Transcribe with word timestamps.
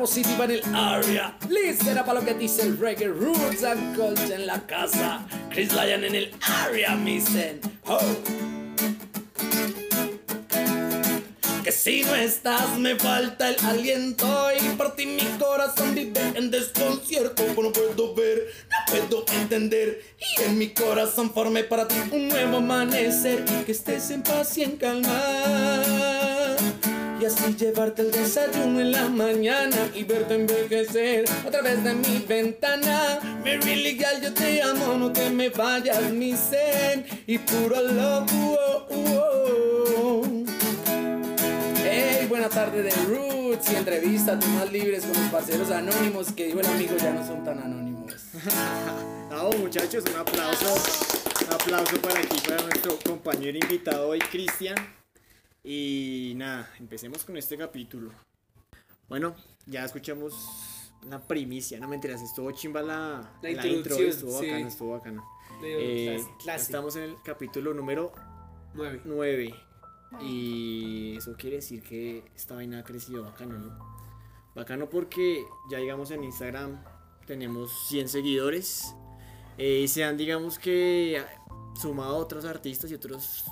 positiva 0.00 0.46
en 0.46 0.50
el 0.52 0.62
área. 0.74 1.36
Listera 1.50 2.06
para 2.06 2.20
lo 2.20 2.26
que 2.26 2.32
dice 2.32 2.62
el 2.62 2.78
reggae. 2.78 3.06
Roots 3.08 3.62
and 3.64 3.94
culture 3.94 4.34
en 4.34 4.46
la 4.46 4.58
casa. 4.66 5.26
Chris 5.50 5.74
Lyon 5.74 6.04
en 6.04 6.14
el 6.14 6.34
área, 6.40 6.94
misen. 6.94 7.60
Oh. 7.86 8.00
Que 11.62 11.70
si 11.70 12.02
no 12.02 12.14
estás 12.14 12.78
me 12.78 12.96
falta 12.96 13.50
el 13.50 13.56
aliento 13.62 14.48
y 14.58 14.68
por 14.70 14.96
ti 14.96 15.04
mi 15.04 15.26
corazón 15.38 15.94
vive 15.94 16.32
en 16.34 16.50
desconcierto. 16.50 17.44
Pues 17.54 17.66
no 17.66 17.70
puedo 17.70 18.14
ver, 18.14 18.46
no 18.70 18.76
puedo 18.90 19.24
entender 19.42 20.02
y 20.18 20.42
en 20.44 20.56
mi 20.56 20.70
corazón 20.70 21.30
formé 21.30 21.64
para 21.64 21.86
ti 21.86 21.96
un 22.10 22.28
nuevo 22.28 22.56
amanecer. 22.56 23.44
Que 23.66 23.72
estés 23.72 24.10
en 24.10 24.22
paz 24.22 24.56
y 24.56 24.62
en 24.62 24.78
calma 24.78 26.09
y 27.48 27.54
llevarte 27.54 28.02
el 28.02 28.10
desayuno 28.10 28.80
en 28.80 28.92
la 28.92 29.08
mañana 29.08 29.76
y 29.94 30.02
verte 30.02 30.34
envejecer 30.34 31.24
a 31.46 31.50
través 31.50 31.82
de 31.84 31.94
mi 31.94 32.18
ventana. 32.26 33.20
Mary 33.44 33.76
Legal, 33.82 34.20
yo 34.20 34.34
te 34.34 34.60
amo, 34.62 34.94
no 34.94 35.12
te 35.12 35.30
me 35.30 35.48
vayas, 35.48 36.10
mi 36.12 36.34
zen 36.34 37.06
y 37.26 37.38
puro 37.38 37.80
love. 37.82 38.30
Oh, 38.32 38.86
oh, 38.90 39.84
oh. 39.96 40.22
Hey, 41.84 42.26
buena 42.28 42.48
tarde 42.48 42.82
de 42.82 42.90
Roots 43.06 43.70
y 43.70 43.76
entrevista 43.76 44.38
más 44.54 44.72
libres 44.72 45.04
con 45.04 45.22
los 45.22 45.30
parceros 45.30 45.70
anónimos 45.70 46.32
que 46.32 46.46
dijo 46.46 46.60
el 46.60 46.66
amigo 46.66 46.96
ya 46.96 47.12
no 47.12 47.24
son 47.24 47.44
tan 47.44 47.58
anónimos. 47.60 48.12
no, 49.30 49.50
muchachos, 49.58 50.04
un 50.12 50.16
aplauso. 50.16 50.74
Un 51.46 51.54
aplauso 51.54 51.96
para 52.02 52.20
aquí, 52.20 52.40
para 52.48 52.62
nuestro 52.62 52.98
compañero 53.04 53.58
invitado 53.58 54.08
hoy, 54.08 54.18
Cristian. 54.18 54.99
Y 55.62 56.32
nada, 56.36 56.70
empecemos 56.78 57.24
con 57.24 57.36
este 57.36 57.56
capítulo. 57.56 58.10
Bueno, 59.08 59.34
ya 59.66 59.84
escuchamos 59.84 60.92
una 61.04 61.20
primicia, 61.20 61.78
no 61.78 61.88
mentiras, 61.88 62.22
estuvo 62.22 62.50
chimba 62.52 62.82
la, 62.82 63.38
La 63.42 63.66
intro, 63.66 63.96
estuvo 63.96 64.38
sí. 64.40 64.46
bacano, 64.46 64.68
estuvo. 64.68 65.02
Medio 65.60 65.78
Eh, 65.78 66.24
estamos 66.54 66.96
en 66.96 67.02
el 67.02 67.16
capítulo 67.22 67.74
número 67.74 68.12
Nueve. 68.74 69.00
9 69.04 69.54
y 70.22 71.16
eso 71.16 71.34
quiere 71.36 71.56
decir 71.56 71.82
que 71.82 72.24
esta 72.34 72.54
vaina 72.54 72.80
ha 72.80 72.84
crecido 72.84 73.24
bacano, 73.24 73.58
¿no? 73.58 73.78
Bacano 74.54 74.88
porque 74.88 75.44
ya 75.70 75.78
digamos 75.78 76.10
en 76.10 76.24
Instagram 76.24 76.82
tenemos 77.26 77.88
100 77.88 78.08
seguidores 78.08 78.94
eh, 79.58 79.82
y 79.84 79.88
se 79.88 80.04
han 80.04 80.16
digamos 80.16 80.58
que 80.58 81.22
sumado 81.80 82.16
otros 82.16 82.44
artistas 82.44 82.90
y 82.90 82.94
otros 82.94 83.44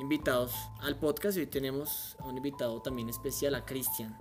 invitados 0.00 0.54
al 0.80 0.98
podcast 0.98 1.36
y 1.36 1.40
hoy 1.40 1.46
tenemos 1.46 2.16
a 2.20 2.24
un 2.26 2.36
invitado 2.36 2.80
también 2.82 3.08
especial, 3.08 3.54
a 3.54 3.64
Cristian. 3.64 4.16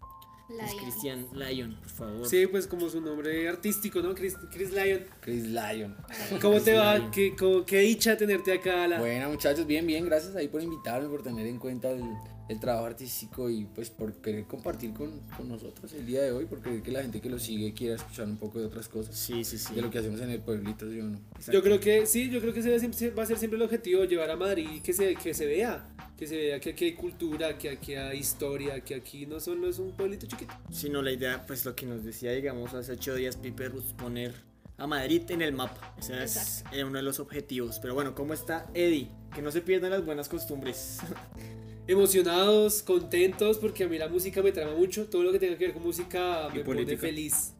Es 0.47 0.71
Lion. 0.73 0.77
Cristian 0.83 1.27
Lyon, 1.33 1.75
por 1.81 1.89
favor. 1.89 2.27
Sí, 2.29 2.45
pues 2.45 2.67
como 2.67 2.87
su 2.87 3.01
nombre 3.01 3.49
artístico, 3.49 4.01
¿no? 4.01 4.13
Chris, 4.13 4.35
Chris 4.51 4.71
Lyon. 4.71 5.05
Chris 5.21 5.43
Lyon. 5.45 5.97
¿Cómo 6.41 6.59
te 6.61 6.73
va? 6.75 7.09
¿Qué, 7.11 7.35
cómo- 7.35 7.65
qué 7.65 7.79
dicha 7.79 8.15
tenerte 8.15 8.53
acá. 8.53 8.87
La... 8.87 8.99
Bueno 8.99 9.29
muchachos, 9.29 9.65
bien, 9.65 9.87
bien, 9.87 10.05
gracias 10.05 10.35
ahí 10.35 10.47
por 10.47 10.61
invitarme, 10.61 11.09
por 11.09 11.23
tener 11.23 11.47
en 11.47 11.57
cuenta 11.57 11.89
el, 11.89 12.03
el 12.47 12.59
trabajo 12.59 12.85
artístico 12.85 13.49
y 13.49 13.65
pues 13.65 13.89
por 13.89 14.13
querer 14.21 14.45
compartir 14.45 14.93
con, 14.93 15.19
con 15.35 15.49
nosotros 15.49 15.91
el 15.93 16.05
día 16.05 16.21
de 16.21 16.31
hoy, 16.31 16.45
por 16.45 16.61
querer 16.61 16.81
que 16.83 16.91
la 16.91 17.01
gente 17.01 17.19
que 17.19 17.29
lo 17.29 17.39
sigue 17.39 17.73
quiera 17.73 17.95
escuchar 17.95 18.27
un 18.27 18.37
poco 18.37 18.59
de 18.59 18.65
otras 18.67 18.87
cosas, 18.87 19.15
Sí, 19.17 19.43
sí, 19.43 19.57
sí. 19.57 19.73
de 19.73 19.81
lo 19.81 19.89
que 19.89 19.97
hacemos 19.99 20.21
en 20.21 20.29
el 20.29 20.39
pueblito, 20.41 20.89
¿sí 20.89 20.99
o 20.99 21.05
no? 21.05 21.19
Yo 21.51 21.63
creo 21.63 21.79
que 21.79 22.05
sí, 22.05 22.29
yo 22.29 22.39
creo 22.41 22.53
que 22.53 22.59
ese 22.59 22.69
va 23.11 23.23
a 23.23 23.25
ser 23.25 23.37
siempre 23.37 23.57
el 23.57 23.63
objetivo, 23.63 24.03
llevar 24.05 24.29
a 24.29 24.35
Madrid 24.35 24.81
que 24.83 24.93
se, 24.93 25.15
que 25.15 25.33
se 25.33 25.45
vea, 25.47 25.87
que 26.17 26.27
se 26.27 26.37
vea 26.37 26.59
que 26.59 26.69
aquí 26.71 26.85
hay 26.85 26.93
cultura, 26.93 27.57
que 27.57 27.69
aquí 27.69 27.95
hay 27.95 28.19
historia, 28.19 28.79
que 28.81 28.95
aquí 28.95 29.25
no 29.25 29.39
solo 29.39 29.67
es 29.67 29.79
un 29.79 29.91
pueblito 29.93 30.27
chiquito. 30.27 30.53
Sino 30.71 31.01
la 31.01 31.11
idea, 31.11 31.45
pues 31.47 31.65
lo 31.65 31.75
que 31.75 31.85
nos 31.87 32.03
decía, 32.03 32.31
digamos, 32.31 32.73
hace 32.75 32.91
ocho 32.91 33.15
días 33.15 33.37
Pipe 33.37 33.69
Ruz, 33.69 33.93
poner 33.93 34.33
a 34.77 34.85
Madrid 34.85 35.23
en 35.29 35.41
el 35.41 35.53
mapa. 35.53 35.95
Ese 35.97 36.21
es 36.23 36.35
Exacto. 36.37 36.75
eh, 36.77 36.83
uno 36.83 36.97
de 36.97 37.03
los 37.03 37.19
objetivos. 37.19 37.79
Pero 37.79 37.93
bueno, 37.95 38.13
¿cómo 38.13 38.33
está 38.33 38.67
Eddie? 38.73 39.09
Que 39.33 39.41
no 39.41 39.49
se 39.51 39.61
pierdan 39.61 39.89
las 39.91 40.05
buenas 40.05 40.29
costumbres. 40.29 40.99
Emocionados, 41.87 42.81
contentos, 42.81 43.57
porque 43.59 43.83
a 43.83 43.87
mí 43.87 43.97
la 43.97 44.07
música 44.07 44.41
me 44.41 44.51
trama 44.51 44.73
mucho, 44.73 45.05
todo 45.07 45.23
lo 45.23 45.31
que 45.31 45.39
tenga 45.39 45.57
que 45.57 45.65
ver 45.65 45.73
con 45.73 45.83
música 45.83 46.47
Y 46.51 46.57
me 46.57 46.63
pone 46.63 46.81
política. 46.81 47.01
feliz. 47.01 47.53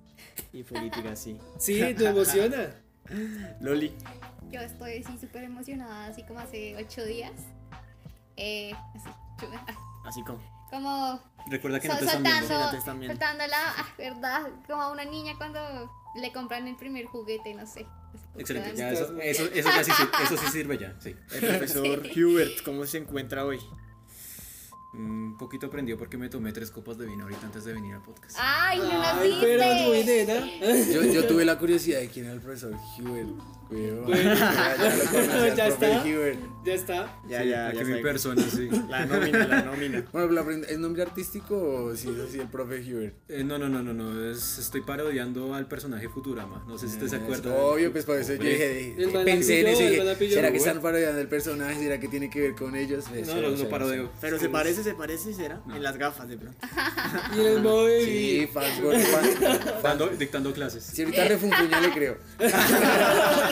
y 0.52 0.64
política, 0.64 1.16
sí. 1.16 1.38
Sí, 1.60 1.80
te 1.96 2.06
emociona. 2.08 2.76
Loli. 3.62 3.94
Yo 4.52 4.62
estoy 4.62 5.04
así 5.04 5.18
súper 5.20 5.44
emocionada, 5.44 6.08
así 6.08 6.24
como 6.24 6.40
hace 6.40 6.76
ocho 6.76 7.06
días. 7.06 7.34
Eh, 8.38 8.74
así, 8.96 9.10
yo- 9.42 9.50
ah, 9.54 9.76
Así 10.06 10.24
como. 10.24 10.40
como 10.70 11.22
Recuerda 11.50 11.80
que 11.80 11.88
no 11.88 11.98
te 11.98 12.06
están 12.06 12.24
viendo. 12.24 12.42
Sí, 12.42 12.48
soltando, 12.48 12.66
no 12.66 12.72
te 12.72 12.78
están 12.78 13.00
viendo. 13.00 13.14
soltando 13.14 13.48
la 13.48 13.70
ah, 13.78 13.94
verdad, 13.98 14.42
como 14.68 14.82
a 14.82 14.92
una 14.92 15.06
niña 15.06 15.34
cuando 15.38 15.60
le 16.16 16.32
compran 16.34 16.68
el 16.68 16.76
primer 16.76 17.06
juguete, 17.06 17.54
no 17.54 17.66
sé. 17.68 17.86
Excelente, 18.38 18.76
ya 18.76 18.92
eso, 18.92 19.16
eso, 19.22 19.44
eso, 19.54 19.70
ya 19.70 19.84
sí, 19.84 19.92
eso 20.24 20.38
sí 20.38 20.48
sirve 20.52 20.78
ya, 20.78 20.96
sí. 21.00 21.16
El 21.34 21.40
profesor 21.42 22.04
Hubert, 22.16 22.64
¿cómo 22.64 22.86
se 22.86 22.98
encuentra 22.98 23.46
hoy? 23.46 23.60
Un 24.98 25.36
poquito 25.38 25.70
prendido 25.70 25.98
porque 25.98 26.18
me 26.18 26.30
tomé 26.30 26.52
tres 26.54 26.72
copas 26.72 26.98
de 26.98 27.06
vino 27.06 27.24
ahorita 27.24 27.46
antes 27.48 27.66
de 27.66 27.74
venir 27.74 27.96
al 27.96 28.02
podcast. 28.02 28.38
Ay, 28.40 28.80
no 28.80 28.86
nos 28.86 29.06
Ay, 29.08 29.38
pero 29.42 29.66
muy 29.88 29.98
diste. 30.04 30.26
nena. 30.26 30.86
Yo, 30.94 31.04
yo 31.04 31.28
tuve 31.28 31.44
la 31.44 31.58
curiosidad 31.60 32.00
de 32.00 32.08
quién 32.08 32.26
era 32.26 32.34
el 32.36 32.42
profesor 32.42 32.74
Hubert. 33.00 33.30
Ya, 35.56 35.68
está. 35.68 36.04
Ya 36.66 36.74
está. 36.74 37.20
Ya, 37.28 37.42
Sí, 37.42 37.50
ya, 37.50 37.74
ya. 37.74 37.84
mi 37.84 38.02
persona, 38.02 38.42
sí. 38.50 38.70
La 38.90 39.06
nómina, 39.06 39.46
la 39.48 39.62
nómina. 39.62 40.04
Bueno, 40.12 40.32
la 40.32 40.42
¿es 40.68 40.80
nombre 40.80 41.04
artístico 41.04 41.56
o 41.58 41.96
si 41.96 42.10
es 42.10 42.20
así 42.20 42.40
el 42.40 42.48
profe 42.48 42.82
Hubert? 42.82 43.16
Eh, 43.30 43.44
no, 43.44 43.58
no, 43.58 43.70
no, 43.70 43.84
no, 43.84 43.94
no, 43.94 44.32
es, 44.32 44.58
estoy 44.58 44.82
parodiando 44.82 45.54
al 45.54 45.68
personaje 45.68 46.10
Futurama. 46.10 46.64
No 46.68 46.78
sé 46.78 46.88
si 46.88 46.96
usted 46.96 47.08
se 47.08 47.16
acuerda. 47.18 47.54
Obvio, 47.54 47.92
pues 47.92 48.06
por 48.06 48.18
eso 48.18 48.34
yo 48.34 48.44
dije, 48.44 48.96
pensé 49.24 49.62
en 49.62 49.68
eso. 49.68 50.16
¿será 50.30 50.52
que 50.52 50.58
están 50.58 50.82
parodiando 50.82 51.20
el 51.22 51.28
personaje? 51.28 51.80
¿Será 51.80 52.00
que 52.00 52.08
tiene 52.08 52.30
que 52.30 52.42
ver 52.42 52.56
con 52.56 52.76
ellos? 52.76 53.06
Pues, 53.10 53.28
No, 53.28 53.34
cero, 53.34 53.54
lo 53.58 53.70
parodeo. 53.70 54.12
Pero 54.22 54.40
se 54.40 54.50
parece, 54.50 54.84
se 54.84 54.94
parece, 54.94 55.34
¿será? 55.34 55.62
En 55.74 55.84
las 55.84 55.98
gafas 55.98 56.28
de 56.28 56.38
pronto. 56.38 56.58
Y 57.36 57.40
el 57.40 57.64
de 57.64 58.06
Sí, 58.06 58.50
fans, 58.52 58.82
dictando 60.18 60.54
clases. 60.54 60.84
Si 60.84 61.02
ahorita 61.04 61.26
refunfuña 61.26 61.82
le 61.82 61.92
creo. 61.92 62.18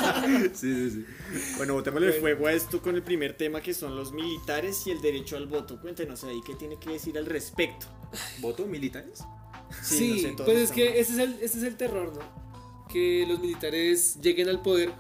Sí, 0.53 0.73
sí, 0.73 0.89
sí. 0.91 1.05
Bueno, 1.57 1.73
botémosle 1.73 2.13
fuego 2.13 2.47
a 2.47 2.53
esto 2.53 2.81
con 2.81 2.95
el 2.95 3.03
primer 3.03 3.35
tema 3.35 3.61
que 3.61 3.73
son 3.73 3.95
los 3.95 4.11
militares 4.11 4.85
y 4.87 4.91
el 4.91 5.01
derecho 5.01 5.37
al 5.37 5.47
voto. 5.47 5.79
Cuéntenos 5.81 6.23
ahí 6.23 6.41
qué 6.45 6.55
tiene 6.55 6.77
que 6.77 6.91
decir 6.91 7.17
al 7.17 7.25
respecto. 7.25 7.87
¿Voto 8.39 8.65
militares? 8.65 9.23
Sí, 9.81 10.09
no 10.09 10.21
sé, 10.21 10.27
todos 10.35 10.45
pues 10.45 10.57
es 10.57 10.71
que 10.71 10.99
ese 10.99 11.13
es, 11.13 11.19
el, 11.19 11.33
ese 11.41 11.57
es 11.57 11.63
el 11.63 11.77
terror, 11.77 12.13
¿no? 12.15 12.87
Que 12.91 13.25
los 13.27 13.39
militares 13.39 14.19
lleguen 14.21 14.49
al 14.49 14.61
poder 14.61 14.91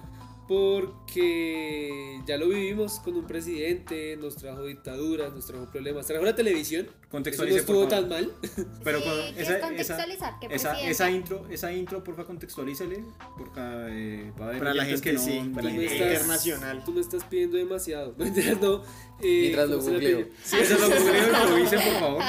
porque 0.47 2.19
ya 2.25 2.37
lo 2.37 2.49
vivimos 2.49 2.99
con 2.99 3.15
un 3.15 3.25
presidente, 3.25 4.17
nos 4.17 4.35
trajo 4.35 4.63
dictaduras, 4.65 5.33
nos 5.33 5.45
trajo 5.45 5.69
problemas, 5.71 6.05
trajo 6.07 6.23
la 6.25 6.35
televisión. 6.35 6.85
Eso 6.85 6.93
no 7.03 7.09
Contextualice, 7.09 7.59
estuvo 7.59 7.81
por 7.81 7.89
tan 7.89 8.09
mal. 8.09 8.31
Pero 8.83 8.99
Sí, 8.99 9.05
con 9.05 9.19
esa, 9.37 9.59
contextualizar, 9.59 10.33
esa, 10.49 11.11
intro, 11.11 11.45
esa 11.49 11.71
intro, 11.71 12.03
porfa, 12.03 12.23
contextualícele. 12.25 13.03
Porque 13.37 13.59
eh, 13.59 14.31
va 14.39 14.45
a 14.45 14.47
haber 14.49 14.59
Para 14.59 14.73
la 14.73 14.85
gente, 14.85 15.11
que 15.11 15.17
sí, 15.17 15.39
no. 15.41 15.53
para 15.53 15.65
la 15.65 15.71
gente 15.71 15.85
estás- 15.85 16.07
internacional. 16.11 16.83
Tú 16.83 16.91
me 16.93 17.01
estás 17.01 17.23
pidiendo 17.25 17.57
demasiado. 17.57 18.15
No. 18.61 18.81
Eh, 19.21 19.39
Mientras 19.41 19.69
lo 19.69 19.77
¿cómo 19.77 19.89
se 19.89 19.97
le 19.97 20.11
googleo. 20.13 20.27
Sí, 20.43 20.57
eso 20.59 20.73
es 20.73 20.81
lo 20.81 20.89
que 20.89 20.95
creo, 20.95 21.27
improvisen, 21.27 21.79
por 21.81 21.99
favor. 21.99 22.23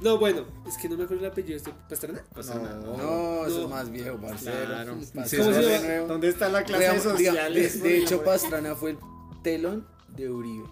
No, 0.00 0.18
bueno, 0.18 0.44
es 0.68 0.76
que 0.78 0.88
no 0.88 0.96
me 0.96 1.04
acuerdo 1.04 1.24
el 1.26 1.30
apellido. 1.32 1.56
¿Este 1.56 1.72
¿Pastrana? 1.88 2.24
Pasa 2.34 2.54
No. 2.54 3.46
eso 3.46 3.58
No. 3.58 3.64
es 3.64 3.68
más 3.70 3.90
viejo, 3.90 4.16
parcero. 4.18 4.56
Claro. 4.66 4.98
Parcero 5.14 5.44
¿Cómo 5.44 5.54
se 5.56 5.60
de 5.62 5.78
llama? 5.78 6.06
¿Dónde 6.06 6.28
está 6.28 6.48
la 6.48 6.62
clase 6.64 6.84
de 6.84 6.90
Digamos, 6.90 7.02
sociales? 7.12 7.82
de, 7.82 7.88
de 7.88 7.98
hecho, 7.98 8.22
Pastrana 8.24 8.74
fue 8.76 8.90
el 8.92 8.98
telón 9.42 9.86
de 10.14 10.30
Uribe. 10.30 10.64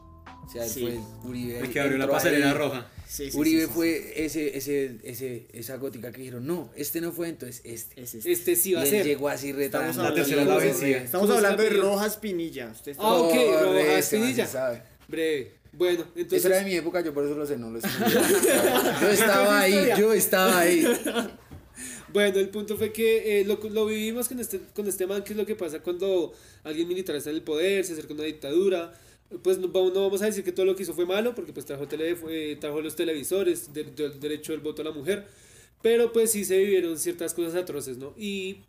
O 0.46 0.48
sea, 0.48 0.64
él 0.64 0.70
Sí. 0.70 0.80
fue 0.82 1.28
Uribe. 1.28 1.58
El 1.58 1.70
que 1.70 1.80
abrió 1.80 1.98
la 1.98 2.08
pasarela 2.08 2.50
ahí. 2.52 2.56
roja. 2.56 2.86
Sí, 3.08 3.30
sí, 3.30 3.36
Uribe 3.38 3.62
sí, 3.62 3.66
sí, 3.66 3.72
fue 3.72 4.24
ese, 4.26 4.56
ese, 4.56 4.98
ese, 5.04 5.46
esa 5.52 5.76
gótica 5.76 6.10
que 6.12 6.18
dijeron, 6.18 6.46
no, 6.46 6.70
este 6.76 7.00
no 7.00 7.10
fue, 7.12 7.28
entonces 7.28 7.62
este. 7.64 8.02
Es 8.02 8.14
este. 8.14 8.30
Este 8.32 8.56
sí 8.56 8.74
va 8.74 8.80
y 8.80 8.82
a 8.82 8.84
él 8.86 8.90
ser. 8.90 9.06
llegó 9.06 9.28
así 9.28 9.50
Estamos 9.50 9.62
retando. 9.96 10.02
La 10.04 10.14
tercera 10.14 10.42
hablando, 10.42 10.60
la 10.60 10.66
vencida. 10.66 10.96
estamos 10.98 11.26
¿Cómo 11.28 11.40
se 11.40 11.46
hablando 11.46 11.62
de? 11.64 11.70
Rojas 11.70 12.16
Pinilla. 12.16 12.68
Usted 12.72 12.92
está- 12.92 13.02
Ah, 13.04 13.14
ok, 13.14 13.34
Rojas 13.62 14.08
Pinilla. 14.08 14.46
sabe. 14.46 14.82
Breve. 15.08 15.52
Bueno, 15.76 16.04
entonces. 16.14 16.38
Eso 16.38 16.48
era 16.48 16.58
de 16.58 16.64
mi 16.64 16.74
época, 16.74 17.02
yo 17.02 17.12
por 17.12 17.24
eso 17.24 17.34
lo 17.34 17.46
sé, 17.46 17.56
no 17.58 17.70
lo 17.70 17.80
sé. 17.80 17.88
Yo 19.00 19.08
estaba 19.10 19.60
ahí, 19.60 19.74
yo 19.98 20.12
estaba 20.12 20.58
ahí. 20.60 20.84
Bueno, 22.12 22.38
el 22.38 22.48
punto 22.48 22.76
fue 22.78 22.92
que 22.92 23.40
eh, 23.40 23.44
lo, 23.44 23.56
lo 23.68 23.84
vivimos 23.86 24.28
con 24.28 24.40
este, 24.40 24.60
con 24.74 24.86
este 24.86 25.06
man, 25.06 25.22
que 25.22 25.32
es 25.34 25.36
lo 25.36 25.44
que 25.44 25.54
pasa 25.54 25.80
cuando 25.82 26.32
alguien 26.64 26.88
militar 26.88 27.14
está 27.16 27.28
en 27.30 27.36
el 27.36 27.42
poder, 27.42 27.84
se 27.84 27.92
acerca 27.92 28.12
a 28.12 28.16
una 28.16 28.24
dictadura. 28.24 28.92
Pues 29.42 29.58
no, 29.58 29.68
vamos- 29.68 29.92
no 29.92 30.02
vamos 30.04 30.22
a 30.22 30.26
decir 30.26 30.44
que 30.44 30.52
todo 30.52 30.64
lo 30.64 30.74
que 30.76 30.84
hizo 30.84 30.94
fue 30.94 31.04
malo, 31.04 31.34
porque 31.34 31.52
pues 31.52 31.66
trajo, 31.66 31.86
tele, 31.86 32.14
fue- 32.16 32.56
trajo 32.56 32.80
los 32.80 32.96
televisores, 32.96 33.72
del 33.74 33.94
del 33.94 34.18
derecho 34.20 34.52
del 34.52 34.60
voto 34.62 34.80
a 34.82 34.84
la 34.86 34.92
mujer. 34.92 35.26
Pero 35.82 36.10
pues 36.12 36.30
sí 36.30 36.44
se 36.44 36.56
vivieron 36.58 36.98
ciertas 36.98 37.34
cosas 37.34 37.54
atroces, 37.54 37.98
¿no? 37.98 38.14
Y 38.16 38.60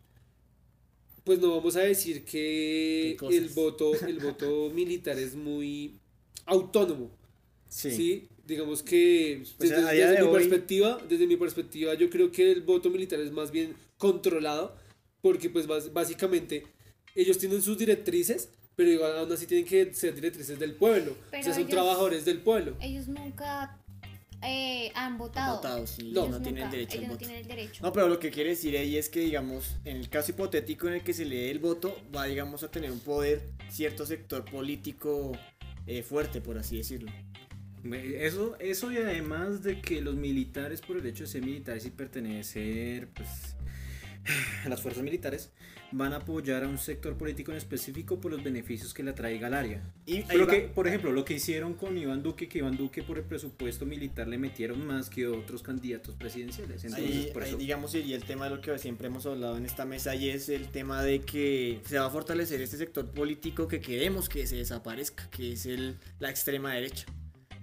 pues 1.24 1.39
no 1.39 1.56
vamos 1.56 1.75
a 1.75 1.81
decir 1.81 2.24
que 2.25 3.18
el 3.31 3.50
voto, 3.50 3.94
el 4.07 4.19
voto 4.19 4.69
militar 4.74 5.18
es 5.19 5.36
muy 5.36 5.94
autónomo. 6.47 7.11
Sí. 7.69 7.91
Sí. 7.91 8.29
Digamos 8.45 8.81
que 8.81 9.44
Pues, 9.57 9.69
desde, 9.69 9.83
de 9.94 10.21
mi 10.21 10.27
hoy- 10.27 10.33
perspectiva, 10.33 10.97
desde 11.07 11.27
mi 11.27 11.35
perspectiva, 11.35 11.94
yo 11.95 12.09
creo 12.09 12.31
que 12.31 12.51
el 12.51 12.61
voto 12.61 12.89
militar 12.89 13.19
es 13.19 13.31
más 13.31 13.51
bien 13.51 13.75
controlado, 13.97 14.73
porque 15.21 15.49
pues 15.49 15.67
básicamente 15.91 16.65
ellos 17.13 17.38
tienen 17.38 17.61
sus 17.61 17.77
directrices, 17.77 18.49
pero 18.77 18.89
igual 18.89 19.17
aún 19.17 19.31
así 19.31 19.45
tienen 19.47 19.65
que 19.67 19.94
ser 19.94 20.15
directrices 20.15 20.57
del 20.59 20.75
pueblo. 20.75 21.11
o 21.27 21.29
sea, 21.31 21.44
son 21.44 21.53
ellos- 21.57 21.69
trabajadores 21.69 22.23
del 22.23 22.39
pueblo. 22.39 22.77
Ellos 22.79 23.07
nunca 23.09 23.77
eh, 24.43 24.91
han 24.93 25.17
votado. 25.17 25.55
Votados, 25.57 25.89
sí, 25.89 26.11
No. 26.13 26.29
no, 26.29 26.39
tienen 26.41 26.63
nunca- 26.65 26.69
derecho 26.71 26.97
ellos 26.97 27.07
no 27.07 27.13
voto. 27.15 27.19
tienen 27.25 27.38
el 27.41 27.47
derecho. 27.47 27.83
No, 27.83 27.91
pero 27.91 28.07
lo 28.07 28.19
que 28.19 28.29
quiere 28.29 28.51
decir 28.51 28.77
ahí 28.77 28.95
es 28.95 29.09
que, 29.09 29.19
digamos, 29.21 29.75
en 29.83 29.97
el 29.97 30.09
caso 30.09 30.31
hipotético 30.31 30.88
en 30.88 30.93
el 30.93 31.01
que 31.03 31.13
se 31.13 31.25
le 31.25 31.35
dé 31.35 31.51
el 31.51 31.57
voto, 31.59 32.00
va, 32.15 32.25
digamos, 32.25 32.61
a 32.63 32.69
tener 32.69 32.91
un 32.91 33.00
poder 33.00 33.41
cierto 33.71 34.05
sector 34.05 34.45
político 34.45 35.31
eh, 35.88 36.04
fuerte, 36.04 36.42
por 36.42 36.57
así 36.57 36.78
decirlo. 36.78 37.12
Eso, 37.84 38.57
eso 38.60 38.92
y 38.92 38.98
además 38.98 39.63
de 39.63 39.81
que 39.81 40.01
los 40.01 40.16
militares, 40.16 40.81
por 40.81 40.98
el 40.98 41.06
hecho 41.06 41.24
de 41.24 41.30
ser 41.30 41.42
militares 41.42 41.86
y 41.86 41.92
pertenecer 41.92 43.07
pues, 43.10 43.56
a 44.66 44.69
las 44.69 44.81
fuerzas 44.81 45.04
militares, 45.04 45.51
van 45.92 46.13
a 46.13 46.18
apoyar 46.18 46.63
a 46.63 46.68
un 46.68 46.78
sector 46.78 47.18
político 47.18 47.51
en 47.51 47.57
específico 47.57 48.19
por 48.19 48.31
los 48.31 48.44
beneficios 48.44 48.94
que 48.94 49.04
le 49.04 49.13
traiga 49.13 49.48
al 49.48 49.54
área. 49.54 49.81
Y 50.06 50.24
Lo 50.36 50.48
que, 50.48 50.62
por 50.62 50.88
ejemplo, 50.88 51.12
lo 51.12 51.24
que 51.24 51.36
hicieron 51.36 51.74
con 51.75 51.98
Iván 51.98 52.24
Duque, 52.24 52.48
que 52.50 52.60
Iván 52.60 52.75
Duque 52.78 53.04
por 53.04 53.18
el 53.18 53.24
presupuesto 53.24 53.86
militar 53.86 54.28
le 54.28 54.38
metieron 54.38 54.86
más 54.86 55.10
que 55.10 55.28
otros 55.28 55.63
candidatos 55.63 56.16
presidenciales. 56.16 56.84
Entonces, 56.84 57.10
Ahí, 57.10 57.30
por 57.34 57.44
ahí, 57.44 57.50
eso. 57.50 57.57
digamos, 57.57 57.95
y 57.95 58.13
el 58.13 58.24
tema 58.24 58.45
de 58.50 58.56
lo 58.56 58.62
que 58.62 58.78
siempre 58.78 59.07
hemos 59.07 59.25
hablado 59.25 59.57
en 59.57 59.66
esta 59.66 59.86
mesa 59.86 60.16
y 60.16 60.30
es 60.30 60.50
el 60.50 60.68
tema 60.68 61.04
de 61.04 61.22
que 61.22 61.80
se 61.86 61.98
va 61.98 62.07
a 62.07 62.10
fortalecer 62.10 62.62
este 62.62 62.78
sector 62.78 63.10
político 63.12 63.68
que 63.68 63.80
queremos 63.80 64.30
que 64.30 64.45
se 64.45 64.57
desaparezca, 64.57 65.30
que 65.30 65.54
es 65.54 65.66
el, 65.66 65.98
la 66.19 66.30
extrema 66.30 66.74
derecha 66.74 67.06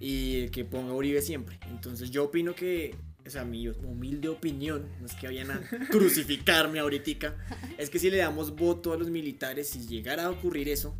y 0.00 0.42
el 0.42 0.50
que 0.50 0.64
ponga 0.64 0.92
Uribe 0.92 1.22
siempre. 1.22 1.58
Entonces 1.68 2.10
yo 2.10 2.24
opino 2.24 2.54
que, 2.54 2.94
o 3.26 3.30
sea, 3.30 3.44
mi 3.44 3.66
humilde 3.68 4.28
opinión, 4.28 4.86
no 5.00 5.06
es 5.06 5.14
que 5.14 5.26
vayan 5.26 5.50
a 5.50 5.60
crucificarme 5.90 6.78
ahorita, 6.80 7.36
es 7.78 7.90
que 7.90 7.98
si 7.98 8.10
le 8.10 8.18
damos 8.18 8.54
voto 8.54 8.92
a 8.92 8.96
los 8.96 9.08
militares, 9.10 9.68
si 9.70 9.86
llegara 9.86 10.24
a 10.24 10.30
ocurrir 10.30 10.68
eso, 10.68 10.94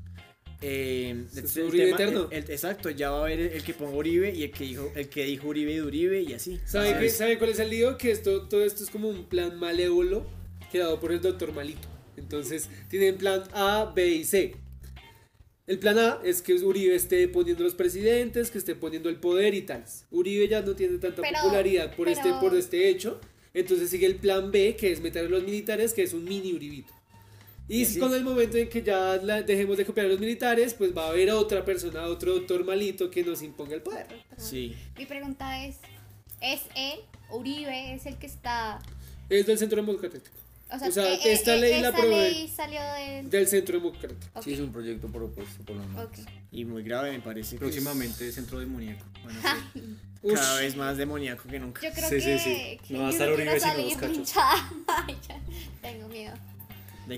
eh, 0.62 1.24
Se 1.30 1.60
el 1.60 1.66
Uribe 1.68 1.84
tema- 1.86 1.96
eterno. 1.96 2.28
el- 2.30 2.44
el- 2.44 2.50
exacto, 2.50 2.88
ya 2.90 3.10
va 3.10 3.18
a 3.18 3.20
haber 3.22 3.40
el, 3.40 3.62
que 3.62 3.74
ponga 3.74 3.92
Uribe 3.96 4.34
y 4.34 4.44
el 4.44 4.50
que 4.50 4.64
dijo, 4.64 4.90
el 4.94 5.08
que 5.08 5.24
dijo 5.24 5.48
Uribe 5.48 5.74
de 5.74 5.82
Uribe 5.82 6.22
y 6.22 6.32
así. 6.32 6.58
¿Saben, 6.64 6.98
qué- 6.98 7.06
es- 7.06 7.16
¿Saben 7.18 7.36
cuál 7.38 7.50
es 7.50 7.58
el 7.58 7.68
lío? 7.70 7.98
Que 7.98 8.10
esto, 8.10 8.48
todo 8.48 8.64
esto 8.64 8.82
es 8.84 8.90
como 8.90 9.08
un 9.08 9.24
plan 9.26 9.58
malévolo 9.58 10.26
creado 10.70 10.98
por 11.00 11.12
el 11.12 11.20
doctor 11.20 11.52
Malito. 11.52 11.88
Entonces, 12.16 12.70
tienen 12.88 13.16
plan 13.18 13.42
A, 13.52 13.92
B 13.94 14.08
y 14.08 14.24
C. 14.24 14.56
El 15.66 15.78
plan 15.78 15.98
A 15.98 16.18
es 16.24 16.42
que 16.42 16.52
Uribe 16.54 16.94
esté 16.94 17.26
poniendo 17.28 17.64
los 17.64 17.74
presidentes, 17.74 18.50
que 18.50 18.58
esté 18.58 18.74
poniendo 18.74 19.08
el 19.08 19.16
poder 19.16 19.54
y 19.54 19.62
tal. 19.62 19.84
Uribe 20.10 20.46
ya 20.46 20.60
no 20.60 20.74
tiene 20.74 20.98
tanta 20.98 21.22
Pero- 21.22 21.38
popularidad 21.42 21.94
por, 21.96 22.08
este, 22.08 22.30
por 22.34 22.54
este 22.54 22.88
hecho. 22.90 23.18
Entonces 23.54 23.88
sigue 23.88 24.06
el 24.06 24.16
plan 24.16 24.50
B, 24.50 24.76
que 24.76 24.92
es 24.92 25.00
meter 25.00 25.24
a 25.24 25.28
los 25.28 25.42
militares, 25.42 25.94
que 25.94 26.02
es 26.02 26.12
un 26.12 26.24
mini 26.24 26.52
Uribito. 26.52 26.92
Y, 27.66 27.86
si 27.86 27.98
con 27.98 28.12
el 28.12 28.22
momento 28.24 28.58
en 28.58 28.68
que 28.68 28.82
ya 28.82 29.16
la- 29.22 29.40
dejemos 29.42 29.78
de 29.78 29.86
copiar 29.86 30.04
a 30.04 30.08
los 30.10 30.20
militares, 30.20 30.74
pues 30.74 30.94
va 30.94 31.06
a 31.06 31.08
haber 31.10 31.30
otra 31.30 31.64
persona, 31.64 32.02
otro 32.08 32.34
doctor 32.34 32.62
malito 32.62 33.10
que 33.10 33.22
nos 33.24 33.40
imponga 33.40 33.74
el 33.74 33.80
poder. 33.80 34.06
Sí. 34.36 34.74
Mi 34.98 35.06
pregunta 35.06 35.64
es, 35.64 35.76
¿es 36.42 36.60
él, 36.76 36.98
Uribe, 37.30 37.94
es 37.94 38.04
el 38.04 38.18
que 38.18 38.26
está... 38.26 38.82
Es 39.30 39.46
del 39.46 39.56
centro 39.56 39.76
democrático. 39.80 40.26
O 40.74 40.78
sea, 40.78 40.88
O 40.88 40.92
sea, 40.92 41.12
eh, 41.14 41.18
eh, 41.24 41.32
esta 41.32 41.54
eh, 41.54 41.60
ley 41.60 41.80
la 41.82 41.90
ley 41.90 42.48
salió 42.54 42.80
de... 42.80 43.22
Del 43.24 43.46
centro 43.48 43.78
democrático. 43.78 44.20
Ok, 44.34 44.42
Sí, 44.44 44.52
es 44.54 44.60
un 44.60 44.72
proyecto 44.72 45.08
propuesto 45.08 45.64
por 45.64 45.76
lo 45.76 45.84
menos. 45.86 46.04
ok. 46.06 46.18
Y 46.52 46.64
muy 46.64 46.82
grave 46.82 47.12
me 47.12 47.20
parece. 47.20 47.50
que 47.50 47.56
es 47.56 47.60
Próximamente 47.60 48.30
centro 48.32 48.58
demoníaco. 48.60 49.04
Bueno, 49.22 49.38
sí. 49.74 50.34
Cada 50.34 50.58
vez 50.60 50.76
más 50.76 50.96
demoníaco 50.96 51.48
que 51.48 51.58
nunca. 51.58 51.82
Yo 51.82 51.92
creo 51.92 52.08
Sí, 52.08 52.20
sí, 52.20 52.26
que, 52.26 52.38
sí. 52.38 52.78
que 52.88 52.94
No 52.94 53.00
va 53.02 53.08
a 53.08 53.10
estar 53.10 53.30
Uribe 53.32 53.60
sino 53.60 53.74
dos 53.74 53.96
cachos. 53.96 54.32
Ay, 54.86 55.16
ya, 55.28 55.40
Tengo 55.82 56.08
miedo. 56.08 56.34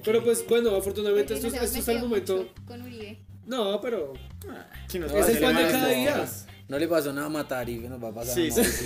Pero 0.05 0.25
pues 0.25 0.45
bueno, 0.49 0.75
afortunadamente 0.75 1.35
esto, 1.35 1.47
esto 1.47 1.79
está 1.79 1.93
el 1.93 2.01
momento. 2.01 2.53
Con 2.67 2.83
Uribe. 2.83 3.19
No, 3.47 3.81
pero 3.81 4.15
Ah, 4.49 4.67
es 4.87 4.95
el 4.95 5.39
pan 5.41 5.57
de 5.57 5.63
cada 5.63 5.83
no. 5.83 5.89
día. 5.89 6.29
No 6.69 6.79
le 6.79 6.89
pasó 6.89 7.13
nada 7.13 7.27
a 7.29 7.31
matar 7.31 7.69
y 7.69 7.79
que 7.81 7.89
nos 7.89 8.03
va 8.03 8.09
a 8.09 8.15
pasar 8.15 8.35
Sí, 8.35 8.49
a 8.49 8.65
sí. 8.65 8.85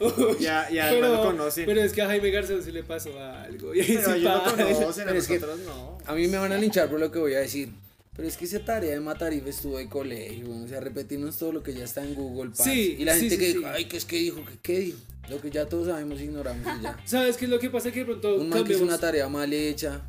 Uy, 0.00 0.36
Ya, 0.40 0.68
ya 0.70 0.90
pero, 0.90 1.08
lo 1.14 1.22
conocen. 1.22 1.64
pero 1.64 1.82
es 1.82 1.92
que 1.92 2.02
a 2.02 2.06
Jaime 2.08 2.30
Garzón 2.30 2.62
sí 2.62 2.72
le 2.72 2.82
pasó 2.82 3.10
algo. 3.18 3.74
Y 3.74 3.82
Pero 3.82 4.02
sí 4.04 4.10
ellos 4.18 4.22
lo 4.22 4.44
conocen, 4.44 5.02
a 5.04 5.06
Pero 5.06 5.18
es 5.18 5.26
que- 5.26 5.34
nosotros 5.38 5.60
no. 5.66 5.98
A 6.04 6.14
mí 6.14 6.28
me 6.28 6.36
van 6.36 6.52
a 6.52 6.58
linchar 6.58 6.90
por 6.90 7.00
lo 7.00 7.10
que 7.10 7.18
voy 7.18 7.34
a 7.34 7.38
decir. 7.40 7.70
Pero 8.14 8.28
es 8.28 8.36
que 8.36 8.44
esa 8.46 8.64
tarea 8.64 8.92
de 8.92 9.00
Matarife 9.00 9.50
estuvo 9.50 9.76
de 9.78 9.88
colegio, 9.88 10.46
o 10.50 10.66
sea, 10.68 10.80
repetirnos 10.80 11.36
todo 11.36 11.52
lo 11.52 11.62
que 11.62 11.74
ya 11.74 11.84
está 11.84 12.02
en 12.02 12.14
Google. 12.14 12.50
parce. 12.50 12.64
Sí, 12.72 12.96
y 12.98 13.04
la 13.04 13.14
gente 13.14 13.34
sí, 13.34 13.38
que 13.40 13.46
dijo, 13.48 13.66
ay, 13.66 13.84
¿qué 13.86 13.96
es 13.98 14.04
que 14.06 14.16
dijo? 14.16 14.42
¿Qué, 14.44 14.58
qué 14.62 14.78
dijo? 14.80 14.98
Lo 15.28 15.40
que 15.40 15.50
ya 15.50 15.66
todos 15.66 15.88
sabemos, 15.88 16.20
ignoramos 16.20 16.66
y 16.78 16.82
ya. 16.82 16.96
¿Sabes 17.04 17.36
qué 17.36 17.44
es 17.46 17.50
lo 17.50 17.58
que 17.58 17.68
pasa? 17.70 17.90
Que 17.92 18.00
de 18.00 18.04
pronto 18.06 18.36
Un 18.36 18.48
man 18.48 18.62
que 18.64 18.72
hizo 18.74 18.84
una 18.84 18.96
tarea 18.98 19.28
mal 19.28 19.52
hecha, 19.52 20.00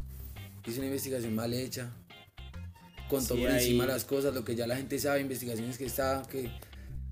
hizo 0.65 0.77
una 0.77 0.88
investigación 0.88 1.33
mal 1.36 1.53
hecha, 1.53 1.89
contó 3.10 3.36
por 3.36 3.48
ahí- 3.50 3.56
encima 3.63 3.86
las 3.86 4.03
cosas, 4.06 4.33
lo 4.33 4.44
que 4.45 4.56
ya 4.56 4.68
la 4.68 4.75
gente 4.77 5.00
sabe, 5.00 5.21
investigaciones 5.21 5.77
que 5.77 5.86
está, 5.86 6.24
que, 6.30 6.50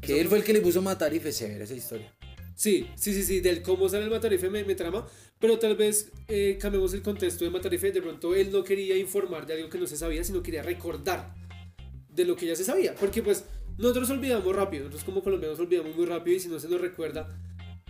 que 0.01 0.19
él 0.19 0.27
fue 0.27 0.39
el 0.39 0.43
que 0.43 0.53
le 0.53 0.61
puso 0.61 0.81
Matarife, 0.81 1.31
severa 1.31 1.63
esa 1.63 1.73
historia. 1.73 2.13
Sí, 2.55 2.87
sí, 2.95 3.13
sí, 3.13 3.23
sí, 3.23 3.39
del 3.41 3.61
cómo 3.61 3.89
sale 3.89 4.05
el 4.05 4.09
Matarife 4.09 4.49
me, 4.49 4.63
me 4.63 4.75
trama, 4.75 5.05
pero 5.39 5.59
tal 5.59 5.75
vez 5.75 6.11
eh, 6.27 6.57
cambiemos 6.59 6.93
el 6.93 7.01
contexto 7.01 7.43
de 7.43 7.51
Matarife, 7.51 7.91
de 7.91 8.01
pronto 8.01 8.33
él 8.33 8.49
no 8.51 8.63
quería 8.63 8.97
informar 8.97 9.45
de 9.45 9.55
algo 9.55 9.69
que 9.69 9.77
no 9.77 9.87
se 9.87 9.97
sabía, 9.97 10.23
sino 10.23 10.41
quería 10.41 10.63
recordar 10.63 11.33
de 12.09 12.23
lo 12.23 12.35
que 12.35 12.47
ya 12.47 12.55
se 12.55 12.63
sabía, 12.63 12.95
porque 12.95 13.21
pues 13.21 13.43
nosotros 13.77 14.09
olvidamos 14.09 14.55
rápido, 14.55 14.85
nosotros 14.85 15.03
como 15.03 15.21
colombianos 15.21 15.59
olvidamos 15.59 15.95
muy 15.97 16.05
rápido 16.05 16.37
y 16.37 16.39
si 16.39 16.47
no 16.47 16.59
se 16.59 16.69
nos 16.69 16.79
recuerda 16.79 17.37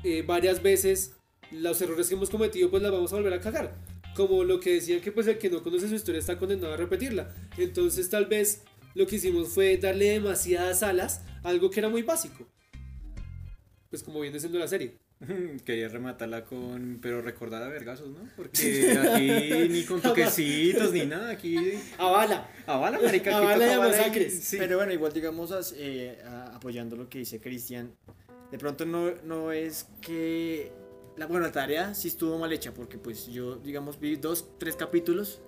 eh, 0.04 0.24
varias 0.26 0.64
veces 0.64 1.14
los 1.52 1.80
errores 1.82 2.10
que 2.10 2.16
hemos 2.16 2.30
cometido, 2.30 2.70
pues 2.72 2.82
las 2.82 2.92
vamos 2.92 3.14
a 3.14 3.16
volver 3.18 3.34
a 3.34 3.40
cagar. 3.40 3.76
Como 4.16 4.44
lo 4.44 4.60
que 4.60 4.74
decían 4.76 5.02
que 5.02 5.12
pues 5.12 5.28
el 5.28 5.38
que 5.38 5.50
no 5.50 5.62
conoce 5.62 5.90
su 5.90 5.96
historia 5.96 6.20
está 6.20 6.38
condenado 6.38 6.74
a 6.74 6.78
repetirla. 6.78 7.36
Entonces 7.58 8.10
tal 8.10 8.26
vez 8.26 8.62
lo 8.96 9.06
que 9.06 9.18
hicimos 9.18 9.50
fue 9.50 9.78
darle 9.78 10.10
demasiadas 10.12 10.82
alas 10.84 11.22
a 11.44 11.50
algo 11.50 11.70
que 11.70 11.80
era 11.80 11.90
muy 11.90 12.02
básico. 12.02 12.48
Pues 13.90 14.02
como 14.04 14.20
viene 14.22 14.40
siendo 14.40 14.58
la 14.60 14.68
serie. 14.68 14.98
Quería 15.66 15.88
rematarla 15.88 16.44
con. 16.44 17.00
Pero 17.02 17.22
recordar 17.22 17.64
a 17.64 17.68
vergazos, 17.70 18.10
¿no? 18.10 18.28
Porque 18.36 18.98
aquí 19.14 19.70
ni 19.70 19.84
con 19.84 20.02
toquecitos 20.02 20.92
ni 20.92 21.06
nada. 21.06 21.30
Aquí. 21.32 21.56
A 21.98 22.06
bala. 22.10 22.50
A 22.66 22.78
bala, 22.78 23.00
marica. 23.00 23.32
A 23.36 23.38
aquí 23.38 23.46
bala 23.46 23.56
toca 23.58 23.68
y 23.72 23.74
a 23.74 23.78
bala 23.78 23.96
y- 23.96 24.00
masacres. 24.00 24.40
sí. 24.44 24.58
Pero 24.58 24.78
bueno, 24.78 24.92
igual 24.92 25.14
digamos 25.14 25.74
eh, 25.78 26.18
apoyando 26.54 26.96
lo 26.96 27.08
que 27.08 27.20
dice 27.20 27.40
Cristian, 27.40 27.94
de 28.52 28.58
pronto 28.58 28.86
no, 28.86 29.12
no 29.24 29.52
es 29.54 29.88
que 30.02 30.72
la 31.16 31.28
buena 31.28 31.50
tarea 31.52 31.94
sí 31.96 32.10
estuvo 32.10 32.38
mal 32.38 32.52
hecha 32.52 32.74
porque 32.74 32.98
pues 32.98 33.28
yo 33.28 33.56
digamos 33.56 34.00
vi 34.00 34.18
dos, 34.18 34.50
tres 34.60 34.76
capítulos 34.76 35.42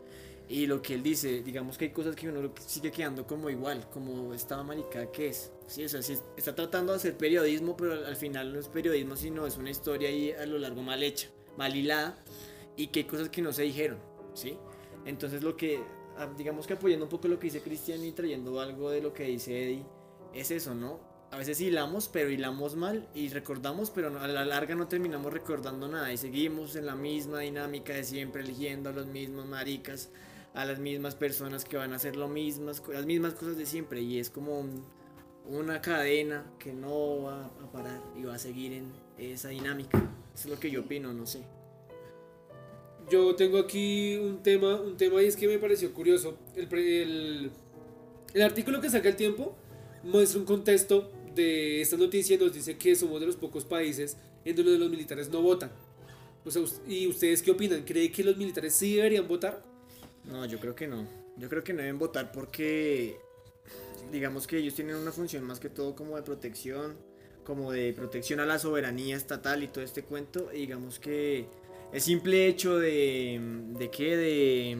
y 0.49 0.65
lo 0.65 0.81
que 0.81 0.93
él 0.93 1.03
dice, 1.03 1.41
digamos 1.41 1.77
que 1.77 1.85
hay 1.85 1.91
cosas 1.91 2.15
que 2.15 2.29
uno 2.29 2.51
sigue 2.65 2.91
quedando 2.91 3.27
como 3.27 3.49
igual, 3.49 3.89
como 3.89 4.33
esta 4.33 4.61
marica 4.63 5.11
que 5.11 5.29
es. 5.29 5.51
Sí, 5.67 5.83
o 5.83 5.89
sea, 5.89 6.01
sí 6.01 6.17
está 6.37 6.55
tratando 6.55 6.93
de 6.93 6.97
hacer 6.97 7.17
periodismo, 7.17 7.75
pero 7.75 7.93
al, 7.93 8.05
al 8.05 8.15
final 8.15 8.53
no 8.53 8.59
es 8.59 8.69
periodismo, 8.69 9.17
sino 9.17 9.45
es 9.45 9.57
una 9.57 9.69
historia 9.69 10.07
ahí 10.07 10.31
a 10.31 10.45
lo 10.45 10.57
largo 10.57 10.81
mal 10.81 11.03
hecha, 11.03 11.27
mal 11.57 11.75
hilada 11.75 12.17
y 12.77 12.87
que 12.87 13.01
hay 13.01 13.05
cosas 13.05 13.29
que 13.29 13.41
no 13.41 13.51
se 13.51 13.63
dijeron, 13.63 13.99
¿sí? 14.33 14.57
Entonces 15.05 15.43
lo 15.43 15.57
que, 15.57 15.81
ah, 16.17 16.29
digamos 16.37 16.67
que 16.67 16.73
apoyando 16.73 17.05
un 17.05 17.09
poco 17.09 17.27
lo 17.27 17.39
que 17.39 17.47
dice 17.47 17.61
Cristian 17.61 18.03
y 18.05 18.13
trayendo 18.13 18.61
algo 18.61 18.89
de 18.89 19.01
lo 19.01 19.13
que 19.13 19.23
dice 19.23 19.63
Eddie, 19.63 19.85
es 20.33 20.51
eso, 20.51 20.75
¿no? 20.75 20.99
A 21.31 21.37
veces 21.37 21.59
hilamos, 21.59 22.07
pero 22.07 22.29
hilamos 22.29 22.75
mal 22.75 23.09
y 23.13 23.27
recordamos, 23.29 23.89
pero 23.89 24.17
a 24.17 24.27
la 24.27 24.45
larga 24.45 24.75
no 24.75 24.87
terminamos 24.87 25.33
recordando 25.33 25.89
nada 25.89 26.13
y 26.13 26.17
seguimos 26.17 26.77
en 26.77 26.85
la 26.85 26.95
misma 26.95 27.39
dinámica 27.39 27.93
de 27.93 28.05
siempre, 28.05 28.43
eligiendo 28.43 28.89
a 28.89 28.93
los 28.93 29.07
mismos 29.07 29.45
maricas, 29.45 30.09
a 30.53 30.65
las 30.65 30.79
mismas 30.79 31.15
personas 31.15 31.65
que 31.65 31.77
van 31.77 31.93
a 31.93 31.97
hacer 31.97 32.15
lo 32.15 32.27
mismas, 32.27 32.81
las 32.91 33.05
mismas 33.05 33.33
cosas 33.35 33.57
de 33.57 33.65
siempre 33.65 34.01
y 34.01 34.19
es 34.19 34.29
como 34.29 34.59
un- 34.59 34.83
una 35.45 35.81
cadena 35.81 36.45
que 36.59 36.73
no 36.73 37.21
va 37.23 37.45
a 37.45 37.71
parar 37.71 38.01
y 38.17 38.23
va 38.23 38.35
a 38.35 38.39
seguir 38.39 38.73
en 38.73 38.91
esa 39.17 39.49
dinámica. 39.49 39.97
Eso 40.35 40.47
es 40.47 40.53
lo 40.53 40.59
que 40.59 40.69
yo 40.71 40.81
opino, 40.81 41.13
no 41.13 41.25
sé. 41.25 41.43
Yo 43.09 43.35
tengo 43.35 43.57
aquí 43.57 44.17
un 44.17 44.43
tema, 44.43 44.75
un 44.81 44.97
tema 44.97 45.21
y 45.23 45.27
es 45.27 45.37
que 45.37 45.47
me 45.47 45.57
pareció 45.59 45.93
curioso. 45.93 46.37
El, 46.55 46.67
el, 46.77 47.51
el 48.33 48.41
artículo 48.41 48.81
que 48.81 48.89
saca 48.89 49.07
el 49.07 49.15
tiempo 49.15 49.55
muestra 50.03 50.39
un 50.39 50.45
contexto 50.45 51.11
de 51.33 51.79
esta 51.81 51.95
noticia 51.95 52.35
y 52.35 52.39
nos 52.39 52.51
dice 52.51 52.77
que 52.77 52.95
somos 52.95 53.21
de 53.21 53.27
los 53.27 53.37
pocos 53.37 53.63
países 53.63 54.17
en 54.43 54.55
donde 54.55 54.77
los 54.77 54.89
militares 54.89 55.29
no 55.29 55.41
votan. 55.41 55.71
O 56.43 56.51
sea, 56.51 56.61
¿y 56.87 57.07
ustedes 57.07 57.41
qué 57.41 57.51
opinan? 57.51 57.83
¿Creen 57.83 58.11
que 58.11 58.23
los 58.23 58.35
militares 58.35 58.73
sí 58.75 58.95
deberían 58.95 59.27
votar? 59.27 59.63
No, 60.27 60.45
yo 60.45 60.59
creo 60.59 60.75
que 60.75 60.87
no. 60.87 61.07
Yo 61.37 61.49
creo 61.49 61.63
que 61.63 61.73
no 61.73 61.79
deben 61.81 61.99
votar 61.99 62.31
porque 62.31 63.19
digamos 64.11 64.47
que 64.47 64.57
ellos 64.57 64.73
tienen 64.75 64.95
una 64.95 65.11
función 65.11 65.43
más 65.43 65.59
que 65.59 65.69
todo 65.69 65.95
como 65.95 66.15
de 66.15 66.23
protección, 66.23 66.97
como 67.43 67.71
de 67.71 67.93
protección 67.93 68.39
a 68.39 68.45
la 68.45 68.59
soberanía 68.59 69.15
estatal 69.15 69.63
y 69.63 69.67
todo 69.67 69.83
este 69.83 70.03
cuento. 70.03 70.51
Y 70.53 70.59
digamos 70.59 70.99
que 70.99 71.47
el 71.93 72.01
simple 72.01 72.47
hecho 72.47 72.77
de, 72.77 73.39
de 73.77 73.89
que 73.91 74.17
de 74.17 74.77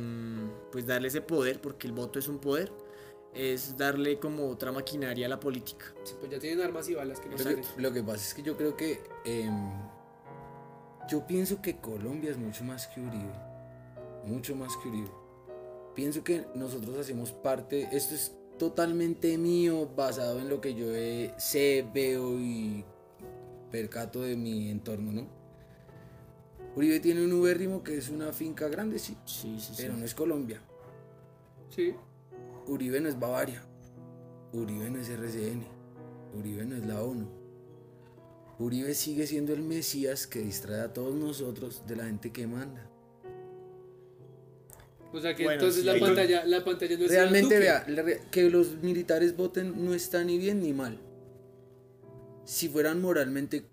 pues 0.71 0.85
darle 0.85 1.07
ese 1.09 1.21
poder, 1.21 1.61
porque 1.61 1.87
el 1.87 1.93
voto 1.93 2.19
es 2.19 2.27
un 2.27 2.39
poder, 2.39 2.71
es 3.33 3.77
darle 3.77 4.19
como 4.19 4.49
otra 4.49 4.71
maquinaria 4.71 5.27
a 5.27 5.29
la 5.29 5.39
política. 5.39 5.93
Sí, 6.03 6.15
pues 6.19 6.31
ya 6.31 6.39
tienen 6.39 6.61
armas 6.61 6.89
y 6.89 6.95
balas 6.95 7.19
que 7.19 7.27
no 7.29 7.37
Lo 7.37 7.43
salen. 7.43 7.61
que, 7.61 7.81
lo 7.81 7.93
que 7.93 8.03
pasa 8.03 8.17
es 8.17 8.33
que 8.33 8.41
yo 8.43 8.57
creo 8.57 8.75
que. 8.75 8.99
em, 9.25 9.71
yo 11.09 11.25
pienso 11.25 11.61
que 11.61 11.77
Colombia 11.77 12.31
es 12.31 12.37
mucho 12.37 12.63
más 12.65 12.87
que 12.87 12.99
Uribe. 12.99 13.31
Mucho 14.25 14.55
más 14.55 14.75
que 14.77 14.89
Uribe. 14.89 15.09
Pienso 15.97 16.23
que 16.23 16.45
nosotros 16.53 16.95
hacemos 16.95 17.31
parte. 17.31 17.89
Esto 17.91 18.13
es 18.13 18.31
totalmente 18.59 19.35
mío, 19.39 19.89
basado 19.95 20.39
en 20.39 20.47
lo 20.47 20.61
que 20.61 20.75
yo 20.75 20.85
sé, 21.39 21.89
veo 21.91 22.39
y 22.39 22.85
percato 23.71 24.21
de 24.21 24.35
mi 24.35 24.69
entorno, 24.69 25.11
¿no? 25.11 25.27
Uribe 26.75 26.99
tiene 26.99 27.25
un 27.25 27.33
ubérrimo 27.33 27.81
que 27.81 27.97
es 27.97 28.09
una 28.09 28.31
finca 28.31 28.67
grande, 28.67 28.99
sí, 28.99 29.17
Sí, 29.25 29.57
sí, 29.59 29.73
sí. 29.73 29.73
pero 29.75 29.97
no 29.97 30.05
es 30.05 30.13
Colombia. 30.13 30.61
Sí. 31.75 31.95
Uribe 32.67 33.01
no 33.01 33.09
es 33.09 33.19
Bavaria. 33.19 33.63
Uribe 34.53 34.91
no 34.91 34.99
es 34.99 35.09
RCN. 35.09 35.65
Uribe 36.37 36.63
no 36.63 36.75
es 36.75 36.85
la 36.85 37.01
ONU. 37.01 37.27
Uribe 38.59 38.93
sigue 38.93 39.25
siendo 39.25 39.51
el 39.51 39.63
Mesías 39.63 40.27
que 40.27 40.41
distrae 40.41 40.81
a 40.81 40.93
todos 40.93 41.15
nosotros 41.15 41.87
de 41.87 41.95
la 41.95 42.05
gente 42.05 42.31
que 42.31 42.45
manda. 42.45 42.86
O 45.17 45.21
sea 45.21 45.35
que 45.35 45.43
Bueno, 45.43 45.59
entonces 45.59 45.81
sí, 45.81 45.87
la 45.87 45.99
pantalla, 45.99 46.45
la 46.45 46.63
pantalla 46.63 46.95
no 46.95 47.05
es 47.05 47.09
Realmente, 47.11 47.57
vea, 47.57 47.85
que 48.29 48.49
los 48.51 48.83
militares 48.83 49.35
voten 49.35 49.83
no 49.83 49.95
está 49.95 50.23
ni 50.23 50.37
bien 50.37 50.61
ni 50.61 50.73
mal. 50.73 50.99
Si 52.45 52.69
fueran 52.69 53.01
moralmente 53.01 53.63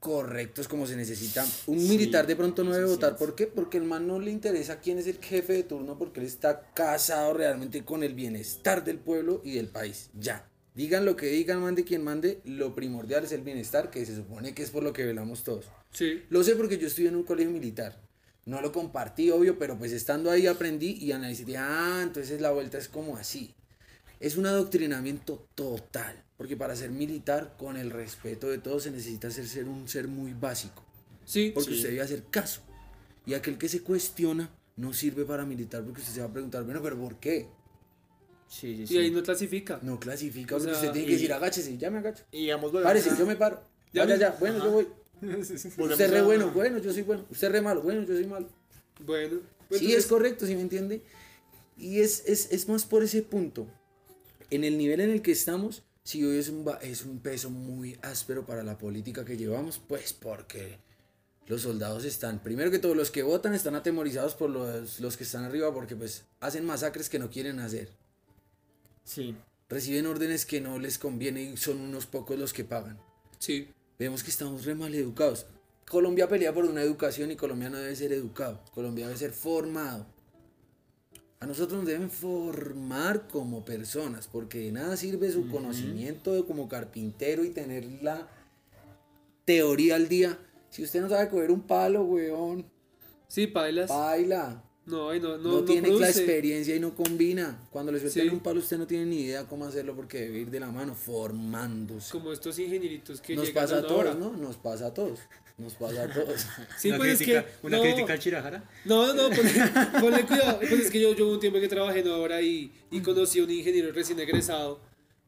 correctos 0.00 0.66
como 0.66 0.86
se 0.86 0.96
necesita, 0.96 1.46
un 1.66 1.78
Sí, 1.80 1.88
militar 1.88 2.26
de 2.26 2.34
pronto 2.36 2.64
no 2.64 2.72
debe 2.72 2.86
sí, 2.86 2.92
votar. 2.94 3.12
sí. 3.12 3.16
¿Por 3.18 3.34
qué? 3.34 3.46
Porque 3.46 3.76
el 3.76 3.84
man 3.84 4.06
no 4.06 4.18
le 4.18 4.30
interesa 4.30 4.80
quién 4.80 4.98
es 4.98 5.06
el 5.06 5.18
jefe 5.18 5.52
de 5.52 5.62
turno, 5.64 5.98
porque 5.98 6.20
él 6.20 6.26
está 6.26 6.70
casado 6.72 7.34
realmente 7.34 7.84
con 7.84 8.02
el 8.02 8.14
bienestar 8.14 8.84
del 8.84 8.98
pueblo 8.98 9.42
y 9.44 9.52
del 9.52 9.68
país. 9.68 10.08
Ya. 10.18 10.48
Digan 10.74 11.04
lo 11.04 11.14
que 11.14 11.26
digan, 11.26 11.60
mande 11.60 11.84
quien 11.84 12.02
mande, 12.02 12.40
lo 12.44 12.74
primordial 12.74 13.24
es 13.24 13.32
el 13.32 13.42
bienestar, 13.42 13.90
que 13.90 14.04
se 14.06 14.16
supone 14.16 14.54
que 14.54 14.62
es 14.62 14.70
por 14.70 14.82
lo 14.82 14.92
que 14.94 15.04
velamos 15.04 15.42
todos. 15.44 15.66
Sí. 15.92 16.22
Lo 16.30 16.42
sé 16.42 16.56
porque 16.56 16.78
yo 16.78 16.86
estudié 16.86 17.08
en 17.10 17.16
un 17.16 17.22
colegio 17.22 17.52
militar. 17.52 18.03
No 18.46 18.60
lo 18.60 18.72
compartí, 18.72 19.30
obvio, 19.30 19.58
pero 19.58 19.78
pues 19.78 19.92
estando 19.92 20.30
ahí 20.30 20.46
aprendí 20.46 20.98
y 21.00 21.12
analicé. 21.12 21.44
Ah, 21.56 22.00
entonces 22.02 22.40
la 22.40 22.50
vuelta 22.52 22.76
es 22.78 22.88
como 22.88 23.16
así. 23.16 23.54
Es 24.20 24.36
un 24.36 24.46
adoctrinamiento 24.46 25.48
total. 25.54 26.22
Porque 26.36 26.56
para 26.56 26.74
ser 26.76 26.90
militar, 26.90 27.54
con 27.58 27.76
el 27.76 27.90
respeto 27.90 28.48
de 28.48 28.58
todos, 28.58 28.82
se 28.82 28.90
necesita 28.90 29.30
ser, 29.30 29.46
ser 29.46 29.68
un 29.68 29.88
ser 29.88 30.08
muy 30.08 30.32
básico. 30.34 30.82
Sí. 31.24 31.52
Porque 31.54 31.70
Sí. 31.70 31.76
usted 31.76 31.88
debe 31.90 32.02
hacer 32.02 32.24
caso. 32.24 32.60
Y 33.24 33.34
aquel 33.34 33.56
que 33.56 33.68
se 33.68 33.80
cuestiona 33.82 34.50
no 34.76 34.92
sirve 34.92 35.24
para 35.24 35.44
militar 35.46 35.82
porque 35.84 36.00
usted 36.00 36.12
se 36.14 36.20
va 36.20 36.26
a 36.26 36.32
preguntar, 36.32 36.64
bueno, 36.64 36.82
pero 36.82 36.98
¿por 36.98 37.16
qué? 37.16 37.48
Sí, 38.48 38.76
sí, 38.76 38.82
Y 38.82 38.86
sí. 38.86 38.98
ahí 38.98 39.10
no 39.10 39.22
clasifica. 39.22 39.78
No 39.82 39.98
clasifica, 39.98 40.56
O 40.56 40.58
porque 40.58 40.72
sea, 40.72 40.80
usted 40.80 40.92
tiene 40.92 41.06
que 41.06 41.14
decir, 41.14 41.32
agáchese, 41.32 41.78
ya 41.78 41.90
me 41.90 41.98
agacho. 41.98 42.24
Y 42.30 42.42
digamos, 42.42 42.72
volvemos 42.72 42.90
Párese, 42.90 43.16
yo 43.18 43.26
me 43.26 43.36
paro. 43.36 43.62
Ya 43.92 44.04
Ya, 44.06 44.16
ya. 44.16 44.30
Bueno, 44.38 44.56
Ajá. 44.56 44.64
yo 44.66 44.72
voy. 44.72 44.88
Usted 45.22 46.10
re 46.10 46.22
bueno, 46.22 46.50
bueno, 46.50 46.78
yo 46.78 46.92
soy 46.92 47.02
bueno. 47.02 47.24
Usted 47.30 47.50
re 47.50 47.60
malo, 47.60 47.82
bueno, 47.82 48.02
yo 48.02 48.14
soy 48.14 48.26
malo. 48.26 48.48
Bueno. 49.04 49.40
pues 49.68 49.80
Sí, 49.80 49.86
entonces- 49.86 50.04
es 50.04 50.06
correcto, 50.10 50.46
¿sí 50.46 50.54
me 50.54 50.62
entiende? 50.62 51.02
Y 51.76 52.00
es, 52.00 52.22
es, 52.26 52.52
es 52.52 52.68
más 52.68 52.84
por 52.84 53.02
ese 53.02 53.22
punto. 53.22 53.66
En 54.50 54.62
el 54.64 54.78
nivel 54.78 55.00
en 55.00 55.10
el 55.10 55.22
que 55.22 55.32
estamos, 55.32 55.82
si 56.04 56.22
hoy 56.24 56.38
es 56.38 56.48
un, 56.48 56.64
es 56.82 57.04
un 57.04 57.18
peso 57.18 57.50
muy 57.50 57.98
áspero 58.02 58.46
para 58.46 58.62
la 58.62 58.78
política 58.78 59.24
que 59.24 59.36
llevamos, 59.36 59.80
pues 59.88 60.12
porque 60.12 60.78
los 61.46 61.62
soldados 61.62 62.04
están, 62.04 62.42
primero 62.42 62.70
que 62.70 62.78
todo, 62.78 62.94
los 62.94 63.10
que 63.10 63.22
votan 63.22 63.54
están 63.54 63.74
atemorizados 63.74 64.34
por 64.34 64.50
los, 64.50 65.00
los 65.00 65.16
que 65.16 65.24
están 65.24 65.44
arriba 65.44 65.72
porque 65.74 65.96
pues 65.96 66.24
hacen 66.40 66.64
masacres 66.64 67.08
que 67.08 67.18
no 67.18 67.30
quieren 67.30 67.58
hacer. 67.58 67.88
Sí. 69.04 69.34
Reciben 69.68 70.06
órdenes 70.06 70.46
que 70.46 70.60
no 70.60 70.78
les 70.78 70.98
conviene 70.98 71.42
y 71.42 71.56
son 71.56 71.80
unos 71.80 72.06
pocos 72.06 72.38
los 72.38 72.52
que 72.52 72.64
pagan. 72.64 72.98
Sí. 73.38 73.68
Vemos 73.98 74.22
que 74.24 74.30
estamos 74.30 74.64
re 74.64 74.74
mal 74.74 74.94
educados. 74.94 75.46
Colombia 75.88 76.28
pelea 76.28 76.52
por 76.52 76.64
una 76.64 76.82
educación 76.82 77.30
y 77.30 77.36
Colombia 77.36 77.70
no 77.70 77.78
debe 77.78 77.94
ser 77.94 78.12
educado. 78.12 78.60
Colombia 78.74 79.06
debe 79.06 79.18
ser 79.18 79.32
formado. 79.32 80.06
A 81.40 81.46
nosotros 81.46 81.78
nos 81.80 81.86
deben 81.86 82.10
formar 82.10 83.28
como 83.28 83.64
personas, 83.64 84.26
porque 84.28 84.58
de 84.60 84.72
nada 84.72 84.96
sirve 84.96 85.30
su 85.30 85.48
conocimiento 85.48 86.32
de 86.32 86.44
como 86.44 86.68
carpintero 86.68 87.44
y 87.44 87.50
tener 87.50 87.84
la 88.02 88.28
teoría 89.44 89.96
al 89.96 90.08
día. 90.08 90.38
Si 90.70 90.82
usted 90.82 91.02
no 91.02 91.08
sabe 91.10 91.28
coger 91.28 91.50
un 91.50 91.60
palo, 91.60 92.02
weón, 92.04 92.64
Sí, 93.28 93.46
pailas. 93.46 93.90
baila. 93.90 94.63
No, 94.86 95.14
y 95.14 95.20
no, 95.20 95.38
No, 95.38 95.38
no, 95.38 95.52
no 95.60 95.64
tiene 95.64 95.88
la 95.88 96.08
experiencia 96.08 96.76
y 96.76 96.80
no 96.80 96.94
combina. 96.94 97.58
Cuando 97.70 97.90
le 97.90 98.00
sueltan 98.00 98.22
Sí. 98.22 98.28
un 98.28 98.40
palo, 98.40 98.60
usted 98.60 98.76
no 98.78 98.86
tiene 98.86 99.06
ni 99.06 99.20
idea 99.22 99.44
cómo 99.46 99.64
hacerlo 99.64 99.94
porque 99.96 100.20
debe 100.20 100.40
ir 100.40 100.50
de 100.50 100.60
la 100.60 100.70
mano 100.70 100.94
formándose. 100.94 102.12
Como 102.12 102.32
estos 102.32 102.58
ingenieritos 102.58 103.20
que 103.20 103.34
Nos 103.34 103.46
llegan 103.46 103.64
pasa 103.64 103.78
a 103.78 103.82
todos, 103.82 104.00
hora. 104.00 104.14
¿no? 104.14 104.32
Nos 104.36 104.56
pasa 104.56 104.86
a 104.88 104.94
todos. 104.94 105.20
Nos 105.56 105.74
pasa 105.74 106.02
a 106.04 106.12
todos. 106.12 106.46
Sí, 106.78 106.88
una 106.88 106.98
pues 106.98 107.16
crítica, 107.16 107.40
es 107.40 107.44
que. 107.46 107.66
una 107.66 107.76
no, 107.78 107.82
crítica 107.82 108.12
al 108.12 108.18
Chirajara. 108.18 108.64
No, 108.84 109.14
no, 109.14 109.30
ponle, 109.30 109.52
ponle 110.00 110.26
cuidado. 110.26 110.58
Pues 110.58 110.72
es 110.72 110.90
que 110.90 111.00
yo, 111.00 111.14
yo 111.14 111.28
un 111.30 111.40
tiempo 111.40 111.60
que 111.60 111.68
trabajé 111.68 112.00
en 112.00 112.08
obra 112.08 112.42
y, 112.42 112.70
y 112.90 113.00
conocí 113.00 113.38
a 113.40 113.44
un 113.44 113.50
ingeniero 113.50 113.90
recién 113.92 114.18
egresado 114.20 114.80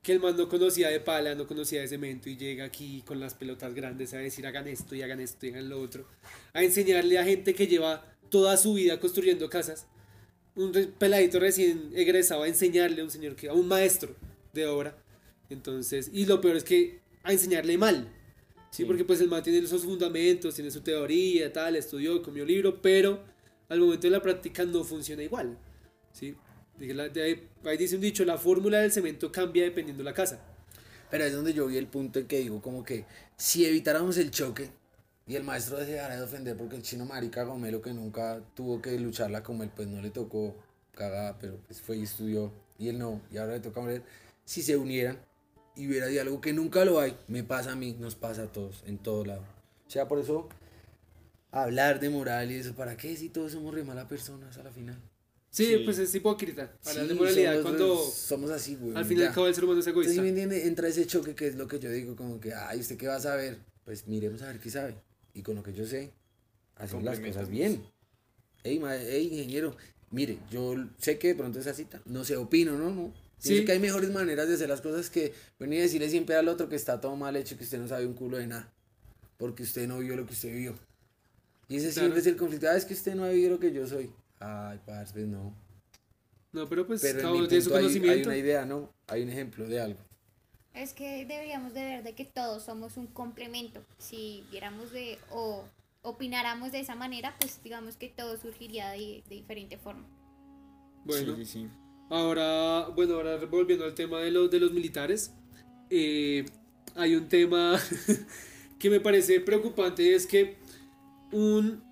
que 0.03 0.13
el 0.13 0.21
man 0.21 0.37
no 0.37 0.49
conocía 0.49 0.89
de 0.89 1.01
pala, 1.01 1.35
no 1.35 1.49
conocía 1.49 1.81
de 1.81 1.89
cemento 1.89 2.31
y 2.31 2.37
llega 2.37 2.65
aquí 2.65 3.03
con 3.05 3.19
las 3.19 3.35
pelotas 3.35 3.75
grandes 3.75 4.15
a 4.15 4.19
decir 4.19 4.47
hagan 4.47 4.69
esto 4.69 4.95
y 4.95 5.03
hagan 5.03 5.19
esto 5.19 5.47
y 5.47 5.51
hagan 5.51 5.69
lo 5.69 5.81
otro. 5.81 6.07
A 6.53 6.63
enseñarle 6.63 7.19
a 7.19 7.25
gente 7.25 7.55
que 7.55 7.67
lleva 7.67 8.05
toda 8.31 8.57
su 8.57 8.75
vida 8.75 9.01
construyendo 9.01 9.49
casas. 9.49 9.87
Un 10.55 10.73
peladito 10.99 11.39
recién 11.39 11.91
egresado 11.95 12.43
a 12.43 12.49
enseñarle 12.49 13.03
a 13.03 13.05
un 13.05 13.11
señor 13.11 13.37
que 13.37 13.49
a 13.49 13.53
un 13.53 13.69
maestro 13.69 14.15
de 14.53 14.67
obra. 14.67 14.97
Entonces, 15.51 16.11
y 16.13 16.27
lo 16.27 16.41
peor 16.41 16.57
es 16.57 16.65
que 16.65 17.01
a 17.23 17.33
enseñarle 17.33 17.77
mal. 17.79 18.09
Sí, 18.71 18.85
porque 18.85 19.05
pues 19.05 19.21
el 19.21 19.29
man 19.29 19.43
tiene 19.43 19.59
esos 19.59 19.85
fundamentos, 19.85 20.55
tiene 20.55 20.71
su 20.71 20.81
teoría, 20.81 21.53
tal, 21.53 21.77
estudió, 21.77 22.23
comió 22.23 22.45
libro, 22.45 22.83
pero 22.83 23.23
al 23.69 23.81
momento 23.81 24.07
de 24.07 24.11
la 24.11 24.23
práctica 24.23 24.65
no 24.65 24.85
funciona 24.85 25.23
igual. 25.23 25.59
¿sí? 26.13 26.37
Ahí 26.79 27.77
dice 27.79 27.97
un 27.97 28.03
dicho, 28.03 28.25
la 28.25 28.39
fórmula 28.39 28.81
del 28.81 28.93
cemento 28.93 29.33
cambia 29.33 29.65
dependiendo 29.65 30.03
de 30.03 30.11
la 30.11 30.15
casa. 30.15 30.45
Pero 31.11 31.25
es 31.25 31.33
donde 31.33 31.55
yo 31.55 31.67
vi 31.67 31.77
el 31.77 31.87
punto 31.87 32.19
en 32.19 32.27
que 32.27 32.39
digo 32.41 32.61
como 32.61 32.85
que 32.85 33.05
si 33.37 33.65
evitáramos 33.65 34.19
el 34.19 34.31
choque 34.31 34.71
y 35.27 35.35
el 35.37 35.43
maestro 35.45 35.79
dejara 35.79 36.17
de 36.17 36.23
ofender 36.23 36.57
porque 36.57 36.77
el 36.77 36.83
chino 36.83 37.05
marica 37.05 37.43
Gomelo 37.43 37.83
que 37.83 37.93
nunca 37.93 38.41
tuvo 38.55 38.81
que 38.81 38.99
lucharla 38.99 39.43
como 39.43 39.63
él, 39.65 39.71
pues 39.75 39.89
no 39.89 40.01
le 40.01 40.11
tocó 40.11 40.57
cagada, 40.95 41.37
pero 41.39 41.59
pues 41.67 41.81
fue 41.81 41.97
y 41.99 42.03
estudió 42.05 42.53
y 42.79 42.89
él 42.89 42.99
no, 42.99 43.21
y 43.33 43.37
ahora 43.39 43.55
le 43.55 43.61
toca 43.61 43.81
morir, 43.81 44.03
si 44.45 44.63
se 44.63 44.77
unieran 44.77 45.19
y 45.75 45.89
hubiera 45.89 46.07
diálogo 46.07 46.41
que 46.41 46.53
nunca 46.53 46.85
lo 46.85 47.01
hay, 47.01 47.17
me 47.29 47.43
pasa 47.45 47.73
a 47.73 47.77
mí, 47.77 47.97
nos 47.99 48.15
pasa 48.15 48.45
a 48.45 48.53
todos, 48.53 48.83
en 48.87 48.99
todo 48.99 49.25
lado. 49.25 49.43
O 49.87 49.91
sea, 49.91 50.09
por 50.09 50.19
eso 50.19 50.49
hablar 51.51 52.01
de 52.01 52.09
moral 52.11 52.51
y 52.51 52.57
eso, 52.57 52.75
¿para 52.75 52.97
qué 52.97 53.17
si 53.17 53.29
todos 53.29 53.53
somos 53.53 53.75
re 53.75 53.85
malas 53.85 54.07
personas 54.07 54.57
a 54.59 54.63
la 54.63 54.71
final? 54.71 54.97
Sí, 55.51 55.67
Sí. 55.67 55.83
pues 55.85 55.99
es 55.99 56.15
hipócrita. 56.15 56.73
Hablar 56.85 57.03
Sí, 57.05 57.09
de 57.09 57.15
moralidad 57.15 57.53
somos- 57.55 57.63
cuando 57.63 57.97
somos 58.11 58.51
así, 58.51 58.77
güey. 58.77 58.95
al 58.97 59.05
fin 59.07 59.19
y 59.19 59.23
al 59.23 59.29
ya. 59.29 59.35
cabo 59.35 59.47
el 59.47 59.55
ser 59.55 59.65
humano 59.65 59.81
es 59.81 59.87
Entonces, 59.87 60.13
egoísta. 60.13 60.13
¿sí 60.15 60.21
me 60.21 60.29
entiende? 60.29 60.67
Entra 60.67 60.89
ese 60.89 61.07
choque 61.07 61.35
que 61.35 61.47
es 61.49 61.55
lo 61.57 61.67
que 61.67 61.79
yo 61.79 61.91
digo, 61.91 62.15
como 62.15 62.39
que, 62.41 62.53
ay, 62.55 62.81
¿usted 62.81 62.97
qué 62.99 63.09
va 63.09 63.17
a 63.17 63.21
saber? 63.21 63.59
Pues 63.85 64.07
miremos 64.07 64.43
a 64.43 64.49
ver 64.49 64.61
qué 64.61 64.69
sabe. 64.71 64.97
Y 65.37 65.43
con 65.43 65.55
lo 65.55 65.63
que 65.63 65.73
yo 65.75 65.85
sé, 65.87 66.13
hacemos 66.77 67.05
las 67.05 67.21
cosas 67.21 67.49
bien. 67.51 67.85
Ey, 68.65 68.79
ma- 68.81 68.97
ey, 68.97 69.27
ingeniero, 69.29 69.77
mire, 70.11 70.39
yo 70.51 70.75
sé 70.99 71.19
que 71.19 71.29
de 71.29 71.35
pronto 71.35 71.61
esa 71.61 71.75
cita, 71.75 72.01
no 72.07 72.25
sé, 72.25 72.37
opino, 72.37 72.77
¿no? 72.79 72.91
no. 72.91 73.13
Sí. 73.39 73.67
que 73.67 73.73
hay 73.73 73.79
mejores 73.79 74.11
maneras 74.11 74.49
de 74.49 74.55
hacer 74.55 74.69
las 74.71 74.81
cosas 74.81 75.11
que 75.11 75.35
venir 75.59 75.81
a 75.81 75.83
decirle 75.83 76.09
siempre 76.09 76.35
al 76.37 76.49
otro 76.49 76.71
que 76.71 76.75
está 76.75 77.01
todo 77.03 77.15
mal 77.17 77.37
hecho, 77.37 77.59
que 77.59 77.65
usted 77.65 77.79
no 77.79 77.87
sabe 77.87 78.07
un 78.07 78.15
culo 78.15 78.39
de 78.39 78.47
nada. 78.47 78.73
Porque 79.37 79.63
usted 79.63 79.87
no 79.87 79.99
vio 79.99 80.17
lo 80.17 80.25
que 80.27 80.33
usted 80.33 80.57
vio. 80.57 80.75
Y 81.69 81.77
ese 81.77 81.89
Claro. 81.91 82.01
siempre 82.01 82.21
es 82.21 82.27
el 82.29 82.37
conflicto. 82.39 82.67
Ah, 82.71 82.77
es 82.79 82.87
que 82.87 82.95
usted 82.95 83.15
no 83.15 83.25
ha 83.25 83.29
vivido 83.29 83.51
lo 83.51 83.59
que 83.61 83.73
yo 83.75 83.87
soy. 83.87 84.11
Ay, 84.41 84.81
parce, 84.87 85.21
no. 85.27 85.55
No, 86.53 86.67
pero 86.67 86.87
pues 86.87 87.03
Pero 87.03 87.19
cada 87.19 87.29
en 87.29 87.33
mi 87.35 87.39
uno 87.41 87.49
tiene 87.49 87.63
su 87.63 87.69
punto 87.71 87.79
hay, 87.81 87.85
hay 87.87 87.93
conocimiento. 88.01 88.29
una 88.31 88.39
idea, 88.39 88.65
¿no? 88.65 88.91
Hay 89.09 89.23
un 89.23 89.29
ejemplo 89.29 89.69
de 89.69 89.81
algo. 89.83 90.01
Es 90.77 90.93
que 90.93 91.25
deberíamos 91.25 91.75
de 91.75 91.83
ver 91.83 92.03
de 92.05 92.13
que 92.13 92.25
todos 92.25 92.63
somos 92.63 92.97
un 92.97 93.07
complemento. 93.07 93.83
Si 93.99 94.45
viéramos 94.51 94.93
de 94.93 95.19
o 95.31 95.65
opináramos 96.03 96.71
de 96.71 96.81
esa 96.81 96.95
manera, 96.95 97.35
pues 97.41 97.61
digamos 97.65 97.97
que 97.97 98.09
todo 98.09 98.37
surgiría 98.37 98.91
de, 98.91 99.25
de 99.29 99.35
diferente 99.35 99.79
forma. 99.79 100.07
Bueno, 101.05 101.35
Sí, 101.37 101.45
sí. 101.45 101.69
Ahora, 102.09 102.89
bueno, 102.95 103.15
ahora 103.15 103.37
volviendo 103.47 103.85
al 103.85 103.95
tema 103.95 104.21
de 104.21 104.31
los, 104.31 104.51
de 104.51 104.61
los 104.61 104.73
militares, 104.73 105.33
eh, 105.91 106.45
hay 106.95 107.17
un 107.17 107.29
tema 107.29 107.81
que 108.79 108.91
me 108.91 109.01
parece 109.01 109.41
preocupante, 109.41 110.15
es 110.15 110.27
que 110.27 110.57
un, 111.33 111.83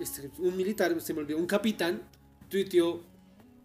este, 0.00 0.30
un 0.38 0.56
militar, 0.56 1.00
se 1.00 1.14
me 1.14 1.20
olvidó, 1.20 1.38
un 1.38 1.46
capitán, 1.46 2.02
tuiteó, 2.48 3.04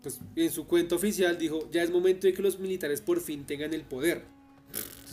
pues 0.04 0.20
en 0.36 0.52
su 0.52 0.68
cuenta 0.68 0.96
oficial, 0.96 1.38
dijo, 1.40 1.70
ya 1.72 1.82
es 1.82 1.90
momento 1.90 2.28
de 2.28 2.34
que 2.34 2.42
los 2.44 2.60
militares 2.60 3.02
por 3.02 3.20
fin 3.20 3.46
tengan 3.46 3.74
el 3.74 3.82
poder. 3.82 4.33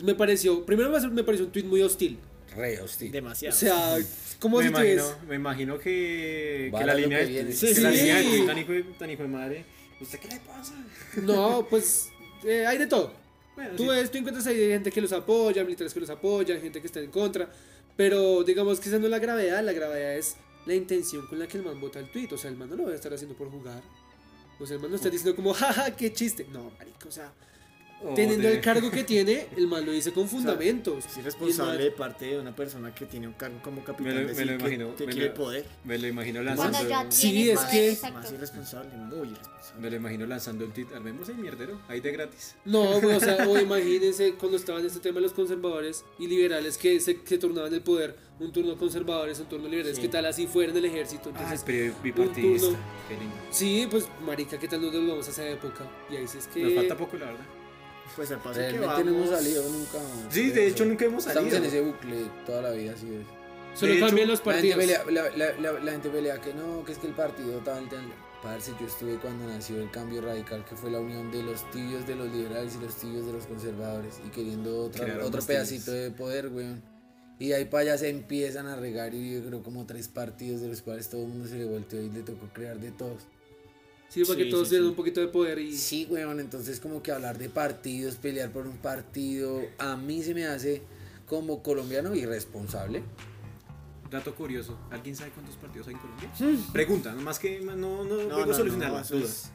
Entonces 0.00 0.14
me 0.14 0.14
pareció, 0.14 0.64
primero 0.64 0.90
me 0.90 1.08
me 1.10 1.24
pareció 1.24 1.44
un 1.46 1.52
tuit 1.52 1.66
muy 1.66 1.82
hostil. 1.82 2.18
Re 2.56 2.80
hostil. 2.80 3.10
O 3.10 3.12
Demasiado. 3.12 3.54
sea, 3.56 3.98
¿cómo 4.38 4.56
me, 4.58 4.64
si 4.64 4.68
imagino, 4.70 5.04
me 5.28 5.34
imagino 5.36 5.78
que, 5.78 6.72
que 6.76 6.84
la 6.84 6.94
línea 6.94 7.18
que 7.20 7.26
de 7.44 7.46
que 7.46 7.52
Sí, 7.52 7.74
la 7.80 7.90
sí. 7.92 7.96
línea 7.98 8.16
de 8.18 8.40
tan 8.46 8.58
hijo, 8.58 8.72
de- 8.72 8.82
tan 8.98 9.10
hijo 9.10 9.22
de 9.22 9.28
madre 9.28 9.64
¿Usted 10.00 10.18
qué 10.18 10.28
le 10.28 10.40
pasa? 10.40 10.74
No, 11.22 11.66
pues 11.68 12.08
eh, 12.44 12.64
hay 12.66 12.78
de 12.78 12.86
todo. 12.86 13.12
Bueno, 13.54 13.72
Tú 13.76 13.82
sí. 13.82 13.88
ves, 13.90 14.10
tú 14.10 14.16
encuentras 14.16 14.46
ahí 14.46 14.56
gente 14.56 14.90
que 14.90 15.02
los 15.02 15.12
apoya, 15.12 15.62
militares 15.62 15.92
que 15.92 16.00
los 16.00 16.08
apoyan, 16.08 16.58
gente 16.62 16.80
que 16.80 16.86
está 16.86 17.00
en 17.00 17.10
contra. 17.10 17.50
Pero 17.98 18.42
digamos 18.42 18.80
que 18.80 18.88
esa 18.88 18.98
no 18.98 19.04
es 19.04 19.10
la 19.10 19.18
gravedad, 19.18 19.62
la 19.62 19.74
gravedad 19.74 20.16
es 20.16 20.36
la 20.64 20.74
intención 20.74 21.26
con 21.26 21.38
la 21.38 21.46
que 21.46 21.58
el 21.58 21.64
man 21.64 21.78
vota 21.78 21.98
el 21.98 22.10
tweet. 22.10 22.28
O 22.32 22.38
sea, 22.38 22.50
el 22.50 22.56
man 22.56 22.70
no 22.70 22.76
lo 22.76 22.84
va 22.84 22.92
a 22.92 22.94
estar 22.94 23.12
haciendo 23.12 23.36
por 23.36 23.50
jugar. 23.50 23.82
O 24.58 24.64
sea, 24.64 24.76
el 24.76 24.80
man 24.80 24.90
no 24.90 24.96
está 24.96 25.10
diciendo 25.10 25.36
como, 25.36 25.52
jaja, 25.54 25.94
qué 25.94 26.10
chiste. 26.14 26.46
No, 26.50 26.70
marico, 26.78 27.08
o 27.08 27.12
sea, 27.12 27.30
O 28.02 28.14
teniendo 28.14 28.48
de- 28.48 28.54
el 28.54 28.60
cargo 28.62 28.90
que 28.90 29.04
tiene, 29.04 29.46
el 29.56 29.66
man 29.66 29.84
lo 29.84 29.92
dice 29.92 30.12
con 30.12 30.26
fundamentos. 30.28 31.04
Es 31.04 31.16
irresponsable 31.18 31.84
de 31.84 31.90
parte 31.90 32.24
de 32.26 32.38
una 32.38 32.54
persona 32.56 32.94
que 32.94 33.04
tiene 33.06 33.26
un 33.26 33.34
cargo 33.34 33.58
como 33.62 33.84
capitán 33.84 34.14
Me 34.14 34.22
lo- 34.22 34.34
me 34.34 34.44
lo 34.44 34.52
que- 34.52 34.54
imagino, 34.54 34.96
que 34.96 35.06
me 35.06 35.12
quiere 35.12 35.28
lo- 35.28 35.34
poder. 35.34 35.64
Me 35.84 35.98
lo 35.98 36.06
imagino 36.06 36.42
lanzando. 36.42 36.88
ya 36.88 37.06
Sí, 37.10 37.50
es 37.50 37.60
que- 37.60 37.90
exacto. 37.92 38.18
Más 38.20 38.32
irresponsable, 38.32 38.90
muy 38.96 39.28
irresponsable. 39.28 39.80
Me 39.80 39.90
lo 39.90 39.96
imagino 39.96 40.26
lanzando 40.26 40.64
el 40.64 40.72
tweet. 40.72 40.86
Armemos 40.94 41.28
el 41.28 41.36
mierdero. 41.36 41.80
Ahí 41.88 42.00
de 42.00 42.10
gratis. 42.12 42.54
No, 42.64 42.82
o 42.96 43.20
sea, 43.20 43.46
o 43.48 43.58
imagínense 43.58 44.34
cuando 44.34 44.56
estaban 44.56 44.84
este 44.86 45.00
tema 45.00 45.16
de 45.16 45.22
los 45.22 45.32
conservadores 45.32 46.04
y 46.18 46.26
liberales 46.26 46.78
que 46.78 47.00
se, 47.00 47.18
se 47.24 47.38
turnaban 47.38 47.72
el 47.74 47.82
poder, 47.82 48.16
un 48.38 48.50
turno 48.52 48.76
conservadores, 48.78 49.38
un 49.40 49.46
turno 49.46 49.68
liberales, 49.68 49.96
Sí. 49.96 50.02
¿qué 50.02 50.08
tal 50.08 50.24
así 50.24 50.46
fuera 50.46 50.72
en 50.72 50.78
el 50.78 50.86
ejército? 50.86 51.24
Ah, 51.34 51.36
Entonces, 51.36 51.62
pero 51.66 51.94
bipartidista. 52.02 52.68
turno. 52.68 52.78
Qué 53.08 53.14
lindo. 53.16 53.36
sí, 53.50 53.86
pues 53.90 54.08
marica, 54.24 54.58
¿qué 54.58 54.66
tal 54.68 54.80
nos 54.80 54.92
volvamos 54.92 55.26
a 55.28 55.30
esa 55.30 55.46
época? 55.46 55.84
Y 56.10 56.16
ahí 56.16 56.26
sí 56.26 56.38
es 56.38 56.46
que... 56.46 56.62
Nos 56.64 56.72
falta 56.74 56.96
poco, 56.96 57.18
la 57.18 57.26
verdad. 57.26 57.44
Pues 58.16 58.30
al 58.30 58.38
paso 58.38 58.60
que 58.60 58.70
Realmente 58.72 59.04
no 59.04 59.10
hemos 59.10 59.30
vamos- 59.30 59.42
salido 59.44 59.62
nunca. 59.68 59.98
Sí, 60.30 60.50
de 60.50 60.66
hecho 60.66 60.84
nunca 60.84 61.04
hemos 61.04 61.26
Estamos 61.26 61.50
salido. 61.52 61.56
en 61.58 61.64
ese 61.64 61.80
bucle 61.80 62.16
toda 62.46 62.62
la 62.62 62.70
vida, 62.72 62.92
así 62.92 63.06
es. 63.14 63.78
Solo 63.78 63.92
de 63.92 63.98
hecho, 63.98 64.06
cambian 64.06 64.28
los 64.28 64.44
La 64.46 64.52
gente, 64.54 64.74
partidos. 64.76 65.04
pelea, 65.06 65.30
la, 65.36 65.36
la- 65.36 65.60
la- 65.72 65.80
la 65.80 65.92
gente 65.92 66.08
pelea 66.10 66.40
que 66.40 66.52
no, 66.54 66.84
que 66.84 66.92
es 66.92 66.98
que 66.98 67.06
el 67.06 67.14
partido 67.14 67.58
tal, 67.60 67.88
tal. 67.88 68.04
Parce, 68.42 68.72
yo 68.80 68.86
estuve 68.86 69.16
cuando 69.18 69.46
nació 69.46 69.80
el 69.80 69.90
cambio 69.90 70.22
radical, 70.22 70.64
que 70.64 70.74
fue 70.74 70.90
la 70.90 70.98
unión 70.98 71.30
de 71.30 71.42
los 71.42 71.70
tibios 71.70 72.06
de 72.06 72.16
los 72.16 72.32
liberales 72.32 72.74
y 72.74 72.84
los 72.84 72.94
tibios 72.96 73.26
de 73.26 73.32
los 73.34 73.46
conservadores, 73.46 74.18
y 74.26 74.30
queriendo 74.30 74.84
otra- 74.86 75.24
otro 75.24 75.42
pedacito 75.42 75.92
tibios. 75.92 76.04
de 76.04 76.10
poder, 76.10 76.48
weón. 76.48 76.82
Y 77.38 77.48
de 77.48 77.54
ahí 77.56 77.64
para 77.66 77.82
allá 77.82 77.98
se 77.98 78.08
empiezan 78.08 78.66
a 78.66 78.76
regar, 78.76 79.14
y 79.14 79.34
yo 79.34 79.46
creo 79.46 79.62
como 79.62 79.86
tres 79.86 80.08
partidos 80.08 80.62
de 80.62 80.68
los 80.68 80.80
cuales 80.82 81.08
todo 81.10 81.22
el 81.22 81.28
mundo 81.28 81.48
se 81.48 81.56
le 81.56 81.64
volteó 81.66 82.00
y 82.00 82.08
le 82.10 82.22
tocó 82.22 82.48
crear 82.52 82.78
de 82.80 82.90
todos. 82.92 83.22
Sí, 84.10 84.24
para 84.24 84.36
que 84.36 84.46
todos 84.46 84.68
sí, 84.68 84.74
tengan 84.74 84.86
sí. 84.86 84.90
un 84.90 84.96
poquito 84.96 85.20
de 85.20 85.28
poder 85.28 85.58
y... 85.60 85.76
Sí, 85.76 86.06
weón, 86.10 86.40
entonces 86.40 86.80
como 86.80 87.00
que 87.00 87.12
hablar 87.12 87.38
de 87.38 87.48
partidos, 87.48 88.16
pelear 88.16 88.50
por 88.50 88.66
un 88.66 88.76
partido, 88.76 89.62
a 89.78 89.96
mí 89.96 90.22
se 90.22 90.34
me 90.34 90.46
hace 90.46 90.82
como 91.26 91.62
colombiano 91.62 92.12
irresponsable. 92.14 93.04
Dato 94.10 94.34
curioso. 94.34 94.76
¿Alguien 94.90 95.14
sabe 95.14 95.30
cuántos 95.30 95.54
partidos 95.54 95.86
hay 95.86 95.94
en 95.94 96.00
Colombia? 96.00 96.30
Pregunta, 96.72 97.14
más 97.14 97.38
que 97.38 97.60
no, 97.60 97.76
no, 97.76 98.04
no, 98.04 98.52
solucionar 98.52 98.90
no, 98.90 98.96
las 98.96 99.08
dudas. 99.08 99.52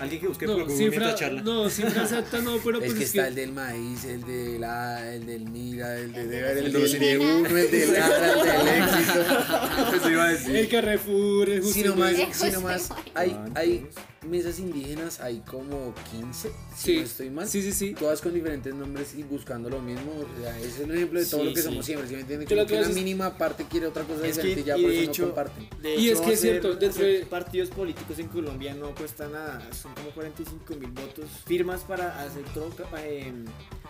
Alguien 0.00 0.20
que 0.20 0.28
busque 0.28 0.46
por 0.46 0.58
No, 0.58 0.64
Google 0.64 0.76
cifra, 0.78 0.90
mientras 0.98 1.20
charla. 1.20 1.42
no, 1.42 1.68
cifra 1.70 2.02
exacta 2.04 2.40
no, 2.40 2.58
pero 2.64 2.78
es 2.78 2.84
pues 2.84 2.94
que 2.98 3.04
es 3.04 3.10
está 3.10 3.22
que... 3.22 3.28
el 3.28 3.34
del 3.34 3.52
maíz, 3.52 4.04
el 4.04 4.24
de 4.24 4.58
la, 4.58 5.12
el 5.14 5.26
del 5.26 5.48
mira, 5.50 5.96
el 5.98 6.12
de 6.12 6.20
El 6.22 6.28
de 6.30 6.36
deber, 6.36 6.58
el 6.58 6.72
del 6.72 6.98
de 7.00 7.18
uno, 7.18 7.46
el 7.58 7.70
de 7.70 7.86
Lara, 7.88 8.32
el 8.32 8.64
del 8.64 8.82
éxito. 8.82 9.96
Eso 9.96 10.10
iba 10.10 10.24
a 10.24 10.28
decir. 10.28 10.56
El 10.56 10.68
Carrefour, 10.68 11.48
el 11.50 11.62
Si 11.64 11.72
Justo 11.82 11.88
nomás, 11.96 12.16
si 12.32 12.50
nomás 12.50 12.88
hay, 13.14 13.36
hay 13.54 13.86
mesas 14.28 14.58
indígenas, 14.58 15.20
hay 15.20 15.38
como 15.40 15.94
15, 16.12 16.48
si 16.76 16.84
Sí, 16.84 16.96
no 16.98 17.02
estoy 17.02 17.30
mal. 17.30 17.48
sí, 17.48 17.62
sí, 17.62 17.72
sí. 17.72 17.94
Todas 17.98 18.20
con 18.20 18.34
diferentes 18.34 18.74
nombres 18.74 19.14
y 19.16 19.22
buscando 19.22 19.68
lo 19.70 19.80
mismo. 19.80 20.12
O 20.12 20.40
sea, 20.42 20.56
ese 20.58 20.68
es 20.68 20.80
el 20.80 20.90
ejemplo 20.94 21.18
de 21.20 21.26
todo 21.26 21.40
Sí, 21.40 21.46
lo 21.46 21.54
que 21.54 21.60
sí. 21.60 21.66
somos 21.68 21.86
siempre. 21.86 22.08
¿sí 22.08 22.14
me 22.14 22.44
Como 22.44 22.46
que 22.46 22.66
que 22.66 22.78
una 22.78 22.88
es- 22.88 22.94
mínima 22.94 23.36
parte 23.38 23.64
quiere 23.70 23.86
otra 23.86 24.02
cosa 24.04 24.26
Es 24.26 24.38
que, 24.38 24.48
diferente 24.48 24.60
y 24.60 24.64
ya 24.64 24.78
y 24.78 24.82
por 24.82 24.90
de 24.90 24.96
eso 24.98 25.06
no 25.06 25.10
hecho, 25.12 25.24
comparten. 25.26 25.68
de 25.82 25.94
Y 25.96 26.10
es 26.10 26.20
que 26.20 26.32
es 26.34 26.40
cierto, 26.40 26.74
dentro 26.74 27.04
de- 27.04 27.26
partidos 27.26 27.70
políticos 27.70 28.18
en 28.18 28.28
Colombia 28.28 28.74
no 28.74 28.94
cuesta 28.94 29.28
nada, 29.28 29.66
son 29.88 29.94
como 29.94 30.10
45 30.14 30.74
mil 30.76 30.90
votos, 30.92 31.30
firmas 31.46 31.82
para 31.82 32.20
hacer 32.22 32.44
todo 32.54 32.68
eh, 32.98 33.32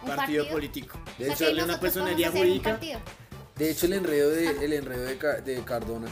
partido, 0.07 0.17
partido? 0.17 0.49
político. 0.51 0.99
De 1.19 1.33
hecho, 1.33 1.45
darle 1.45 1.65
una 1.65 1.81
personería 1.81 2.31
un 2.31 2.37
jurídica. 2.39 2.79
De 3.57 3.71
hecho, 3.71 3.87
el 3.87 3.93
enredo 3.95 4.31
de, 4.31 4.51
el 4.65 4.73
enredo 4.73 5.03
de, 5.05 5.43
de 5.43 5.65
Cardona, 5.65 6.07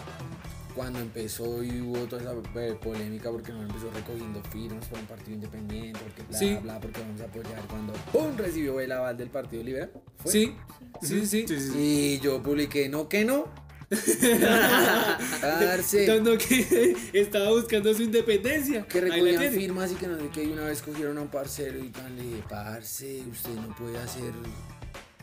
cuando 0.75 0.99
empezó 0.99 1.63
y 1.63 1.81
hubo 1.81 2.05
toda 2.07 2.21
esa 2.23 2.35
eh, 2.61 2.75
polémica 2.83 3.31
porque 3.31 3.53
no 3.53 3.63
empezó 3.63 3.91
recogiendo 3.95 4.43
firmas 4.51 4.87
por 4.89 4.99
un 4.99 5.07
partido 5.07 5.35
independiente, 5.35 5.99
porque 6.03 6.23
bla, 6.25 6.39
Sí. 6.39 6.59
bla, 6.63 6.81
porque 6.81 7.01
vamos 7.01 7.21
a 7.21 7.25
apoyar. 7.25 7.63
Cuando 7.69 7.93
¡pum! 8.13 8.37
recibió 8.37 8.81
el 8.81 8.91
aval 8.93 9.17
del 9.17 9.31
Partido 9.31 9.63
Liberal. 9.63 9.91
fue. 10.19 10.33
Sí, 10.33 10.57
sí. 11.01 11.27
Sí, 11.27 11.47
sí, 11.49 11.61
sí. 11.61 11.79
Y 11.79 12.21
yo 12.21 12.43
publiqué, 12.43 12.89
no 12.89 13.09
que 13.09 13.25
no. 13.25 13.47
Parce, 13.89 14.19
que 16.39 16.97
estaba 17.21 17.51
buscando 17.51 17.95
su 17.95 18.03
independencia. 18.03 18.85
que 18.87 19.01
recogían 19.01 19.53
firmas 19.53 19.93
y 19.93 19.95
que 19.95 20.09
no 20.09 20.19
sé 20.19 20.29
qué. 20.33 20.45
Y 20.45 20.53
una 20.53 20.65
vez 20.65 20.83
cogieron 20.83 21.19
a 21.19 21.23
un 21.23 21.29
parcero 21.29 21.79
y 21.79 21.93
le 22.17 22.23
dije, 22.23 22.43
parce, 22.49 23.23
usted 23.31 23.55
no 23.55 23.75
puede 23.77 23.99
hacer, 23.99 24.33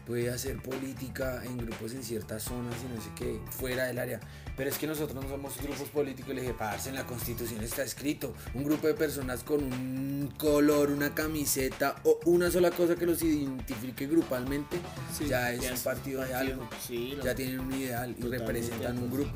puede 0.05 0.29
hacer 0.29 0.61
política 0.61 1.43
en 1.43 1.57
grupos 1.57 1.93
en 1.93 2.03
ciertas 2.03 2.43
zonas 2.43 2.75
y 2.83 2.95
no 2.95 3.01
sé 3.01 3.09
qué, 3.15 3.39
fuera 3.51 3.85
del 3.85 3.99
área. 3.99 4.21
Pero 4.55 4.69
es 4.69 4.77
que 4.77 4.85
nosotros 4.85 5.15
no 5.23 5.27
somos 5.27 5.57
grupos 5.57 5.89
políticos. 5.89 6.31
Y 6.31 6.35
le 6.35 6.41
dije, 6.41 6.53
parce, 6.53 6.89
en 6.89 6.95
la 6.95 7.05
constitución 7.07 7.61
está 7.63 7.81
escrito 7.83 8.35
un 8.53 8.63
grupo 8.63 8.85
de 8.85 8.93
personas 8.93 9.43
con 9.43 9.63
un 9.63 10.31
color, 10.37 10.91
una 10.91 11.15
camiseta 11.15 11.95
o 12.03 12.19
una 12.25 12.51
sola 12.51 12.69
cosa 12.69 12.95
que 12.95 13.05
los 13.07 13.21
identifique 13.23 14.05
grupalmente. 14.05 14.77
Sí, 15.17 15.25
ya 15.27 15.51
es 15.51 15.61
Ya 15.61 15.73
un 15.73 15.79
partido 15.79 16.21
de 16.23 16.33
algo. 16.35 16.69
Sí, 16.85 17.17
Ya 17.23 17.33
tienen 17.33 17.61
un 17.61 17.73
ideal 17.73 18.15
y 18.17 18.21
representan 18.21 18.99
un 18.99 19.09
grupo. 19.11 19.31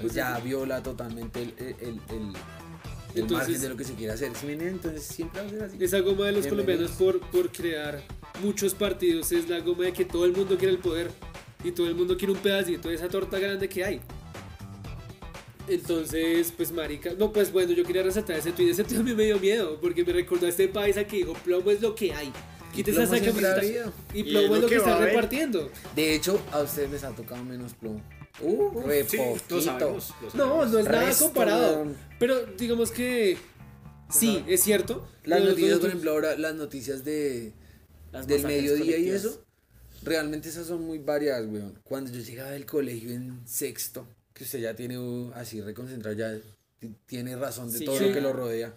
Pues 0.00 0.14
ya 0.14 0.38
viola 0.38 0.82
totalmente 0.82 1.42
el, 1.42 1.54
el, 1.58 1.66
el, 1.80 2.00
el- 2.08 2.32
Entonces- 3.14 3.48
margen 3.48 3.60
de 3.60 3.68
lo 3.68 3.76
que 3.76 3.84
se 3.84 3.94
quiere 3.94 4.12
hacer. 4.14 4.32
Entonces 4.48 5.02
siempre 5.02 5.40
va 5.42 5.46
a 5.46 5.50
ser 5.50 5.62
así. 5.64 5.76
Esa 5.84 6.00
goma 6.00 6.24
de 6.26 6.32
los 6.32 6.44
Bienvenidos. 6.46 6.90
colombianos 6.90 6.90
por, 6.92 7.20
por 7.30 7.52
crear 7.52 8.02
muchos 8.42 8.74
partidos 8.74 9.30
es 9.32 9.48
la 9.48 9.60
goma 9.60 9.84
de 9.84 9.92
que 9.92 10.04
todo 10.06 10.24
el 10.24 10.32
mundo 10.32 10.56
quiere 10.56 10.72
el 10.74 10.78
poder 10.80 11.10
y 11.64 11.70
todo 11.72 11.86
el 11.88 11.94
mundo 11.94 12.16
quiere 12.16 12.32
un 12.32 12.38
pedacito 12.38 12.88
de 12.88 12.94
esa 12.94 13.08
torta 13.08 13.38
grande 13.38 13.68
que 13.68 13.84
hay. 13.84 14.00
Entonces, 15.68 16.52
pues 16.56 16.70
marica, 16.70 17.12
no, 17.18 17.32
pues 17.32 17.52
bueno, 17.52 17.72
yo 17.72 17.84
quería 17.84 18.02
resaltar 18.02 18.36
ese 18.36 18.52
tweet, 18.52 18.70
ese 18.70 18.84
tweet 18.84 19.00
a 19.00 19.02
mí 19.02 19.14
me 19.14 19.24
dio 19.24 19.38
miedo 19.40 19.78
porque 19.80 20.04
me 20.04 20.12
recordó 20.12 20.46
a 20.46 20.48
este 20.48 20.68
paisa 20.68 21.04
que 21.04 21.16
dijo, 21.16 21.32
plomo 21.44 21.70
es 21.70 21.80
lo 21.80 21.94
que 21.94 22.12
hay. 22.12 22.32
Quítese 22.72 23.02
esa 23.02 23.18
camiseta 23.20 23.64
y 23.64 24.20
Y 24.20 24.22
plomo 24.24 24.54
es 24.56 24.56
es 24.56 24.62
lo 24.62 24.68
que, 24.68 24.74
a 24.76 24.78
está 24.78 24.98
repartiendo. 24.98 25.70
De 25.96 26.14
hecho, 26.14 26.40
a 26.52 26.60
ustedes 26.60 26.90
les 26.90 27.04
ha 27.04 27.10
tocado 27.10 27.42
menos 27.42 27.74
plomo. 27.74 28.00
Uh, 28.40 28.80
re 28.82 29.04
Sí, 29.08 29.16
poquito. 29.16 29.56
lo 29.56 29.60
sabemos. 29.62 30.14
lo 30.20 30.26
No, 30.26 30.30
sabemos. 30.32 30.70
no 30.70 30.78
es 30.78 30.84
nada 30.84 31.06
Resto, 31.06 31.24
comparado. 31.24 31.86
Pero 32.20 32.46
digamos 32.58 32.90
que 32.92 33.38
sí, 34.10 34.44
es 34.46 34.62
cierto. 34.62 35.08
Las 35.24 35.42
noticias, 35.42 35.78
por 35.78 35.88
ejemplo, 35.88 36.10
ahora 36.12 36.36
las 36.36 36.54
noticias 36.54 37.02
de, 37.04 37.54
las 38.12 38.26
del 38.26 38.42
mediodía 38.44 38.98
y 38.98 39.08
eso, 39.08 39.42
realmente 40.06 40.48
esas 40.48 40.66
son 40.66 40.82
muy 40.86 40.98
variadas, 40.98 41.46
weón. 41.46 41.78
Cuando 41.84 42.10
yo 42.10 42.20
llegaba 42.20 42.50
del 42.50 42.66
colegio 42.66 43.10
en 43.10 43.40
sexto, 43.46 44.06
que 44.32 44.44
usted 44.44 44.60
ya 44.60 44.74
tiene 44.74 44.98
uh, 44.98 45.32
así 45.34 45.60
reconcentrado, 45.60 46.16
ya 46.16 46.38
tiene 47.06 47.36
razón 47.36 47.70
de 47.72 47.78
Sí, 47.78 47.84
todo 47.84 47.98
sí. 47.98 48.06
lo 48.08 48.14
que 48.14 48.20
lo 48.20 48.32
rodea. 48.32 48.74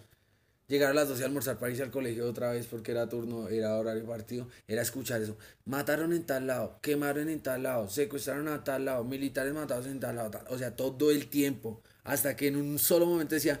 Llegar 0.68 0.92
a 0.92 0.94
las 0.94 1.08
12 1.08 1.22
a 1.24 1.26
almorzar 1.26 1.58
para 1.58 1.70
irse 1.72 1.82
al 1.82 1.90
colegio 1.90 2.28
otra 2.28 2.52
vez 2.52 2.66
porque 2.66 2.92
era 2.92 3.08
turno, 3.08 3.48
era 3.48 3.76
horario 3.76 4.04
partido, 4.06 4.46
era 4.68 4.82
escuchar 4.82 5.20
eso. 5.20 5.36
Mataron 5.64 6.12
en 6.12 6.24
tal 6.24 6.46
lado, 6.46 6.78
quemaron 6.80 7.28
en 7.28 7.40
tal 7.40 7.64
lado, 7.64 7.88
secuestraron 7.90 8.46
a 8.48 8.62
tal 8.62 8.84
lado, 8.84 9.02
militares 9.04 9.52
matados 9.52 9.86
en 9.86 9.98
tal 9.98 10.14
lado, 10.16 10.30
tal. 10.30 10.44
o 10.48 10.58
sea, 10.58 10.76
todo 10.76 11.10
el 11.10 11.26
tiempo. 11.28 11.82
Hasta 12.04 12.36
que 12.36 12.46
en 12.48 12.56
un 12.56 12.78
solo 12.78 13.06
momento 13.06 13.34
decía, 13.34 13.60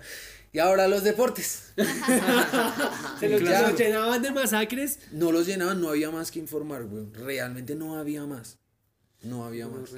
y 0.52 0.58
ahora 0.58 0.88
los 0.88 1.04
deportes. 1.04 1.72
Se 3.20 3.28
los, 3.28 3.40
Claro. 3.40 3.68
los 3.70 3.78
llenaban 3.78 4.22
de 4.22 4.30
masacres. 4.32 4.98
No 5.12 5.32
los 5.32 5.46
llenaban, 5.46 5.80
no 5.80 5.90
había 5.90 6.10
más 6.10 6.30
que 6.30 6.38
informar, 6.38 6.84
güey. 6.84 7.06
Realmente 7.12 7.74
no 7.74 7.96
había 7.96 8.24
más. 8.26 8.58
No 9.22 9.44
había 9.44 9.68
más. 9.68 9.90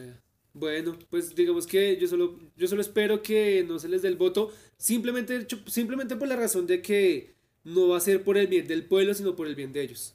Bueno, 0.55 0.99
pues 1.09 1.35
digamos 1.35 1.67
que 1.67 1.97
yo 1.97 2.07
solo, 2.07 2.39
yo 2.57 2.69
solo 2.69 2.83
espero 2.83 3.23
que 3.23 3.65
no 3.67 3.79
se 3.79 3.89
les 3.89 4.03
dé 4.03 4.09
el 4.09 4.17
voto, 4.17 4.53
simplemente, 4.77 5.47
simplemente 5.67 6.17
por 6.17 6.29
la 6.29 6.37
razón 6.37 6.67
de 6.67 6.83
que 6.83 7.35
no 7.65 7.89
va 7.89 7.97
a 7.97 8.01
ser 8.01 8.23
por 8.23 8.37
el 8.37 8.49
bien 8.49 8.67
del 8.67 8.85
pueblo, 8.85 9.15
sino 9.15 9.35
por 9.35 9.47
el 9.47 9.55
bien 9.55 9.73
de 9.73 9.81
ellos. 9.83 10.15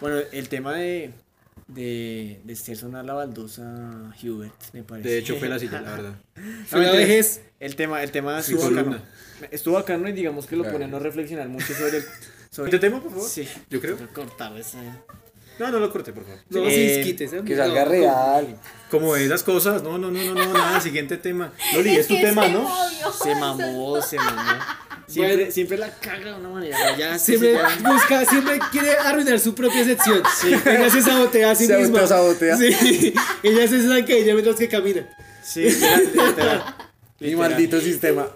Bueno, 0.00 0.18
el 0.32 0.48
tema 0.48 0.74
de, 0.74 1.12
de, 1.68 2.40
de 2.44 2.52
hacer 2.52 2.76
sonar 2.76 3.04
la 3.04 3.14
baldosa 3.14 4.12
Hubert, 4.22 4.54
me 4.72 4.82
parece. 4.82 5.08
De 5.08 5.18
hecho, 5.18 5.36
fue 5.36 5.48
la 5.48 5.58
silla, 5.58 5.80
la 5.80 5.90
verdad. 5.96 6.14
Fue 6.66 6.80
la. 6.80 7.24
El 7.58 7.74
tema, 7.76 8.02
el 8.02 8.10
tema 8.10 8.38
estuvo 8.38 8.70
bacano. 8.70 8.98
Estuvo 9.50 9.74
bacano 9.74 10.08
y 10.08 10.12
digamos 10.12 10.46
que 10.46 10.56
lo 10.56 10.62
Claro. 10.62 10.74
pone 10.78 10.84
a 10.84 10.88
no 10.88 10.98
reflexionar 10.98 11.48
mucho 11.48 11.72
sobre 11.74 11.98
el... 11.98 12.04
Sobre 12.50 12.68
¿Este 12.70 12.78
tema, 12.78 13.02
por 13.02 13.10
favor? 13.12 13.28
Sí. 13.28 13.48
Yo 13.70 13.80
creo. 13.80 13.96
Cortar 14.14 14.56
esa... 14.58 14.78
No, 15.58 15.70
no 15.70 15.78
lo 15.80 15.90
corté, 15.90 16.12
por 16.12 16.24
favor. 16.24 16.38
No 16.50 16.66
Eh, 16.66 16.70
se 16.70 16.96
disquites, 16.98 17.32
¿eh? 17.32 17.42
Que 17.44 17.56
salga 17.56 17.84
no. 17.84 17.90
real. 17.90 18.60
Como 18.90 19.16
esas 19.16 19.42
cosas. 19.42 19.82
No, 19.82 19.96
no, 19.96 20.10
no, 20.10 20.22
no, 20.22 20.34
no, 20.34 20.52
nada. 20.52 20.80
Siguiente 20.82 21.16
tema. 21.16 21.52
Loli, 21.74 21.90
Es 21.94 22.00
es 22.00 22.08
tu 22.08 22.14
tema, 22.14 22.44
se 22.44 22.52
¿no? 22.52 22.60
movió. 22.62 23.12
Se 23.12 23.34
mamó, 23.34 24.02
se 24.02 24.16
mamó. 24.18 24.42
Siempre, 25.08 25.36
Bueno. 25.36 25.52
siempre 25.52 25.78
la 25.78 25.90
caga 25.90 26.24
de 26.32 26.34
una 26.34 26.48
manera. 26.48 26.96
Ya, 26.96 27.18
sí, 27.18 27.26
Siempre 27.26 27.52
sí, 27.52 27.82
ya- 27.82 27.88
busca, 27.92 28.24
siempre 28.24 28.58
quiere 28.72 28.90
arruinar 28.98 29.38
su 29.38 29.54
propia 29.54 29.84
sección. 29.84 30.22
Ella 30.66 30.90
se 30.90 31.02
sabotea 31.02 31.50
a 31.52 31.54
sí 31.54 31.66
Se 31.66 31.76
misma. 31.76 32.00
autosabotea. 32.00 32.56
Sí. 32.56 33.14
Ella 33.42 33.68
se 33.68 33.82
zancadilla 33.82 34.32
mientras 34.34 34.56
que 34.56 34.68
camina. 34.68 35.06
Sí, 35.42 35.62
literal. 35.62 36.64
Mi 37.20 37.34
maldito 37.36 37.80
sistema. 37.80 38.28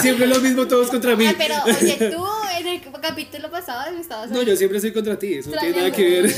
Siempre 0.00 0.26
lo 0.26 0.40
mismo 0.40 0.66
todos 0.66 0.88
contra 0.88 1.14
mí. 1.16 1.26
Ah, 1.26 1.34
pero 1.36 1.54
oye, 1.64 1.96
tú 2.10 2.24
en 2.58 2.66
el 2.68 2.80
capítulo 3.00 3.50
pasado 3.50 3.92
me 3.92 4.00
estabas 4.00 4.30
No, 4.30 4.42
yo 4.42 4.56
siempre 4.56 4.80
soy 4.80 4.92
contra 4.92 5.18
ti, 5.18 5.34
eso 5.34 5.50
no 5.50 5.58
tiene 5.60 5.76
nada 5.76 5.90
que 5.92 6.22
ver. 6.22 6.32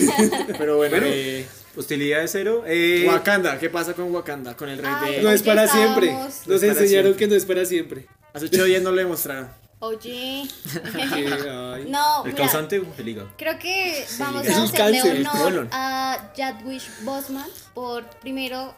Pero 0.58 0.76
bueno, 0.78 0.96
Bueno. 0.96 1.06
eh, 1.10 1.46
Hostilidad 1.78 2.20
de 2.20 2.28
cero. 2.28 2.64
Eh, 2.66 3.06
Wakanda, 3.08 3.58
¿qué 3.58 3.70
pasa 3.70 3.94
con 3.94 4.12
Wakanda? 4.14 4.56
Con 4.56 4.68
el 4.68 4.78
rey 4.78 4.90
Ay, 4.92 5.14
de... 5.16 5.22
No 5.22 5.30
es 5.30 5.42
para 5.42 5.66
siempre. 5.68 6.12
No 6.12 6.24
Nos 6.24 6.62
enseñaron 6.62 6.86
siempre. 6.88 7.16
que 7.16 7.26
no 7.28 7.34
es 7.36 7.44
para 7.44 7.64
siempre. 7.64 8.06
Hace 8.32 8.46
ocho 8.46 8.64
días 8.64 8.82
no 8.82 8.90
lo 8.90 8.96
demostraron. 8.98 9.48
Oye. 9.80 10.42
No, 11.88 12.24
el 12.24 12.32
mira, 12.32 12.36
causante, 12.36 12.82
el 12.98 13.08
hígado. 13.08 13.30
creo 13.38 13.58
que 13.58 14.04
vamos 14.18 14.44
Es 14.44 14.56
a 14.56 14.60
un 14.60 14.64
hacerle 14.66 15.28
honor 15.28 15.68
a 15.70 16.32
Jadwish 16.36 16.88
Bosman 17.02 17.48
por 17.74 18.04
primero 18.20 18.74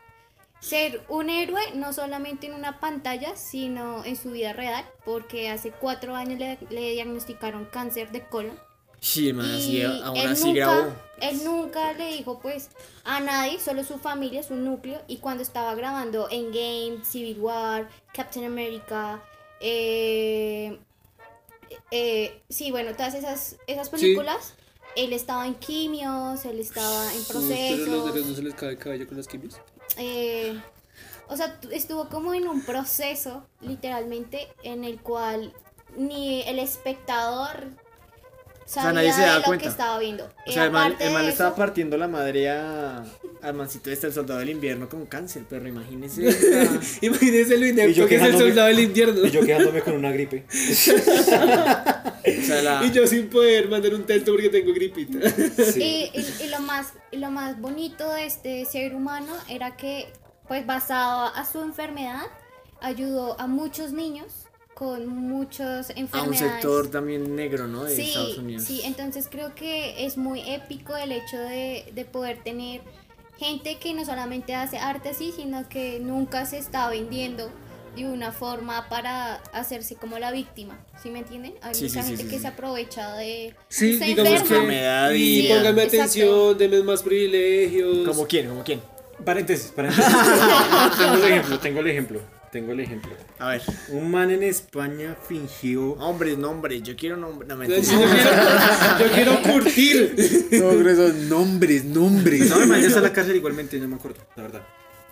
ser 0.60 1.02
un 1.08 1.30
héroe 1.30 1.62
no 1.74 1.92
solamente 1.94 2.46
en 2.48 2.54
una 2.54 2.80
pantalla, 2.80 3.34
sino 3.36 4.04
en 4.04 4.16
su 4.16 4.30
vida 4.32 4.52
real, 4.52 4.84
porque 5.06 5.48
hace 5.48 5.70
cuatro 5.70 6.14
años 6.14 6.38
le, 6.38 6.58
le 6.68 6.92
diagnosticaron 6.92 7.64
cáncer 7.64 8.10
de 8.12 8.26
colon. 8.26 8.58
Sí, 9.00 9.32
man, 9.32 9.50
así, 9.50 9.78
Y 9.78 9.82
aún 9.82 10.16
él 10.16 10.28
así 10.28 10.44
nunca, 10.52 10.66
grabó. 10.76 10.92
él 11.20 11.44
nunca 11.44 11.92
le 11.94 12.12
dijo 12.16 12.38
pues 12.40 12.68
a 13.04 13.20
nadie, 13.20 13.58
solo 13.58 13.82
su 13.82 13.98
familia, 13.98 14.42
su 14.42 14.54
núcleo. 14.54 15.00
Y 15.08 15.16
cuando 15.18 15.42
estaba 15.42 15.74
grabando 15.74 16.28
Endgame, 16.30 17.02
Civil 17.04 17.38
War, 17.40 17.88
Captain 18.12 18.44
America, 18.44 19.22
eh, 19.60 20.78
eh, 21.90 22.42
sí, 22.48 22.70
bueno, 22.70 22.92
todas 22.92 23.14
esas, 23.14 23.56
esas 23.66 23.88
películas, 23.88 24.54
él 24.96 25.12
estaba 25.12 25.46
en 25.46 25.54
quimios, 25.54 26.44
él 26.44 26.58
estaba 26.60 27.12
en 27.12 27.18
Uy, 27.20 27.24
Pero 27.28 27.40
los 27.40 27.48
procesos. 27.48 27.88
negros 27.88 28.26
no 28.26 28.34
se 28.34 28.42
les 28.42 28.54
cae 28.54 28.70
el 28.70 28.78
cabello 28.78 29.06
con 29.06 29.16
las 29.16 29.26
quimios. 29.28 29.56
eh, 29.96 30.60
o 31.28 31.36
sea, 31.36 31.60
tu- 31.60 31.70
estuvo 31.70 32.08
como 32.08 32.34
en 32.34 32.48
un 32.48 32.62
proceso, 32.62 33.46
literalmente, 33.60 34.48
en 34.64 34.84
el 34.84 35.00
cual 35.00 35.52
ni 35.96 36.42
el 36.42 36.58
espectador 36.58 37.68
sabía 38.70 38.92
nadie 38.92 39.12
se 39.12 39.20
da 39.22 39.32
de 39.34 39.38
lo 39.40 39.44
cuenta. 39.44 39.62
que 39.64 39.68
estaba 39.68 39.98
viendo. 39.98 40.24
O 40.24 40.28
Y 40.50 40.52
sea, 40.52 40.64
el 40.64 40.70
man, 40.70 40.94
el 41.00 41.12
man 41.12 41.24
le 41.24 41.30
estaba 41.30 41.54
partiendo 41.56 41.96
la 41.96 42.08
madre 42.08 42.48
a, 42.50 43.04
al 43.42 43.54
mancito 43.54 43.90
este, 43.90 44.06
el 44.06 44.12
soldado 44.12 44.40
del 44.40 44.50
invierno 44.50 44.88
con 44.88 45.06
cáncer, 45.06 45.42
pero 45.48 45.66
imagínese. 45.66 46.22
la- 46.50 46.80
Imagínense 47.02 47.56
lo 47.58 47.66
inepto 47.66 47.92
yo 47.92 48.06
que 48.06 48.16
es 48.16 48.22
el 48.22 48.38
soldado 48.38 48.68
del 48.68 48.80
invierno. 48.80 49.24
Y 49.26 49.30
yo 49.30 49.40
quedándome 49.44 49.80
con 49.82 49.94
una 49.94 50.10
gripe. 50.12 50.44
o 50.52 52.42
sea, 52.44 52.62
la- 52.62 52.84
Y 52.84 52.90
yo 52.92 53.06
sin 53.06 53.28
poder 53.28 53.68
mandar 53.68 53.94
un 53.94 54.04
texto 54.04 54.32
porque 54.32 54.48
tengo 54.48 54.72
gripita. 54.72 55.18
Y, 55.76 56.10
y- 56.14 56.34
y 56.44 56.48
lo 56.48 56.60
más 56.60 56.88
y 57.10 57.16
lo 57.16 57.30
más 57.30 57.60
bonito 57.60 58.08
de 58.12 58.26
este 58.26 58.64
ser 58.66 58.94
humano 58.94 59.32
era 59.48 59.76
que 59.76 60.12
pues 60.48 60.66
basado 60.66 61.26
a 61.34 61.44
su 61.44 61.60
enfermedad 61.62 62.22
ayudó 62.80 63.38
a 63.40 63.46
muchos 63.46 63.92
niños 63.92 64.26
con 64.74 65.06
muchas 65.08 65.90
a 65.90 65.92
un 65.92 65.98
enfermedades 65.98 66.38
sector 66.38 66.90
también 66.90 67.36
negro, 67.36 67.66
¿no? 67.66 67.84
De 67.84 67.94
sí, 67.94 68.02
Estados 68.08 68.38
Unidos. 68.38 68.64
sí, 68.64 68.80
entonces 68.84 69.28
creo 69.30 69.54
que 69.54 70.06
es 70.06 70.16
muy 70.16 70.40
épico 70.50 70.96
el 70.96 71.12
hecho 71.12 71.36
de, 71.38 71.84
de 71.94 72.04
poder 72.06 72.42
tener 72.42 72.80
gente 73.38 73.78
que 73.78 73.92
no 73.94 74.04
solamente 74.04 74.54
hace 74.54 74.78
arte 74.78 75.10
así, 75.10 75.32
sino 75.34 75.68
que 75.68 75.98
nunca 76.00 76.46
se 76.46 76.58
está 76.58 76.88
vendiendo 76.88 77.50
de 77.96 78.06
una 78.06 78.30
forma 78.32 78.88
para 78.88 79.36
hacerse 79.52 79.96
como 79.96 80.18
la 80.18 80.30
víctima, 80.30 80.78
¿sí 81.02 81.10
me 81.10 81.18
entienden? 81.20 81.54
Hay 81.60 81.74
Sí, 81.74 81.84
mucha 81.84 82.02
sí, 82.02 82.08
gente 82.08 82.22
sí, 82.22 82.28
que 82.28 82.36
sí. 82.36 82.42
se 82.42 82.48
aprovecha 82.48 83.14
de... 83.16 83.54
Sí, 83.68 83.92
está 83.94 84.04
digamos 84.04 84.32
enferma. 84.32 84.48
que. 84.48 84.54
Enfermedad 84.54 85.10
Y 85.12 85.40
y- 85.40 85.48
póngame 85.48 85.82
Exacto. 85.82 85.96
atención, 85.96 86.58
denme 86.58 86.82
más 86.84 87.02
privilegios. 87.02 88.06
¿Como 88.06 88.26
quién? 88.26 88.48
¿Como 88.48 88.62
quién? 88.62 88.80
Paréntesis, 89.24 89.72
paréntesis. 89.74 90.04
tengo 90.98 91.14
el 91.16 91.24
ejemplo, 91.24 91.58
tengo 91.58 91.80
el 91.80 91.86
ejemplo. 91.88 92.20
Tengo 92.52 92.72
el 92.72 92.80
ejemplo. 92.80 93.12
A 93.38 93.50
ver. 93.50 93.62
Un 93.90 94.10
man 94.10 94.30
en 94.30 94.42
España 94.42 95.16
fingió. 95.28 95.92
Hombres, 95.92 96.36
nombres, 96.36 96.82
yo 96.82 96.96
quiero 96.96 97.16
nombres. 97.16 97.48
No, 97.48 97.64
Yo 97.64 97.76
yo 97.76 99.12
quiero 99.14 99.40
curtir. 99.42 100.14
No, 100.52 100.72
esos 100.88 101.14
nombres, 101.14 101.84
nombres. 101.84 102.50
No, 102.50 102.62
el 102.62 102.68
man 102.68 102.80
ya 102.80 102.88
está 102.88 102.98
en 102.98 103.04
la 103.04 103.12
cárcel 103.12 103.36
igualmente, 103.36 103.78
no 103.78 103.86
me 103.86 103.96
acuerdo, 103.96 104.18
la 104.34 104.42
verdad. 104.42 104.62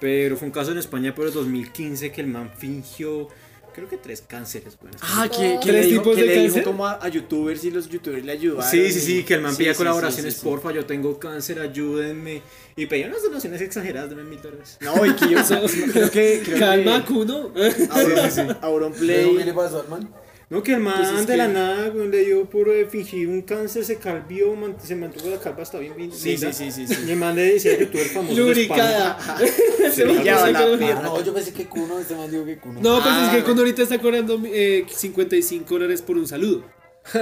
Pero 0.01 0.37
fue 0.37 0.47
un 0.47 0.53
caso 0.53 0.73
en 0.73 0.79
España 0.79 1.15
por 1.15 1.27
el 1.27 1.33
2015 1.33 2.11
que 2.11 2.21
el 2.21 2.27
man 2.27 2.51
fingió, 2.57 3.29
creo 3.79 3.89
que 3.89 3.97
tres 3.97 4.23
cánceres. 4.27 4.77
weón. 4.83 4.95
Ah, 5.01 5.29
que, 5.31 5.59
que 5.61 5.71
¿Tres 5.71 5.87
le 5.87 5.91
dijo, 5.91 6.03
tipos 6.03 6.17
que 6.17 6.23
de 6.23 6.29
le 6.37 6.43
dijo 6.49 6.63
como 6.63 6.87
a, 6.87 6.99
a 7.03 7.09
youtubers 7.09 7.65
y 7.65 7.71
los 7.71 7.89
youtubers 7.89 8.25
le 8.25 8.33
ayudaron. 8.33 8.71
Sí, 8.71 8.93
sí, 8.93 8.99
y- 8.99 9.03
sí, 9.03 9.25
que 9.25 9.35
el 9.35 9.41
man 9.43 9.53
Sí, 9.53 9.59
pedía 9.59 9.73
sí, 9.75 9.79
colaboraciones, 9.79 10.35
sí, 10.35 10.41
sí. 10.41 10.47
porfa, 10.47 10.73
yo 10.73 10.85
tengo 10.87 11.19
cáncer, 11.19 11.59
ayúdenme. 11.61 12.43
Y 12.77 12.87
pedía 12.87 13.07
unas 13.09 13.23
donaciones 13.23 13.61
exageradas 13.61 14.11
de 14.11 14.17
mil 14.23 14.41
dólares. 14.41 14.77
No, 14.81 15.05
y 15.05 15.13
que 15.15 15.31
yo 15.31 15.39
creo 15.93 16.11
que. 16.11 16.43
Creo 16.45 16.59
Calma, 16.59 17.05
que 17.05 17.13
Kuno. 17.13 17.53
Auron, 17.91 18.57
Auron 18.63 18.93
Luego, 19.01 19.31
¿Qué 19.33 19.37
le 19.39 19.43
Play. 19.45 19.53
pasó 19.53 19.81
al 19.81 19.89
man? 19.89 20.09
No, 20.51 20.63
que 20.63 20.73
el 20.73 20.81
man 20.81 20.95
Pues 20.97 21.09
es 21.11 21.27
de 21.27 21.33
que- 21.35 21.37
la 21.37 21.49
nada 21.49 21.91
weón, 21.91 22.11
le 22.11 22.25
dio 22.25 22.49
por 22.49 22.71
eh, 22.71 22.87
fingir 22.87 23.29
un 23.29 23.43
cáncer, 23.43 23.85
se 23.85 23.97
calvió, 23.97 24.55
man- 24.57 24.77
se 24.83 24.97
mantuvo 24.97 25.29
la 25.29 25.39
calva 25.39 25.63
hasta 25.63 25.79
bien, 25.79 25.95
bien 25.95 26.11
Sí, 26.11 26.31
linda. 26.39 26.53
sí, 26.55 26.71
sí, 26.73 26.87
sí, 26.87 26.95
sí. 26.95 27.05
Y 27.07 27.11
el 27.11 27.19
man 27.19 27.37
le 27.37 27.53
decía 27.53 27.79
youtuber 27.79 28.07
famoso 28.07 28.35
Lubricada. 28.41 29.19
España. 29.39 29.91
Se 29.95 30.05
me 30.07 30.15
brillaba 30.15 30.51
la. 30.51 30.59
Ah, 30.61 31.01
no, 31.05 31.23
yo 31.23 31.35
pensé 31.35 31.53
que 31.53 31.67
Kuno, 31.67 31.99
este 31.99 32.15
man 32.15 32.31
dijo 32.31 32.45
que 32.47 32.57
Kuno. 32.59 32.81
No, 32.81 33.03
pues 33.03 33.15
es 33.25 33.29
que 33.31 33.37
Ah. 33.41 33.45
Kuno 33.45 33.61
ahorita 33.61 33.83
está 33.83 33.99
cobrando 33.99 34.41
eh, 34.47 34.87
55 34.89 35.67
dólares 35.75 36.01
por 36.01 36.17
un 36.17 36.27
saludo. 36.27 36.65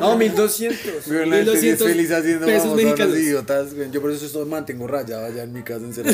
No, 0.00 0.16
1200. 0.16 1.06
Güey, 1.06 1.28
la 1.28 1.36
gente 1.36 1.56
sí 1.58 1.68
es 1.68 1.80
1200 1.80 1.88
feliz 1.88 2.10
haciendo 2.12 2.46
pesos 2.46 2.74
mexicanos. 2.76 3.16
idiotas. 3.16 3.74
güey. 3.74 3.90
Yo 3.90 4.00
por 4.00 4.10
eso 4.12 4.26
esto 4.26 4.44
mantengo 4.46 4.86
rayado 4.86 5.24
allá 5.26 5.42
en 5.44 5.52
mi 5.52 5.62
casa 5.62 5.84
en 5.84 5.94
Cerro. 5.94 6.10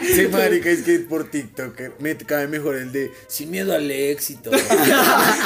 Sí, 0.00 0.26
marica, 0.28 0.70
es 0.70 0.82
que 0.82 0.98
por 1.00 1.30
TikTok 1.30 1.80
eh, 1.80 1.92
me 1.98 2.16
cae 2.16 2.46
mejor 2.48 2.76
el 2.76 2.92
de 2.92 3.10
sin 3.28 3.50
miedo 3.50 3.74
al 3.74 3.90
éxito. 3.90 4.50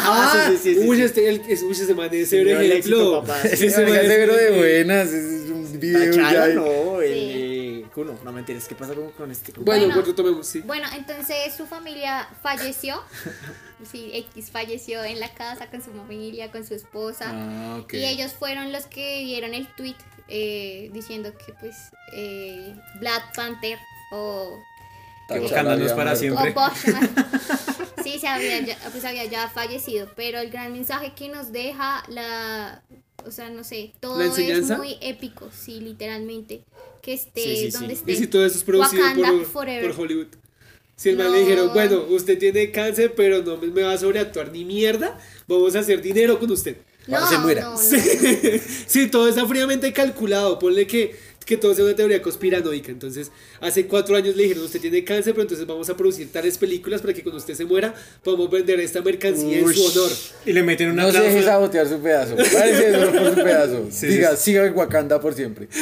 Ah, 0.09 0.49
sí, 0.51 0.59
sí, 0.63 0.75
sí, 0.81 0.89
uy, 0.89 0.97
sí. 0.99 1.03
este, 1.03 1.29
el, 1.29 1.43
es, 1.49 1.63
uy, 1.63 1.73
ese 1.73 1.95
man 1.95 2.09
es 2.13 2.29
Sí, 2.29 2.37
severo 2.37 2.61
el 2.61 2.73
éxito, 2.73 3.21
papá. 3.23 3.43
Ese 3.43 3.67
Ese 3.67 3.83
man 3.87 3.93
de 4.09 4.51
buenas. 4.57 5.09
Es 5.13 5.51
un 5.51 5.81
video 5.81 6.13
ya. 6.13 6.47
No, 6.49 7.01
el 7.01 7.13
Sí. 7.13 7.83
de 7.83 7.87
Kuno. 7.93 8.19
No 8.25 8.33
mentiras, 8.33 8.67
¿qué 8.69 8.75
pasa 8.75 8.95
con, 8.95 9.11
con 9.13 9.31
este? 9.31 9.53
Bueno, 9.59 9.87
Bueno. 9.87 10.03
retomemos, 10.03 10.47
sí. 10.47 10.61
Bueno, 10.65 10.87
entonces 10.97 11.37
su 11.57 11.67
familia 11.67 12.29
falleció. 12.43 13.03
Sí, 13.93 14.11
X 14.33 14.51
falleció 14.51 15.05
en 15.05 15.21
la 15.21 15.29
casa 15.35 15.67
con 15.71 15.85
su 15.85 15.91
familia, 15.93 16.51
con 16.51 16.65
su 16.67 16.73
esposa. 16.73 17.27
Ah, 17.31 17.79
ok. 17.83 17.93
Y 17.93 18.07
ellos 18.07 18.33
fueron 18.33 18.73
los 18.73 18.87
que 18.87 19.21
dieron 19.21 19.53
el 19.53 19.67
tweet 19.77 19.95
eh, 20.29 20.89
diciendo 20.95 21.35
que 21.37 21.53
pues 21.61 21.75
eh, 22.15 22.75
Black 23.01 23.35
Panther 23.37 23.77
o, 24.11 24.59
Que 25.29 25.41
para 25.95 26.17
siempre. 26.17 26.51
o 26.51 26.55
Boschman, 26.55 27.11
sí, 28.05 28.19
se 28.19 28.29
había 28.29 28.61
ya, 28.61 28.79
pues 28.91 29.05
había 29.05 29.25
ya 29.25 29.49
fallecido. 29.49 30.09
Pero 30.17 30.39
el 30.39 30.51
gran 30.51 30.73
mensaje 30.73 31.13
que 31.15 31.29
nos 31.29 31.53
deja 31.53 32.03
la, 32.09 32.83
o 33.25 33.31
sea, 33.31 33.51
no 33.51 33.65
sé, 33.65 33.93
todo 34.01 34.19
¿La 34.19 34.27
es 34.27 34.71
muy 34.77 34.97
épico, 35.01 35.51
sí, 35.53 35.81
literalmente. 35.81 36.63
Que 37.03 37.15
esté 37.15 37.43
Sí, 37.43 37.57
sí, 37.57 37.71
donde 37.71 37.95
sí. 37.95 38.01
esté. 38.01 38.13
Y 38.13 38.17
si 38.17 38.27
todo 38.27 38.45
eso 38.47 38.57
es 38.59 38.65
producido 38.65 39.03
Wakanda 39.03 39.31
por, 39.31 39.45
forever. 39.47 39.91
por 39.93 40.01
Hollywood. 40.05 40.27
Si 40.97 41.11
el 41.11 41.17
man 41.19 41.27
No. 41.27 41.33
le 41.35 41.41
dijeron, 41.41 41.71
bueno, 41.75 42.05
usted 42.09 42.39
tiene 42.39 42.71
cáncer, 42.71 43.15
pero 43.15 43.43
no 43.43 43.59
me 43.59 43.83
va 43.83 43.93
a 43.93 43.99
sobreactuar 43.99 44.51
ni 44.51 44.65
mierda, 44.65 45.19
vamos 45.47 45.77
a 45.77 45.81
hacer 45.81 46.01
dinero 46.01 46.39
con 46.39 46.51
usted. 46.51 46.79
no, 47.07 47.27
se 47.29 47.39
muera. 47.39 47.63
no, 47.63 47.71
no. 47.73 47.79
sí, 47.79 49.09
todo 49.11 49.29
está 49.29 49.47
fríamente 49.47 49.93
calculado. 49.93 50.59
Ponle 50.59 50.87
que, 50.87 51.15
que 51.47 51.57
todo 51.57 51.73
sea 51.75 51.85
una 51.85 51.95
teoría 51.95 52.21
conspiranoica. 52.21 52.91
Entonces, 52.91 53.31
hace 53.61 53.87
cuatro 53.87 54.17
años 54.17 54.35
le 54.35 54.43
dijeron, 54.43 54.65
usted 54.65 54.81
tiene 54.81 55.05
cáncer, 55.05 55.33
pero 55.33 55.43
entonces 55.43 55.65
vamos 55.67 55.89
a 55.89 55.97
producir 55.97 56.31
tales 56.33 56.59
películas 56.59 57.01
para 57.01 57.15
que 57.15 57.23
cuando 57.23 57.39
usted 57.39 57.55
se 57.55 57.65
muera 57.65 57.95
podamos 58.23 58.51
vender 58.51 58.81
esta 58.81 59.01
mercancía 59.01 59.61
en 59.61 59.73
su 59.73 59.85
honor. 59.87 60.11
Y 60.45 60.53
le 60.53 60.63
meten 60.65 60.91
una 60.91 61.05
No 61.05 61.13
se 61.13 61.21
deje 61.21 61.43
sabotear 61.45 61.89
su 61.89 62.01
pedazo. 62.01 62.35
Parece 62.37 62.93
solo 62.93 63.13
por 63.13 63.29
su 63.31 63.35
pedazo. 63.37 63.87
Sí, 63.97 64.09
Diga, 64.09 64.37
sí. 64.37 64.51
siga 64.51 64.67
en 64.67 64.77
Wakanda 64.77 65.21
por 65.21 65.33
siempre. 65.35 65.69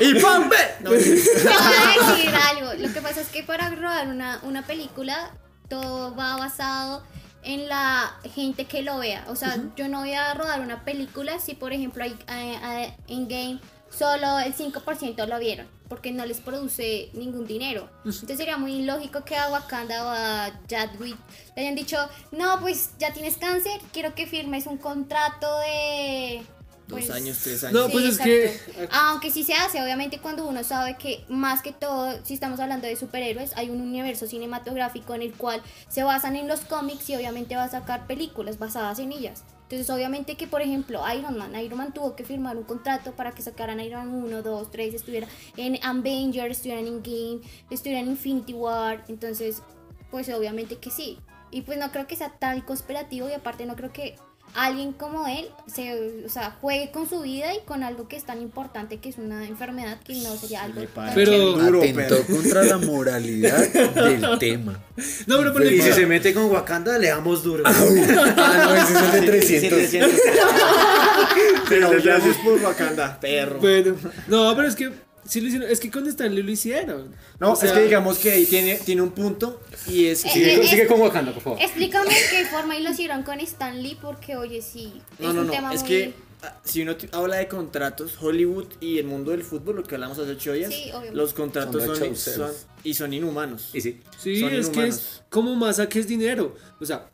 ¡Y 0.00 0.14
¡Pampe! 0.20 0.56
No, 0.84 0.90
a 0.90 0.94
decir 0.94 2.30
algo. 2.50 2.74
Lo 2.78 2.92
que 2.92 3.00
pasa 3.00 3.20
es 3.20 3.28
que 3.28 3.42
para 3.42 3.70
rodar 3.70 4.08
una, 4.08 4.40
una 4.44 4.66
película, 4.66 5.32
todo 5.68 6.14
va 6.14 6.36
basado 6.36 7.02
en 7.44 7.68
la 7.68 8.16
gente 8.34 8.64
que 8.64 8.82
lo 8.82 8.98
vea. 8.98 9.24
O 9.28 9.36
sea, 9.36 9.56
yo 9.76 9.88
no 9.88 10.00
voy 10.00 10.12
a 10.12 10.34
rodar 10.34 10.60
una 10.60 10.84
película 10.84 11.38
si, 11.38 11.54
por 11.54 11.72
ejemplo, 11.72 12.04
hay, 12.04 12.94
en 13.08 13.28
game 13.28 13.60
solo 13.90 14.38
el 14.40 14.54
5% 14.54 15.26
lo 15.26 15.38
vieron, 15.38 15.68
porque 15.88 16.10
no 16.10 16.26
les 16.26 16.40
produce 16.40 17.10
ningún 17.12 17.46
dinero. 17.46 17.88
Entonces 18.04 18.36
sería 18.36 18.56
muy 18.56 18.82
lógico 18.82 19.24
que 19.24 19.36
a 19.36 19.50
Wakanda 19.50 20.04
o 20.04 20.08
a 20.08 20.60
Jadwick 20.68 21.16
le 21.54 21.62
hayan 21.62 21.74
dicho, 21.74 21.96
no, 22.32 22.60
pues 22.60 22.90
ya 22.98 23.12
tienes 23.12 23.36
cáncer, 23.36 23.80
quiero 23.92 24.14
que 24.14 24.26
firmes 24.26 24.66
un 24.66 24.78
contrato 24.78 25.58
de... 25.60 26.42
Dos 26.86 27.00
pues, 27.00 27.10
años, 27.10 27.38
tres 27.42 27.64
años. 27.64 27.80
No, 27.80 27.86
Sí, 27.86 27.92
pues 27.92 28.04
es 28.04 28.20
exacto. 28.20 28.80
que. 28.80 28.88
Aunque 28.92 29.30
sí 29.30 29.42
se 29.42 29.54
hace, 29.54 29.82
obviamente 29.82 30.18
cuando 30.18 30.46
uno 30.46 30.62
sabe 30.64 30.96
que 30.98 31.24
más 31.28 31.62
que 31.62 31.72
todo, 31.72 32.14
si 32.24 32.34
estamos 32.34 32.60
hablando 32.60 32.86
de 32.86 32.94
superhéroes, 32.96 33.56
hay 33.56 33.70
un 33.70 33.80
universo 33.80 34.26
cinematográfico 34.26 35.14
en 35.14 35.22
el 35.22 35.32
cual 35.32 35.62
se 35.88 36.02
basan 36.02 36.36
en 36.36 36.46
los 36.46 36.60
cómics 36.60 37.08
y 37.08 37.16
obviamente 37.16 37.56
va 37.56 37.64
a 37.64 37.70
sacar 37.70 38.06
películas 38.06 38.58
basadas 38.58 38.98
en 38.98 39.12
ellas. 39.12 39.44
Entonces, 39.62 39.88
obviamente 39.88 40.36
que, 40.36 40.46
por 40.46 40.60
ejemplo, 40.60 41.02
Iron 41.16 41.38
Man, 41.38 41.58
Iron 41.58 41.78
Man 41.78 41.94
tuvo 41.94 42.14
que 42.14 42.24
firmar 42.24 42.58
un 42.58 42.64
contrato 42.64 43.12
para 43.12 43.32
que 43.32 43.40
sacaran 43.40 43.80
Iron 43.80 44.06
Man 44.06 44.24
1, 44.24 44.42
2, 44.42 44.70
3, 44.70 44.94
estuviera 44.94 45.26
en 45.56 45.82
Avengers, 45.82 46.58
estuvieran 46.58 46.86
en 46.86 47.02
Game, 47.02 47.40
estuvieran 47.70 48.04
en 48.04 48.10
Infinity 48.10 48.52
War. 48.52 49.04
Entonces, 49.08 49.62
pues 50.10 50.28
obviamente 50.28 50.76
que 50.76 50.90
sí. 50.90 51.18
Y 51.50 51.62
pues 51.62 51.78
no 51.78 51.90
creo 51.92 52.06
que 52.06 52.14
sea 52.14 52.30
tan 52.38 52.60
conspirativo 52.60 53.28
y 53.28 53.32
aparte 53.32 53.64
no 53.64 53.74
creo 53.74 53.90
que 53.92 54.16
alguien 54.54 54.92
como 54.92 55.26
él 55.26 55.46
se, 55.66 56.22
o 56.24 56.28
sea, 56.28 56.56
juegue 56.60 56.90
con 56.92 57.08
su 57.08 57.20
vida 57.22 57.52
y 57.54 57.60
con 57.64 57.82
algo 57.82 58.06
que 58.08 58.16
es 58.16 58.24
tan 58.24 58.40
importante 58.40 58.98
que 58.98 59.08
es 59.08 59.18
una 59.18 59.46
enfermedad 59.46 59.98
que 60.04 60.14
no 60.16 60.36
sería 60.36 60.62
algo 60.62 60.82
tan 60.82 61.14
Pero- 61.14 61.52
duro, 61.56 61.78
Atentó 61.80 62.16
pero- 62.16 62.26
contra 62.26 62.62
la 62.64 62.78
moralidad 62.78 63.68
del 63.68 64.38
tema. 64.38 64.80
No, 65.26 65.38
pero 65.38 65.52
por 65.52 65.64
Y 65.64 65.80
si 65.80 65.92
se 65.92 66.06
mete 66.06 66.32
con 66.32 66.44
Wakanda, 66.50 66.98
le 66.98 67.08
damos 67.08 67.42
duro. 67.42 67.64
Ah, 67.66 67.72
no, 67.72 68.74
ese 68.74 68.92
es 68.94 69.02
el 69.14 69.20
de 69.20 69.26
300. 69.26 69.78
700. 69.80 70.20
Pero 71.68 71.90
gracias 72.02 72.36
por 72.44 72.62
Wakanda, 72.62 73.18
perro. 73.20 73.58
bueno, 73.58 73.96
no, 74.28 74.54
pero 74.54 74.68
es 74.68 74.76
que 74.76 74.92
sí 75.26 75.40
lo 75.40 75.48
hicieron, 75.48 75.68
es 75.70 75.80
que 75.80 75.90
con 75.90 76.06
Stanley 76.06 76.42
lo 76.42 76.50
hicieron. 76.50 77.14
No, 77.40 77.52
O 77.52 77.56
sea, 77.56 77.68
es 77.70 77.74
que 77.74 77.82
digamos 77.84 78.18
que 78.18 78.30
ahí 78.30 78.46
tiene, 78.50 78.76
tiene 78.76 79.02
un 79.02 79.10
punto 79.12 79.60
y 79.88 80.06
es... 80.06 80.24
Eh, 80.24 80.28
Sigue, 80.30 80.54
eh, 80.62 80.66
sigue 80.66 80.86
con 80.86 81.00
Wakanda, 81.00 81.32
por 81.32 81.42
favor. 81.42 81.60
Explícame 81.60 82.10
qué 82.30 82.44
forma 82.46 82.76
y 82.76 82.82
lo 82.82 82.90
hicieron 82.90 83.22
con 83.22 83.40
Stan 83.40 83.82
Lee 83.82 83.98
porque, 84.00 84.36
oye, 84.36 84.62
sí, 84.62 85.00
No, 85.18 85.28
es 85.28 85.34
no, 85.34 85.40
un 85.42 85.46
no, 85.48 85.52
tema 85.52 85.72
es 85.74 85.80
muy... 85.82 85.88
que 85.88 86.14
ah, 86.42 86.58
si 86.64 86.82
uno 86.82 86.96
habla 87.12 87.36
de 87.36 87.48
contratos, 87.48 88.16
Hollywood 88.20 88.66
y 88.80 88.98
el 88.98 89.06
mundo 89.06 89.30
del 89.32 89.42
fútbol, 89.42 89.76
lo 89.76 89.82
que 89.82 89.94
hablamos 89.94 90.18
hace 90.18 90.30
ocho 90.32 90.52
días, 90.52 90.72
Sí, 90.72 90.84
obviamente. 90.90 91.14
los 91.16 91.32
contratos 91.34 91.82
Son 91.98 92.16
son, 92.16 92.50
y 92.82 92.94
son 92.94 93.12
inhumanos. 93.12 93.70
Y 93.72 93.80
sí. 93.80 94.00
Sí, 94.18 94.40
son 94.40 94.52
es 94.54 94.66
que 94.68 94.72
inhumanos. 94.72 94.94
es 94.96 95.22
como 95.30 95.54
más 95.56 95.78
a 95.80 95.88
que 95.88 95.98
es 96.00 96.06
dinero. 96.06 96.54
O 96.80 96.84
sea, 96.86 97.10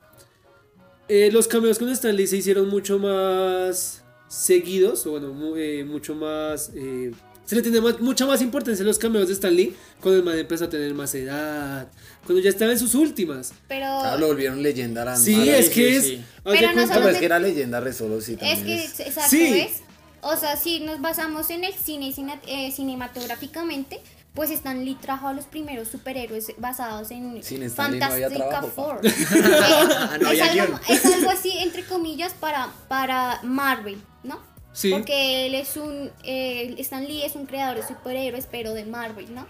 eh, 1.08 1.30
los 1.32 1.48
cameos 1.48 1.78
con 1.78 1.88
Stanley 1.90 2.26
se 2.26 2.36
hicieron 2.36 2.68
mucho 2.68 2.98
más 2.98 4.04
seguidos, 4.28 5.06
o 5.06 5.10
bueno, 5.12 5.32
mu- 5.32 5.56
eh, 5.56 5.84
mucho 5.84 6.14
más... 6.14 6.70
eh, 6.74 7.10
se 7.50 7.56
le 7.56 7.62
tiene 7.62 7.80
más- 7.80 7.98
mucha 7.98 8.26
más 8.26 8.40
importancia 8.42 8.84
a 8.84 8.86
los 8.86 8.96
cameos 8.96 9.26
de 9.26 9.34
Stanley 9.34 9.74
cuando 10.00 10.18
el 10.20 10.24
man 10.24 10.38
empezó 10.38 10.66
a 10.66 10.68
tener 10.70 10.94
más 10.94 11.12
edad, 11.16 11.88
cuando 12.24 12.40
ya 12.40 12.48
estaba 12.50 12.70
en 12.70 12.78
sus 12.78 12.94
últimas. 12.94 13.52
Pero 13.66 13.86
Ah, 13.86 14.16
lo 14.16 14.28
volvieron 14.28 14.62
leyenda. 14.62 15.04
la 15.04 15.16
Sí, 15.16 15.48
es 15.48 15.68
que 15.68 15.74
sí, 15.74 15.96
es... 15.96 16.04
sí. 16.04 16.24
Pero 16.44 16.72
no 16.72 16.86
solo 16.86 17.08
es 17.08 17.18
que 17.18 17.24
era 17.24 17.40
leyenda 17.40 17.80
re 17.80 17.92
solo, 17.92 18.20
sí, 18.20 18.36
es 18.40 18.58
que, 18.60 18.84
es- 18.84 19.00
exacto, 19.00 19.30
Sí. 19.30 19.50
¿ves? 19.50 19.72
O 20.20 20.36
sea, 20.36 20.56
si 20.56 20.78
nos 20.78 21.00
basamos 21.00 21.50
en 21.50 21.64
el 21.64 21.72
cine 21.74 22.12
cine- 22.12 22.38
eh, 22.46 22.70
cinematográficamente, 22.70 24.00
pues 24.32 24.50
Stan 24.50 24.84
Lee 24.84 24.96
trajo 25.00 25.26
a 25.26 25.32
los 25.32 25.46
primeros 25.46 25.88
superhéroes 25.88 26.52
basados 26.58 27.10
en 27.10 27.42
Sin 27.42 27.64
Stan 27.64 27.90
Lee 27.90 27.98
no 27.98 28.04
había 28.06 28.30
Fantastic 28.30 28.48
trabajo, 28.48 28.68
Four. 28.76 29.00
Eh, 30.30 30.78
es 30.88 31.04
algo 31.04 31.30
así, 31.30 31.50
entre 31.58 31.84
comillas, 31.84 32.32
para, 32.38 32.68
para 32.88 33.40
Marvel, 33.42 33.98
¿no? 34.22 34.38
Sí. 34.72 34.90
Porque 34.90 35.46
él 35.46 35.54
es 35.54 35.76
un. 35.76 36.10
eh, 36.24 36.74
Stan 36.78 37.04
Lee 37.04 37.22
es 37.24 37.34
un 37.34 37.46
creador 37.46 37.76
de 37.76 37.86
superhéroes, 37.86 38.46
pero 38.50 38.72
de 38.74 38.84
Marvel, 38.84 39.34
¿no? 39.34 39.46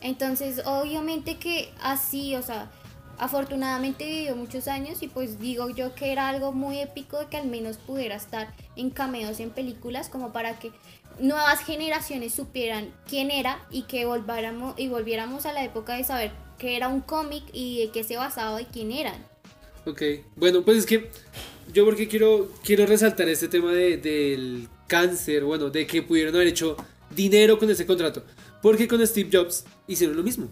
Entonces, 0.00 0.62
obviamente 0.64 1.38
que 1.38 1.70
así, 1.82 2.36
o 2.36 2.42
sea, 2.42 2.70
afortunadamente 3.18 4.04
vivió 4.04 4.36
muchos 4.36 4.68
años 4.68 5.02
y 5.02 5.08
pues 5.08 5.40
digo 5.40 5.70
yo 5.70 5.94
que 5.94 6.12
era 6.12 6.28
algo 6.28 6.52
muy 6.52 6.78
épico 6.78 7.18
de 7.18 7.26
que 7.26 7.36
al 7.36 7.48
menos 7.48 7.76
pudiera 7.78 8.14
estar 8.14 8.54
en 8.76 8.90
cameos 8.90 9.40
en 9.40 9.50
películas 9.50 10.08
como 10.08 10.32
para 10.32 10.58
que 10.58 10.70
nuevas 11.18 11.60
generaciones 11.60 12.32
supieran 12.32 12.94
quién 13.08 13.30
era 13.30 13.66
y 13.70 13.82
que 13.82 14.04
volviéramos, 14.04 14.74
y 14.78 14.88
volviéramos 14.88 15.46
a 15.46 15.52
la 15.52 15.64
época 15.64 15.94
de 15.94 16.04
saber 16.04 16.30
que 16.58 16.76
era 16.76 16.88
un 16.88 17.00
cómic 17.00 17.44
y 17.52 17.80
de 17.80 17.90
qué 17.90 18.04
se 18.04 18.16
basaba 18.16 18.60
y 18.62 18.66
quién 18.66 18.92
eran. 18.92 19.16
Ok, 19.84 20.02
bueno, 20.36 20.62
pues 20.62 20.78
es 20.78 20.86
que 20.86 21.10
yo 21.72 21.84
porque 21.84 22.08
quiero, 22.08 22.50
quiero 22.64 22.86
resaltar 22.86 23.28
este 23.28 23.48
tema 23.48 23.72
de- 23.72 23.96
del 23.98 24.68
cáncer, 24.86 25.44
bueno, 25.44 25.70
de 25.70 25.86
que 25.86 26.02
pudieron 26.02 26.34
haber 26.34 26.48
hecho 26.48 26.76
dinero 27.14 27.58
con 27.58 27.70
ese 27.70 27.86
contrato. 27.86 28.24
Porque 28.62 28.88
con 28.88 29.06
Steve 29.06 29.30
Jobs 29.32 29.64
hicieron 29.86 30.16
lo 30.16 30.22
mismo. 30.22 30.48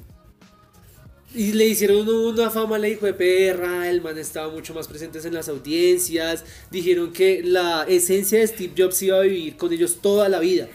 Y 1.35 1.53
le 1.53 1.67
hicieron 1.67 2.09
una 2.09 2.51
fama 2.51 2.77
al 2.77 2.87
hijo 2.87 3.05
de 3.05 3.13
perra, 3.13 3.91
el 3.91 4.01
man 4.01 4.17
estaba 4.17 4.51
mucho 4.51 4.73
más 4.73 4.87
presente 4.89 5.19
en 5.19 5.35
las 5.35 5.49
audiencias, 5.49 6.45
dijeron 6.71 7.13
que 7.13 7.43
la 7.43 7.85
esencia 7.89 8.39
de 8.39 8.47
Steve 8.47 8.73
Jobs 8.79 9.03
iba 9.03 9.19
a 9.19 9.23
vivir 9.23 9.57
con 9.57 9.73
ellos 9.73 9.99
toda 10.01 10.29
la 10.29 10.39
vida. 10.39 10.69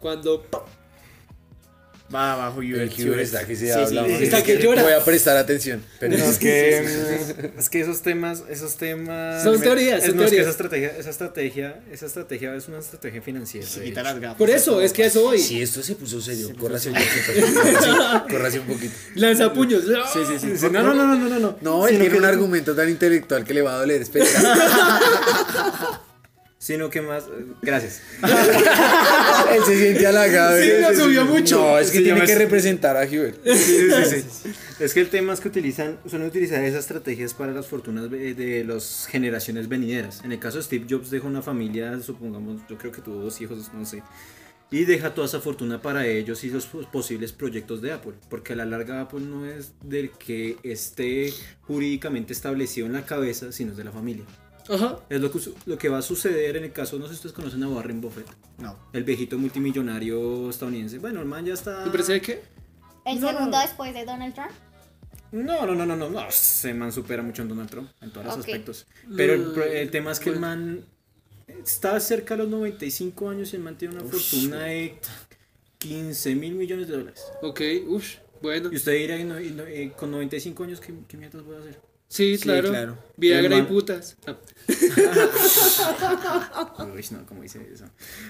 Cuando 0.00 0.44
Va 2.14 2.34
abajo 2.34 2.60
El 2.60 2.74
Hubert. 2.74 2.98
Hubert 2.98 3.20
está 3.20 3.46
que 3.46 3.56
se 3.56 3.66
Sí, 3.66 3.70
habla. 3.72 4.06
sí, 4.06 4.24
Está 4.24 4.42
que 4.42 4.58
llora. 4.58 4.82
Voy 4.82 4.92
a 4.92 5.04
prestar 5.04 5.36
atención. 5.36 5.82
Pero 5.98 6.18
No, 6.18 6.24
es 6.30 6.38
que, 6.38 6.78
es 7.58 7.70
que 7.70 7.80
esos 7.80 8.02
temas, 8.02 8.42
esos 8.50 8.76
temas. 8.76 9.42
Son 9.42 9.60
teorías, 9.60 10.00
es, 10.02 10.08
son 10.08 10.16
no, 10.16 10.24
es 10.24 10.30
que 10.30 10.36
teorías. 10.36 10.42
esa 10.42 10.50
estrategia, 10.50 10.88
esa 10.98 11.10
estrategia, 11.10 11.80
esa 11.90 12.06
estrategia 12.06 12.54
es 12.54 12.68
una 12.68 12.78
estrategia 12.80 13.22
financiera. 13.22 13.66
Se 13.66 13.82
quita 13.82 14.02
las 14.02 14.20
gafas. 14.20 14.36
por 14.36 14.50
eso, 14.50 14.80
es 14.80 14.92
que 14.92 15.04
a 15.04 15.06
eso 15.06 15.22
voy. 15.22 15.38
si 15.38 15.62
esto 15.62 15.82
se 15.82 15.94
puso 15.94 16.20
serio, 16.20 16.50
córrase 16.58 16.90
un 16.90 16.96
poquito. 16.96 18.26
Córrase 18.30 18.60
un 18.60 18.66
poquito. 18.66 18.94
Lanza 19.14 19.52
puños. 19.52 19.82
Sí, 20.12 20.20
sí, 20.26 20.38
sí. 20.38 20.58
Sí, 20.58 20.66
No, 20.70 20.82
no, 20.82 20.94
no, 20.94 21.06
no, 21.06 21.28
no, 21.28 21.38
no. 21.38 21.56
No, 21.60 21.88
él 21.88 21.98
tiene 21.98 22.16
un 22.18 22.24
argumento 22.24 22.74
tan 22.74 22.88
intelectual 22.88 23.44
que 23.44 23.54
le 23.54 23.62
va 23.62 23.74
a 23.74 23.78
doler. 23.78 24.02
Espera. 24.02 24.26
Sino 26.62 26.90
que 26.90 27.02
más. 27.02 27.24
Gracias. 27.60 28.00
él 29.50 29.64
se 29.66 29.78
siente 29.80 30.06
halagado. 30.06 30.62
Sí, 30.62 30.70
lo 30.80 30.94
subió 30.94 31.24
mucho. 31.24 31.56
No, 31.58 31.76
es 31.76 31.90
que 31.90 31.98
Sí, 31.98 32.04
tiene 32.04 32.22
que 32.24 32.36
representar 32.36 32.96
a 32.96 33.00
Hubert. 33.04 33.44
Sí, 33.44 33.88
sí, 33.90 34.22
sí. 34.30 34.52
Es 34.78 34.94
que 34.94 35.00
el 35.00 35.08
tema 35.08 35.32
es 35.32 35.40
que 35.40 35.48
utilizan, 35.48 35.98
suelen 36.06 36.28
utilizar 36.28 36.62
esas 36.62 36.80
estrategias 36.80 37.34
para 37.34 37.50
las 37.50 37.66
fortunas 37.66 38.08
de, 38.08 38.64
las 38.64 39.08
generaciones 39.10 39.68
venideras. 39.68 40.22
En 40.24 40.30
el 40.30 40.38
caso 40.38 40.58
de 40.58 40.62
Steve 40.62 40.86
Jobs 40.88 41.10
dejó 41.10 41.26
una 41.26 41.42
familia, 41.42 42.00
supongamos, 42.00 42.60
yo 42.70 42.78
creo 42.78 42.92
que 42.92 43.00
tuvo 43.02 43.16
dos 43.16 43.40
hijos, 43.40 43.72
no 43.74 43.84
sé. 43.84 44.00
Y 44.70 44.84
deja 44.84 45.14
toda 45.14 45.26
esa 45.26 45.40
fortuna 45.40 45.82
para 45.82 46.06
ellos 46.06 46.44
y 46.44 46.50
los 46.50 46.66
pos- 46.66 46.86
posibles 46.86 47.32
proyectos 47.32 47.82
de 47.82 47.90
Apple. 47.90 48.12
Porque 48.30 48.52
a 48.52 48.56
la 48.56 48.66
larga 48.66 49.00
Apple 49.00 49.22
no 49.22 49.46
es 49.46 49.72
del 49.82 50.10
que 50.10 50.58
esté 50.62 51.32
jurídicamente 51.62 52.32
establecido 52.32 52.86
en 52.86 52.92
la 52.92 53.04
cabeza, 53.04 53.50
sino 53.50 53.72
es 53.72 53.76
de 53.76 53.82
la 53.84 53.90
familia. 53.90 54.24
Ajá. 54.68 54.98
Es 55.08 55.20
lo 55.20 55.30
que, 55.32 55.40
lo 55.66 55.78
que 55.78 55.88
va 55.88 55.98
a 55.98 56.02
suceder 56.02 56.56
en 56.56 56.64
el 56.64 56.72
caso, 56.72 56.98
no 56.98 57.04
sé 57.06 57.10
si 57.10 57.16
ustedes 57.16 57.32
conocen 57.34 57.62
a 57.64 57.68
Warren 57.68 58.00
Buffett, 58.00 58.26
No. 58.58 58.76
el 58.92 59.04
viejito 59.04 59.38
multimillonario 59.38 60.50
estadounidense. 60.50 60.98
Bueno, 60.98 61.20
el 61.20 61.26
man 61.26 61.44
ya 61.44 61.54
está... 61.54 61.84
¿Me 61.84 61.90
parece 61.90 62.20
que? 62.20 62.42
El 63.04 63.20
No, 63.20 63.28
segundo 63.28 63.56
no. 63.56 63.62
después 63.62 63.92
de 63.94 64.04
Donald 64.04 64.34
Trump. 64.34 64.50
No, 65.32 65.66
no, 65.66 65.74
no, 65.74 65.86
no, 65.86 65.96
no, 65.96 66.10
no, 66.10 66.28
ese 66.28 66.74
man 66.74 66.92
supera 66.92 67.22
mucho 67.22 67.42
a 67.42 67.46
Donald 67.46 67.70
Trump 67.70 67.90
en 68.02 68.10
todos 68.12 68.26
los 68.26 68.36
aspectos. 68.38 68.86
Pero 69.16 69.32
el, 69.64 69.90
tema 69.90 70.12
es 70.12 70.20
que 70.20 70.28
el 70.30 70.38
man 70.38 70.84
está 71.48 71.98
cerca 72.00 72.36
de 72.36 72.42
los 72.42 72.50
95 72.50 73.30
años 73.30 73.52
y 73.52 73.56
el 73.56 73.62
man 73.62 73.76
tiene 73.78 73.94
una 73.96 74.04
fortuna 74.04 74.64
de 74.64 74.98
15 75.78 76.34
mil 76.34 76.54
millones 76.54 76.86
de 76.86 76.96
dólares. 76.98 77.24
Ok, 77.42 77.60
uff, 77.88 78.16
bueno. 78.42 78.68
Y 78.72 78.76
usted 78.76 78.92
dirá, 78.92 79.16
y 79.18 79.24
no- 79.24 79.40
y 79.40 79.50
no- 79.50 79.64
eh, 79.64 79.92
con 79.96 80.10
95 80.10 80.64
años, 80.64 80.80
¿qué, 80.80 80.92
qué 81.08 81.16
mierdas 81.16 81.42
voy 81.44 81.56
a 81.56 81.60
hacer? 81.60 81.80
Sí, 82.12 82.36
Sí, 82.36 82.42
claro. 82.42 82.68
claro. 82.68 82.98
Viagra 83.16 83.56
y 83.56 83.62
putas. 83.62 84.16
Ah, 84.26 84.36
Uy, 86.94 87.04
no, 87.10 87.24
¿cómo 87.26 87.40
dice 87.42 87.66
eso? 87.72 87.86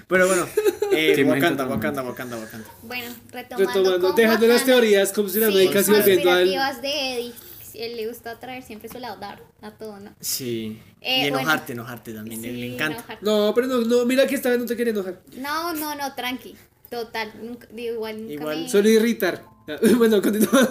Pero 0.07 0.25
bueno, 0.27 0.47
eh, 0.93 1.21
Wakanda. 1.25 1.67
Wakanda, 1.67 2.01
Wakanda, 2.01 2.37
Wakanda. 2.37 2.67
Bueno, 2.83 3.13
retomando. 3.29 3.73
Retomando, 3.73 4.07
con 4.07 4.15
dejando 4.15 4.47
las 4.47 4.63
teorías 4.63 5.11
como 5.11 5.27
si 5.27 5.39
la 5.39 5.47
Sí, 5.47 5.53
no 5.53 5.59
hay 5.59 5.67
casi 5.69 5.91
volviendo 5.91 6.31
al. 6.31 6.81
de 6.81 7.13
Eddie. 7.13 7.33
Él 7.73 7.97
le 7.97 8.07
gusta 8.07 8.39
traer 8.39 8.63
siempre 8.63 8.87
su 8.87 8.99
lado 8.99 9.19
dark 9.19 9.43
a 9.61 9.71
todo, 9.71 9.99
¿no? 9.99 10.15
Sí. 10.21 10.79
Eh, 11.01 11.17
y 11.17 11.21
bueno. 11.31 11.39
enojarte, 11.39 11.73
enojarte 11.73 12.13
también. 12.13 12.41
Sí, 12.41 12.51
le 12.51 12.73
encanta. 12.75 12.99
enojarte. 12.99 13.25
No, 13.25 13.51
pero 13.53 13.67
no, 13.67 13.81
no, 13.81 14.05
mira 14.05 14.25
que 14.27 14.35
esta 14.35 14.49
vez 14.49 14.59
no 14.59 14.65
te 14.65 14.77
quería 14.77 14.91
enojar. 14.93 15.19
No, 15.35 15.73
no, 15.73 15.93
no, 15.95 16.15
tranqui. 16.15 16.55
Total, 16.89 17.33
nunca, 17.41 17.67
digo, 17.71 17.95
igual 17.95 18.21
nunca 18.21 18.33
Igual, 18.33 18.61
me- 18.61 18.69
Solo 18.69 18.87
irritar. 18.87 19.43
Bueno, 19.97 20.21
continúa. 20.21 20.67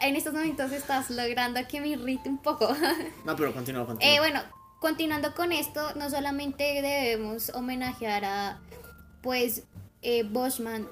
En 0.00 0.16
estos 0.16 0.32
momentos 0.32 0.72
estás 0.72 1.10
logrando 1.10 1.60
que 1.68 1.80
me 1.80 1.88
irrite 1.88 2.28
un 2.28 2.38
poco. 2.38 2.68
No, 3.24 3.36
pero 3.36 3.52
continúa, 3.52 3.86
continúa. 3.86 4.14
Eh, 4.14 4.18
bueno, 4.20 4.40
continuando 4.80 5.34
con 5.34 5.52
esto, 5.52 5.94
no 5.96 6.08
solamente 6.10 6.62
debemos 6.82 7.50
homenajear 7.54 8.24
a, 8.24 8.60
pues, 9.22 9.64
eh, 10.02 10.22
Boschman, 10.24 10.88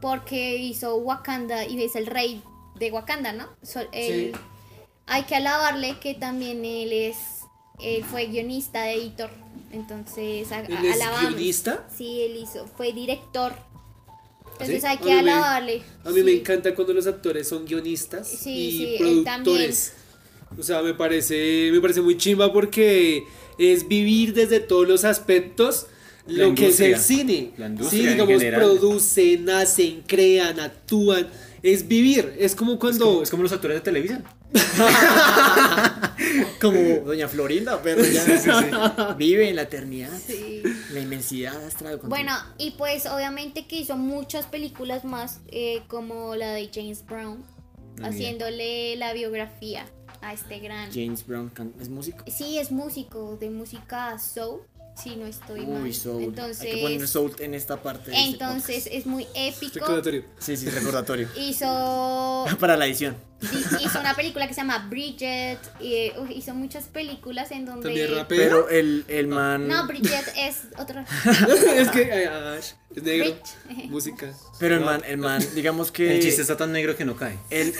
porque 0.00 0.56
hizo 0.56 0.96
Wakanda 0.96 1.64
y 1.64 1.82
es 1.82 1.96
el 1.96 2.06
rey 2.06 2.42
de 2.78 2.90
Wakanda, 2.92 3.32
¿no? 3.32 3.48
So- 3.62 3.80
él- 3.92 4.34
Hay 5.06 5.24
que 5.24 5.34
alabarle 5.34 5.98
que 5.98 6.14
también 6.14 6.64
él 6.64 6.92
es, 6.92 7.16
él 7.80 8.04
fue 8.04 8.26
guionista, 8.26 8.88
editor, 8.90 9.30
entonces 9.72 10.50
a- 10.52 10.60
¿Él 10.60 10.76
a- 10.76 10.80
es 10.86 11.00
alabamos. 11.00 11.30
guionista? 11.34 11.84
Sí, 11.94 12.22
él 12.22 12.36
hizo, 12.36 12.66
fue 12.76 12.92
director. 12.92 13.52
Entonces 14.62 14.82
¿Sí? 14.82 14.86
hay 14.88 14.98
que 14.98 15.12
alabarle. 15.12 15.82
A 16.04 16.10
mí 16.10 16.22
me 16.22 16.32
encanta 16.32 16.74
cuando 16.74 16.92
los 16.92 17.06
actores 17.06 17.48
son 17.48 17.64
guionistas 17.64 18.28
Sí, 18.28 18.50
y 18.50 18.70
sí, 18.72 18.84
él 18.94 18.98
productores. 19.24 19.92
O 20.58 20.62
sea, 20.62 20.82
me 20.82 20.94
parece, 20.94 21.70
me 21.72 21.80
parece 21.80 22.00
muy 22.02 22.16
chimba 22.16 22.52
porque 22.52 23.24
es 23.58 23.88
vivir 23.88 24.34
desde 24.34 24.60
todos 24.60 24.86
los 24.86 25.04
aspectos 25.04 25.86
La 26.26 26.46
lo 26.48 26.54
que 26.54 26.68
es 26.68 26.80
el 26.80 26.98
cine. 26.98 27.52
La 27.56 27.70
sí, 27.88 28.06
digamos, 28.06 28.42
producen, 28.44 29.44
nacen, 29.44 30.02
crean, 30.06 30.60
actúan. 30.60 31.28
Es 31.62 31.86
vivir. 31.86 32.34
Es 32.38 32.54
como 32.54 32.72
Es 32.72 32.78
cuando. 32.78 33.04
como, 33.06 33.22
es 33.22 33.30
como 33.30 33.42
los 33.44 33.52
actores 33.52 33.76
de 33.76 33.80
televisión. 33.80 34.24
Como 36.60 36.78
Doña 37.04 37.28
Florinda, 37.28 37.80
pero 37.82 38.02
ya 38.04 39.14
vive 39.18 39.48
en 39.48 39.56
la 39.56 39.62
eternidad, 39.62 40.10
Sí. 40.26 40.62
la 40.92 41.00
inmensidad 41.00 41.64
astral. 41.64 42.00
Bueno, 42.04 42.32
y 42.58 42.72
pues 42.72 43.06
obviamente 43.06 43.66
que 43.66 43.76
hizo 43.76 43.96
muchas 43.96 44.46
películas 44.46 45.04
más, 45.04 45.40
eh, 45.48 45.82
como 45.88 46.34
la 46.36 46.52
de 46.52 46.70
James 46.72 47.04
Brown, 47.04 47.44
haciéndole 48.02 48.96
la 48.96 49.12
biografía 49.12 49.86
a 50.20 50.32
este 50.32 50.60
gran... 50.60 50.92
James 50.92 51.26
Brown 51.26 51.50
es 51.80 51.88
músico. 51.88 52.24
Sí, 52.28 52.58
es 52.58 52.70
músico 52.70 53.36
de 53.38 53.50
música 53.50 54.18
soul, 54.18 54.60
si 55.00 55.16
no 55.16 55.26
estoy 55.26 55.66
mal. 55.66 55.82
Uy, 55.82 55.92
soul. 55.94 56.22
Entonces, 56.24 56.60
Hay 56.62 56.74
que 56.76 56.82
poner 56.82 57.08
soul 57.08 57.32
en 57.38 57.54
esta 57.54 57.82
parte. 57.82 58.10
de 58.10 58.16
este 58.16 58.30
entonces 58.30 58.88
es 58.90 59.06
muy 59.06 59.26
épico. 59.34 59.74
Recordatorio. 59.80 60.24
Sí, 60.38 60.56
sí, 60.56 60.68
recordatorio. 60.68 61.28
Hizo, 61.36 62.46
Para 62.60 62.76
la 62.76 62.86
edición. 62.86 63.16
di- 63.40 63.84
hizo 63.84 63.98
una 63.98 64.14
película 64.14 64.46
que 64.46 64.54
se 64.54 64.60
llama 64.60 64.86
Bridget, 64.90 65.58
y, 65.80 66.12
uy, 66.18 66.34
hizo 66.34 66.54
muchas 66.54 66.84
películas 66.84 67.50
en 67.50 67.64
donde... 67.64 67.82
También 67.88 68.14
rapea. 68.14 68.38
Pero 68.38 68.68
el, 68.68 69.04
el 69.08 69.26
man. 69.28 69.66
No, 69.66 69.86
Bridget 69.86 70.32
es 70.36 70.58
otra... 70.78 71.04
es 71.76 71.88
que 71.90 72.12
ay, 72.12 72.24
Ash, 72.58 72.72
es 72.94 73.02
negro. 73.02 73.26
Rich. 73.26 73.88
Música. 73.90 74.32
Pero 74.60 74.76
el 74.76 74.82
man, 74.82 75.02
el 75.06 75.16
man, 75.16 75.42
digamos 75.54 75.90
que. 75.90 76.14
El 76.16 76.22
chiste 76.22 76.42
está 76.42 76.56
tan 76.56 76.70
negro 76.70 76.94
que 76.96 77.04
no 77.06 77.16
cae. 77.16 77.36
El, 77.50 77.74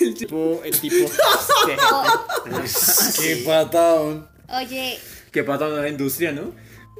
el, 0.00 0.14
tipo, 0.14 0.60
el 0.62 0.78
tipo. 0.78 1.10
O- 1.92 2.04
Qué 3.20 3.42
patadón. 3.44 4.28
oye, 4.50 4.98
Qué 5.38 5.44
pata 5.44 5.68
de 5.70 5.82
la 5.82 5.88
industria, 5.88 6.32
¿no? 6.32 6.52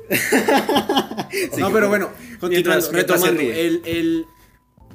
no, 1.58 1.72
pero 1.72 1.88
bueno, 1.88 2.10
continuando, 2.38 2.92
retomando. 2.92 3.40
El, 3.40 3.82
el, 3.84 4.26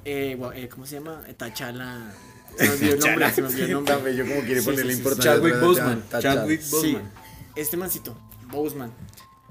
eh, 0.05 0.37
eh, 0.55 0.69
¿cómo 0.69 0.85
se 0.85 0.95
llama? 0.95 1.21
Tachala. 1.35 2.09
Se 2.57 2.63
me 2.63 2.69
olvidó 2.71 2.93
el 2.93 2.99
nombre, 3.01 3.31
se 3.33 3.41
me 3.41 3.47
olvidó 3.49 3.65
el 3.65 3.71
nombre. 3.73 3.95
Bello 3.97 4.25
como 4.27 4.41
quiere 4.45 4.61
Sí, 4.61 4.65
ponerle 4.65 4.93
sí, 4.93 4.93
sí, 4.93 4.97
importancia. 4.99 5.33
Chadwick 5.33 5.59
Boseman. 5.59 6.03
Chadwick 6.21 6.61
Sí, 6.61 6.71
Boseman. 6.75 7.11
este 7.57 7.75
mancito, 7.77 8.17
Boseman, 8.49 8.93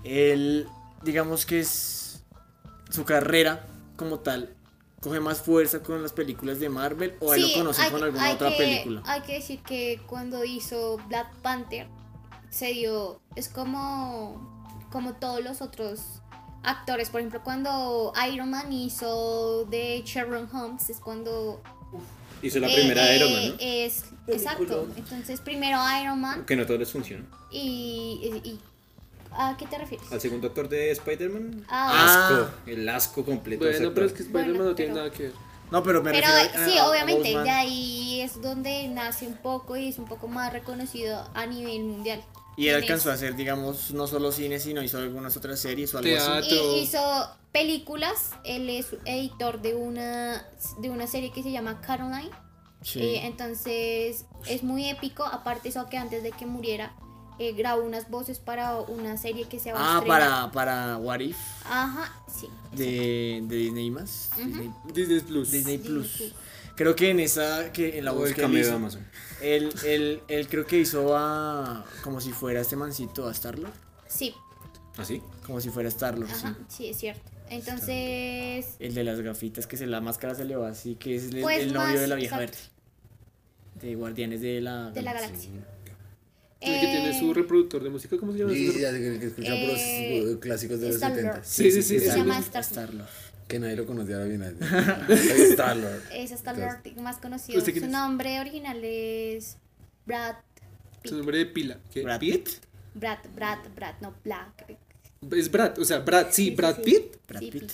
él, 0.05 0.67
digamos 1.03 1.45
que 1.45 1.61
es 1.61 2.23
su 2.89 3.05
carrera 3.05 3.67
como 3.97 4.21
tal, 4.21 4.55
coge 5.01 5.21
más 5.21 5.43
fuerza 5.43 5.81
con 5.83 6.03
las 6.03 6.13
películas 6.15 6.61
de 6.61 6.71
Marvel 6.71 7.15
o 7.21 7.35
él 7.35 7.43
Sí, 7.43 7.51
lo 7.53 7.59
conocen 7.59 7.91
con 7.91 7.99
que- 8.01 8.05
alguna 8.07 8.31
otra 8.33 8.49
que- 8.53 8.57
película. 8.57 9.03
Hay 9.05 9.21
que 9.21 9.35
decir 9.35 9.61
que 9.61 10.01
cuando 10.07 10.45
hizo 10.45 10.97
Black 11.09 11.31
Panther 11.43 11.89
se 12.53 12.67
dio, 12.67 13.21
es 13.35 13.49
como, 13.49 14.69
como 14.93 15.15
todos 15.15 15.43
los 15.43 15.61
otros 15.63 16.01
actores, 16.63 17.09
por 17.11 17.21
ejemplo, 17.21 17.41
cuando 17.43 18.13
Iron 18.33 18.51
Man 18.51 18.73
hizo 18.73 19.65
de 19.65 20.03
Sherlock 20.05 20.53
Holmes, 20.55 20.89
es 20.91 20.99
cuando... 21.01 21.61
Hizo 22.43 22.59
la 22.61 22.69
eh, 22.69 22.75
primera 22.75 23.03
de 23.05 23.13
eh, 23.13 23.17
Iron 23.17 23.33
Man, 23.33 23.49
¿no? 23.49 23.57
Es, 23.59 24.05
exacto, 24.29 24.89
entonces 24.97 25.41
primero 25.41 25.79
Iron 26.01 26.21
Man 26.21 26.45
Que 26.45 26.55
no 26.57 26.67
todo 26.67 26.79
les 26.79 26.91
funciona. 26.93 27.25
y... 27.51 28.41
y- 28.45 28.49
y- 28.49 28.61
¿A 29.35 29.57
qué 29.57 29.65
te 29.65 29.79
refieres? 29.79 30.13
Al 30.13 30.21
segundo 30.21 30.49
actor 30.49 30.69
de 30.69 30.91
Spider-Man. 30.91 31.65
Ah. 31.71 32.35
Asco. 32.43 32.55
El 32.67 32.87
asco 32.87 33.25
completo. 33.25 33.65
Bueno, 33.65 33.93
pero 33.95 34.05
es 34.05 34.13
que 34.13 34.25
Spider-Man 34.25 34.57
Bueno, 34.57 34.71
no 34.73 34.75
tiene 34.75 34.93
pero- 34.93 35.05
nada 35.07 35.17
que 35.17 35.23
ver. 35.23 35.33
No, 35.71 35.83
pero 35.83 36.03
me 36.03 36.11
Pero 36.13 36.27
refiero 36.29 36.61
a- 36.63 36.67
sí, 36.69 36.77
a- 36.77 36.83
a 36.83 36.91
obviamente, 36.91 37.23
Boseman. 37.23 37.45
de 37.45 37.51
ahí 37.51 38.21
es 38.21 38.43
donde 38.43 38.89
nace 38.89 39.27
un 39.27 39.39
poco 39.39 39.75
y 39.79 39.89
es 39.89 39.99
un 39.99 40.05
poco 40.05 40.29
más 40.29 40.53
reconocido 40.53 41.27
a 41.33 41.47
nivel 41.47 41.83
mundial. 41.83 42.23
Y 42.57 42.69
él 42.69 42.77
alcanzó 42.77 43.11
a 43.11 43.15
hacer, 43.15 43.35
digamos, 43.35 43.93
no 43.93 44.07
solo 44.07 44.31
cine, 44.31 44.59
sino 44.59 44.83
hizo 44.83 44.99
algunas 44.99 45.37
otras 45.37 45.59
series 45.61 45.95
o 45.95 45.99
algo 45.99 46.17
así. 46.17 46.55
Y 46.55 46.81
hizo 46.81 47.01
películas, 47.51 48.33
él 48.45 48.69
es 48.69 48.89
editor 49.05 49.63
de 49.63 49.75
una, 49.75 50.47
de 50.79 50.91
una 50.91 51.07
serie 51.07 51.33
que 51.33 51.43
se 51.43 51.51
llama 51.51 51.81
Caroline. 51.81 52.31
Sí. 52.83 53.01
Eh, 53.01 53.27
entonces 53.27 54.27
es 54.47 54.63
muy 54.63 54.89
épico, 54.89 55.25
aparte 55.25 55.69
eso 55.69 55.89
que 55.89 55.97
antes 55.97 56.23
de 56.23 56.33
que 56.33 56.47
muriera 56.47 56.95
eh, 57.39 57.53
grabó 57.53 57.83
unas 57.83 58.11
voces 58.11 58.39
para 58.39 58.77
una 58.77 59.17
serie 59.17 59.47
que 59.47 59.59
se 59.59 59.73
va 59.73 59.79
a 59.79 59.83
ah, 59.83 59.99
estrenar. 59.99 60.51
para, 60.53 60.53
para 60.53 60.97
What 60.99 61.21
If 61.21 61.37
Ajá, 61.65 62.13
sí. 62.27 62.49
de, 62.73 63.41
de 63.45 63.57
Disney 63.57 63.91
más. 63.91 64.31
Disney, 64.37 64.71
Disney 64.93 65.21
Plus. 65.21 65.51
Disney 65.51 65.77
Disney 65.77 65.79
Plus. 65.79 66.35
Creo 66.77 66.97
que 66.97 67.11
en 67.11 67.21
esa, 67.21 67.73
que 67.73 67.99
en 67.99 68.05
la 68.05 68.13
voz 68.13 68.29
el 68.31 68.35
que 68.35 68.41
él 68.41 68.47
cameo 68.47 68.63
de 68.63 68.67
hizo, 68.69 68.77
Amazon. 68.77 69.07
él, 69.43 69.73
él, 69.85 70.21
él 70.29 70.49
creo 70.49 70.67
que 70.67 70.79
hizo 70.79 71.15
a, 71.17 71.85
como 72.03 72.21
si 72.21 72.33
fuera 72.33 72.61
este 72.61 72.77
mancito 72.77 73.29
a 73.29 73.33
Star-Lord. 73.33 73.73
Sí, 74.09 74.35
¿Así? 74.97 75.23
Como 75.47 75.61
si 75.61 75.71
fuera 75.71 75.89
Star-Lord, 75.89 76.29
sí. 76.35 76.47
sí, 76.69 76.87
es 76.89 76.97
cierto. 76.99 77.31
Entonces, 77.51 78.77
El 78.79 78.95
de 78.95 79.05
las 79.05 79.21
gafitas, 79.21 79.67
que 79.67 79.77
se 79.77 79.87
la 79.87 80.01
máscara 80.01 80.35
se 80.35 80.45
le 80.45 80.57
va 80.57 80.69
así, 80.69 80.95
que 80.97 81.17
es 81.17 81.25
el, 81.35 81.43
Pues 81.43 81.63
el 81.63 81.73
novio 81.73 81.89
más, 81.89 82.01
de 82.01 82.07
la 82.07 82.15
vieja 82.15 82.43
exacto. 82.43 82.59
verde. 83.75 83.87
De 83.89 83.95
Guardianes 83.95 84.41
de 84.41 84.61
la 84.61 84.91
de 84.91 85.03
la 85.03 85.13
galaxia. 85.13 85.51
El 86.61 86.81
que 86.81 86.87
tiene 86.87 87.11
Eh, 87.11 87.19
su 87.19 87.35
reproductor 87.35 87.83
de 87.83 87.91
música, 87.91 88.17
¿cómo 88.17 88.33
se 88.33 88.39
llama? 88.39 88.53
Sé 88.53 88.57
que 88.57 89.09
el 89.09 89.21
que 89.21 89.27
escucha 89.27 89.51
puros 89.51 89.79
Eh, 89.79 90.33
eh, 90.33 90.39
clásicos 90.41 90.81
de 90.81 90.87
los 90.87 90.95
Star-Lord. 90.97 91.45
70. 91.45 91.45
Sí, 91.45 91.71
sí, 91.73 91.83
sí. 91.83 91.99
Se 91.99 92.11
sí. 92.13 92.17
llama 92.19 92.41
sí. 92.41 92.49
Star-Lord. 93.53 93.59
Que 93.59 93.59
nadie 93.59 93.77
lo 93.77 93.87
conocía 93.87 94.17
ahora 94.17 94.27
bien. 94.29 94.43
Star-Lord. 95.53 96.03
Es 96.13 96.31
Star 96.33 96.59
Lord 96.59 96.97
más 97.01 97.17
conocido. 97.19 97.59
¿Usted 97.59 97.73
quién 97.73 97.85
Su 97.85 97.87
es? 97.87 97.93
nombre 97.93 98.41
original 98.41 98.81
es 98.83 99.57
Brad 100.07 100.37
Su 101.05 101.17
nombre 101.17 101.39
de 101.39 101.47
pila. 101.47 101.79
¿Qué? 101.93 102.03
Brad 102.03 102.21
¿Pitt? 102.21 102.49
Brad, 102.95 103.19
Brad, 103.35 103.59
Brad, 103.75 103.95
no 104.01 104.15
Black. 104.25 104.77
Es 105.31 105.51
Brad, 105.51 105.79
o 105.79 105.85
sea, 105.85 106.01
Brad, 106.01 106.27
sí, 106.31 106.51
Brad 106.51 106.81
Pitt. 106.83 107.17
Brad 107.29 107.41
Sí, 107.41 107.51
Pitt. 107.51 107.71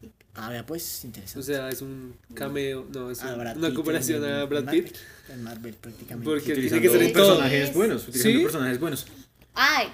Sí. 0.00 0.10
Ah, 0.34 0.50
vea 0.50 0.64
pues, 0.64 1.00
O 1.02 1.06
interesante. 1.08 1.42
sea, 1.46 1.68
es 1.68 1.82
un 1.82 2.14
cameo, 2.34 2.86
no, 2.94 3.10
es 3.10 3.22
Ah, 3.22 3.34
un- 3.34 3.58
una 3.58 3.74
comparación 3.74 4.24
a 4.24 4.44
Brad 4.44 4.64
Marvel, 4.64 4.84
Pitt. 4.84 4.96
En 5.30 5.42
Marvel 5.42 5.74
prácticamente. 5.74 6.24
Porque 6.30 6.54
tiene 6.54 6.80
que 6.80 6.88
ser 6.88 7.12
personajes 7.12 7.74
buenos. 7.74 8.02
Utilizando 8.08 8.38
¿Sí? 8.38 8.44
personajes 8.44 8.80
buenos. 8.80 9.06
Ay, 9.54 9.88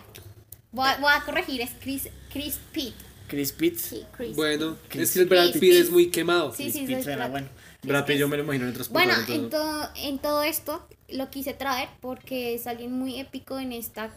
voy 0.72 0.86
a, 0.88 0.96
voy 0.98 1.12
a 1.14 1.24
corregir, 1.24 1.60
es 1.62 1.70
Chris, 1.80 2.08
Chris 2.32 2.58
Pitt. 2.72 2.94
Chris 3.34 3.52
Pitt. 3.52 3.78
Sí, 3.78 4.04
Chris. 4.16 4.36
Bueno, 4.36 4.76
Chris 4.88 5.08
es 5.08 5.14
que 5.14 5.20
el 5.20 5.26
Brad 5.26 5.52
Pitt. 5.52 5.60
Pitt 5.60 5.74
es 5.74 5.90
muy 5.90 6.10
quemado. 6.10 6.52
Sí, 6.54 6.64
Chris 6.64 6.74
sí, 6.74 6.86
Pitt 6.86 7.04
Brad. 7.04 7.30
bueno. 7.30 7.48
Brad 7.82 8.06
Pitt 8.06 8.16
yo 8.18 8.28
me 8.28 8.36
lo 8.36 8.44
imagino 8.44 8.66
en 8.66 8.74
transporte. 8.74 9.06
Bueno, 9.06 9.22
en 9.28 9.50
todo, 9.50 9.88
en 9.96 10.18
todo 10.18 10.42
esto 10.42 10.86
lo 11.08 11.30
quise 11.30 11.52
traer 11.52 11.88
porque 12.00 12.54
es 12.54 12.66
alguien 12.66 12.92
muy 12.92 13.18
épico 13.20 13.58
en 13.58 13.72
esta 13.72 14.10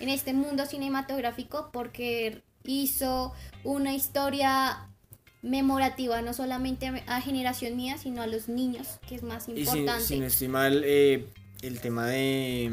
en 0.00 0.08
este 0.08 0.32
mundo 0.32 0.66
cinematográfico 0.66 1.70
porque 1.72 2.42
hizo 2.64 3.32
una 3.64 3.94
historia 3.94 4.88
memorativa 5.42 6.20
no 6.20 6.34
solamente 6.34 7.02
a 7.06 7.20
generación 7.20 7.76
mía 7.76 7.96
sino 7.96 8.22
a 8.22 8.26
los 8.26 8.48
niños 8.48 8.86
que 9.08 9.14
es 9.14 9.22
más 9.22 9.48
Y 9.48 9.52
importante 9.60 10.04
si 10.04 10.18
no 10.18 10.26
estoy 10.26 10.48
mal, 10.48 10.82
eh, 10.84 11.26
el 11.62 11.80
tema 11.80 12.06
de. 12.06 12.70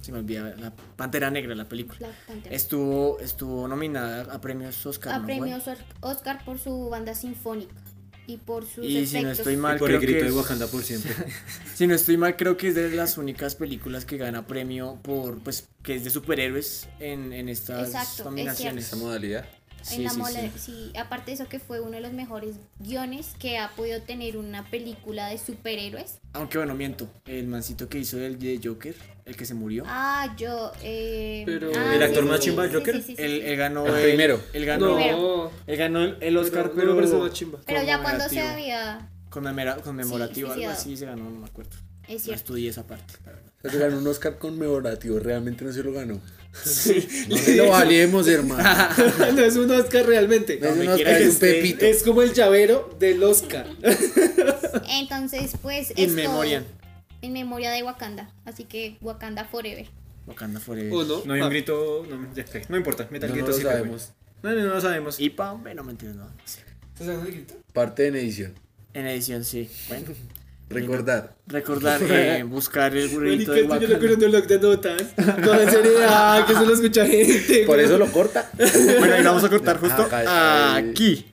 Se 0.00 0.12
me 0.12 0.18
olvida, 0.18 0.54
la 0.58 0.72
Pantera 0.96 1.30
Negra, 1.30 1.54
la 1.54 1.68
película. 1.68 2.08
Estuvo, 2.50 3.18
estuvo 3.20 3.66
nominada 3.68 4.32
a 4.34 4.40
premios 4.40 4.84
Oscar. 4.86 5.14
a 5.22 5.26
Oscar 6.00 6.44
por 6.44 6.58
su 6.58 6.88
banda 6.88 7.14
sinfónica 7.14 7.74
y 8.26 8.36
por 8.36 8.64
sus 8.66 8.84
Y 8.84 9.06
si 9.06 9.20
no 9.22 9.30
estoy 9.30 9.56
mal, 9.56 9.78
por 9.78 9.90
el 9.90 9.98
creo 9.98 10.00
grito 10.08 10.18
que 10.18 10.24
de 10.24 10.30
es- 10.30 10.36
Wakanda 10.36 10.66
por 10.68 10.82
siempre. 10.84 11.12
Si 11.74 11.86
no 11.86 11.94
estoy 11.94 12.16
mal, 12.16 12.36
creo 12.36 12.56
que 12.56 12.68
es 12.68 12.74
de 12.74 12.90
las 12.90 13.18
únicas 13.18 13.54
películas 13.54 14.04
que 14.04 14.16
gana 14.16 14.46
premio 14.46 14.98
por, 15.02 15.38
pues, 15.40 15.68
que 15.82 15.96
es 15.96 16.04
de 16.04 16.10
superhéroes 16.10 16.88
en, 17.00 17.32
en 17.32 17.48
estas 17.48 17.88
Exacto, 17.88 18.22
es 18.22 18.24
nominaciones. 18.24 18.86
Esa 18.86 18.96
modalidad. 19.82 19.92
en 19.92 19.96
Sí, 19.96 20.02
la 20.02 20.10
sí, 20.10 20.18
mole- 20.18 20.52
sí. 20.56 20.58
sí, 20.92 20.98
aparte 20.98 21.30
de 21.30 21.34
eso 21.34 21.48
que 21.48 21.58
fue 21.58 21.80
uno 21.80 21.92
de 21.92 22.00
los 22.00 22.12
mejores 22.12 22.56
guiones 22.78 23.34
que 23.38 23.58
ha 23.58 23.70
podido 23.74 24.00
tener 24.02 24.36
una 24.36 24.64
película 24.70 25.28
de 25.28 25.38
superhéroes. 25.38 26.18
Aunque 26.34 26.58
bueno, 26.58 26.74
miento, 26.74 27.08
el 27.26 27.46
mancito 27.46 27.88
que 27.88 27.98
hizo 27.98 28.18
el 28.18 28.38
de 28.38 28.60
Joker, 28.62 28.94
el 29.24 29.36
que 29.36 29.44
se 29.44 29.54
murió, 29.54 29.84
Ah, 29.86 30.34
yo. 30.36 30.72
Eh, 30.82 31.42
Pero- 31.46 31.70
ah, 31.76 31.94
¿El 31.94 32.02
actor 32.02 32.22
sí, 32.24 32.28
más 32.28 32.38
sí, 32.40 32.44
chimba, 32.46 32.66
sí, 32.68 32.74
Joker? 32.74 32.94
sí, 32.96 33.02
sí, 33.02 33.16
sí, 33.16 33.22
él, 33.22 33.40
sí. 33.42 33.46
él 33.48 33.56
ganó 33.56 33.86
El 33.86 34.02
primero. 34.04 34.40
Él 34.52 34.64
ganó, 34.66 34.98
No, 34.98 35.50
él 35.66 35.76
ganó 35.76 36.02
el, 36.04 36.16
el 36.20 36.36
Oscar, 36.36 36.72
pero 36.74 36.94
más 36.94 37.32
chimba. 37.32 37.58
Pero 37.66 37.82
ya 37.82 38.00
cuando 38.02 38.28
se 38.28 38.40
había. 38.40 39.08
Conmemora- 39.30 39.76
conmemorativo, 39.82 40.52
Sí, 40.54 40.60
algo 40.62 40.72
así 40.72 40.96
se 40.96 41.06
ganó, 41.06 41.24
no 41.24 41.38
me 41.40 41.46
acuerdo. 41.46 41.76
Es 42.12 42.18
No 42.20 42.24
cierto. 42.24 42.40
estudié 42.42 42.70
esa 42.70 42.86
parte, 42.86 43.14
la 43.24 43.32
verdad. 43.32 43.52
O 43.58 43.62
sea, 43.62 43.70
se 43.70 43.78
ganó 43.78 43.98
un 43.98 44.06
Oscar 44.06 44.38
conmemorativo, 44.38 45.18
realmente 45.18 45.64
no 45.64 45.72
se 45.72 45.82
lo 45.82 45.92
ganó. 45.92 46.14
No 46.14 47.36
se 47.36 47.56
lo 47.56 47.68
valemos, 47.70 48.28
hermano. 48.28 48.62
no 49.34 49.40
es 49.42 49.56
un 49.56 49.70
Oscar 49.70 50.04
realmente. 50.04 50.58
No 50.60 50.68
es 50.68 50.76
un 50.76 50.88
Oscar, 50.88 51.08
es 51.22 51.34
un 51.34 51.38
pepito. 51.40 51.84
Es 51.86 52.02
como 52.02 52.22
el 52.22 52.34
llavero 52.34 52.94
del 52.98 53.22
Oscar. 53.22 53.66
Entonces, 54.88 55.52
pues. 55.62 55.90
In 55.92 56.10
esto- 56.10 56.14
memoriam. 56.16 56.64
En 57.22 57.32
memoria 57.32 57.70
de 57.70 57.82
Wakanda. 57.82 58.30
Así 58.44 58.64
que 58.64 58.96
Wakanda 59.00 59.44
Forever. 59.44 59.86
Wakanda 60.26 60.60
Forever. 60.60 60.92
¿O 60.92 61.04
no? 61.04 61.22
No 61.24 61.34
hay 61.34 61.40
un 61.40 61.46
Ah, 61.46 61.50
grito. 61.50 62.04
No, 62.08 62.34
ya, 62.34 62.44
no 62.68 62.76
importa. 62.76 63.06
Metal 63.10 63.30
No, 63.30 63.36
no 63.36 63.40
Gear 63.42 63.48
lo 63.48 63.56
sí, 63.56 63.62
sabemos. 63.62 64.12
No, 64.42 64.50
no, 64.50 64.60
no 64.60 64.74
lo 64.74 64.80
sabemos. 64.80 65.20
Y 65.20 65.30
pa, 65.30 65.52
bueno, 65.52 65.84
mentiras, 65.84 66.16
no. 66.16 66.28
¿Estás 66.44 67.08
hablando 67.08 67.24
de 67.26 67.30
grito? 67.30 67.54
Parte 67.72 68.08
en 68.08 68.16
edición. 68.16 68.52
En 68.92 69.06
edición, 69.06 69.44
sí. 69.44 69.70
Bueno. 69.88 70.06
Recordar. 70.72 71.34
Recordar, 71.46 72.00
eh, 72.08 72.42
buscar 72.44 72.96
el 72.96 73.08
burrito 73.08 73.52
de 73.52 73.62
yo 73.62 73.68
lo 73.68 73.94
en 73.94 74.24
un 74.24 74.30
blog 74.30 74.46
de 74.46 74.58
notas. 74.58 75.02
No, 75.16 75.60
en 75.60 75.70
serio, 75.70 75.92
ah, 76.08 76.44
que 76.46 76.54
se 76.54 76.66
lo 76.66 76.74
escucha 76.74 77.06
gente. 77.06 77.64
Por 77.66 77.80
eso 77.80 77.98
lo 77.98 78.06
corta. 78.06 78.50
Bueno, 78.98 79.18
y 79.18 79.22
vamos 79.22 79.44
a 79.44 79.48
cortar 79.48 79.78
justo 79.78 80.08
ahí. 80.10 80.90
aquí. 80.90 81.31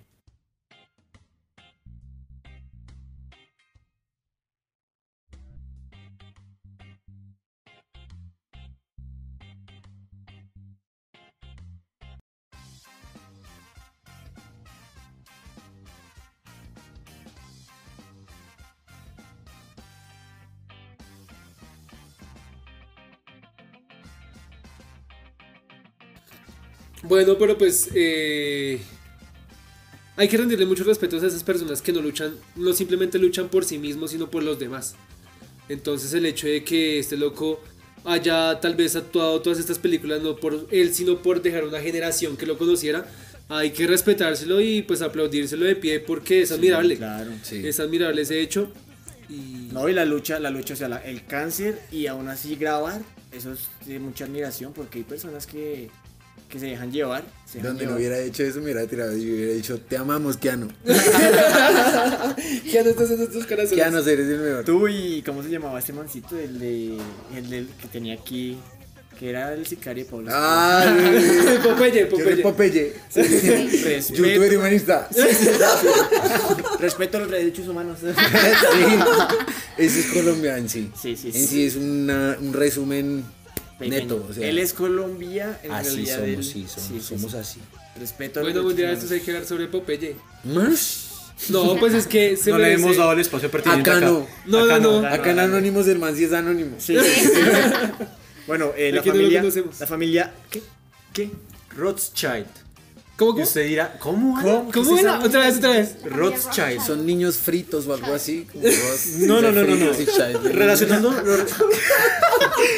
Bueno, 27.10 27.38
pero 27.38 27.58
pues 27.58 27.90
eh, 27.96 28.80
hay 30.16 30.28
que 30.28 30.38
rendirle 30.38 30.66
muchos 30.66 30.86
respetos 30.86 31.24
a 31.24 31.28
esas 31.28 31.44
personas 31.44 31.82
que 31.82 31.92
no 31.92 32.02
luchan, 32.02 32.36
no 32.56 32.72
simplemente 32.74 33.18
luchan 33.18 33.50
por 33.50 33.66
sí 33.66 33.78
mismos, 33.80 34.12
sino 34.12 34.30
por 34.30 34.44
los 34.44 34.60
demás. 34.60 34.96
Entonces 35.68 36.14
el 36.14 36.26
hecho 36.26 36.48
de 36.48 36.64
que 36.64 37.00
este 37.00 37.18
loco 37.18 37.60
haya 38.06 38.60
tal 38.60 38.76
vez 38.76 38.96
actuado 38.96 39.42
todas 39.42 39.60
estas 39.60 39.80
películas 39.80 40.22
no 40.22 40.36
por 40.36 40.68
él, 40.72 40.94
sino 40.94 41.18
por 41.22 41.42
dejar 41.42 41.64
una 41.66 41.80
generación 41.82 42.38
que 42.38 42.46
lo 42.46 42.58
conociera, 42.58 43.06
hay 43.50 43.72
que 43.72 43.88
respetárselo 43.88 44.62
y 44.62 44.84
pues 44.84 45.02
aplaudírselo 45.02 45.66
de 45.66 45.76
pie 45.76 46.00
porque 46.00 46.44
es 46.44 46.52
admirable. 46.52 46.96
Claro. 46.98 47.32
Sí. 47.44 47.66
Es 47.68 47.80
admirable 47.80 48.22
ese 48.22 48.40
hecho. 48.40 48.72
Y 49.28 49.70
No, 49.72 49.90
y 49.90 49.94
la 49.94 50.06
lucha, 50.06 50.40
la 50.40 50.50
lucha, 50.52 50.74
o 50.76 50.78
sea, 50.78 50.90
la- 50.90 50.98
el 51.04 51.26
cáncer 51.26 51.80
y 51.92 52.08
aún 52.08 52.28
así 52.30 52.56
grabar, 52.56 53.02
eso 53.32 53.52
es 53.54 53.60
de 53.88 54.00
mucha 54.00 54.26
admiración 54.26 54.74
porque 54.74 55.00
hay 55.00 55.04
personas 55.04 55.46
que, 55.46 55.90
que 56.48 56.60
se 56.60 56.68
dejan 56.68 56.92
llevar. 56.92 57.24
se 57.46 57.58
dejan 57.58 57.72
Donde 57.72 57.86
no 57.86 57.92
llevar. 57.98 58.00
hubiera 58.00 58.20
hecho 58.20 58.44
eso, 58.44 58.58
me 58.60 58.66
hubiera 58.66 58.86
tirado 58.88 59.16
y 59.18 59.32
hubiera 59.32 59.54
dicho, 59.54 59.80
te 59.80 59.98
amamos, 59.98 60.38
Keanu. 60.38 60.68
¿Qué 62.72 62.84
no 62.84 62.90
estás 62.90 63.12
en 63.12 63.22
estos 63.22 63.46
corazones? 63.46 63.72
Keanu, 63.74 63.98
eres 64.00 64.28
el 64.28 64.40
mejor. 64.40 64.64
Tú 64.66 64.88
y, 64.88 65.22
¿cómo 65.24 65.44
se 65.44 65.50
llamaba 65.50 65.80
este 65.80 65.94
mancito? 65.94 66.38
El 66.38 66.60
de, 66.60 66.98
el 67.36 67.50
del 67.50 67.68
que 67.82 67.88
tenía 67.88 68.14
aquí, 68.16 68.58
que 69.20 69.30
era 69.30 69.54
el 69.54 69.66
sicario 69.68 70.06
de 70.06 70.10
Pablo. 70.10 70.30
Ah, 70.34 70.96
Popeye, 71.64 72.06
Popeye. 72.06 72.38
Popeye. 72.44 72.94
Respeto, 73.16 74.14
Youtuber 74.14 74.58
humanista. 74.58 75.10
respeto 76.80 77.18
a 77.18 77.22
los 77.22 77.32
derechos 77.32 77.68
humanos. 77.68 78.00
Sí. 78.02 78.08
Ese 79.78 80.00
es 80.02 80.06
Colombia 80.08 80.58
en 80.58 80.70
sí. 80.70 80.92
Sí, 81.00 81.16
sí, 81.16 81.28
En 81.28 81.34
sí. 81.34 81.48
sí 81.48 81.66
es 81.66 81.76
una- 81.76 82.38
un 82.40 82.54
resumen 82.54 83.24
Pequeño. 83.80 83.98
neto. 84.02 84.26
O 84.30 84.34
sea, 84.34 84.48
Él 84.48 84.60
es 84.60 84.74
Colombia, 84.74 85.60
en 85.64 85.72
así 85.72 85.90
realidad 86.06 86.16
somos, 86.16 86.30
él- 86.30 86.44
sí, 86.44 86.66
somos, 86.68 86.88
sí, 86.90 87.02
somos 87.02 87.32
sí. 87.32 87.38
así. 87.38 87.60
Respeto 88.00 88.40
a 88.40 88.44
Bueno, 88.44 88.62
un 88.66 88.76
día 88.76 88.92
estos 88.92 89.12
hay 89.12 89.20
que 89.22 89.32
hablar 89.32 89.46
sobre 89.48 89.68
Popeye. 89.68 90.16
¿Más? 90.44 91.06
No, 91.50 91.78
pues 91.78 91.94
es 91.94 92.06
que 92.06 92.36
se 92.38 92.52
No 92.52 92.58
le 92.58 92.74
hemos 92.74 92.98
dado 92.98 93.14
el 93.14 93.20
espacio 93.22 93.50
pertinente 93.50 93.90
Acá 93.90 93.98
acá. 94.00 94.06
no. 94.08 94.28
No, 94.46 94.60
Acá 94.66 94.80
no, 94.80 95.02
no. 95.02 95.08
Acá 95.08 95.32
en 95.32 95.40
Anónimos 95.40 95.88
el 95.88 95.98
man 95.98 96.16
sí 96.16 96.26
es 96.26 96.34
anónimo. 96.34 96.76
Sí, 96.80 96.98
sí, 97.02 97.22
sí. 97.22 97.32
bueno, 98.48 98.72
eh, 98.76 98.92
la 98.92 99.02
familia. 99.04 99.40
conocemos. 99.40 99.80
la 99.80 99.88
familia. 99.88 100.34
¿Qué? 100.50 100.62
¿Qué? 101.14 101.32
Rothschild. 101.76 102.46
¿Cómo 103.20 103.34
Y 103.34 103.36
que? 103.36 103.42
usted 103.44 103.68
dirá, 103.68 103.98
¿cómo? 104.00 104.42
¿Cómo? 104.42 104.72
¿Cómo 104.72 104.72
¿Qué 104.72 104.96
es 104.96 105.00
era? 105.02 105.20
Otra 105.20 105.42
vez, 105.42 105.58
otra 105.58 105.70
vez. 105.72 105.96
Rothschild. 106.06 106.82
Son 106.82 107.06
niños 107.06 107.38
fritos 107.38 107.86
o 107.86 107.94
algo 107.94 108.14
así. 108.14 108.48
como 108.52 108.64
No, 109.20 109.42
no, 109.42 109.52
no, 109.52 109.64
no, 109.64 109.76
no. 109.76 109.92
y. 109.92 110.48
Relacionando 110.54 111.12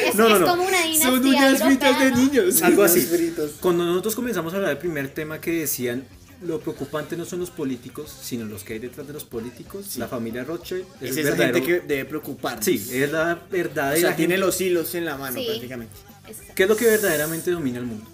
Es, 0.08 0.14
No, 0.14 0.28
no, 0.28 0.34
es 0.34 0.40
no. 0.40 0.46
como 0.46 0.64
una 0.64 0.82
dinastía 0.82 1.02
Son 1.10 1.26
europea, 1.26 1.66
fritas 1.66 2.00
de 2.00 2.10
niños. 2.10 2.62
algo 2.62 2.82
así. 2.82 3.00
Fritos. 3.02 3.52
Cuando 3.60 3.84
nosotros 3.84 4.14
comenzamos 4.14 4.52
a 4.52 4.56
hablar 4.56 4.70
del 4.70 4.78
primer 4.78 5.08
tema 5.10 5.40
que 5.40 5.52
decían 5.52 6.04
lo 6.44 6.58
preocupante 6.58 7.16
no 7.16 7.24
son 7.24 7.38
los 7.38 7.50
políticos, 7.50 8.12
sino 8.20 8.44
los 8.44 8.64
que 8.64 8.72
hay 8.72 8.78
detrás 8.80 9.06
de 9.06 9.12
los 9.12 9.22
políticos, 9.22 9.96
la 9.96 10.08
familia 10.08 10.42
Rothschild. 10.42 10.84
Es 11.00 11.16
esa 11.16 11.30
verdadero- 11.30 11.54
gente 11.54 11.62
que 11.62 11.80
debe 11.86 12.04
preocuparse. 12.04 12.76
Sí, 12.78 12.84
es 12.94 13.12
la 13.12 13.34
O 13.34 13.52
verdadera. 13.52 14.08
sea, 14.08 14.16
tiene 14.16 14.34
gente- 14.34 14.46
los 14.46 14.60
hilos 14.60 14.92
en 14.96 15.04
la 15.04 15.16
mano 15.16 15.38
Sí. 15.38 15.46
prácticamente. 15.46 15.94
Exacto. 16.26 16.52
¿Qué 16.56 16.62
es 16.64 16.68
lo 16.68 16.76
que 16.76 16.86
verdaderamente 16.86 17.52
domina 17.52 17.78
el 17.78 17.84
mundo? 17.86 18.10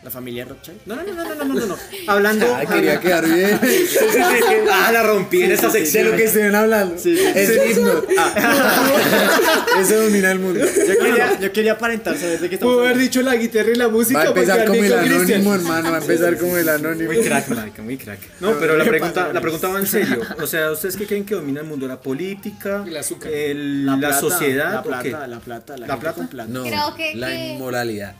La 0.00 0.10
familia 0.10 0.44
Rothschild. 0.44 0.78
No, 0.86 0.94
no, 0.94 1.02
no, 1.02 1.12
no, 1.12 1.34
no, 1.34 1.44
no, 1.44 1.54
no, 1.54 1.66
no. 1.66 1.76
Hablando. 2.06 2.46
Ah, 2.54 2.64
quería 2.64 3.00
quedar 3.00 3.26
bien. 3.28 3.58
ah, 4.72 4.92
la 4.92 5.02
rompí 5.02 5.42
en 5.42 5.50
esta 5.50 5.66
De 5.68 5.80
sección. 5.80 6.10
lo 6.12 6.16
que 6.16 6.24
estén 6.24 6.54
hablando. 6.54 6.94
Es 6.94 7.04
himno. 7.04 8.02
Eso 9.80 10.00
domina 10.02 10.30
el 10.30 10.38
mundo. 10.38 10.60
Yo 10.64 10.98
quería, 11.04 11.40
yo 11.40 11.52
quería 11.52 11.72
aparentar 11.72 12.16
saber 12.16 12.38
de 12.38 12.48
qué 12.48 12.54
estamos 12.54 12.74
Pudo 12.74 12.84
haber 12.84 12.96
dicho 12.98 13.22
la 13.22 13.34
guitarra 13.34 13.70
y 13.70 13.74
la 13.74 13.88
música. 13.88 14.18
Va 14.20 14.24
a 14.24 14.28
empezar 14.28 14.66
como 14.66 14.84
el 14.84 14.92
anónimo, 14.92 15.54
hermano. 15.54 15.90
Va 15.90 15.96
a 15.96 16.00
empezar 16.00 16.38
como 16.38 16.56
el 16.56 16.68
anónimo. 16.68 17.12
Muy 17.12 17.24
crack, 17.24 17.48
marica, 17.48 17.82
muy 17.82 17.96
crack. 17.98 18.20
No, 18.40 18.52
pero 18.58 18.76
la 18.76 18.84
pregunta, 18.84 19.32
la 19.32 19.40
pregunta 19.40 19.68
va 19.68 19.80
en 19.80 19.86
serio. 19.86 20.20
O 20.40 20.46
sea, 20.46 20.70
¿ustedes 20.70 20.96
qué 20.96 21.06
creen 21.06 21.24
que 21.24 21.34
domina 21.34 21.60
el 21.60 21.66
mundo? 21.66 21.88
¿La 21.88 22.00
política? 22.00 22.84
El 22.86 22.96
azúcar. 22.96 23.32
el- 23.32 23.84
la, 23.84 23.96
plata, 23.98 24.20
sociedad? 24.20 24.72
La 24.74 24.80
¿o 24.80 24.82
qué? 25.02 25.10
plata, 25.10 25.26
la 25.26 25.40
plata, 25.40 25.76
la, 25.76 25.86
¿La 25.88 25.96
plata? 25.98 26.26
plata. 26.28 26.48
No, 26.50 26.62
Creo 26.62 26.94
que- 26.94 27.14
la 27.16 27.28
que- 27.28 27.54
inmoralidad. 27.54 28.14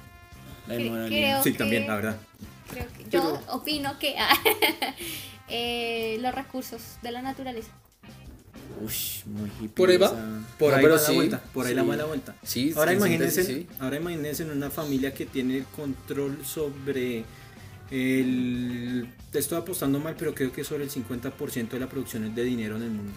La 0.68 1.06
creo 1.08 1.42
Sí, 1.42 1.52
que- 1.52 1.58
también, 1.58 1.86
la 1.86 1.96
verdad. 1.96 2.16
creo 2.70 2.86
que- 2.96 3.10
yo 3.10 3.40
opino 3.48 3.98
que 3.98 4.14
eh, 5.48 6.18
los 6.20 6.34
recursos 6.34 6.82
de 7.02 7.12
la 7.12 7.22
naturaleza. 7.22 7.70
Ush, 8.84 9.24
muy 9.26 9.50
hippie. 9.56 9.68
¿Por 9.70 9.88
ahí 9.90 9.96
va? 9.96 10.12
Por 10.58 10.72
ahí 10.74 10.84
va 10.84 10.96
la 10.96 11.10
vuelta. 11.10 11.40
Por 11.52 11.66
ahí 11.66 11.74
la 11.74 11.82
Sí. 11.82 11.88
va 11.88 11.96
la 11.96 12.04
vuelta. 12.04 12.34
Sí, 12.42 12.72
Ahora 12.76 12.92
en 12.92 12.98
imagínense, 12.98 13.66
ahora 13.80 13.96
imagínense 13.96 14.42
en 14.44 14.50
una 14.50 14.70
familia 14.70 15.12
que 15.14 15.26
tiene 15.26 15.56
el 15.58 15.64
control 15.64 16.44
sobre 16.44 17.24
el... 17.90 19.08
Te 19.32 19.38
estoy 19.40 19.58
apostando 19.58 19.98
mal, 19.98 20.14
pero 20.18 20.34
creo 20.34 20.52
que 20.52 20.62
sobre 20.64 20.84
el 20.84 20.90
50% 20.90 21.70
de 21.76 21.80
la 21.80 21.88
producción 21.88 22.32
de 22.34 22.44
dinero 22.44 22.76
en 22.76 22.82
el 22.82 22.90
mundo. 22.90 23.12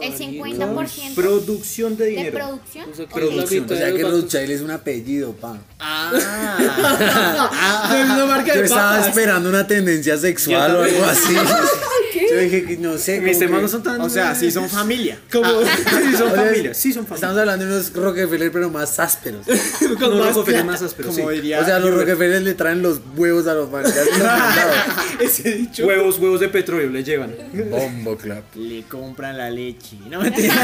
El 0.00 0.12
50% 0.18 1.14
Producción 1.14 1.96
de 1.96 2.04
de 2.04 2.10
dinero. 2.10 2.32
producción. 2.38 2.90
O 2.90 2.94
sea, 2.94 3.06
que 3.06 3.14
Producción. 3.14 3.64
O 3.64 3.68
sea 3.68 3.86
de 3.86 3.94
que 3.94 4.02
Rothschild 4.02 4.50
es 4.50 4.60
un 4.60 4.70
apellido, 4.70 5.32
pa. 5.32 5.58
Ah, 5.80 6.12
una 8.04 8.26
marca 8.26 8.54
Yo 8.54 8.60
de 8.60 8.66
estaba 8.66 9.06
esperando 9.06 9.48
una 9.48 9.66
tendencia 9.66 10.16
sexual 10.18 10.76
o 10.76 10.82
algo 10.82 11.04
así. 11.04 11.34
Yo 12.30 12.38
dije 12.38 12.64
que 12.64 12.76
no 12.78 12.98
sé. 12.98 13.20
Mis 13.20 13.36
como 13.38 13.46
temas 13.46 13.56
que- 13.58 13.62
no 13.62 13.68
son 13.68 13.82
tan... 13.82 14.00
o 14.00 14.08
sea, 14.10 14.34
sí 14.34 14.50
son 14.50 14.68
familia. 14.80 15.18
Como, 15.32 15.48
sí 15.62 16.16
son 16.16 16.32
familia, 16.36 16.74
sí 16.74 16.92
son 16.92 17.06
familia. 17.06 17.14
Estamos 17.14 17.38
hablando 17.38 17.64
de 17.66 17.72
unos 17.72 17.92
Rockefeller, 17.92 18.52
pero 18.52 18.70
más 18.70 18.98
ásperos. 19.00 19.46
con 19.98 20.10
No, 20.10 20.24
más 20.24 20.34
Rockefeller 20.34 20.44
plata. 20.44 20.64
más 20.64 20.82
áspero, 20.82 21.08
Como 21.10 21.28
sí. 21.30 21.34
diría. 21.36 21.60
O 21.60 21.64
sea, 21.64 21.78
los 21.78 21.94
Rockefeller 21.94 22.42
le 22.42 22.54
traen 22.54 22.82
los 22.82 23.00
huevos 23.16 23.46
a 23.46 23.54
los 23.54 23.70
dado. 23.70 23.94
Ese 25.20 25.52
dicho. 25.54 25.86
Huevos, 25.86 26.18
huevos 26.18 26.40
de 26.40 26.48
petróleo 26.48 26.90
le 26.90 27.02
llevan. 27.04 27.34
Bombo 27.70 28.16
clap. 28.16 28.44
Le 28.56 28.82
compran 28.84 29.36
la 29.38 29.50
leche. 29.50 29.96
No 30.10 30.20
mentira. 30.20 30.54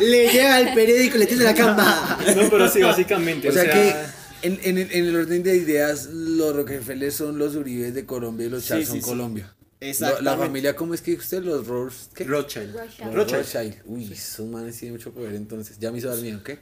Le 0.00 0.28
llega 0.32 0.60
el 0.60 0.74
periódico, 0.74 1.18
le 1.18 1.26
tiene 1.26 1.44
la 1.44 1.54
cama. 1.54 2.18
No, 2.36 2.48
pero 2.50 2.68
sí, 2.68 2.80
básicamente. 2.82 3.48
O 3.48 3.52
sea 3.52 3.70
que 3.70 3.94
en, 4.42 4.58
en 4.62 4.78
el, 4.78 4.88
en 4.92 5.04
el 5.06 5.16
orden 5.16 5.42
de 5.42 5.56
ideas, 5.56 6.06
los 6.12 6.54
Rockefeller 6.56 7.12
son 7.12 7.38
los 7.38 7.54
Uribes 7.54 7.94
de 7.94 8.04
Colombia 8.06 8.46
y 8.46 8.50
los 8.50 8.62
Sí, 8.62 8.68
Charles 8.70 8.86
sí, 8.88 8.92
son 8.94 9.00
sí. 9.02 9.06
Colombia. 9.08 9.52
Exactamente. 9.82 10.24
La 10.24 10.36
familia, 10.36 10.76
¿cómo 10.76 10.94
es 10.94 11.02
que 11.02 11.14
usted? 11.14 11.42
Los 11.42 11.66
Rose. 11.66 12.08
¿Qué? 12.14 12.24
Rothschild. 12.24 12.74
Rothschild. 12.74 13.14
Rothschild. 13.14 13.74
Uy, 13.84 14.12
esos 14.12 14.48
manes 14.48 14.78
tienen 14.78 14.96
mucho 14.96 15.12
poder 15.12 15.34
entonces. 15.34 15.78
Ya 15.78 15.90
me 15.90 15.98
hizo 15.98 16.08
dar 16.08 16.18
miedo, 16.18 16.40
¿qué? 16.44 16.58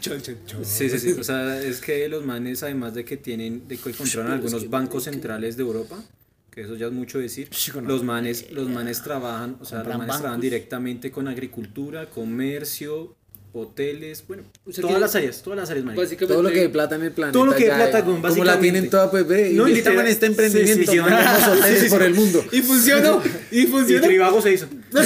Chon, 0.00 0.20
chon, 0.22 0.36
chon. 0.46 0.64
Sí, 0.64 0.88
sí, 0.88 0.98
sí. 0.98 1.12
O 1.12 1.24
sea, 1.24 1.60
es 1.60 1.80
que 1.80 2.08
los 2.08 2.24
manes, 2.24 2.62
además 2.62 2.94
de 2.94 3.04
que 3.04 3.16
tienen, 3.16 3.68
de 3.68 3.76
que 3.76 3.92
controlan 3.92 4.32
algunos 4.32 4.70
bancos 4.70 5.04
centrales 5.04 5.56
de 5.56 5.62
Europa, 5.62 6.02
que 6.50 6.62
eso 6.62 6.74
ya 6.74 6.86
es 6.86 6.92
mucho 6.92 7.18
decir, 7.18 7.50
los 7.82 8.02
manes, 8.02 8.50
los 8.50 8.68
manes 8.68 9.02
trabajan, 9.02 9.56
o 9.60 9.64
sea, 9.64 9.84
los 9.84 9.98
manes 9.98 10.18
trabajan 10.18 10.40
directamente 10.40 11.10
con 11.10 11.28
agricultura, 11.28 12.08
comercio, 12.08 13.16
hoteles, 13.52 14.24
bueno, 14.26 14.44
O 14.66 14.72
sea 14.72 14.82
todas 14.82 14.94
que- 14.96 15.00
las 15.00 15.14
áreas, 15.14 15.42
todas 15.42 15.58
las 15.58 15.70
áreas, 15.70 15.84
marica. 15.84 16.02
Básicamente. 16.02 16.34
Todo 16.34 16.42
lo 16.42 16.50
que 16.50 16.60
hay 16.60 16.68
plata 16.68 16.94
en 16.96 17.02
el 17.02 17.12
planeta. 17.12 17.32
Todo 17.32 17.46
lo 17.46 17.54
que 17.54 17.66
ya, 17.66 17.76
plata, 17.76 17.98
eh, 17.98 18.02
weón, 18.02 18.14
Como 18.16 18.22
la 18.22 18.28
básicamente. 18.28 18.62
tienen 18.62 18.90
toda, 18.90 19.10
pues 19.10 19.26
ve. 19.26 19.50
No, 19.52 19.62
No, 19.62 19.68
literal. 19.68 20.00
en 20.00 20.06
este 20.06 20.26
emprendimiento. 20.26 20.74
Sí, 20.74 20.86
sí, 20.86 20.92
sí, 20.92 20.98
hoteles 21.50 21.78
sí, 21.80 21.84
sí. 21.86 21.90
por 21.90 22.02
el 22.02 22.14
mundo. 22.14 22.44
Y 22.52 22.62
funcionó. 22.62 23.22
Y 23.50 23.60
Y 23.62 23.66
funcionó. 23.66 24.06
Tribago 24.06 24.40
se 24.42 24.52
hizo. 24.52 24.66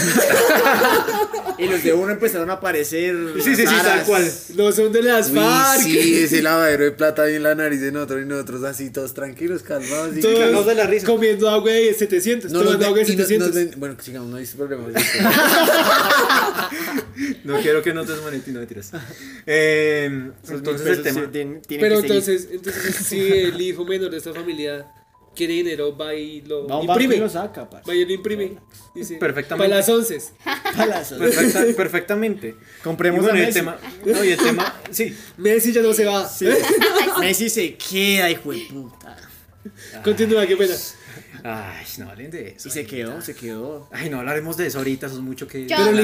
Y 1.56 1.68
los 1.68 1.84
de 1.84 1.92
uno 1.92 2.10
empezaron 2.10 2.50
a 2.50 2.54
aparecer. 2.54 3.14
Sí, 3.36 3.54
sí, 3.54 3.64
sí, 3.66 3.74
tal 3.82 4.02
cual. 4.04 4.28
No 4.56 4.72
son 4.72 4.90
de 4.92 5.02
las 5.02 5.30
Uy, 5.30 5.36
FARC. 5.36 5.80
sí, 5.82 6.22
ese 6.24 6.42
lavadero 6.42 6.82
de 6.84 6.90
plata 6.90 7.22
ahí 7.22 7.36
en 7.36 7.44
la 7.44 7.54
nariz 7.54 7.80
de 7.80 7.92
nosotros 7.92 8.22
y 8.22 8.26
nosotros 8.26 8.64
así 8.64 8.90
todos 8.90 9.14
tranquilos, 9.14 9.62
calmados. 9.62 10.16
y- 10.16 10.20
Todos 10.20 10.66
de 10.66 10.74
la 10.74 10.86
risa. 10.88 11.06
Comiendo 11.06 11.48
agua 11.48 11.70
de 11.70 11.94
700. 11.94 12.50
No 12.50 12.60
tomando 12.62 12.86
agua 12.86 12.98
de 12.98 13.04
ven- 13.04 13.12
y 13.12 13.16
no- 13.16 13.22
700. 13.24 13.48
nos 13.48 13.56
ven- 13.56 13.74
bueno, 13.80 13.96
sigamos, 14.02 14.28
no 14.30 14.36
hay 14.36 14.46
problemas. 14.46 14.92
No 17.44 17.60
quiero 17.60 17.82
que 17.82 17.92
no 17.94 18.04
te 18.04 18.12
no 18.16 18.22
mentiras. 18.30 18.90
Eh, 19.46 20.30
Esos 20.42 20.56
entonces 20.56 20.86
el 20.88 21.02
tema. 21.02 21.20
sí 21.68 21.76
Pero 21.78 22.00
que 22.00 22.06
entonces, 22.06 22.48
entonces, 22.50 22.96
si 23.06 23.20
el 23.20 23.60
hijo 23.60 23.84
menor 23.84 24.10
de 24.10 24.16
esta 24.18 24.32
familia 24.32 24.86
quiere 25.34 25.54
dinero, 25.54 25.96
va 25.96 26.14
y 26.14 26.40
lo 26.42 26.66
Va 26.66 26.76
banco 26.78 26.84
y 27.00 27.04
imprime. 27.04 27.16
lo 27.18 27.28
saca, 27.28 27.68
parce. 27.68 27.88
Va 27.90 27.94
y 27.94 28.04
lo 28.04 28.12
imprime. 28.12 28.56
Dice, 28.94 29.16
Perfectamente. 29.16 29.68
Para 29.68 29.80
las 29.80 29.88
once. 29.88 30.18
Palazos. 30.76 31.18
Perfecta- 31.18 31.76
perfectamente. 31.76 32.54
Compremos 32.82 33.20
Y 33.20 33.22
bueno, 33.22 33.38
el 33.38 33.46
Messi. 33.46 33.58
tema, 33.58 33.78
no, 34.04 34.24
y 34.24 34.28
el 34.30 34.38
tema, 34.38 34.80
sí, 34.90 35.16
Messi 35.36 35.72
ya 35.72 35.82
no 35.82 35.92
se 35.92 36.04
va. 36.04 36.30
Messi 37.20 37.50
se 37.50 37.76
queda, 37.76 38.30
hijo 38.30 38.52
de 38.52 38.58
puta. 38.70 39.16
Continúa, 40.04 40.46
qué 40.46 40.56
pena. 40.56 40.74
ay, 41.42 41.86
no 41.98 42.10
hablen 42.10 42.30
de 42.30 42.48
eso. 42.50 42.68
Y 42.68 42.70
se 42.70 42.86
quedó, 42.86 43.20
se 43.22 43.34
quedó. 43.34 43.88
Ay, 43.92 44.10
no 44.10 44.18
hablaremos 44.18 44.56
de 44.58 44.66
eso 44.66 44.78
ahorita, 44.78 45.06
eso 45.06 45.16
es 45.16 45.22
mucho 45.22 45.48
que... 45.48 45.66
Yo, 45.66 45.76
Pero 45.76 45.90
yo 45.92 45.96
de 45.96 46.02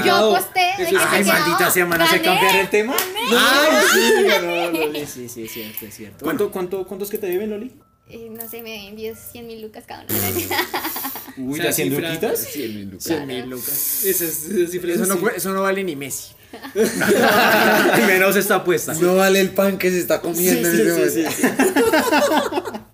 que 0.78 0.86
se 0.86 0.96
Ay, 0.96 1.22
quedaba. 1.22 1.40
maldita 1.40 1.70
sea, 1.70 1.84
¿me 1.86 1.94
hace 1.96 2.18
Gané. 2.18 2.24
cambiar 2.24 2.56
el 2.56 2.70
tema? 2.70 2.96
Ay, 2.96 3.76
sí, 3.92 4.22
ganó 4.26 4.70
Loli. 4.70 5.06
Sí, 5.06 5.28
sí, 5.28 5.44
es 5.44 5.52
cierto, 5.52 5.86
es 5.86 5.94
cierto. 5.94 6.24
¿Cuánto, 6.24 6.50
cuánto, 6.50 6.86
¿Cuántos 6.86 7.10
que 7.10 7.18
te 7.18 7.26
deben, 7.26 7.50
Loli? 7.50 7.72
Eh, 8.10 8.28
no 8.30 8.48
sé, 8.48 8.62
me 8.62 8.88
envío 8.88 9.14
100 9.14 9.46
mil 9.46 9.62
lucas 9.62 9.84
cada 9.86 10.04
uno. 10.04 10.14
Uy, 11.38 11.52
O 11.52 11.54
sea, 11.56 11.64
¿ya 11.64 11.70
haciendo 11.70 11.96
cifra- 11.96 12.08
luquitas? 12.08 12.38
100 12.40 12.74
mil 12.76 12.90
lucas. 12.90 13.04
100 13.04 13.26
mil 13.26 13.46
lucas. 13.50 14.04
Esas 14.04 14.70
cifras 14.70 14.96
Eso 14.96 15.06
no, 15.06 15.28
eso 15.30 15.52
no 15.52 15.62
vale 15.62 15.84
ni 15.84 15.96
Messi. 15.96 16.34
Y 16.74 18.00
menos 18.06 18.34
esta 18.36 18.56
apuesta. 18.56 18.94
No 18.94 19.14
vale 19.16 19.40
el 19.40 19.50
pan 19.50 19.78
que 19.78 19.90
se 19.90 20.00
está 20.00 20.20
comiendo 20.20 20.68
en 20.68 20.74
ese 21.06 21.22
momento. 21.22 22.72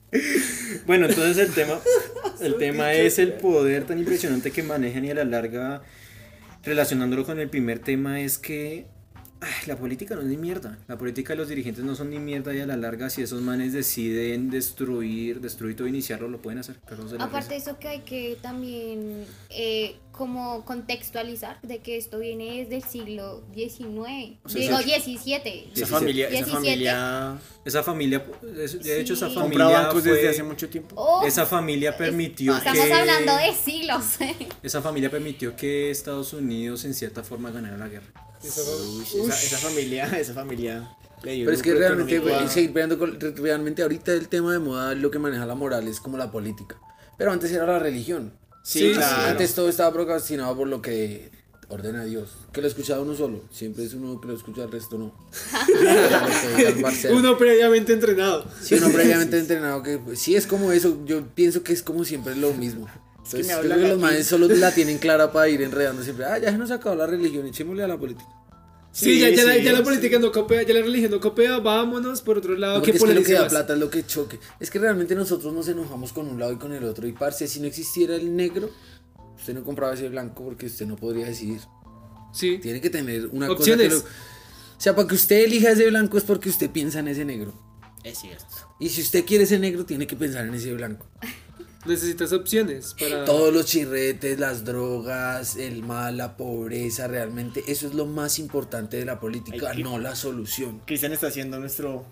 Bueno, 0.87 1.07
entonces 1.07 1.37
el 1.49 1.53
tema, 1.53 1.81
el 2.41 2.59
tema 2.59 2.93
es 2.93 3.19
el 3.19 3.33
poder 3.33 3.85
tan 3.87 3.99
impresionante 3.99 4.53
que 4.53 4.63
manejan 4.63 5.05
y 5.05 5.11
a 5.11 5.15
la 5.15 5.25
larga, 5.25 5.83
relacionándolo 6.63 7.27
con 7.27 7.41
el 7.41 7.51
primer 7.51 7.81
tema, 7.81 8.21
es 8.21 8.39
que 8.39 8.87
la 9.67 9.77
política 9.77 10.15
no 10.15 10.23
es 10.23 10.27
ni 10.27 10.37
mierda. 10.37 10.79
La 10.89 10.97
política 10.97 11.33
de 11.33 11.39
los 11.39 11.49
dirigentes 11.49 11.85
no 11.85 11.95
son 11.95 12.11
ni 12.11 12.19
mierda 12.19 12.55
y 12.55 12.61
a 12.61 12.67
la 12.67 12.77
larga 12.77 13.11
si 13.11 13.23
esos 13.23 13.43
manes 13.43 13.73
deciden 13.73 14.51
destruir, 14.51 15.41
destruir 15.41 15.77
todo, 15.77 15.87
iniciarlo, 15.87 16.29
lo 16.29 16.41
pueden 16.41 16.61
hacer. 16.61 16.77
Aparte 17.19 17.51
de 17.51 17.57
eso 17.57 17.79
que 17.79 17.89
hay 17.89 18.01
que 18.01 18.39
también 18.41 19.25
eh, 19.51 19.97
como 20.17 20.65
contextualizar 20.65 21.61
de 21.63 21.79
que 21.81 21.97
esto 21.97 22.19
viene 22.19 22.65
desde 22.65 22.77
el 22.77 22.83
siglo 22.83 23.45
XIX, 23.55 24.39
sea, 24.49 24.61
digo 24.61 24.79
esa- 24.79 24.83
17. 24.83 25.69
Esa 25.75 25.87
familia, 25.87 26.27
esa 26.29 26.35
17. 26.37 26.53
familia 26.55 27.39
Esa 27.65 27.83
familia, 27.83 28.25
de 28.83 29.01
hecho 29.01 29.13
esa 29.15 29.29
familia 29.31 29.65
compra 29.65 29.83
bancos 29.83 30.03
fue- 30.03 30.13
desde 30.13 30.29
hace 30.31 30.43
mucho 30.43 30.69
tiempo. 30.69 30.95
Oh, 30.99 31.27
esa 31.27 31.45
familia 31.47 31.97
permitió 31.97 32.57
estamos 32.57 32.85
que 32.87 32.93
hablando 32.93 33.37
de 33.37 33.53
siglos. 33.55 34.05
esa 34.63 34.81
familia 34.83 35.11
permitió 35.11 35.55
que 35.55 35.91
Estados 35.91 36.33
Unidos 36.33 36.85
en 36.85 36.95
cierta 36.95 37.23
forma 37.23 37.51
ganara 37.51 37.77
la 37.77 37.89
guerra. 37.89 38.07
Uy, 38.43 39.03
esa, 39.03 39.35
esa 39.35 39.59
familia, 39.59 40.05
esa 40.19 40.33
familia 40.35 40.97
Pero 41.23 41.51
es 41.51 41.63
que 41.63 41.75
realmente, 41.75 42.21
seguir 42.49 42.73
peleando 42.73 42.99
con- 42.99 43.19
realmente 43.37 43.83
ahorita 43.83 44.13
el 44.13 44.29
tema 44.29 44.53
de 44.53 44.61
moda, 44.61 44.95
lo 44.95 45.11
que 45.11 45.19
maneja 45.19 45.45
la 45.47 45.55
moral 45.55 45.89
es 45.89 46.01
como 46.01 46.17
la 46.17 46.31
política. 46.31 46.77
Pero 47.19 47.33
antes 47.33 47.51
era 47.51 47.67
la 47.67 47.79
religión. 47.79 48.33
Sí, 48.67 48.95
claro. 48.95 49.29
Antes 49.29 49.55
todo 49.55 49.69
estaba 49.69 49.93
procrastinado 49.93 50.57
por 50.57 50.67
lo 50.67 50.83
que 50.83 51.31
ordena 51.69 52.05
Dios. 52.05 52.31
Que 52.53 52.61
lo 52.61 52.67
escuchaba 52.67 53.01
uno 53.01 53.15
solo. 53.15 53.45
Siempre 53.53 53.85
es 53.85 53.95
uno 53.95 54.21
que 54.21 54.27
lo 54.27 54.35
escucha, 54.35 54.65
el 54.65 54.73
resto 54.73 54.99
no. 54.99 55.15
Uno 57.13 57.39
previamente 57.39 57.93
entrenado. 57.93 58.45
Sí, 58.61 58.75
uno 58.75 58.91
previamente 58.91 59.39
entrenado 59.41 59.85
que 59.85 59.99
pues, 59.99 60.19
sí 60.19 60.35
es 60.35 60.49
como 60.49 60.73
eso. 60.73 60.99
Yo 61.05 61.25
pienso 61.29 61.63
que 61.63 61.73
es 61.73 61.83
como 61.85 62.05
siempre 62.05 62.35
lo 62.35 62.53
mismo. 62.55 62.89
Entonces, 63.19 63.57
creo 63.57 63.79
que 63.79 63.89
los 63.89 64.01
manes 64.01 64.27
solo 64.27 64.49
la 64.49 64.73
tienen 64.73 64.99
clara 64.99 65.31
para 65.31 65.49
ir 65.49 65.63
enredando 65.63 66.03
siempre. 66.03 66.27
Ah, 66.27 66.39
ya 66.39 66.51
se 66.51 66.59
nos 66.59 66.73
acabó 66.73 66.97
la 66.97 67.07
religión, 67.07 67.47
echémosle 67.47 67.85
a 67.85 67.89
la 67.89 67.97
política. 67.97 68.29
Sí, 68.97 69.21
ya, 69.21 69.29
ya, 69.29 69.45
la, 69.45 69.55
sí, 69.57 69.63
ya 69.63 69.73
la 69.75 69.83
política 69.83 70.19
no 70.19 70.33
copia, 70.33 70.63
ya 70.63 70.73
la 70.73 70.81
religión 70.81 71.11
no 71.11 71.21
copia, 71.21 71.59
vámonos 71.59 72.23
por 72.23 72.39
otro 72.39 72.57
lado. 72.57 72.77
Porque 72.77 72.93
¿Qué 72.93 72.97
es 72.97 73.05
que 73.05 73.15
lo 73.15 73.23
que 73.23 73.33
da 73.35 73.47
plata 73.47 73.75
es 73.75 73.79
lo 73.79 73.91
que 73.91 74.07
choque. 74.07 74.39
Es 74.59 74.71
que 74.71 74.79
realmente 74.79 75.15
nosotros 75.15 75.53
nos 75.53 75.69
enojamos 75.69 76.15
con 76.15 76.27
un 76.29 76.41
lado 76.41 76.53
y 76.53 76.57
con 76.57 76.73
el 76.73 76.83
otro. 76.83 77.07
Y 77.07 77.13
parce, 77.13 77.47
si 77.47 77.61
no 77.61 77.67
existiera 77.67 78.17
el 78.17 78.35
negro, 78.35 78.71
usted 79.37 79.53
no 79.53 79.65
compraba 79.65 79.93
ese 79.93 80.09
blanco 80.09 80.45
porque 80.45 80.65
usted 80.65 80.87
no 80.87 80.97
podría 80.97 81.27
decidir. 81.27 81.61
Sí. 82.33 82.57
Tiene 82.57 82.81
que 82.81 82.89
tener 82.89 83.27
una 83.27 83.51
Opciones. 83.51 83.89
cosa 83.89 84.05
que 84.05 84.09
lo... 84.09 84.17
O 84.79 84.81
sea, 84.81 84.97
para 84.97 85.09
que 85.09 85.15
usted 85.15 85.45
elija 85.45 85.73
ese 85.73 85.91
blanco 85.91 86.17
es 86.17 86.25
porque 86.25 86.49
usted 86.49 86.71
piensa 86.71 87.01
en 87.01 87.09
ese 87.09 87.27
negro. 87.27 87.53
Es 88.03 88.21
cierto. 88.21 88.47
Y 88.81 88.89
si 88.89 89.03
usted 89.03 89.27
quiere 89.27 89.45
ese 89.45 89.59
negro, 89.59 89.85
tiene 89.85 90.07
que 90.07 90.17
pensar 90.17 90.47
en 90.47 90.55
ese 90.55 90.73
blanco. 90.73 91.07
Necesitas 91.87 92.33
opciones 92.33 92.95
para. 92.99 93.25
Todos 93.25 93.53
los 93.53 93.67
chirretes, 93.67 94.39
las 94.39 94.65
drogas, 94.65 95.57
el 95.57 95.83
mal, 95.83 96.17
la 96.17 96.37
pobreza, 96.37 97.07
realmente 97.09 97.65
eso 97.69 97.87
es 97.87 97.95
lo 97.95 98.07
más 98.07 98.39
importante 98.39 98.97
de 98.97 99.05
la 99.05 99.21
política, 99.21 99.71
Ay, 99.71 99.83
no 99.83 99.99
la 99.99 100.15
solución. 100.15 100.83
Cristian 100.87 101.13
está 101.13 101.29
haciendo 101.29 101.59
nuestro. 101.59 102.05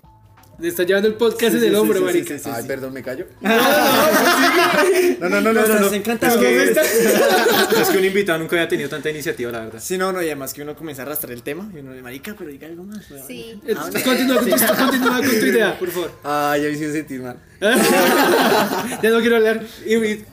Le 0.58 0.68
está 0.68 0.84
llevando 0.84 1.08
el 1.08 1.14
podcast 1.14 1.50
Sí, 1.52 1.56
en 1.56 1.60
sí, 1.60 1.66
el 1.66 1.72
sí, 1.72 1.78
hombro, 1.78 1.98
sí, 1.98 2.04
marica. 2.04 2.38
sí, 2.38 2.44
sí, 2.44 2.50
Ay, 2.52 2.62
sí. 2.62 2.68
perdón, 2.68 2.92
me 2.92 3.02
callo. 3.02 3.26
No, 3.40 5.28
no, 5.28 5.40
no, 5.40 5.52
no, 5.52 5.66
no, 5.66 5.80
no. 5.80 5.86
Es 5.86 6.02
que, 6.02 6.72
es 7.82 7.88
que 7.90 7.98
un 7.98 8.04
invitado 8.04 8.38
nunca 8.38 8.56
había 8.56 8.68
tenido 8.68 8.88
tanta 8.88 9.10
iniciativa, 9.10 9.50
la 9.50 9.60
verdad. 9.64 9.80
Sí, 9.82 9.98
no, 9.98 10.12
no, 10.12 10.22
y 10.22 10.26
además 10.26 10.54
que 10.54 10.62
uno 10.62 10.76
comienza 10.76 11.02
a 11.02 11.06
arrastrar 11.06 11.32
el 11.32 11.42
tema 11.42 11.68
y 11.74 11.78
uno 11.78 11.92
de 11.92 12.02
marica, 12.02 12.34
pero 12.38 12.50
diga 12.50 12.68
algo 12.68 12.84
más. 12.84 13.10
weón". 13.10 13.26
Sí. 13.26 13.60
Eh, 13.66 13.74
Ah, 13.76 13.88
bueno. 13.90 14.04
Continúa 14.04 14.36
con, 14.36 14.44
tu, 14.50 14.56
continúa 14.76 15.16
con 15.16 15.30
tu 15.40 15.46
idea, 15.46 15.78
por 15.78 15.90
favor. 15.90 16.12
Ay, 16.22 16.62
ya 16.62 16.68
me 16.68 16.72
hicieron 16.74 16.94
sentir 16.94 17.20
mal. 17.20 17.36
ya 17.60 19.10
no 19.10 19.20
quiero 19.20 19.36
hablar. 19.36 19.62
Y- 19.86 19.94
y- 19.96 20.24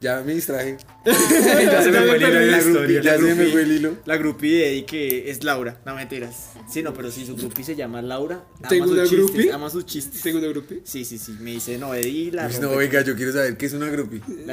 Ya 0.00 0.20
me 0.20 0.34
distraje. 0.34 0.76
Ya 1.72 1.82
se 1.82 1.90
me 1.90 2.00
fue 2.02 2.16
el 2.16 2.22
hilo 2.22 2.30
de 2.38 2.46
la 2.46 2.58
grupi, 2.58 2.68
historia. 2.70 3.02
ya 3.02 3.16
se 3.16 3.22
me 3.22 3.34
grupi. 3.34 3.50
fue 3.52 3.62
el 3.62 3.72
hilo. 3.72 3.96
La 4.04 4.16
groupie 4.16 4.56
de 4.58 4.68
Eddie 4.70 4.84
que 4.84 5.30
es 5.30 5.42
Laura, 5.44 5.76
no 5.84 5.94
mentiras. 5.94 6.50
Sí, 6.70 6.82
no, 6.82 6.94
pero 6.94 7.10
si 7.10 7.26
su 7.26 7.36
groupie 7.36 7.64
se 7.64 7.74
llama 7.76 8.02
Laura, 8.02 8.44
ama 8.60 8.68
¿Tengo 8.68 8.86
sus 8.86 8.94
una 8.94 9.02
chistes, 9.04 9.18
groupie? 9.26 9.52
Ama 9.52 9.70
sus 9.70 9.86
chistes. 9.86 10.22
Tengo 10.22 10.38
una 10.38 10.48
grupi. 10.48 10.80
Sí, 10.84 11.04
sí, 11.04 11.18
sí, 11.18 11.36
me 11.40 11.52
dice, 11.52 11.76
no, 11.78 11.94
Eddie 11.94 12.30
la 12.32 12.44
Pues 12.44 12.54
rompe. 12.56 12.68
no, 12.70 12.76
venga, 12.76 13.00
yo 13.02 13.16
quiero 13.16 13.32
saber 13.32 13.56
qué 13.56 13.66
es 13.66 13.72
una 13.72 13.86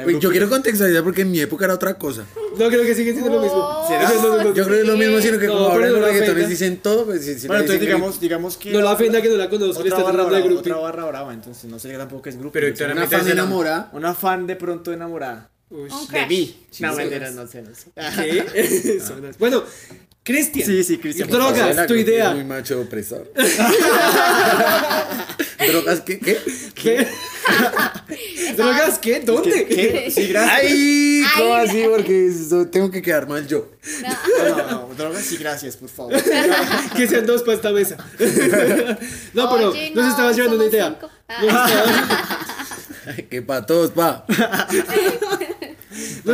Oye, 0.04 0.18
Yo 0.20 0.30
quiero 0.30 0.48
contextualizar 0.48 1.04
porque 1.04 1.22
en 1.22 1.30
mi 1.30 1.40
época 1.40 1.64
era 1.66 1.74
otra 1.74 1.94
cosa. 1.94 2.24
No, 2.58 2.68
creo 2.68 2.82
que 2.82 2.94
sigue 2.94 3.12
siendo 3.12 3.30
lo 3.32 3.40
mismo. 3.40 3.58
Oh. 3.58 3.86
¿Será? 3.88 4.10
Yo 4.12 4.64
creo 4.64 4.66
que 4.66 4.80
es 4.80 4.86
lo 4.86 4.96
mismo, 4.96 5.20
sino 5.20 5.38
que 5.38 5.46
como 5.46 5.60
ahora 5.60 5.88
los 5.88 6.04
reggaetones 6.04 6.48
dicen 6.48 6.78
todo, 6.78 7.04
pues 7.06 7.24
si, 7.24 7.46
Bueno, 7.46 7.62
entonces 7.62 7.80
digamos, 7.80 8.20
digamos 8.20 8.56
que... 8.56 8.72
No 8.72 8.80
la 8.80 8.92
ofenda 8.92 9.22
que 9.22 9.28
no 9.28 9.36
la 9.36 9.48
conozco, 9.48 9.82
está 9.84 9.96
barra 9.96 10.12
tratando 10.12 10.24
de 10.24 10.40
brava, 10.40 10.44
grupi. 10.46 10.70
otra 10.70 10.76
barra 10.82 11.04
brava, 11.06 11.32
entonces 11.34 11.70
no 11.70 11.78
sé 11.78 11.90
tampoco 11.96 12.28
es 12.28 12.36
groupie. 12.38 12.72
Pero 12.76 12.92
una 12.92 13.06
fan 13.06 13.28
enamorada. 13.28 13.90
Una 13.92 14.14
fan 14.14 14.46
de 14.46 14.56
pronto 14.56 14.92
enamorada. 14.92 15.50
Uy, 15.70 15.88
Un 15.90 16.08
De 16.08 16.26
mí. 16.26 16.66
No, 16.80 16.94
sí. 16.96 17.02
no 17.34 17.46
sé, 17.46 17.62
no 17.62 17.70
sé. 17.74 17.90
¿Qué? 18.16 18.98
Bueno, 19.38 19.62
Cristian. 20.22 20.66
Sí, 20.66 20.84
sí, 20.84 20.98
Cristian. 20.98 21.28
Y 21.28 21.32
drogas, 21.32 21.86
tu 21.86 21.94
idea. 21.94 22.30
Muy 22.30 22.44
macho 22.44 22.80
opresor. 22.80 23.32
¿Drogas 25.66 26.00
qué? 26.00 26.18
¿Qué? 26.18 26.38
¿Qué? 26.74 27.06
¿Drogas 28.56 28.98
qué? 28.98 29.20
¿Dónde? 29.20 29.66
¿Qué? 29.66 30.10
Sí, 30.14 30.26
gracias. 30.28 30.60
Ay, 30.62 31.24
¿cómo 31.36 31.54
Ay. 31.54 31.68
así? 31.68 31.82
Porque 31.88 32.32
tengo 32.70 32.90
que 32.90 33.00
quedar 33.02 33.28
mal 33.28 33.46
yo. 33.46 33.70
No, 34.02 34.56
no, 34.56 34.70
no, 34.88 34.94
drogas 34.94 35.22
sí, 35.24 35.36
gracias, 35.36 35.76
por 35.76 35.88
favor. 35.88 36.12
que 36.96 37.06
sean 37.08 37.24
dos 37.26 37.42
para 37.42 37.54
esta 37.56 37.70
mesa. 37.72 37.96
no, 39.34 39.50
pero 39.54 39.70
Oye, 39.70 39.90
nos 39.94 40.04
no, 40.04 40.10
estabas 40.10 40.36
llevando 40.36 40.56
una 40.56 40.66
idea. 40.66 40.90
Nos 40.90 41.10
Ah. 41.28 41.68
estabas- 41.68 43.24
Que 43.30 43.40
para 43.42 43.64
todos, 43.66 43.90
pa. 43.92 44.24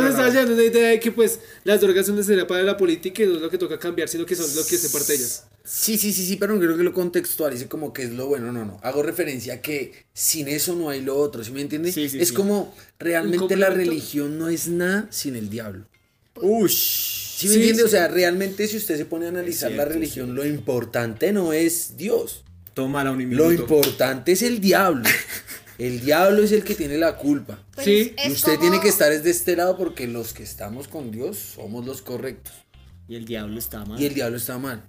Nos 0.01 0.09
estabas 0.11 0.33
llevando 0.33 0.53
una 0.53 0.63
idea 0.63 0.89
de 0.89 0.99
que 0.99 1.11
pues 1.11 1.39
las 1.63 1.81
drogas 1.81 2.05
son 2.05 2.15
necesarias 2.15 2.45
para 2.47 2.63
la 2.63 2.77
política 2.77 3.23
y 3.23 3.25
no 3.27 3.35
es 3.35 3.41
lo 3.41 3.49
que 3.49 3.57
toca 3.57 3.77
cambiar, 3.79 4.07
sino 4.09 4.25
que 4.25 4.35
son 4.35 4.45
lo 4.55 4.65
que 4.65 4.77
se 4.77 4.89
parte 4.89 5.13
de 5.13 5.19
ellas. 5.19 5.45
Sí, 5.63 5.97
sí, 5.97 6.13
sí, 6.13 6.25
sí, 6.25 6.37
pero 6.37 6.53
no 6.53 6.59
creo 6.61 6.77
que 6.77 6.83
lo 6.83 6.93
contextualice 6.93 7.67
como 7.67 7.91
que 7.91 8.03
es 8.03 8.11
lo 8.11 8.27
bueno, 8.27 8.51
no, 8.51 8.63
no. 8.65 8.79
Hago 8.83 9.03
referencia 9.03 9.55
a 9.55 9.61
que 9.61 10.05
sin 10.13 10.47
eso 10.47 10.75
no 10.75 10.89
hay 10.89 11.01
lo 11.01 11.17
otro, 11.17 11.43
¿sí 11.43 11.51
me 11.51 11.61
entiendes? 11.61 11.93
Sí, 11.93 12.07
sí, 12.07 12.19
es 12.19 12.29
sí. 12.29 12.33
como 12.33 12.73
realmente 12.99 13.57
la 13.57 13.69
religión 13.69 14.37
no 14.39 14.47
es 14.49 14.67
nada 14.67 15.07
sin 15.11 15.35
el 15.35 15.49
diablo. 15.49 15.85
Ush. 16.35 17.35
¿Sí 17.37 17.47
me 17.47 17.53
Sí, 17.53 17.59
entiende? 17.59 17.81
sí. 17.81 17.85
O 17.85 17.89
sea, 17.89 18.07
realmente 18.07 18.67
si 18.67 18.77
usted 18.77 18.97
se 18.97 19.05
pone 19.05 19.25
a 19.25 19.29
analizar 19.29 19.71
la 19.71 19.85
religión, 19.85 20.35
lo 20.35 20.45
importante 20.45 21.31
no 21.33 21.53
es 21.53 21.97
Dios. 21.97 22.43
Tómala 22.73 23.11
un 23.11 23.35
Lo 23.35 23.51
importante 23.51 24.33
es 24.33 24.41
el 24.43 24.61
diablo. 24.61 25.03
El 25.77 26.01
diablo 26.01 26.41
es 26.43 26.51
el 26.51 26.63
que 26.63 26.73
tiene 26.75 26.97
la 26.97 27.17
culpa. 27.17 27.59
Pues 27.75 27.85
Sí. 27.85 28.15
Y 28.25 28.31
usted 28.31 28.55
como- 28.55 28.61
tiene 28.61 28.79
que 28.81 28.87
estar 28.89 29.11
es 29.11 29.23
de 29.23 29.29
este 29.29 29.55
lado 29.55 29.77
porque 29.77 30.07
los 30.07 30.33
que 30.33 30.43
estamos 30.43 30.87
con 30.87 31.11
Dios 31.11 31.37
somos 31.55 31.85
los 31.85 32.01
correctos. 32.01 32.53
Y 33.07 33.15
el 33.15 33.25
diablo 33.25 33.57
está 33.59 33.85
mal. 33.85 34.01
Y 34.01 34.05
el 34.05 34.13
diablo 34.13 34.37
está 34.37 34.57
mal. 34.57 34.83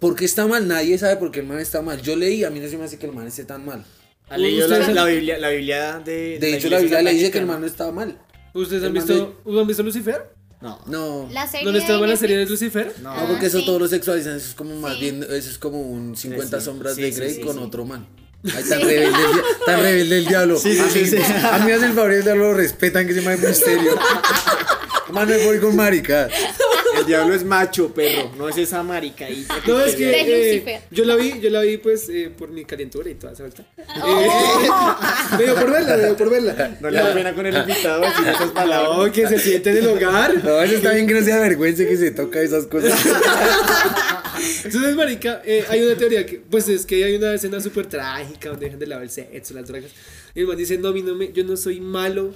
¿Por 0.00 0.16
qué 0.16 0.24
está 0.24 0.46
mal? 0.46 0.66
Nadie 0.68 0.98
sabe 0.98 1.16
por 1.16 1.30
qué 1.30 1.40
el 1.40 1.46
man 1.46 1.60
está 1.60 1.80
mal. 1.82 2.02
Yo 2.02 2.16
leí, 2.16 2.44
a 2.44 2.50
mí 2.50 2.60
no 2.60 2.68
se 2.68 2.76
me 2.76 2.84
hace 2.84 2.98
que 2.98 3.06
el 3.06 3.12
man 3.12 3.26
esté 3.26 3.44
tan 3.44 3.64
mal. 3.64 3.84
¿Ha 4.28 4.36
leído 4.36 4.66
la, 4.68 5.04
Biblia, 5.04 5.38
la 5.38 5.50
Biblia 5.50 5.98
de. 6.04 6.38
De 6.40 6.56
hecho, 6.56 6.68
la 6.68 6.78
Biblia 6.78 7.00
le 7.02 7.12
dice 7.12 7.30
que 7.30 7.38
el 7.38 7.46
man 7.46 7.60
no 7.60 7.66
estaba 7.66 7.92
mal. 7.92 8.18
¿Ustedes 8.54 8.82
han 8.84 8.92
visto, 8.92 9.40
¿han 9.46 9.66
visto 9.66 9.82
Lucifer? 9.82 10.34
No. 10.60 10.78
No. 10.86 11.28
La 11.30 11.46
serie 11.46 11.66
¿No 11.66 11.72
le 11.72 11.78
estaba 11.78 12.06
la 12.06 12.16
serie 12.16 12.36
de. 12.38 12.46
Lucifer? 12.46 12.92
No. 13.02 13.14
No, 13.14 13.28
porque 13.28 13.46
eso 13.46 13.60
sí. 13.60 13.66
todos 13.66 13.80
lo 13.80 13.86
sexualizan. 13.88 14.36
Eso 14.36 14.48
es 14.48 14.54
como 14.54 14.74
más 14.76 14.94
Sí. 14.94 15.00
bien, 15.00 15.22
eso 15.22 15.50
es 15.50 15.58
como 15.58 15.80
un 15.80 16.16
50 16.16 16.58
sí. 16.58 16.64
sombras 16.64 16.96
Sí, 16.96 17.02
de 17.02 17.12
sí, 17.12 17.18
Grey 17.20 17.34
sí, 17.34 17.40
con 17.42 17.56
sí. 17.56 17.62
otro 17.62 17.84
man. 17.84 18.06
Ahí 18.44 18.62
tan 18.68 18.80
rebelde, 18.80 19.06
el, 19.06 19.12
dia- 19.14 19.42
tan 19.66 19.80
rebelde 19.82 20.18
el 20.18 20.26
diablo. 20.26 20.58
Sí, 20.58 20.74
sí, 20.74 20.80
a, 20.80 20.88
sí, 20.90 20.98
mí, 21.00 21.06
sí. 21.06 21.16
a 21.16 21.58
mí 21.58 21.66
me 21.66 21.72
hace 21.74 21.86
el 21.86 21.92
favor 21.92 22.22
de 22.24 22.34
lo 22.36 22.52
respetan 22.54 23.06
que 23.06 23.14
se 23.14 23.22
llama 23.22 23.36
misterio. 23.36 23.92
Man, 25.12 25.28
me 25.28 25.38
voy 25.44 25.58
con 25.60 25.74
marica. 25.76 26.28
El 26.98 27.06
diablo 27.06 27.34
es 27.34 27.44
macho, 27.44 27.92
perro. 27.92 28.30
No 28.38 28.48
es 28.48 28.56
esa 28.56 28.82
maricadita. 28.82 29.54
No, 29.66 29.80
es 29.80 29.96
que 29.96 30.10
eh, 30.66 30.80
yo 30.92 31.04
la 31.04 31.16
vi, 31.16 31.40
yo 31.40 31.50
la 31.50 31.60
vi 31.62 31.76
pues 31.78 32.08
eh, 32.08 32.30
por 32.36 32.50
mi 32.50 32.64
calentura 32.64 33.10
y 33.10 33.14
toda 33.14 33.32
esa 33.32 33.42
vuelta. 33.42 33.64
Eh, 33.78 34.28
me 35.38 35.42
dio 35.44 35.54
por 35.56 35.70
verla, 35.72 35.96
me 35.96 36.04
dio 36.04 36.16
por 36.16 36.30
verla. 36.30 36.76
No 36.80 36.90
le 36.90 36.98
da 36.98 37.12
pena 37.14 37.34
con 37.34 37.46
el 37.46 37.56
invitado 37.56 38.00
decir 38.00 38.28
esas 38.28 38.50
palabras. 38.50 38.96
No, 38.98 39.12
que 39.12 39.26
se 39.26 39.38
siente 39.40 39.70
en 39.70 39.78
el 39.78 39.88
hogar. 39.88 40.44
No, 40.44 40.62
eso 40.62 40.74
está 40.76 40.92
bien 40.92 41.06
que 41.08 41.14
no 41.14 41.24
sea 41.24 41.38
vergüenza 41.40 41.84
que 41.84 41.96
se 41.96 42.10
toca 42.12 42.40
esas 42.40 42.66
cosas. 42.66 42.92
Entonces, 44.64 44.96
marica, 44.96 45.42
eh, 45.44 45.64
hay 45.68 45.82
una 45.82 45.96
teoría 45.96 46.24
que, 46.24 46.38
pues 46.38 46.68
es 46.68 46.86
que 46.86 47.04
hay 47.04 47.14
una 47.16 47.34
escena 47.34 47.60
súper 47.60 47.86
trágica 47.86 48.50
donde 48.50 48.66
dejan 48.66 48.78
de 48.78 48.86
lado 48.86 49.02
el 49.02 49.10
sexo, 49.10 49.54
las 49.54 49.66
drogas. 49.66 49.90
Y 50.34 50.40
el 50.40 50.46
man 50.46 50.56
dice, 50.56 50.78
no, 50.78 50.88
a 50.88 50.92
mí 50.92 51.02
no 51.02 51.14
me, 51.14 51.32
yo 51.32 51.44
no 51.44 51.56
soy 51.56 51.80
malo 51.80 52.32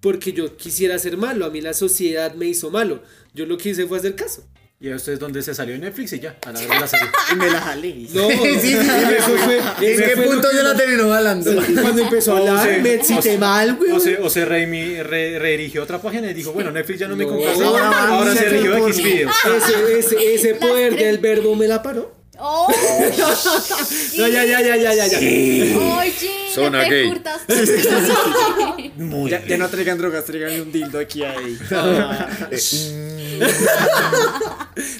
porque 0.00 0.32
yo 0.32 0.56
quisiera 0.56 0.98
ser 0.98 1.16
malo. 1.16 1.44
A 1.44 1.50
mí 1.50 1.60
la 1.60 1.74
sociedad 1.74 2.34
me 2.34 2.46
hizo 2.46 2.70
malo. 2.70 3.02
Yo 3.34 3.46
lo 3.46 3.56
que 3.58 3.70
hice 3.70 3.86
fue 3.86 3.98
hacer 3.98 4.14
caso. 4.14 4.44
Y 4.82 4.90
a 4.90 4.96
ustedes 4.96 5.18
donde 5.18 5.42
se 5.42 5.54
salió 5.54 5.76
Netflix 5.76 6.14
y 6.14 6.20
ya, 6.20 6.36
a 6.46 6.52
la 6.52 6.58
de 6.60 6.66
la 6.68 6.86
serie. 6.86 7.06
Y 7.32 7.36
me 7.36 7.50
la 7.50 7.60
jalé. 7.60 7.94
No, 8.14 8.28
Sí, 8.30 8.36
sí, 8.60 8.76
sí. 8.76 8.78
eso 9.18 9.36
fue. 9.36 9.58
¿En 9.58 9.98
qué 10.00 10.12
fue 10.16 10.24
punto 10.24 10.48
yo 10.56 10.62
la 10.62 10.74
terminó 10.74 11.10
jalando? 11.10 11.52
Cuando 11.82 12.00
empezó 12.02 12.34
a 12.34 12.40
O 12.40 12.48
hablar, 12.48 12.80
me 12.80 12.90
o 12.90 12.92
excité 12.94 13.22
se- 13.22 13.38
mal, 13.38 13.74
güey. 13.76 13.90
O 13.92 14.00
se, 14.00 14.16
o 14.16 14.30
se 14.30 14.46
reimi- 14.48 15.02
re- 15.02 15.38
redirigió 15.38 15.82
a 15.82 15.84
otra 15.84 16.00
página 16.00 16.30
y 16.30 16.34
dijo, 16.34 16.52
bueno, 16.52 16.70
Netflix 16.70 16.98
ya 17.00 17.08
no 17.08 17.16
me 17.16 17.24
No, 17.24 17.30
complace. 17.30 17.62
ahora 17.62 18.34
se 18.34 18.46
no, 18.46 18.50
rigió 18.52 18.78
no, 18.78 18.88
X 18.88 19.04
videos. 19.04 19.32
Ese, 19.54 19.98
ese, 19.98 20.34
ese 20.34 20.54
poder 20.54 20.96
del 20.96 21.18
verbo 21.18 21.54
me 21.54 21.68
la 21.68 21.82
paró. 21.82 22.18
Oh, 22.42 22.68
No, 24.16 24.26
ya, 24.28 24.44
ya, 24.44 24.60
ya, 24.62 24.76
ya, 24.76 24.94
ya, 24.94 25.06
ya. 25.06 25.18
Oye, 25.18 26.12
Zona 26.54 26.82
ya 26.84 26.88
te 26.88 26.94
gay. 26.94 27.08
hurtaste. 27.10 27.54
Ya, 29.30 29.46
ya 29.46 29.56
no 29.58 29.68
traigan 29.68 29.98
drogas, 29.98 30.24
traigan 30.24 30.60
un 30.60 30.72
dildo 30.72 30.98
aquí 30.98 31.22
ahí. 31.22 31.58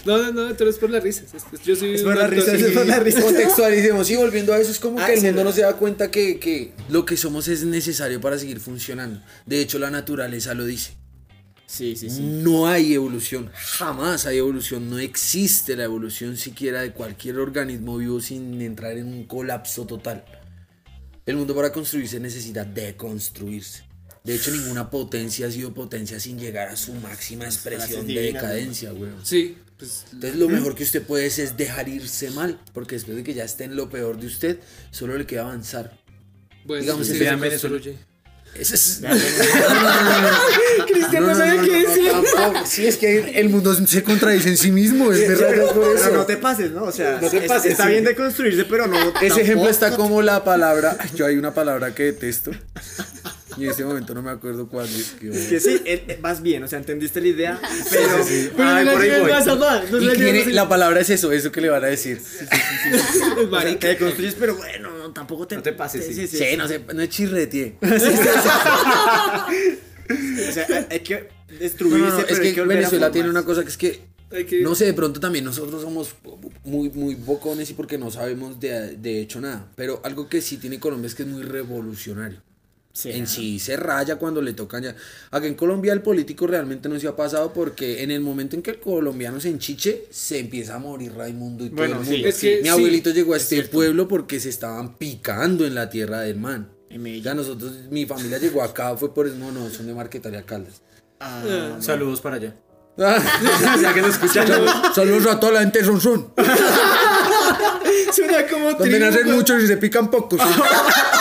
No, 0.05 0.19
no, 0.19 0.33
no, 0.33 0.55
pero 0.57 0.71
es 0.71 0.77
por 0.79 0.91
las 0.91 1.03
risas. 1.03 1.25
Es- 1.35 1.45
es- 1.53 1.63
Yo 1.65 1.77
soy 1.77 1.95
Es 1.95 2.01
un 2.03 2.09
por 2.09 2.17
las 2.17 2.29
risas, 2.31 2.55
es 2.61 2.73
por 2.73 2.87
las 2.87 3.03
risas. 3.03 3.25
Contextualicemos 3.25 4.11
y 4.11 4.17
volviendo 4.17 4.53
a 4.53 4.59
eso, 4.59 4.71
es 4.71 4.79
como 4.79 4.99
Ah, 5.01 5.07
que 5.07 5.15
el 5.15 5.23
mundo 5.23 5.45
no. 5.45 5.51
no 5.51 5.55
se 5.55 5.63
da 5.63 5.75
cuenta 5.75 6.11
que, 6.11 6.39
que 6.39 6.73
lo 6.89 7.05
que 7.05 7.17
somos 7.17 7.49
es 7.49 7.65
necesario 7.65 8.21
para 8.21 8.39
seguir 8.39 8.61
funcionando. 8.61 9.21
De 9.47 9.61
hecho, 9.61 9.79
la 9.79 9.91
naturaleza 9.91 10.55
lo 10.55 10.65
dice. 10.65 10.93
Sí, 11.71 11.95
sí, 11.95 12.11
sí. 12.11 12.21
No 12.21 12.67
hay 12.67 12.95
evolución, 12.95 13.49
jamás 13.55 14.27
hay 14.27 14.39
evolución, 14.39 14.91
no 14.91 14.99
existe 14.99 15.77
la 15.77 15.85
evolución 15.85 16.37
siquiera 16.37 16.83
de 16.83 16.93
cualquier 16.93 17.39
organismo 17.39 17.97
vivo 17.99 18.21
sin 18.21 18.61
entrar 18.61 18.99
en 18.99 19.07
un 19.07 19.23
colapso 19.25 19.87
total. 19.87 20.25
El 21.27 21.37
mundo 21.37 21.55
para 21.55 21.73
construirse 21.73 22.19
necesita 22.19 22.65
deconstruirse. 22.65 23.85
De 24.25 24.35
hecho, 24.35 24.51
ninguna 24.51 24.91
potencia 24.91 25.47
ha 25.47 25.51
sido 25.53 25.73
potencia 25.73 26.19
sin 26.19 26.41
llegar 26.41 26.71
a 26.71 26.77
su 26.77 26.93
máxima 26.95 27.45
expresión 27.45 28.05
de 28.05 28.21
decadencia, 28.21 28.93
weón. 28.93 29.25
Sí, 29.25 29.57
pues. 29.79 30.07
Entonces 30.13 30.41
lo 30.41 30.49
mejor 30.49 30.75
que 30.75 30.83
usted 30.83 31.05
puede 31.05 31.29
hacer 31.29 31.45
es 31.45 31.57
dejar 31.57 31.89
irse 31.89 32.33
mal, 32.33 32.59
porque 32.75 32.97
después 32.97 33.17
de 33.17 33.23
que 33.23 33.33
ya 33.33 33.45
esté 33.45 33.63
en 33.63 33.77
lo 33.77 33.89
peor 33.89 34.19
de 34.19 34.27
usted, 34.27 34.59
solo 34.91 35.17
le 35.17 35.25
queda 35.25 35.43
avanzar. 35.43 35.97
Bueno, 36.65 36.83
Digamos, 36.83 37.07
sí, 37.07 37.17
construye. 37.17 38.10
Ese 38.55 38.75
es... 38.75 39.01
Cristian 40.87 41.27
no 41.27 41.35
sabe 41.35 41.61
qué 41.67 41.87
decir. 41.87 42.13
Sí, 42.67 42.87
es 42.87 42.97
que 42.97 43.41
el 43.41 43.49
mundo 43.49 43.75
se 43.75 44.03
contradice 44.03 44.49
en 44.51 44.57
sí 44.57 44.71
mismo, 44.73 45.13
es 45.13 45.27
verdad 45.29 45.73
por 45.75 45.95
eso. 45.97 46.05
Pero 46.05 46.17
no 46.17 46.27
te 46.27 46.37
pases, 46.37 46.71
¿no? 46.73 46.85
O 46.85 46.93
sea, 46.93 47.19
No 47.21 47.29
te 47.31 47.39
es- 47.39 47.45
pases, 47.45 47.73
está 47.73 47.85
sí. 47.85 47.91
bien 47.91 48.05
de 48.05 48.15
construirse, 48.15 48.65
pero 48.65 48.87
no. 48.87 48.99
Ese 49.21 49.43
ejemplo 49.43 49.69
está 49.69 49.97
como 49.97 50.21
la 50.23 50.45
palabra. 50.45 50.97
Yo 51.15 51.27
hay 51.27 51.37
una 51.37 51.55
palabra 51.55 51.95
que 51.95 52.05
detesto. 52.05 52.51
Y 53.57 53.65
en 53.65 53.71
este 53.71 53.85
momento 53.85 54.15
no 54.15 54.23
me 54.23 54.31
acuerdo 54.31 54.69
cuál 54.69 54.87
es. 54.87 55.11
que- 55.21 55.29
Es 55.29 55.47
que 55.49 55.61
sí, 55.61 55.83
eh, 55.85 56.05
eh, 56.09 56.19
vas 56.23 56.41
bien, 56.41 56.63
o 56.63 56.69
sea, 56.69 56.79
entendiste 56.79 57.21
la 57.21 57.27
idea, 57.29 57.61
pero. 57.91 58.09
Pero 58.57 58.69
Ay, 58.69 58.85
no 58.85 58.93
por 58.93 59.01
la 59.05 59.15
ahí 59.15 59.21
voy. 59.21 59.31
No 59.91 59.99
Y 59.99 60.05
la 60.07 60.13
tiene- 60.15 60.33
lleves 60.33 60.55
la 60.55 60.69
palabra 60.69 61.01
es 61.01 61.11
eso, 61.11 61.33
eso 61.33 61.51
que 61.53 61.61
le 61.61 61.69
van 61.69 61.85
a 61.85 61.89
decir. 61.89 62.21
O 63.51 63.61
sea, 63.61 63.79
te 63.79 63.97
construyes, 63.99 64.35
pero 64.39 64.55
bueno, 64.57 65.00
no, 65.11 65.15
tampoco 65.15 65.47
te. 65.47 65.57
No 65.57 65.63
te 65.63 65.73
pases, 65.73 66.07
sí. 66.07 66.27
Sí, 66.27 66.57
no 66.57 66.67
sé, 66.69 66.81
no 66.95 67.03
es 67.03 67.09
chirretie. 67.09 67.77
O 70.11 70.53
sea, 70.53 70.67
hay- 70.91 71.01
que 71.01 71.29
No, 71.51 71.59
destruirse, 71.59 71.99
no, 72.09 72.19
no, 72.19 72.27
pero 72.27 72.43
es 72.43 72.55
que 72.55 72.63
Venezuela 72.63 73.13
tiene 73.13 73.31
una 73.31 73.45
cosa 73.45 73.63
que 73.63 73.69
es 73.69 73.77
que 73.77 74.01
que- 74.49 74.61
No 74.63 74.75
sé, 74.77 74.85
de 74.87 74.95
pronto 74.95 75.19
también 75.19 75.45
nosotros 75.45 75.83
somos 75.83 76.15
muy, 76.65 76.89
muy 76.91 77.15
bocones 77.17 77.69
y 77.71 77.75
porque 77.75 77.99
no 77.99 78.11
sabemos 78.13 78.61
de, 78.61 78.97
de 78.97 79.21
hecho 79.21 79.41
nada. 79.41 79.69
Pero 79.75 80.01
algo 80.05 80.29
que 80.29 80.41
sí 80.41 80.57
tiene 80.57 80.79
Colombia 80.79 81.07
es 81.09 81.15
que 81.17 81.23
es 81.25 81.29
muy 81.29 81.43
revolucionario. 81.43 82.41
Sí, 82.93 83.13
en 83.13 83.29
sí 83.29 83.61
se 83.61 83.77
raya 83.77 84.17
cuando 84.17 84.43
le 84.43 84.53
tocan 84.53 84.83
ya. 84.83 84.97
Acá 85.31 85.47
en 85.47 85.55
Colombia 85.55 85.93
el 85.93 86.03
político 86.03 86.47
realmente 86.47 86.89
no 86.89 86.99
se 86.99 87.07
ha 87.07 87.15
pasado 87.15 87.53
porque 87.53 88.03
en 88.03 88.11
el 88.11 88.21
momento 88.21 88.57
en 88.57 88.63
que 88.63 88.73
el 88.73 88.81
colombiano 88.81 89.41
se 89.41 89.49
enchiche, 89.49 90.07
se 90.11 90.41
empieza 90.41 90.75
a 90.75 90.79
morir 90.81 91.15
Raimundo 91.15 91.65
y 91.65 91.69
todo 91.71 91.77
Bueno, 91.79 92.01
el 92.01 92.07
sí, 92.07 92.13
mundo. 92.13 92.29
es 92.29 92.39
que 92.39 92.57
Mi 92.59 92.63
sí, 92.65 92.69
abuelito 92.69 93.11
llegó 93.11 93.35
a 93.35 93.37
este 93.37 93.63
pueblo 93.63 94.09
porque 94.09 94.41
se 94.41 94.49
estaban 94.49 94.97
picando 94.99 95.65
en 95.65 95.75
la 95.77 95.89
tierra 95.89 96.21
del 96.21 96.37
man. 96.39 96.69
Ya 97.23 97.35
nosotros, 97.35 97.73
mi 97.91 98.05
familia 98.07 98.39
llegó 98.39 98.63
acá, 98.65 98.97
fue 98.97 99.15
por 99.15 99.29
eso, 99.29 99.37
no, 99.37 99.53
no, 99.53 99.71
son 99.71 99.87
de 99.87 99.95
Marquetaria 99.95 100.43
Caldas. 100.45 100.83
Ah, 101.21 101.77
Saludos 101.79 102.21
para 102.21 102.37
allá. 102.37 102.57
ya 102.99 103.95
que 103.95 104.03
nos 104.03 104.11
escuchan. 104.11 104.49
Saludos 104.95 105.27
a 105.27 105.39
toda 105.39 105.53
la 105.53 105.61
gente 105.61 105.79
de 105.79 105.85
Son 105.85 106.01
Son. 106.01 106.35
Suena 108.13 108.47
como 108.49 108.73
Donde 108.73 108.99
nacen 108.99 109.31
muchos 109.31 109.63
y 109.63 109.67
se 109.69 109.77
pican 109.77 110.11
pocos. 110.11 110.41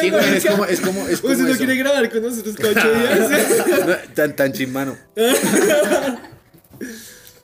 Sí, 0.00 0.10
güey, 0.10 0.36
es 0.36 0.44
como, 0.46 0.64
es 0.66 0.80
como, 0.80 1.08
es 1.08 1.20
como 1.20 1.28
Pues 1.34 1.38
si 1.38 1.42
no 1.44 1.48
eso. 1.50 1.58
quiere 1.58 1.76
grabar 1.76 2.10
con 2.10 2.22
nosotros 2.22 2.56
cada 2.56 2.70
ocho 2.70 2.92
días. 3.88 4.14
tan, 4.14 4.36
tan 4.36 4.52
chimano. 4.52 4.96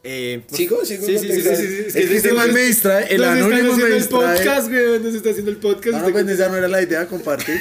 eh, 0.09 0.43
por- 0.49 0.57
¿Sigo? 0.57 0.85
¿Sigo? 0.85 1.05
Sí, 1.07 1.19
sí, 1.19 1.29
sí, 1.33 1.41
sí, 1.43 1.57
sí, 1.57 1.99
Es 1.99 2.07
que 2.09 2.17
este 2.17 2.33
man 2.33 2.53
me 2.53 2.61
distrae, 2.61 3.13
el 3.13 3.21
Nos 3.21 3.29
anónimo 3.29 3.53
me 3.77 3.85
haciendo 3.85 3.97
el 3.97 4.05
podcast, 4.05 4.69
güey. 4.71 5.01
Nos 5.01 5.15
está 5.15 5.31
haciendo 5.31 5.51
el 5.51 5.57
podcast. 5.57 5.99
No, 6.05 6.11
pues 6.13 6.29
esa 6.29 6.49
no 6.49 6.57
era 6.57 6.69
la 6.69 6.81
idea, 6.83 7.07
compartir. 7.09 7.61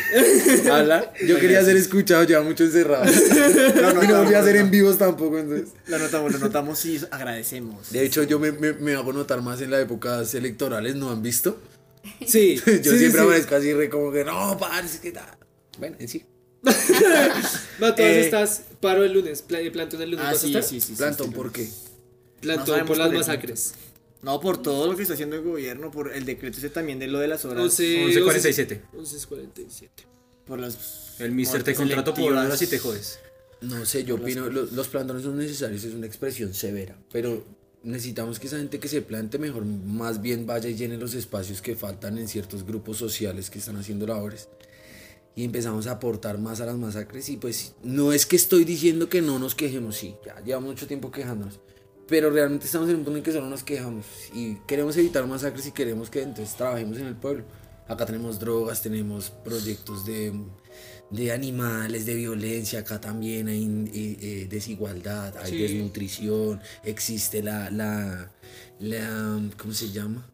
Habla. 0.71 1.11
Yo 1.25 1.39
quería 1.39 1.63
ser 1.63 1.75
escuchado, 1.75 2.23
lleva 2.23 2.43
mucho 2.43 2.63
encerrado. 2.63 3.05
No, 3.75 3.93
no, 3.93 4.03
no 4.03 4.17
volví 4.23 4.33
a 4.35 4.39
hacer 4.39 4.55
en 4.57 4.69
vivos 4.71 4.97
tampoco, 4.97 5.39
entonces. 5.39 5.69
Lo 5.87 5.97
notamos, 5.99 6.33
lo 6.33 6.39
notamos 6.39 6.85
y 6.85 6.99
agradecemos. 7.11 7.91
De 7.91 8.03
hecho, 8.05 8.23
yo 8.23 8.39
me, 8.39 8.51
me, 8.51 8.73
me 8.73 8.93
hago 8.93 9.11
notar 9.13 9.41
más 9.41 9.61
en 9.61 9.71
las 9.71 9.81
épocas 9.81 10.33
electorales, 10.35 10.95
¿no 10.95 11.09
han 11.11 11.21
visto? 11.23 11.59
Sí. 12.25 12.55
Yo 12.65 12.91
sí, 12.91 12.97
siempre 12.99 13.11
sí. 13.21 13.25
aparezco 13.25 13.55
así 13.55 13.73
re 13.73 13.89
como 13.89 14.11
que, 14.11 14.23
no, 14.23 14.57
parce, 14.57 14.99
que 14.99 15.11
tal. 15.11 15.37
Bueno, 15.79 15.95
en 15.99 16.07
sí. 16.07 16.25
Va, 17.81 17.95
todas 17.95 17.99
Eh, 18.11 18.21
estas 18.25 18.61
paro 18.79 19.03
el 19.03 19.13
lunes. 19.13 19.41
pla- 19.41 19.59
Plantón 19.71 20.01
el 20.01 20.11
lunes. 20.11 20.25
Ah, 20.25 20.31
¿vas 20.33 20.43
a 20.43 20.47
sí, 20.47 20.53
sí, 20.53 20.61
sí. 20.63 20.81
sí, 20.81 20.93
Plantón, 20.95 21.31
¿por 21.31 21.51
qué? 21.51 21.67
Plantón 22.41 22.79
No 22.79 22.85
por 22.85 22.97
las 22.97 23.11
masacres. 23.11 23.73
No, 24.21 24.39
por 24.39 24.61
todo 24.61 24.87
lo 24.89 24.95
que 24.95 25.03
está 25.03 25.13
haciendo 25.13 25.35
el 25.35 25.43
gobierno, 25.43 25.91
por 25.91 26.11
el 26.11 26.25
decreto 26.25 26.57
ese 26.57 26.69
también 26.71 26.97
de 26.97 27.07
lo 27.07 27.19
de 27.19 27.27
las 27.27 27.45
horas. 27.45 27.63
11, 27.63 28.05
11:47. 28.07 28.81
11.47. 28.93 29.89
Por 30.45 30.59
las. 30.59 31.19
El 31.19 31.31
mister 31.31 31.61
te 31.63 31.75
contrato 31.75 32.13
por 32.13 32.31
horas 32.33 32.61
y 32.61 32.67
te 32.67 32.79
jodes. 32.79 33.19
No 33.61 33.85
sé, 33.85 34.03
yo 34.03 34.15
opino, 34.15 34.49
lo- 34.49 34.65
los, 34.65 34.87
plantones 34.89 35.23
son 35.23 35.37
necesarios, 35.37 35.83
es 35.83 35.93
una 35.93 36.05
expresión 36.07 36.53
severa, 36.53 36.97
pero 37.11 37.43
necesitamos 37.85 38.39
que 38.39 38.47
esa 38.47 38.57
gente 38.57 38.79
que 38.79 38.87
se 38.87 39.01
plante 39.01 39.37
mejor, 39.37 39.63
más 39.63 40.21
bien 40.21 40.45
vaya 40.45 40.67
y 40.69 40.75
llene 40.75 40.97
los 40.97 41.13
espacios 41.13 41.61
que 41.61 41.75
faltan 41.75 42.17
en 42.17 42.27
ciertos 42.27 42.65
grupos 42.65 42.97
sociales 42.97 43.49
que 43.49 43.59
están 43.59 43.77
haciendo 43.77 44.07
labores. 44.07 44.49
Y 45.35 45.43
empezamos 45.43 45.85
a 45.87 45.91
aportar 45.91 46.39
más 46.39 46.61
a 46.61 46.65
las 46.65 46.77
masacres 46.77 47.29
y 47.29 47.37
pues 47.37 47.73
no 47.83 48.11
es 48.11 48.25
que 48.25 48.35
estoy 48.35 48.63
diciendo 48.65 49.07
que 49.07 49.21
no 49.21 49.37
nos 49.37 49.53
quejemos, 49.53 49.97
sí, 49.97 50.15
ya 50.25 50.41
llevamos 50.43 50.71
mucho 50.71 50.87
tiempo 50.87 51.11
quejándonos, 51.11 51.59
pero 52.07 52.29
realmente 52.29 52.65
estamos 52.65 52.89
en 52.89 52.95
un 52.95 53.03
punto 53.03 53.17
en 53.17 53.23
que 53.23 53.33
solo 53.33 53.49
nos 53.49 53.63
quejamos 53.63 54.05
y 54.33 54.55
queremos 54.67 54.97
evitar 54.97 55.25
masacres 55.27 55.67
y 55.67 55.71
queremos 55.71 56.09
que 56.09 56.21
entonces 56.21 56.55
trabajemos 56.55 56.97
en 56.97 57.07
el 57.07 57.15
pueblo. 57.15 57.43
Acá 57.87 58.05
tenemos 58.05 58.39
drogas, 58.39 58.81
tenemos 58.81 59.29
proyectos 59.29 60.05
de, 60.05 60.33
de 61.11 61.31
animales, 61.31 62.05
de 62.05 62.15
violencia, 62.15 62.79
acá 62.79 62.99
también 62.99 63.47
hay 63.47 63.63
eh, 63.93 64.17
eh, 64.21 64.47
desigualdad, 64.49 65.35
hay 65.37 65.51
Sí. 65.51 65.57
desnutrición, 65.57 66.59
existe 66.83 67.41
la, 67.43 67.69
la, 67.69 68.31
la, 68.79 69.41
¿cómo 69.57 69.73
se 69.73 69.91
llama? 69.91 70.27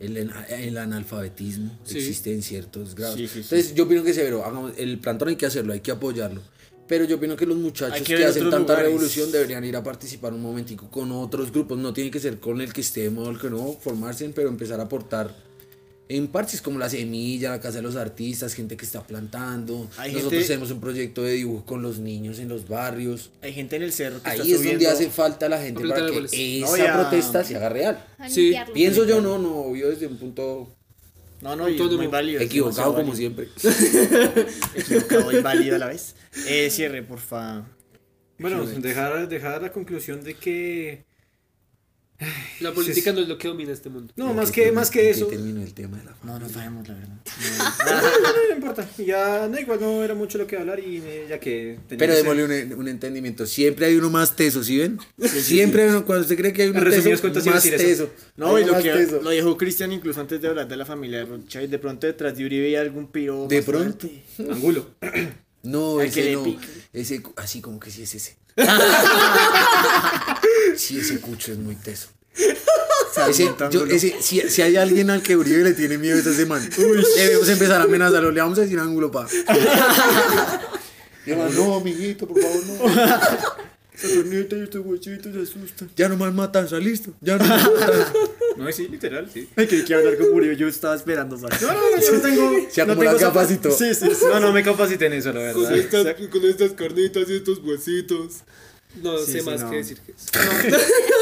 El, 0.00 0.16
el 0.16 0.76
analfabetismo 0.78 1.78
Sí. 1.84 1.98
existe 1.98 2.32
en 2.32 2.42
ciertos 2.42 2.94
grados. 2.94 3.16
Sí. 3.16 3.24
Entonces 3.34 3.74
yo 3.74 3.84
opino 3.84 4.02
que 4.02 4.12
severo, 4.12 4.44
hagamos, 4.44 4.72
el 4.76 4.98
plantón 4.98 5.28
hay 5.28 5.36
que 5.36 5.46
hacerlo, 5.46 5.72
hay 5.72 5.80
que 5.80 5.90
apoyarlo. 5.92 6.42
Pero 6.86 7.04
yo 7.04 7.16
opino 7.16 7.34
que 7.34 7.46
los 7.46 7.56
muchachos 7.56 8.06
que, 8.06 8.14
hacen 8.24 8.50
tanta 8.50 8.58
lugares. 8.74 8.84
revolución 8.84 9.32
deberían 9.32 9.64
ir 9.64 9.74
a 9.74 9.82
participar 9.82 10.34
un 10.34 10.42
momentico 10.42 10.90
con 10.90 11.12
otros 11.12 11.50
grupos. 11.50 11.78
No 11.78 11.94
tiene 11.94 12.10
que 12.10 12.20
ser 12.20 12.38
con 12.40 12.60
el 12.60 12.74
que 12.74 12.82
esté 12.82 13.04
de 13.04 13.10
modo 13.10 13.30
el 13.30 13.38
que 13.38 13.48
no, 13.48 13.72
formarse, 13.80 14.28
pero 14.34 14.48
empezar 14.50 14.80
a 14.80 14.82
aportar 14.82 15.34
en 16.08 16.28
parches 16.28 16.60
como 16.60 16.78
la 16.78 16.90
semilla, 16.90 17.50
la 17.50 17.60
casa 17.60 17.76
de 17.78 17.82
los 17.82 17.96
artistas, 17.96 18.52
gente 18.54 18.76
que 18.76 18.84
está 18.84 19.06
plantando. 19.06 19.88
Hay 19.96 20.12
Nosotros 20.12 20.32
gente- 20.34 20.48
tenemos 20.48 20.70
un 20.70 20.80
proyecto 20.80 21.22
de 21.22 21.32
dibujo 21.32 21.64
con 21.64 21.80
los 21.82 21.98
niños 21.98 22.38
en 22.38 22.48
los 22.48 22.68
barrios. 22.68 23.30
Hay 23.42 23.54
gente 23.54 23.76
en 23.76 23.82
el 23.84 23.92
cerro 23.92 24.22
que 24.22 24.28
está 24.30 24.42
Ahí 24.42 24.52
es 24.52 24.62
donde 24.62 24.86
hace 24.86 25.08
falta 25.08 25.48
la 25.48 25.60
gente 25.62 25.86
para 25.88 26.06
que 26.06 26.58
esa 26.60 26.66
No, 26.70 26.76
ya- 26.76 26.92
protesta 26.94 27.42
se 27.42 27.56
haga 27.56 27.68
real. 27.70 28.04
Sí. 28.28 28.54
Pienso 28.74 29.06
yo, 29.06 29.20
no, 29.22 29.38
no, 29.38 29.56
obvio 29.56 29.88
desde 29.88 30.06
un 30.06 30.18
punto 30.18 30.68
No, 31.40 31.56
no, 31.56 31.64
Autónomo. 31.66 31.96
muy 31.98 32.06
válido. 32.08 32.40
equivocado 32.42 32.94
como 32.94 33.14
siempre. 33.16 33.48
Equivocado 34.74 35.32
y 35.32 35.42
válido 35.42 35.76
a 35.76 35.78
la 35.78 35.86
vez. 35.88 36.14
Eh, 36.46 36.68
cierre, 36.70 37.02
porfa. 37.02 37.64
Bueno, 38.38 38.64
dejar, 38.66 39.28
dejar 39.28 39.62
la 39.62 39.72
conclusión 39.72 40.22
de 40.22 40.34
que. 40.34 41.04
La 42.60 42.72
política 42.72 43.12
no 43.12 43.20
es 43.20 43.28
lo 43.28 43.38
que 43.38 43.48
domina 43.48 43.72
este 43.72 43.88
mundo. 43.88 44.12
No, 44.16 44.32
más 44.34 44.50
que, 44.50 44.72
más 44.72 44.90
que 44.90 45.10
eso. 45.10 45.26
terminó 45.26 45.62
el 45.62 45.74
tema 45.74 45.98
de 45.98 46.04
la 46.04 46.16
No, 46.22 46.38
no 46.38 46.48
sabemos 46.48 46.86
la 46.88 46.94
verdad. 46.94 47.16
No, 47.84 48.32
no, 48.32 48.48
no 48.48 48.54
importa. 48.54 48.88
Ya, 48.98 49.48
no, 49.48 49.58
igual 49.58 49.80
no 49.80 50.02
era 50.02 50.14
mucho 50.14 50.38
lo 50.38 50.46
que 50.46 50.56
hablar 50.56 50.78
y 50.80 50.98
eh, 51.04 51.26
ya 51.28 51.38
que. 51.38 51.78
tenía 51.88 51.98
Pero 51.98 52.12
que 52.12 52.16
démosle 52.18 52.44
un, 52.72 52.80
un 52.80 52.88
entendimiento. 52.88 53.46
Siempre 53.46 53.86
hay 53.86 53.96
uno 53.96 54.10
más 54.10 54.36
teso, 54.36 54.62
¿sí 54.62 54.78
ven? 54.78 54.98
Siempre 55.18 55.82
hay 55.82 55.88
uno, 55.90 56.04
cuando 56.04 56.22
usted 56.22 56.36
cree 56.36 56.52
que 56.52 56.62
hay 56.62 56.68
uno 56.70 56.82
teso, 56.84 57.20
cuentas, 57.20 57.46
más 57.46 57.64
eso. 57.64 57.76
teso. 57.76 58.10
No, 58.36 58.58
y 58.58 58.64
lo 58.64 58.76
que 58.78 58.90
teso. 58.90 59.20
lo 59.22 59.30
dijo 59.30 59.56
Cristian 59.56 59.92
incluso 59.92 60.20
antes 60.20 60.40
de 60.40 60.48
hablar 60.48 60.68
de 60.68 60.76
la 60.76 60.86
familia 60.86 61.18
de 61.18 61.24
Rocha 61.26 61.62
y 61.62 61.66
de 61.66 61.78
pronto 61.78 62.06
detrás 62.06 62.36
de 62.36 62.44
Uribe 62.44 62.66
hay 62.66 62.76
algún 62.76 63.08
piro. 63.10 63.46
De 63.48 63.62
pronto. 63.62 64.08
Angulo. 64.50 64.86
No, 65.64 65.98
que 65.98 66.06
ese 66.06 66.24
le 66.24 66.32
no. 66.34 66.56
Ese, 66.92 67.22
así 67.36 67.60
como 67.60 67.80
que 67.80 67.90
sí 67.90 68.02
es 68.02 68.14
ese. 68.14 68.36
sí, 70.76 70.98
ese 70.98 71.20
cucho 71.20 71.52
es 71.52 71.58
muy 71.58 71.76
teso. 71.76 72.08
Ese, 73.28 73.54
yo, 73.70 73.86
ese, 73.86 74.16
si, 74.20 74.40
si 74.40 74.62
hay 74.62 74.76
alguien 74.76 75.08
al 75.10 75.22
que 75.22 75.36
Uribe 75.36 75.62
le 75.62 75.72
tiene 75.72 75.98
miedo 75.98 76.18
es 76.18 76.26
ese 76.26 76.46
man. 76.46 76.68
Debemos 77.16 77.48
empezar 77.48 77.80
a 77.80 77.84
amenazarlo. 77.84 78.32
Le 78.32 78.40
vamos 78.40 78.58
a 78.58 78.62
decir 78.62 78.78
ángulo, 78.78 79.10
pa. 79.10 79.26
El 81.26 81.38
no, 81.54 81.76
amiguito, 81.76 82.28
por 82.28 82.40
favor, 82.40 82.66
no. 82.66 82.74
Y 84.04 84.36
estos 84.36 84.84
huesitos 84.84 85.32
se 85.32 85.42
asustan. 85.42 85.88
Ya 85.96 86.08
no 86.08 86.16
más 86.16 86.34
matan, 86.34 86.64
¿está 86.64 86.78
listo? 86.78 87.12
Ya 87.20 87.38
no 87.38 87.44
más 87.44 87.62
matan. 87.62 87.90
No, 88.56 88.70
sí, 88.72 88.88
literal, 88.88 89.28
sí. 89.32 89.48
Ay, 89.56 89.66
que 89.86 89.94
hablar 89.94 90.16
con 90.16 90.32
Uribe, 90.32 90.56
yo 90.56 90.68
estaba 90.68 90.94
esperando, 90.94 91.36
¿sabes? 91.38 91.60
No, 91.62 91.72
no, 91.72 92.00
yo 92.00 92.12
no 92.12 92.20
tengo. 92.20 92.50
Se 92.70 92.86
no 92.86 92.96
tengo 92.98 93.18
todo. 93.60 93.76
Sí, 93.76 93.94
sí, 93.94 94.06
sí. 94.14 94.24
No, 94.26 94.40
no 94.40 94.52
me 94.52 94.62
capacité 94.62 95.06
en 95.06 95.14
eso, 95.14 95.32
la 95.32 95.52
Con 95.52 95.62
verdad. 95.64 95.78
estas, 95.78 96.28
con 96.28 96.44
estas 96.44 96.72
carnitas 96.72 97.28
y 97.28 97.36
estos 97.36 97.58
huesitos. 97.58 98.42
No 99.02 99.18
Sí, 99.18 99.32
sé 99.32 99.40
sí, 99.40 99.46
más 99.46 99.60
no. 99.60 99.70
que 99.70 99.76
decir 99.78 99.98
que 99.98 100.12
eso. 100.12 100.26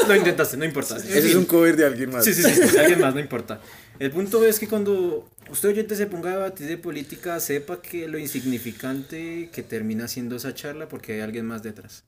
Lo 0.07 0.15
intentaste, 0.15 0.57
no 0.57 0.65
importa. 0.65 0.97
Ese 0.97 1.17
es 1.29 1.35
un 1.35 1.45
cover 1.45 1.75
de 1.75 1.85
alguien 1.85 2.11
más. 2.11 2.23
Sí, 2.23 2.33
sí, 2.33 2.43
sí, 2.43 2.67
sí, 2.67 2.77
alguien 2.77 3.01
más, 3.01 3.15
no 3.15 3.19
importa. 3.19 3.61
El 3.99 4.11
punto 4.11 4.45
es 4.45 4.59
que 4.59 4.67
cuando 4.67 5.27
usted 5.49 5.69
oyente 5.69 5.95
se 5.95 6.05
ponga 6.05 6.31
a 6.31 6.35
debatir 6.35 6.67
de 6.67 6.77
política, 6.77 7.39
sepa 7.39 7.81
que 7.81 8.07
lo 8.07 8.19
insignificante 8.19 9.49
que 9.51 9.63
termina 9.63 10.07
siendo 10.07 10.35
esa 10.35 10.53
charla 10.53 10.87
porque 10.87 11.13
hay 11.13 11.19
alguien 11.21 11.47
más 11.47 11.63
detrás. 11.63 12.03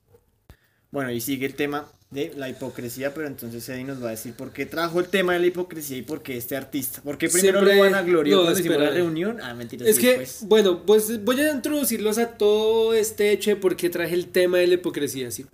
Bueno, 0.95 1.11
y 1.11 1.19
sigue 1.19 1.45
el 1.45 1.55
tema 1.55 1.85
de 2.09 2.31
la 2.37 2.47
hipocresía, 2.47 3.13
pero 3.13 3.27
entonces 3.27 3.67
Eddie 3.67 3.83
nos 3.83 4.01
va 4.01 4.07
a 4.07 4.11
decir 4.11 4.31
por 4.33 4.53
qué 4.53 4.65
trajo 4.65 5.01
el 5.01 5.07
tema 5.07 5.33
de 5.33 5.39
la 5.39 5.47
hipocresía 5.47 5.97
y 5.97 6.03
por 6.03 6.23
qué 6.23 6.37
este 6.37 6.55
artista. 6.55 7.01
¿Por 7.01 7.17
qué 7.17 7.27
primero 7.27 7.59
Siempre- 7.59 7.75
lo 7.75 7.81
van 7.83 7.95
a 7.95 8.01
gloriar 8.01 8.37
no, 8.39 8.49
la 8.79 8.89
reunión? 8.91 9.39
Ah, 9.41 9.53
mentira, 9.53 9.85
Es 9.85 9.97
sí, 9.97 10.01
que, 10.03 10.13
pues. 10.15 10.39
bueno, 10.43 10.85
pues 10.85 11.21
voy 11.25 11.41
a 11.41 11.51
introducirlos 11.51 12.17
a 12.17 12.37
todo 12.37 12.93
este 12.93 13.31
hecho 13.33 13.49
de 13.49 13.57
por 13.57 13.75
qué 13.75 13.89
traje 13.89 14.13
el 14.15 14.27
tema 14.27 14.59
de 14.59 14.67
la 14.67 14.73
hipocresía, 14.75 15.29
¿sí? 15.31 15.45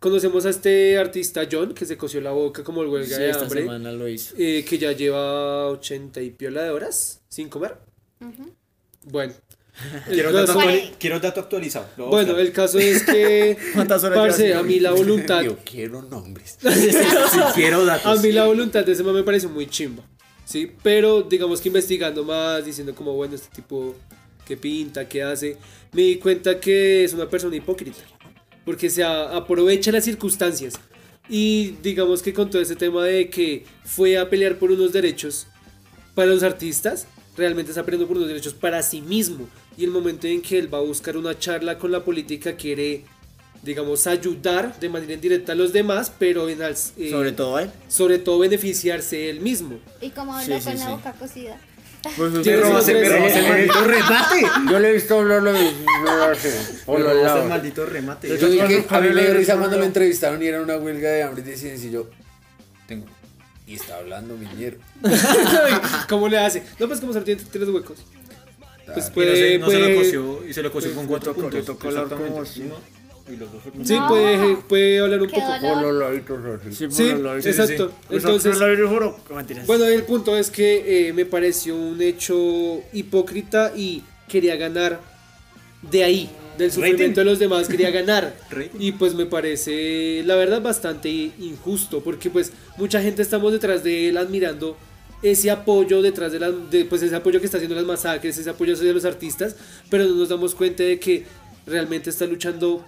Conocemos 0.00 0.46
a 0.46 0.50
este 0.50 0.98
artista 0.98 1.46
John, 1.48 1.74
que 1.74 1.86
se 1.86 1.96
coció 1.96 2.20
la 2.20 2.32
boca 2.32 2.64
como 2.64 2.82
el 2.82 2.88
huelga 2.88 3.14
Sí, 3.16 3.22
de 3.22 3.30
esta 3.30 3.44
hambre, 3.44 3.60
semana 3.60 3.92
lo 3.92 4.08
hizo. 4.08 4.34
eh, 4.36 4.64
que 4.68 4.78
ya 4.78 4.90
lleva 4.90 5.68
80 5.68 6.20
y 6.22 6.30
piola 6.30 6.64
de 6.64 6.70
horas 6.70 7.20
sin 7.28 7.48
comer. 7.48 7.76
Bueno. 9.04 9.32
El 10.08 10.12
Quiero, 10.14 10.32
dato, 10.32 10.52
actuali- 10.52 10.90
quiero 10.98 11.20
dato 11.20 11.40
actualizado. 11.40 11.86
lo 11.96 12.06
a 12.06 12.10
bueno, 12.10 12.38
el 12.38 12.52
caso 12.52 12.78
es 12.78 13.02
que, 13.04 13.56
¿Cuántas 13.74 14.04
horas 14.04 14.18
parce, 14.18 14.54
a 14.54 14.62
mí 14.62 14.78
la 14.80 14.90
voluntad, 15.00 15.42
Yo 15.42 15.56
quiero 15.64 16.02
nombres. 16.02 16.58
Sí, 16.60 17.38
quiero 17.54 17.80
a 17.82 17.84
datos. 17.84 18.22
mí 18.22 18.32
la 18.32 18.44
voluntad 18.44 18.84
de 18.84 18.92
ese 18.92 19.02
man 19.02 19.14
me 19.14 19.22
pareció 19.22 19.48
muy 19.48 19.66
chimba, 19.66 20.02
¿sí? 20.44 20.70
Pero 20.82 21.22
digamos 21.22 21.60
que 21.60 21.68
investigando 21.68 22.22
más, 22.24 22.64
diciendo 22.64 22.94
como, 22.94 23.14
bueno, 23.14 23.34
este 23.34 23.48
tipo, 23.54 23.94
¿qué 24.46 24.56
pinta? 24.56 25.08
¿Qué 25.08 25.22
hace? 25.22 25.56
Me 25.92 26.02
di 26.02 26.16
cuenta 26.16 26.60
que 26.60 27.04
es 27.04 27.12
una 27.14 27.28
persona 27.28 27.56
hipócrita. 27.56 28.00
porque 28.64 28.88
se 28.90 29.02
a- 29.02 29.36
aprovecha 29.36 29.90
las 29.90 30.04
circunstancias. 30.04 30.74
Y 31.28 31.76
digamos 31.82 32.22
que 32.22 32.32
con 32.32 32.50
todo 32.50 32.60
ese 32.60 32.76
tema 32.76 33.02
de 33.04 33.28
que 33.30 33.64
fue 33.84 34.18
a 34.18 34.28
pelear 34.28 34.58
por 34.58 34.70
unos 34.70 34.92
derechos 34.92 35.46
para 36.14 36.28
los 36.28 36.42
artistas, 36.42 37.06
realmente 37.36 37.70
está 37.72 37.84
peleando 37.84 38.06
por 38.06 38.16
unos 38.18 38.28
derechos 38.28 38.54
para 38.54 38.82
sí 38.82 39.00
mismo. 39.00 39.48
Y 39.76 39.84
el 39.84 39.90
momento 39.90 40.26
en 40.26 40.42
que 40.42 40.58
él 40.58 40.72
va 40.72 40.78
a 40.78 40.82
buscar 40.82 41.16
una 41.16 41.38
charla 41.38 41.78
con 41.78 41.90
la 41.92 42.04
política 42.04 42.54
quiere, 42.56 43.04
digamos, 43.62 44.06
ayudar 44.06 44.78
de 44.78 44.88
manera 44.88 45.14
indirecta 45.14 45.52
a 45.52 45.54
los 45.54 45.72
demás, 45.72 46.12
pero 46.18 46.48
en 46.48 46.62
al- 46.62 46.76
eh, 46.98 47.10
Sobre 47.10 47.32
todo 47.32 47.58
él. 47.58 47.70
sobre 47.88 48.18
todo 48.18 48.38
beneficiarse 48.40 49.30
él 49.30 49.40
mismo. 49.40 49.78
Y 50.00 50.10
como 50.10 50.36
Sí, 50.38 50.44
habla 50.52 50.60
sí, 50.60 50.64
con 50.70 50.78
la 50.78 50.84
sí. 50.86 50.90
boca 50.92 51.12
cocida. 51.12 51.56
Pues 52.16 52.32
Sí, 52.34 52.42
sí, 52.44 52.56
robas 52.56 52.84
sí. 52.84 52.90
el 52.90 53.48
maldito 53.48 53.84
remate. 53.84 54.46
Yo 54.72 54.78
le 54.80 54.90
he 54.90 54.92
visto 54.92 55.18
hablarlo 55.20 55.52
de... 55.52 55.60
Me 55.62 56.98
robas 56.98 57.42
el 57.42 57.48
maldito 57.48 57.86
remate. 57.86 58.36
Yo 58.38 58.48
vi 58.50 58.58
que 58.58 58.84
a 58.88 59.00
mí 59.00 59.08
me 59.10 59.22
dio 59.22 59.34
risa 59.34 59.54
no, 59.54 59.60
cuando 59.60 59.76
no. 59.76 59.82
lo 59.82 59.86
entrevistaron 59.86 60.42
y 60.42 60.46
era 60.46 60.60
una 60.60 60.76
huelga 60.78 61.08
de 61.10 61.22
hambre 61.22 61.42
y 61.46 61.50
decían, 61.50 61.76
y 61.80 61.90
yo, 61.92 62.10
Tengo. 62.88 63.06
y 63.68 63.74
está 63.74 63.98
hablando 63.98 64.36
Miñero. 64.36 64.78
¿Cómo 66.08 66.28
le 66.28 66.38
hace? 66.38 66.64
No, 66.80 66.88
pues 66.88 67.00
como 67.00 67.12
se 67.12 67.20
tiene 67.20 67.40
tres 67.50 67.68
huecos. 67.68 67.98
Pues 68.86 69.08
no 69.08 69.14
puede, 69.14 69.36
se, 69.36 69.58
no 69.58 69.70
se 69.70 69.78
lo 69.78 69.84
puede- 69.84 69.96
coció 69.96 70.46
y 70.48 70.52
se 70.52 70.62
lo 70.62 70.72
coció 70.72 70.94
con 70.94 71.06
cuatro 71.06 71.32
le 71.34 71.40
puntos. 71.42 71.64
tocó 71.64 71.88
hablar 71.88 72.08
como 72.08 72.42
así. 72.42 72.62
Uno 72.62 72.74
y 73.32 73.36
los 73.36 73.52
dos 73.52 73.62
Sí, 73.84 73.94
No. 73.94 74.08
puede, 74.08 74.56
puede 74.68 74.98
hablar 75.00 75.22
un 75.22 75.28
poco. 75.30 75.42
Sí, 76.70 76.84
exacto. 77.48 77.92
Entonces, 78.10 78.58
bueno, 79.66 79.84
el 79.86 80.02
punto 80.02 80.36
es 80.36 80.50
que 80.50 81.08
eh, 81.08 81.12
me 81.12 81.24
pareció 81.24 81.76
un 81.76 82.00
hecho 82.02 82.82
hipócrita 82.92 83.72
y 83.76 84.02
quería 84.28 84.56
ganar 84.56 85.00
de 85.90 86.04
ahí, 86.04 86.30
del 86.58 86.70
sufrimiento 86.70 87.02
Rating. 87.04 87.14
de 87.14 87.24
los 87.24 87.38
demás, 87.38 87.68
quería 87.68 87.90
ganar. 87.90 88.34
Y 88.78 88.92
pues 88.92 89.14
me 89.14 89.26
parece, 89.26 90.22
la 90.24 90.36
verdad, 90.36 90.60
bastante 90.60 91.08
injusto, 91.10 92.00
porque 92.02 92.30
pues 92.30 92.52
mucha 92.76 93.00
gente 93.00 93.22
estamos 93.22 93.52
detrás 93.52 93.82
de 93.84 94.08
él 94.08 94.16
admirando 94.16 94.76
ese 95.22 95.50
apoyo 95.50 96.02
detrás 96.02 96.32
de 96.32 96.40
las, 96.40 96.52
de, 96.70 96.84
pues 96.84 97.02
ese 97.02 97.14
apoyo 97.16 97.38
que 97.40 97.46
está 97.46 97.58
haciendo 97.58 97.76
las 97.76 97.84
masacres, 97.86 98.36
ese 98.38 98.50
apoyo 98.50 98.74
hacia 98.74 98.92
los 98.92 99.04
artistas, 99.04 99.56
pero 99.90 100.04
no 100.04 100.14
nos 100.16 100.28
damos 100.28 100.54
cuenta 100.54 100.82
de 100.82 100.98
que 100.98 101.24
realmente 101.66 102.10
está 102.10 102.26
luchando 102.26 102.84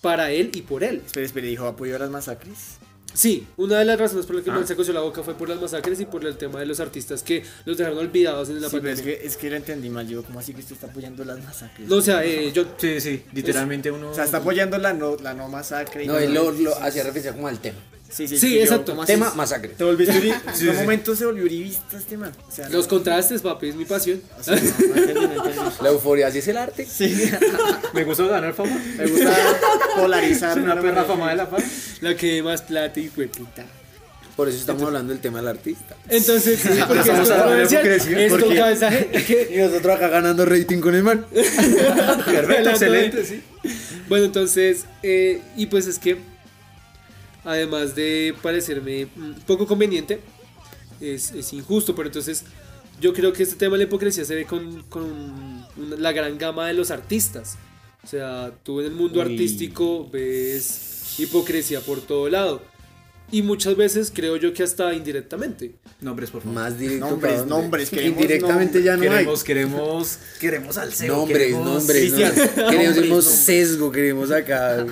para 0.00 0.30
él 0.30 0.50
y 0.54 0.62
por 0.62 0.82
él. 0.84 1.02
Espera, 1.06 1.26
espera, 1.26 1.46
dijo 1.46 1.66
apoyo 1.66 1.96
a 1.96 1.98
las 1.98 2.10
masacres. 2.10 2.78
Sí, 3.14 3.46
una 3.56 3.78
de 3.78 3.86
las 3.86 3.98
razones 3.98 4.26
por 4.26 4.34
las 4.36 4.44
que 4.44 4.50
Ah. 4.50 4.58
me 4.58 4.66
se 4.66 4.76
coció 4.76 4.92
la 4.92 5.00
boca 5.00 5.22
fue 5.22 5.32
por 5.34 5.48
las 5.48 5.58
masacres 5.58 5.98
y 6.00 6.04
por 6.04 6.22
el 6.26 6.36
tema 6.36 6.60
de 6.60 6.66
los 6.66 6.80
artistas 6.80 7.22
que 7.22 7.42
los 7.64 7.78
dejaron 7.78 7.96
olvidados 7.98 8.50
en 8.50 8.60
la 8.60 8.68
Sí, 8.68 8.76
pero 8.78 8.92
es 8.92 8.98
pandemia. 8.98 9.20
que, 9.20 9.26
es 9.26 9.36
que 9.38 9.48
lo 9.48 9.56
entendí 9.56 9.88
mal. 9.88 10.06
Yo, 10.06 10.22
¿cómo 10.22 10.38
así 10.40 10.52
que 10.52 10.60
usted 10.60 10.74
está 10.74 10.88
apoyando 10.88 11.24
las 11.24 11.42
masacres? 11.42 11.88
No, 11.88 11.96
o 11.96 12.02
sea, 12.02 12.22
eh, 12.26 12.52
yo 12.52 12.66
Sí, 12.76 13.00
sí, 13.00 13.22
literalmente 13.32 13.90
uno. 13.90 14.10
O 14.10 14.14
sea, 14.14 14.24
está 14.24 14.36
apoyando 14.38 14.76
la 14.76 14.92
no, 14.92 15.16
la 15.16 15.32
no 15.32 15.48
masacre. 15.48 16.04
y 16.04 16.08
No, 16.08 16.18
él 16.18 16.34
lo, 16.34 16.50
lo 16.52 16.74
hacía 16.76 17.04
referencia 17.04 17.32
como 17.32 17.48
al 17.48 17.58
tema. 17.58 17.78
Sí, 18.08 18.26
sí, 18.28 18.38
Sí, 18.38 18.54
yo, 18.54 18.62
exacto. 18.62 18.96
Tema, 19.04 19.32
masacre. 19.34 19.70
Te 19.76 19.84
volviste. 19.84 20.14
Sí, 20.54 20.64
en 20.64 20.70
un 20.70 20.76
sí. 20.76 20.82
momento 20.82 21.14
se 21.16 21.26
volvió 21.26 21.44
uribista 21.44 21.96
este 21.98 22.16
man. 22.16 22.32
O 22.48 22.50
sea, 22.50 22.68
los 22.68 22.84
no- 22.84 22.88
contrastes, 22.90 23.42
papi, 23.42 23.68
es 23.68 23.74
mi 23.74 23.84
pasión. 23.84 24.22
o 24.38 24.42
sea, 24.42 24.56
no, 24.56 24.62
no 24.62 24.94
entendí, 24.96 25.14
no 25.14 25.34
entendí. 25.34 25.58
La 25.82 25.88
euforia, 25.90 26.28
así 26.28 26.38
es 26.38 26.48
el 26.48 26.56
arte. 26.56 26.86
Sí, 26.86 27.30
Me 27.92 28.04
gusta 28.04 28.24
ganar 28.24 28.54
fama. 28.54 28.80
me 28.96 29.06
gusta 29.06 29.36
polarizar. 29.96 30.56
Es 30.58 30.64
una 30.64 30.80
perra 30.80 31.04
fama 31.04 31.30
de 31.30 31.36
la 31.36 31.46
fama. 31.46 31.64
La 32.00 32.16
que 32.16 32.42
más 32.42 32.62
plata 32.62 33.00
y 33.00 33.08
puta. 33.08 33.64
Por 34.36 34.48
eso 34.50 34.58
estamos 34.58 34.82
hablando 34.82 35.14
del 35.14 35.20
tema 35.22 35.38
del 35.38 35.48
artista. 35.48 35.96
Entonces, 36.10 36.58
sí, 36.60 36.68
porque 36.86 37.00
Y 39.50 39.56
nosotros 39.58 39.96
acá 39.96 40.08
ganando 40.08 40.44
rating 40.44 40.80
con 40.80 40.94
el 40.94 41.02
man. 41.02 41.24
Perfecto, 41.32 42.70
excelente, 42.70 43.24
sí. 43.24 43.42
Bueno, 44.08 44.26
entonces, 44.26 44.84
eh, 45.02 45.40
y 45.56 45.66
pues 45.66 45.86
es 45.86 45.98
que, 45.98 46.18
además 47.46 47.94
de 47.94 48.34
parecerme 48.42 49.08
un 49.16 49.34
poco 49.46 49.66
conveniente, 49.66 50.20
es, 51.00 51.30
es 51.32 51.52
injusto, 51.54 51.94
pero 51.94 52.08
entonces 52.08 52.44
yo 53.00 53.12
creo 53.14 53.32
que 53.32 53.42
este 53.42 53.56
tema 53.56 53.72
de 53.76 53.78
la 53.78 53.84
hipocresía 53.84 54.24
se 54.26 54.34
ve 54.34 54.44
con, 54.44 54.82
con 54.90 55.04
una- 55.04 55.96
la 55.96 56.12
gran 56.12 56.36
gama 56.36 56.66
de 56.68 56.74
los 56.74 56.90
artistas. 56.90 57.56
O 58.04 58.06
sea, 58.06 58.52
tú 58.62 58.80
en 58.80 58.86
el 58.86 58.92
mundo 58.92 59.20
Uy. 59.20 59.32
artístico 59.32 60.08
ves 60.10 61.14
hipocresía 61.18 61.80
por 61.80 62.00
todo 62.00 62.28
lado. 62.28 62.62
Y 63.32 63.42
muchas 63.42 63.76
veces 63.76 64.12
creo 64.14 64.36
yo 64.36 64.54
que 64.54 64.62
hasta 64.62 64.94
indirectamente. 64.94 65.74
Nombres, 66.00 66.30
por 66.30 66.42
favor. 66.42 66.54
Más 66.54 66.78
directo. 66.78 67.06
Nombres, 67.10 67.44
nombres, 67.46 67.90
queremos 67.90 68.22
Indirectamente 68.22 68.82
ya 68.84 68.94
no 68.96 69.02
queremos, 69.02 69.42
queremos, 69.44 70.18
queremos 70.40 70.76
al 70.78 70.90
hay. 70.90 70.94
CEO. 70.94 71.16
Nombres, 71.16 71.38
queremos- 71.38 71.64
nombres. 71.66 71.98
Cristian, 71.98 72.32
no. 72.36 72.44
Queremos 72.70 72.84
nombres, 72.96 73.08
nombres. 73.10 73.24
sesgo, 73.26 73.90
queremos 73.90 74.30
acá 74.30 74.86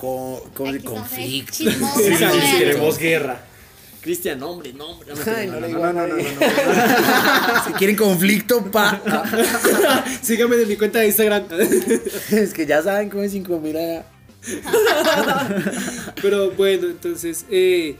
co- 0.00 0.50
co- 0.54 0.66
Aquí 0.68 0.76
estamos 0.78 1.00
conflicto. 1.00 1.52
Sí, 1.54 1.64
sí, 1.64 1.70
sí, 1.70 2.10
bueno. 2.18 2.58
queremos 2.58 2.98
guerra. 2.98 3.44
Cristian, 4.00 4.38
nombre, 4.38 4.72
nombre. 4.72 5.12
No, 5.14 5.60
no, 5.60 5.92
no, 5.92 6.06
no. 6.06 6.14
Si 7.66 7.72
quieren 7.74 7.96
conflicto, 7.96 8.64
pa. 8.70 8.98
Síganme 10.22 10.56
en 10.56 10.68
mi 10.68 10.76
cuenta 10.76 11.00
de 11.00 11.08
Instagram. 11.08 11.44
es 12.30 12.54
que 12.54 12.64
ya 12.64 12.82
saben 12.82 13.10
cómo 13.10 13.22
es 13.22 13.32
5000 13.32 13.76
allá. 13.76 14.04
Pero 16.22 16.50
bueno, 16.52 16.86
entonces, 16.86 17.44
eh, 17.50 17.96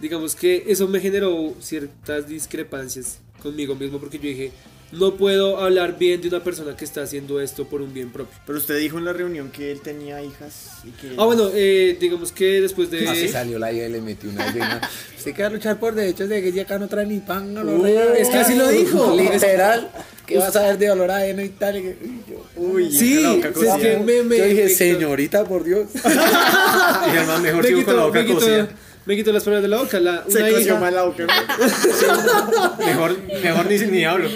digamos 0.00 0.34
que 0.34 0.64
eso 0.68 0.88
me 0.88 1.00
generó 1.00 1.54
ciertas 1.60 2.26
discrepancias 2.28 3.18
conmigo 3.42 3.74
mismo 3.74 3.98
porque 3.98 4.16
yo 4.18 4.24
dije, 4.24 4.52
no 4.98 5.14
puedo 5.16 5.58
hablar 5.60 5.98
bien 5.98 6.20
de 6.20 6.28
una 6.28 6.42
persona 6.42 6.76
que 6.76 6.84
está 6.84 7.02
haciendo 7.02 7.40
esto 7.40 7.66
por 7.66 7.82
un 7.82 7.92
bien 7.94 8.10
propio. 8.10 8.36
Pero 8.46 8.58
usted 8.58 8.78
dijo 8.78 8.98
en 8.98 9.04
la 9.04 9.12
reunión 9.12 9.50
que 9.50 9.70
él 9.72 9.80
tenía 9.80 10.22
hijas 10.22 10.70
y 10.84 10.90
que... 10.90 11.12
Ah, 11.18 11.24
bueno, 11.24 11.50
eh, 11.54 11.96
digamos 12.00 12.32
que 12.32 12.60
después 12.60 12.90
de... 12.90 13.08
Así 13.08 13.28
salió 13.28 13.58
la 13.58 13.72
hija 13.72 13.86
y 13.86 13.92
le 13.92 14.00
metió 14.00 14.30
una 14.30 14.52
llena. 14.52 14.80
Usted 15.18 15.34
que 15.34 15.42
va 15.42 15.48
a 15.48 15.52
luchar 15.52 15.78
por 15.78 15.94
derechos 15.94 16.28
de 16.28 16.42
que 16.42 16.52
ya 16.52 16.62
acá 16.62 16.78
no 16.78 16.88
trae 16.88 17.06
ni 17.06 17.18
pan, 17.20 17.52
no 17.52 17.64
lo 17.64 17.84
es 17.86 18.28
que 18.28 18.36
así 18.36 18.54
lo 18.54 18.68
dijo. 18.68 19.14
Literal. 19.16 19.90
¿Qué 20.26 20.38
vas 20.38 20.56
a 20.56 20.62
ver 20.62 20.78
de 20.78 20.90
olor 20.90 21.10
a 21.10 21.24
heno 21.26 21.40
y 21.42 21.50
tal? 21.50 21.76
Y 21.76 21.82
que- 21.82 21.98
y 22.02 22.22
yo, 22.30 22.44
Uy, 22.56 22.90
Sí, 22.90 23.20
la 23.22 23.32
boca 23.32 23.48
es 23.48 23.74
que 23.80 23.96
me, 23.98 24.22
me, 24.24 24.36
yo 24.38 24.44
dije, 24.44 24.64
me- 24.64 24.68
señorita, 24.70 25.44
por 25.44 25.62
Dios. 25.62 25.86
Y 25.94 27.16
el 27.16 27.26
más 27.26 27.40
mejor 27.40 27.62
me 27.62 27.68
sigo 27.68 27.84
con 27.84 27.96
la 27.96 28.06
boca 28.06 28.18
me, 28.20 28.26
quitó, 28.26 28.38
cocida. 28.40 28.68
me 29.04 29.16
quitó 29.16 29.32
las 29.32 29.44
palabras 29.44 29.62
de 29.62 29.68
la 29.68 29.76
boca. 29.82 30.00
La, 30.00 30.24
Se 30.28 30.38
una 30.38 30.48
coció 30.50 30.60
hija, 30.66 30.80
mal 30.80 30.94
la 30.94 31.02
boca. 31.04 31.26
Mejor, 32.78 33.16
mejor 33.42 33.66
ni, 33.66 33.78
ni 33.78 34.04
hablo. 34.04 34.28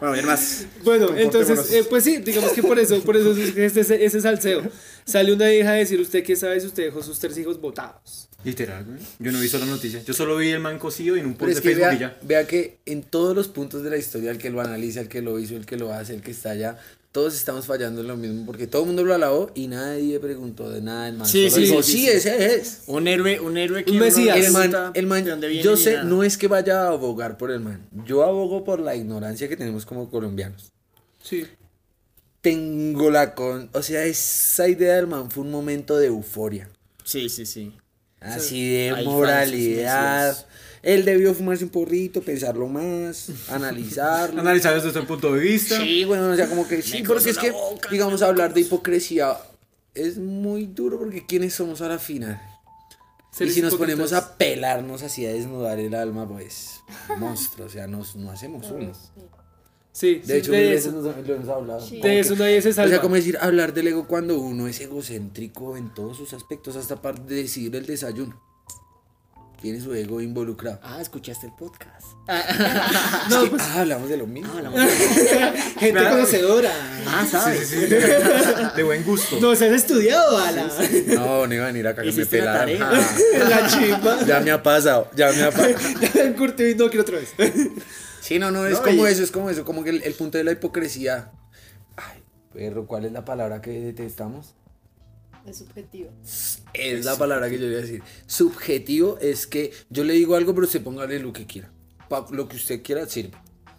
Bueno, 0.00 0.12
bien 0.14 0.26
más. 0.26 0.66
Bueno, 0.82 1.16
entonces, 1.16 1.72
eh, 1.72 1.84
pues 1.88 2.04
sí, 2.04 2.18
digamos 2.18 2.52
que 2.52 2.62
por 2.62 2.78
eso, 2.78 3.00
por 3.02 3.16
eso 3.16 3.32
es 3.32 3.56
ese, 3.56 3.80
ese, 3.80 4.04
ese 4.04 4.20
salseo. 4.20 4.62
Sale 5.04 5.32
una 5.32 5.52
hija 5.52 5.70
a 5.70 5.74
decir, 5.74 6.00
¿usted 6.00 6.22
qué 6.22 6.36
sabe 6.36 6.60
si 6.60 6.66
usted 6.66 6.84
dejó 6.84 7.02
sus 7.02 7.18
tres 7.18 7.36
hijos 7.38 7.60
votados? 7.60 8.28
Literal, 8.44 8.84
güey. 8.84 8.98
Yo 9.18 9.32
no 9.32 9.38
he 9.38 9.42
visto 9.42 9.58
la 9.58 9.66
noticia. 9.66 10.02
Yo 10.02 10.14
solo 10.14 10.36
vi 10.36 10.48
el 10.48 10.60
man 10.60 10.78
cocido 10.78 11.16
y 11.16 11.20
en 11.20 11.26
un 11.26 11.34
post 11.34 11.50
es 11.50 11.56
de 11.56 11.62
Facebook 11.62 11.92
y 11.92 11.98
vea, 11.98 11.98
ya. 11.98 12.18
vea 12.22 12.46
que 12.46 12.78
en 12.86 13.02
todos 13.02 13.36
los 13.36 13.48
puntos 13.48 13.82
de 13.82 13.90
la 13.90 13.98
historia, 13.98 14.30
el 14.30 14.38
que 14.38 14.50
lo 14.50 14.60
analiza, 14.60 15.00
el 15.00 15.08
que 15.08 15.20
lo 15.20 15.38
hizo, 15.38 15.56
el 15.56 15.66
que 15.66 15.76
lo 15.76 15.92
hace, 15.92 16.14
el 16.14 16.22
que 16.22 16.30
está 16.30 16.50
allá, 16.50 16.78
todos 17.12 17.34
estamos 17.34 17.66
fallando 17.66 18.02
en 18.02 18.08
lo 18.08 18.16
mismo, 18.16 18.46
porque 18.46 18.66
todo 18.66 18.82
el 18.82 18.86
mundo 18.86 19.02
lo 19.04 19.14
alabó 19.14 19.50
y 19.54 19.66
nadie 19.66 20.20
preguntó 20.20 20.70
de 20.70 20.80
nada 20.80 21.06
del 21.06 21.16
man. 21.16 21.26
Sí, 21.26 21.50
sí, 21.50 21.62
dijo, 21.62 21.82
sí, 21.82 21.92
sí, 21.92 21.98
sí. 21.98 22.08
ese 22.08 22.54
es. 22.54 22.82
Un 22.86 23.08
héroe, 23.08 23.40
un 23.40 23.56
héroe 23.58 23.84
que 23.84 23.90
Un 23.92 23.98
mesías. 23.98 24.38
no 24.52 24.92
El 24.94 25.06
man, 25.06 25.24
el 25.24 25.26
man, 25.26 25.40
yo 25.62 25.76
sé, 25.76 25.94
nada. 25.94 26.04
no 26.04 26.22
es 26.22 26.38
que 26.38 26.46
vaya 26.46 26.84
a 26.84 26.88
abogar 26.88 27.36
por 27.36 27.50
el 27.50 27.60
man, 27.60 27.86
yo 28.06 28.22
abogo 28.22 28.62
por 28.62 28.78
la 28.80 28.94
ignorancia 28.94 29.48
que 29.48 29.56
tenemos 29.56 29.84
como 29.84 30.08
colombianos. 30.08 30.72
Sí. 31.22 31.46
Tengo 32.40 33.10
la 33.10 33.34
con, 33.34 33.68
o 33.72 33.82
sea, 33.82 34.04
esa 34.04 34.68
idea 34.68 34.94
del 34.96 35.06
man 35.06 35.30
fue 35.30 35.42
un 35.44 35.50
momento 35.50 35.96
de 35.98 36.06
euforia. 36.06 36.70
Sí, 37.04 37.28
sí, 37.28 37.44
sí. 37.44 37.72
Así 38.20 38.68
de 38.68 38.90
hay 38.90 39.04
moralidad. 39.04 40.46
Él 40.82 41.04
debió 41.04 41.34
fumarse 41.34 41.64
un 41.64 41.70
porrito, 41.70 42.22
pensarlo 42.22 42.66
más, 42.66 43.30
analizarlo. 43.48 44.40
Analizar 44.40 44.74
desde 44.74 44.88
este 44.88 45.02
punto 45.02 45.34
de 45.34 45.40
vista. 45.40 45.78
Sí, 45.78 46.04
bueno, 46.04 46.30
o 46.30 46.36
sea, 46.36 46.48
como 46.48 46.66
que 46.66 46.80
sí, 46.82 47.02
porque 47.02 47.30
es 47.30 47.38
que, 47.38 47.52
digamos, 47.90 48.22
hablar 48.22 48.54
de 48.54 48.62
hipocresía 48.62 49.36
es 49.94 50.18
muy 50.18 50.66
duro 50.66 50.98
porque 50.98 51.26
¿quiénes 51.26 51.54
somos 51.54 51.80
a 51.80 51.88
la 51.88 51.98
final? 51.98 52.40
Y 53.38 53.48
si 53.50 53.62
nos 53.62 53.76
ponemos 53.76 54.12
a 54.12 54.36
pelarnos 54.36 55.02
así, 55.02 55.24
a 55.24 55.32
desnudar 55.32 55.78
el 55.78 55.94
alma, 55.94 56.28
pues, 56.28 56.80
monstruo, 57.18 57.66
o 57.66 57.70
sea, 57.70 57.86
nos, 57.86 58.16
no 58.16 58.30
hacemos 58.30 58.70
uno. 58.70 58.92
Sí, 59.92 60.16
De 60.16 60.24
sí, 60.24 60.32
hecho, 60.34 60.52
de 60.52 60.58
mil 60.58 60.72
eso, 60.72 60.92
veces 60.92 61.04
nos, 61.16 61.26
lo 61.28 61.34
hemos 61.34 61.48
hablado. 61.48 61.80
Sí. 61.80 61.98
Como 61.98 62.04
de 62.08 62.20
eso 62.20 62.36
nadie 62.36 62.62
se 62.62 62.68
o 62.68 62.72
salva. 62.72 62.90
sea, 62.90 63.00
como 63.00 63.14
decir, 63.16 63.36
hablar 63.40 63.74
del 63.74 63.88
ego 63.88 64.06
cuando 64.06 64.38
uno 64.38 64.68
es 64.68 64.80
egocéntrico 64.80 65.76
en 65.76 65.92
todos 65.92 66.16
sus 66.16 66.32
aspectos, 66.32 66.76
hasta 66.76 67.02
para 67.02 67.18
decidir 67.20 67.74
el 67.76 67.86
desayuno. 67.86 68.40
Tiene 69.60 69.78
su 69.78 69.92
ego 69.92 70.22
involucrado. 70.22 70.80
Ah, 70.82 71.00
escuchaste 71.02 71.46
el 71.46 71.52
podcast. 71.52 72.06
No, 73.28 73.44
pues, 73.50 73.62
ah, 73.62 73.80
hablamos 73.80 74.08
de 74.08 74.16
lo 74.16 74.26
mismo. 74.26 74.52
Gente 75.78 76.02
conocedora. 76.08 76.70
Ah, 77.06 77.26
¿sabes? 77.30 77.68
Sí, 77.68 77.76
sí, 77.76 77.86
sí. 77.88 77.94
De 78.76 78.82
buen 78.82 79.04
gusto. 79.04 79.38
Nos 79.40 79.60
has 79.60 79.72
estudiado, 79.72 80.38
Ala. 80.38 80.70
No, 81.08 81.46
no 81.46 81.54
iba 81.54 81.64
a 81.64 81.66
venir 81.66 81.86
acá 81.88 82.02
que 82.02 82.12
me 82.12 82.24
pelaran. 82.26 82.70
Ah, 82.80 82.92
La 83.48 83.66
chimba. 83.68 84.24
ya 84.24 84.40
me 84.40 84.50
ha 84.52 84.62
pasado, 84.62 85.10
ya 85.14 85.30
me 85.32 85.42
ha 85.42 85.50
pasado. 85.50 85.74
Ya 86.14 86.24
me 86.24 86.32
curtió 86.34 86.68
y 86.68 86.74
no 86.76 86.88
quiero 86.88 87.02
otra 87.02 87.18
vez. 87.18 87.34
Sí, 88.20 88.38
no, 88.38 88.50
no, 88.50 88.66
es 88.66 88.78
No, 88.78 88.82
como 88.84 89.06
y- 89.06 89.10
eso, 89.10 89.22
es 89.22 89.30
como 89.30 89.50
eso, 89.50 89.64
como 89.64 89.82
que 89.84 89.90
el, 89.90 90.02
el 90.02 90.14
punto 90.14 90.38
de 90.38 90.44
la 90.44 90.52
hipocresía. 90.52 91.32
Ay, 91.96 92.22
perro, 92.52 92.86
¿cuál 92.86 93.04
es 93.04 93.12
la 93.12 93.24
palabra 93.24 93.60
que 93.60 93.70
detestamos? 93.80 94.54
Es 95.46 95.56
subjetivo. 95.58 96.10
Es 96.74 97.04
la 97.04 97.16
palabra 97.16 97.48
que 97.48 97.58
yo 97.58 97.66
iba 97.66 97.78
a 97.78 97.80
decir. 97.82 98.02
Subjetivo 98.26 99.18
es 99.20 99.46
que 99.46 99.72
yo 99.88 100.04
le 100.04 100.12
digo 100.14 100.36
algo, 100.36 100.54
pero 100.54 100.66
usted 100.66 100.82
póngale 100.82 101.18
lo 101.18 101.32
que 101.32 101.46
quiera. 101.46 101.70
Pa- 102.08 102.26
lo 102.30 102.46
que 102.48 102.56
usted 102.56 102.82
quiera 102.82 103.06
sirve. 103.06 103.32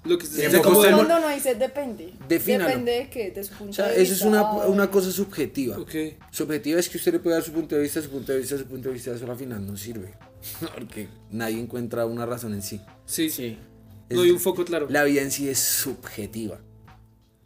Lo 0.03 0.17
que 0.17 0.25
usted- 0.25 0.51
No, 0.89 1.03
no, 1.03 1.19
no, 1.19 1.29
dice 1.29 1.53
depende. 1.53 2.13
Defínalo. 2.27 2.67
Depende 2.69 2.91
de 2.93 3.09
qué, 3.11 3.29
de 3.29 3.43
su 3.43 3.53
punto 3.53 3.69
O 3.69 3.73
sea, 3.73 3.87
de 3.89 4.01
eso 4.01 4.13
vista. 4.13 4.15
es 4.15 4.21
una, 4.23 4.51
una 4.65 4.89
cosa 4.89 5.11
subjetiva. 5.11 5.77
Ok. 5.77 5.93
Subjetiva 6.31 6.79
es 6.79 6.89
que 6.89 6.97
usted 6.97 7.13
le 7.13 7.19
puede 7.19 7.35
dar 7.35 7.43
su 7.43 7.51
punto 7.51 7.75
de 7.75 7.81
vista, 7.83 8.01
su 8.01 8.09
punto 8.09 8.31
de 8.31 8.39
vista, 8.39 8.57
su 8.57 8.65
punto 8.65 8.87
de 8.89 8.93
vista, 8.95 9.11
eso 9.13 9.29
al 9.31 9.37
final 9.37 9.63
no 9.63 9.77
sirve. 9.77 10.15
Porque 10.75 11.07
nadie 11.29 11.59
encuentra 11.59 12.07
una 12.07 12.25
razón 12.25 12.55
en 12.55 12.63
sí. 12.63 12.81
Sí, 13.05 13.29
Sí. 13.29 13.59
No 14.11 14.21
hay 14.21 14.31
un 14.31 14.39
foco 14.39 14.65
claro. 14.65 14.87
La 14.89 15.03
vida 15.03 15.21
en 15.21 15.31
sí 15.31 15.49
es 15.49 15.59
subjetiva. 15.59 16.59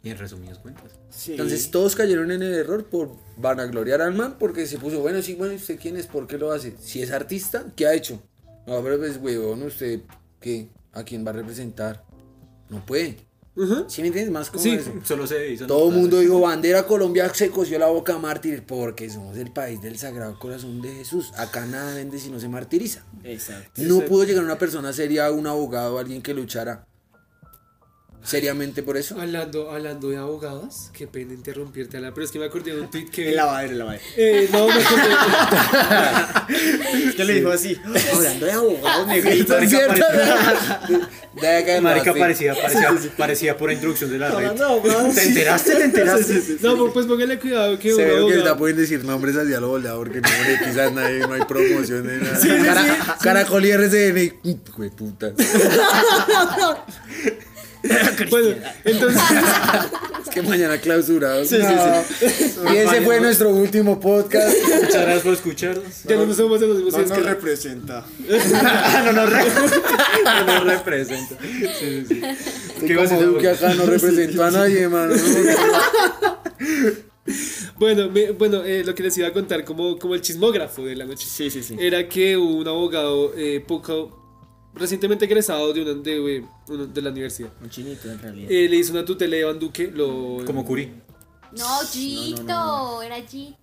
Y 0.02 0.10
en 0.10 0.18
resumidas 0.18 0.58
cuentas. 0.58 0.92
Sí. 1.10 1.32
Entonces 1.32 1.70
todos 1.70 1.96
cayeron 1.96 2.30
en 2.30 2.42
el 2.42 2.54
error 2.54 2.84
por 2.84 3.16
vanagloriar 3.36 4.00
al 4.02 4.14
man 4.14 4.36
porque 4.38 4.66
se 4.66 4.78
puso, 4.78 5.00
bueno, 5.00 5.20
sí, 5.22 5.34
bueno, 5.34 5.54
¿y 5.54 5.56
¿usted 5.56 5.78
quién 5.80 5.96
es? 5.96 6.06
¿Por 6.06 6.26
qué 6.26 6.38
lo 6.38 6.52
hace? 6.52 6.74
Si 6.80 7.02
es 7.02 7.10
artista, 7.10 7.72
¿qué 7.74 7.86
ha 7.86 7.94
hecho? 7.94 8.22
No, 8.66 8.82
pero 8.82 8.98
pues, 8.98 9.16
huevón, 9.16 9.62
¿usted 9.62 10.00
qué? 10.40 10.68
¿A 10.92 11.02
quién 11.04 11.26
va 11.26 11.30
a 11.30 11.34
representar? 11.34 12.04
No 12.68 12.84
puede. 12.84 13.16
¿Sí 13.88 14.02
me 14.02 14.08
entiendes? 14.08 14.30
Más 14.32 14.50
como 14.50 14.62
Sí. 14.62 14.70
eso. 14.70 14.92
Solo 15.04 15.26
se 15.26 15.50
hizo 15.52 15.66
Todo 15.66 15.88
el 15.88 15.94
mundo 15.96 16.18
dijo, 16.20 16.40
bandera 16.40 16.86
Colombia 16.86 17.32
se 17.34 17.50
cosió 17.50 17.78
la 17.78 17.86
boca 17.86 18.18
mártir 18.18 18.64
porque 18.66 19.08
somos 19.08 19.36
el 19.38 19.50
país 19.50 19.80
del 19.80 19.96
Sagrado 19.98 20.38
Corazón 20.38 20.82
de 20.82 20.92
Jesús. 20.94 21.32
Acá 21.36 21.64
nada 21.66 21.94
vende 21.94 22.18
si 22.18 22.30
no 22.30 22.38
se 22.38 22.48
martiriza. 22.48 23.04
Exacto. 23.24 23.82
No 23.82 24.00
pudo 24.02 24.24
llegar 24.24 24.44
una 24.44 24.58
persona 24.58 24.92
seria, 24.92 25.30
un 25.30 25.46
abogado, 25.46 25.98
alguien 25.98 26.22
que 26.22 26.34
luchara 26.34 26.86
seriamente 28.22 28.82
por 28.82 28.96
eso. 28.96 29.18
Hablando, 29.20 29.70
hablando 29.70 30.08
de 30.10 30.16
abogadas, 30.16 30.90
qué 30.92 31.06
pena 31.06 31.32
interrumpirte, 31.34 31.96
Ala, 31.96 32.12
pero 32.12 32.24
es 32.24 32.30
que 32.32 32.38
me 32.38 32.46
acordé 32.46 32.74
de 32.74 32.80
un 32.80 32.90
tweet 32.90 33.06
que. 33.10 33.28
El 33.30 33.36
lavadero, 33.36 33.72
el 33.72 33.78
lavadero. 33.78 34.02
Eh, 34.16 34.48
no, 34.52 34.66
me 34.66 34.72
acordé. 34.74 35.02
¿Qué 37.16 37.24
le 37.24 37.34
dijo 37.34 37.50
así? 37.50 37.76
Hablando 38.14 38.46
de 38.46 38.52
abogados, 38.52 39.06
negrito. 39.06 39.54
De 41.40 41.48
acá 41.48 41.80
Marica 41.82 42.14
parecía, 42.14 42.54
parecía, 42.54 42.94
parecía 43.16 43.56
por 43.56 43.70
introducción 43.70 44.10
de 44.10 44.18
la 44.18 44.28
red. 44.28 44.36
Hablando 44.36 44.64
de 44.64 44.70
abogados. 44.70 45.14
¿Te 45.14 45.22
enteraste? 45.24 45.74
¿Te 45.74 45.84
enteraste? 45.84 46.42
No, 46.62 46.92
pues 46.92 47.06
póngale 47.06 47.38
cuidado 47.38 47.78
que 47.78 47.92
Se 47.92 48.04
ve 48.04 48.26
que 48.28 48.42
ya 48.42 48.56
pueden 48.56 48.76
decir 48.76 49.04
nombres 49.04 49.36
hacia 49.36 49.60
lo 49.60 49.68
volado 49.68 49.98
porque 49.98 50.20
no 50.20 50.28
nadie, 50.92 51.20
no 51.20 51.34
hay 51.34 51.42
promoción 51.42 52.06
de 52.06 52.18
nada. 52.18 52.38
Cara- 52.64 53.16
Caracol 53.20 53.64
y 53.66 53.70
RCN 53.70 54.40
puta. 54.96 55.32
Bueno, 58.30 58.56
entonces. 58.84 59.22
Es 60.26 60.30
que 60.34 60.42
mañana 60.42 60.76
clausurados. 60.78 61.48
Sí, 61.48 61.56
sí, 61.56 61.62
sí. 61.62 62.50
Y 62.72 62.76
ese 62.78 63.00
fue 63.02 63.20
nuestro 63.20 63.50
último 63.50 63.98
podcast. 64.00 64.54
Muchas 64.82 65.02
gracias 65.02 65.22
por 65.22 65.32
escucharnos. 65.34 65.84
ya 66.04 66.16
no 66.16 66.26
nos 66.26 66.36
somos 66.36 66.60
de 66.60 66.66
los 66.66 66.82
mismos 66.82 67.08
No 67.08 67.16
nos 67.16 67.24
representa. 67.24 68.04
no 69.04 69.12
nos, 69.12 69.30
re- 69.32 69.44
no 70.24 70.44
nos 70.46 70.64
representa. 70.64 71.36
Sí, 71.40 71.68
sí, 71.78 72.04
sí. 72.08 72.20
Que 72.80 72.86
¿Qué 72.86 72.92
a 72.94 72.96
como 72.96 73.20
decir? 73.20 73.38
que 73.40 73.48
acá 73.48 73.74
no 73.74 73.86
representó 73.86 74.44
a 74.44 74.50
nadie, 74.50 74.88
mano. 74.88 75.14
Bueno, 77.78 78.10
me- 78.10 78.30
bueno 78.32 78.62
eh, 78.64 78.82
lo 78.84 78.94
que 78.94 79.02
les 79.02 79.16
iba 79.18 79.28
a 79.28 79.32
contar 79.32 79.64
como, 79.64 79.98
como 79.98 80.14
el 80.14 80.20
chismógrafo 80.22 80.84
de 80.84 80.96
la 80.96 81.04
noche. 81.04 81.26
Sí, 81.28 81.50
sí, 81.50 81.62
sí. 81.62 81.76
Era 81.78 82.08
que 82.08 82.36
un 82.36 82.66
abogado 82.66 83.32
eh, 83.36 83.62
poco 83.66 84.25
recientemente 84.76 85.24
egresado 85.24 85.72
de, 85.72 85.82
una, 85.82 85.94
de, 85.94 86.44
una- 86.68 86.86
de 86.86 87.02
la 87.02 87.10
universidad 87.10 87.50
Un 87.62 87.70
chinito 87.70 88.10
en 88.10 88.18
realidad. 88.20 88.50
eh, 88.50 88.68
le 88.68 88.76
hizo 88.76 88.92
una 88.92 89.04
tutela 89.04 89.36
a 89.36 89.40
Iván 89.40 89.58
Duque. 89.58 89.90
Lo, 89.94 90.38
Como 90.46 90.64
Curi. 90.64 90.92
No, 91.52 91.78
Gito, 91.90 93.02
era 93.02 93.16
Gito. 93.22 93.56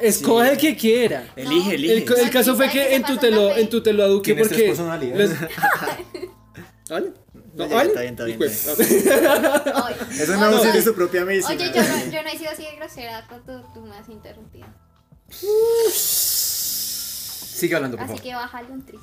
Escoge 0.00 0.52
el 0.52 0.56
que 0.58 0.74
quiera. 0.76 1.32
Elige, 1.36 1.74
elige. 1.74 2.04
El, 2.22 2.30
caso 2.30 2.56
fue 2.56 2.70
que 2.70 2.94
en 2.94 3.02
tutelo, 3.02 3.54
en 3.54 3.68
tutelo 3.68 4.02
a 4.04 4.06
Duque 4.06 4.32
Tienes 4.34 4.48
tres 4.48 4.58
porque. 4.58 4.68
personalidades. 4.68 5.30
¿No, 7.54 7.68
¿vale? 7.68 7.88
está 7.90 8.00
bien, 8.00 8.12
está 8.14 8.24
bien, 8.24 8.38
Pues, 8.38 8.66
Oye, 8.78 10.22
Eso 10.22 10.36
no 10.36 10.48
oye, 10.60 10.78
es 10.78 10.84
su 10.84 10.94
propia 10.94 11.24
medicina. 11.26 11.54
Oye, 11.54 11.70
yo 11.74 11.82
no, 11.82 12.10
yo 12.12 12.22
no 12.22 12.28
he 12.30 12.38
sido 12.38 12.50
así 12.50 12.62
de 12.62 12.76
grosera 12.76 13.26
cuando 13.28 13.62
tú 13.74 13.80
me 13.82 13.94
has 13.94 14.08
interrumpido. 14.08 14.66
Sigue 17.54 17.74
hablando, 17.76 17.96
por 17.98 18.04
Así 18.04 18.12
favor. 18.16 18.22
que 18.22 18.34
bájale 18.34 18.72
un 18.72 18.84
tris. 18.86 19.00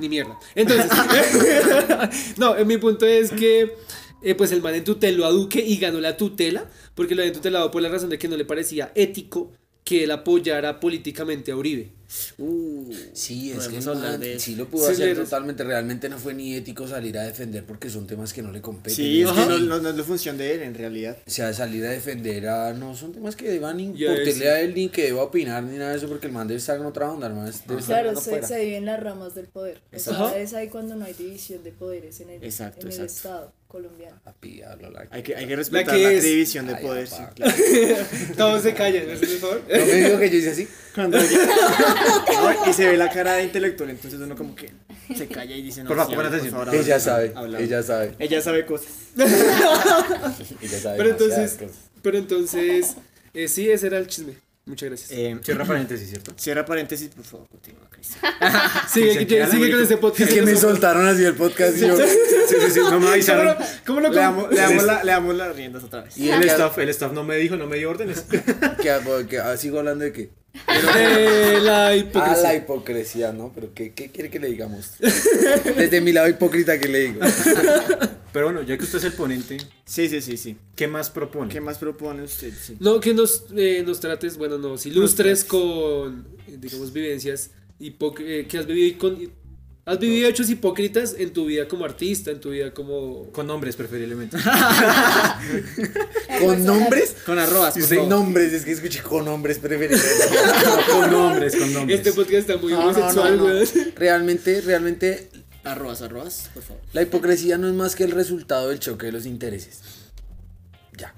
Ni 0.00 0.08
mierda. 0.08 0.38
Entonces, 0.54 0.90
no, 2.38 2.56
en 2.56 2.66
mi 2.66 2.78
punto 2.78 3.06
es 3.06 3.30
que 3.30 3.74
eh, 4.22 4.34
pues 4.34 4.52
el 4.52 4.62
man 4.62 4.74
entuteló 4.74 5.26
a 5.26 5.30
Duque 5.30 5.60
y 5.60 5.76
ganó 5.76 6.00
la 6.00 6.16
tutela 6.16 6.68
porque 6.94 7.14
lo 7.14 7.22
había 7.22 7.32
tutelado 7.32 7.70
por 7.70 7.82
la 7.82 7.88
razón 7.88 8.10
de 8.10 8.18
que 8.18 8.28
no 8.28 8.36
le 8.36 8.44
parecía 8.44 8.92
ético 8.94 9.52
que 9.84 10.04
él 10.04 10.10
apoyara 10.10 10.80
políticamente 10.80 11.52
a 11.52 11.56
Uribe. 11.56 11.92
Uh, 12.38 12.92
Sí, 13.12 13.52
es 13.52 13.68
que 13.68 13.80
man 13.80 14.18
de 14.20 14.34
eso. 14.34 14.44
sí 14.46 14.56
lo 14.56 14.66
pudo 14.68 14.86
Sí, 14.86 14.92
hacer 14.92 15.16
le- 15.16 15.22
totalmente. 15.24 15.62
Realmente 15.64 16.08
no 16.08 16.18
fue 16.18 16.34
ni 16.34 16.54
ético 16.54 16.88
salir 16.88 17.16
a 17.18 17.22
defender 17.22 17.64
porque 17.64 17.88
son 17.88 18.06
temas 18.06 18.32
que 18.32 18.42
no 18.42 18.50
le 18.50 18.60
competen. 18.60 18.94
Sí, 18.96 19.22
es 19.22 19.28
Y- 19.30 19.32
que 19.32 19.40
no, 19.46 19.58
no- 19.58 19.78
no 19.80 19.88
es 19.90 19.96
la 19.96 20.04
función 20.04 20.36
de 20.36 20.54
él 20.54 20.62
en 20.62 20.74
realidad. 20.74 21.16
O 21.26 21.30
sea, 21.30 21.52
salir 21.52 21.84
a 21.86 21.90
defender 21.90 22.48
a. 22.48 22.72
No, 22.72 22.96
son 22.96 23.12
temas 23.12 23.36
que 23.36 23.48
deban 23.50 23.78
importarle 23.80 24.48
a 24.50 24.60
él 24.60 24.74
ni 24.74 24.88
que 24.88 25.04
deba 25.04 25.22
opinar 25.22 25.62
ni 25.62 25.76
nada 25.78 25.90
de 25.92 25.98
eso 25.98 26.08
porque 26.08 26.26
el 26.26 26.32
man 26.32 26.48
debe 26.48 26.58
estar 26.58 26.78
en 26.78 26.86
otra 26.86 27.10
onda, 27.12 27.26
el 27.28 27.34
man 27.34 27.48
es- 27.48 27.66
debe 27.66 27.80
estar 27.80 28.02
Claro, 28.02 28.20
se, 28.20 28.42
se 28.42 28.58
dividen 28.58 28.86
las 28.86 29.00
ramas 29.00 29.34
del 29.34 29.46
poder. 29.46 29.80
O 29.94 29.98
sea, 29.98 30.36
es 30.38 30.52
ahí 30.54 30.68
cuando 30.68 30.96
no 30.96 31.04
hay 31.04 31.12
división 31.12 31.62
de 31.62 31.72
poderes 31.72 32.20
en 32.20 32.30
el, 32.30 32.42
Exacto, 32.44 32.86
en 32.86 32.92
el 32.92 33.00
exacto. 33.00 33.12
Estado 33.12 33.59
Papi, 34.24 34.58
la- 34.58 35.06
Hay 35.10 35.22
que, 35.22 35.36
hay 35.36 35.46
que 35.46 35.56
respetar 35.56 35.94
que 35.96 36.02
la, 36.02 36.08
división 36.20 36.66
de 36.66 36.74
Ay, 36.74 36.82
poder. 36.84 37.06
sí, 37.06 37.16
claro. 37.34 37.54
Todos 38.36 38.62
se 38.62 38.74
callan, 38.74 39.06
¿me 39.06 39.12
haces 39.12 39.30
el 39.30 39.38
favor? 39.38 39.62
No 39.68 39.86
me 39.86 39.92
digo 39.94 40.18
que 40.18 40.30
yo 40.30 40.36
hice 40.38 40.50
así. 40.50 40.68
Cuando 40.94 41.18
No, 41.22 42.66
y 42.68 42.72
se 42.72 42.88
ve 42.88 42.96
la 42.96 43.08
cara 43.10 43.34
de 43.34 43.44
intelectual, 43.44 43.90
entonces 43.90 44.18
uno 44.20 44.34
como 44.36 44.54
que 44.54 44.70
se 45.16 45.26
calla 45.28 45.54
y 45.56 45.62
dice 45.62 45.82
no. 45.82 45.88
Por 45.88 45.96
favor, 45.98 46.14
pon 46.16 46.26
atención. 46.26 46.50
favor, 46.52 46.68
Ella 46.74 46.80
habla, 46.80 47.00
sabe, 47.00 47.32
habla. 47.34 47.60
ella 47.60 47.82
sabe, 47.82 48.14
Ella 48.18 48.42
sabe 48.42 48.66
cosas. 48.66 48.88
ella 50.62 50.80
sabe. 50.80 50.96
Pero 50.98 51.10
entonces, 51.10 51.52
cosas. 51.54 51.76
pero 52.02 52.18
entonces, 52.18 52.96
eh, 53.34 53.48
sí, 53.48 53.70
ese 53.70 53.86
era 53.86 53.98
el 53.98 54.06
chisme. 54.08 54.34
Muchas 54.70 54.88
gracias. 54.88 55.10
Eh, 55.12 55.36
Cierra 55.42 55.64
paréntesis, 55.64 56.08
¿cierto? 56.08 56.32
cierra 56.36 56.64
paréntesis, 56.64 57.08
por 57.08 57.24
favor, 57.24 57.48
continúa, 57.48 57.88
Cristian. 57.90 58.22
sigue 58.88 59.12
sigue 59.50 59.70
con 59.70 59.82
este 59.82 59.96
podcast. 59.98 60.30
Es 60.30 60.34
que 60.34 60.42
me 60.42 60.56
soltaron 60.56 61.06
así 61.06 61.24
el 61.24 61.34
podcast 61.34 61.76
y 61.76 61.80
yo. 61.80 61.96
Sí, 61.96 62.02
sí, 62.48 62.54
sí, 62.72 62.78
no 62.80 62.84
me 62.84 62.90
¿Cómo 62.96 63.08
avisaron. 63.08 63.56
cómo 63.84 64.00
lo 64.00 64.08
Le 64.10 64.16
damos, 64.16 64.50
le, 64.50 64.56
damos 64.60 64.84
la- 64.84 65.04
le 65.04 65.12
damos 65.12 65.34
las 65.34 65.54
riendas 65.56 65.84
otra 65.84 66.02
vez. 66.02 66.16
Y 66.16 66.30
El 66.30 66.42
staff, 66.44 66.78
el 66.78 66.88
staff 66.88 67.12
no 67.12 67.24
me 67.24 67.36
dijo, 67.36 67.56
no 67.56 67.66
me 67.66 67.76
dio 67.76 67.90
órdenes. 67.90 68.24
que, 68.80 68.90
hago- 68.90 69.26
que 69.26 69.40
sigo 69.58 69.78
hablando 69.80 70.04
de 70.04 70.12
qué. 70.12 70.30
De 70.54 71.60
la 71.62 71.96
hipocresía. 71.96 72.42
la 72.42 72.54
hipocresía, 72.54 73.32
¿no? 73.32 73.52
Pero 73.54 73.72
¿qué, 73.74 73.92
qué 73.94 74.10
quiere 74.10 74.30
que 74.30 74.38
le 74.40 74.48
digamos? 74.48 74.92
Desde 75.76 76.00
mi 76.00 76.12
lado 76.12 76.28
hipócrita, 76.28 76.78
¿qué 76.78 76.88
le 76.88 76.98
digo? 77.00 77.20
Pero 78.32 78.46
bueno, 78.46 78.62
ya 78.62 78.78
que 78.78 78.84
usted 78.84 78.98
es 78.98 79.04
el 79.04 79.12
ponente, 79.14 79.56
Sí, 79.84 80.08
sí, 80.08 80.20
sí, 80.20 80.36
sí. 80.36 80.56
¿qué 80.76 80.86
más 80.86 81.10
propone? 81.10 81.52
¿Qué 81.52 81.60
más 81.60 81.78
propone 81.78 82.22
usted? 82.22 82.52
Sí. 82.60 82.76
No, 82.78 83.00
que 83.00 83.12
nos, 83.12 83.46
eh, 83.56 83.82
nos 83.84 83.98
trates, 83.98 84.36
bueno, 84.36 84.56
nos 84.56 84.86
ilustres 84.86 85.42
con, 85.44 86.28
eh, 86.46 86.56
digamos, 86.60 86.92
vivencias 86.92 87.50
hipoc- 87.80 88.20
eh, 88.20 88.46
que 88.48 88.58
has 88.58 88.66
vivido 88.66 88.86
y 88.86 88.92
con... 88.94 89.39
Has 89.90 89.98
vivido 89.98 90.28
hechos 90.28 90.48
hipócritas 90.48 91.16
en 91.18 91.32
tu 91.32 91.46
vida 91.46 91.66
como 91.66 91.84
artista, 91.84 92.30
en 92.30 92.38
tu 92.38 92.50
vida 92.50 92.72
como... 92.72 93.24
Con 93.32 93.48
nombres 93.48 93.74
preferiblemente. 93.74 94.36
¿Con 96.40 96.64
nombres? 96.64 97.16
Con 97.26 97.40
arrobas, 97.40 97.74
por 97.74 97.82
favor. 97.82 98.06
nombres, 98.06 98.52
es 98.52 98.64
que 98.64 98.70
escuché 98.70 99.02
con 99.02 99.24
nombres 99.24 99.58
preferibles. 99.58 100.00
con 100.92 101.10
nombres, 101.10 101.56
con 101.56 101.72
nombres. 101.72 101.98
Este 101.98 102.12
podcast 102.12 102.34
está 102.34 102.56
muy 102.58 102.70
No, 102.70 102.82
no, 102.82 102.88
homosexual, 102.90 103.36
no, 103.36 103.48
no. 103.48 103.52
weón. 103.52 103.68
Realmente, 103.96 104.60
realmente, 104.60 105.28
Arrobas, 105.64 106.02
arrobas, 106.02 106.50
por 106.54 106.62
favor. 106.62 106.80
la 106.92 107.02
hipocresía 107.02 107.58
no 107.58 107.66
es 107.66 107.74
más 107.74 107.96
que 107.96 108.04
el 108.04 108.12
resultado 108.12 108.68
del 108.68 108.78
choque 108.78 109.06
de 109.06 109.12
los 109.12 109.26
intereses. 109.26 109.80
Ya. 110.96 111.12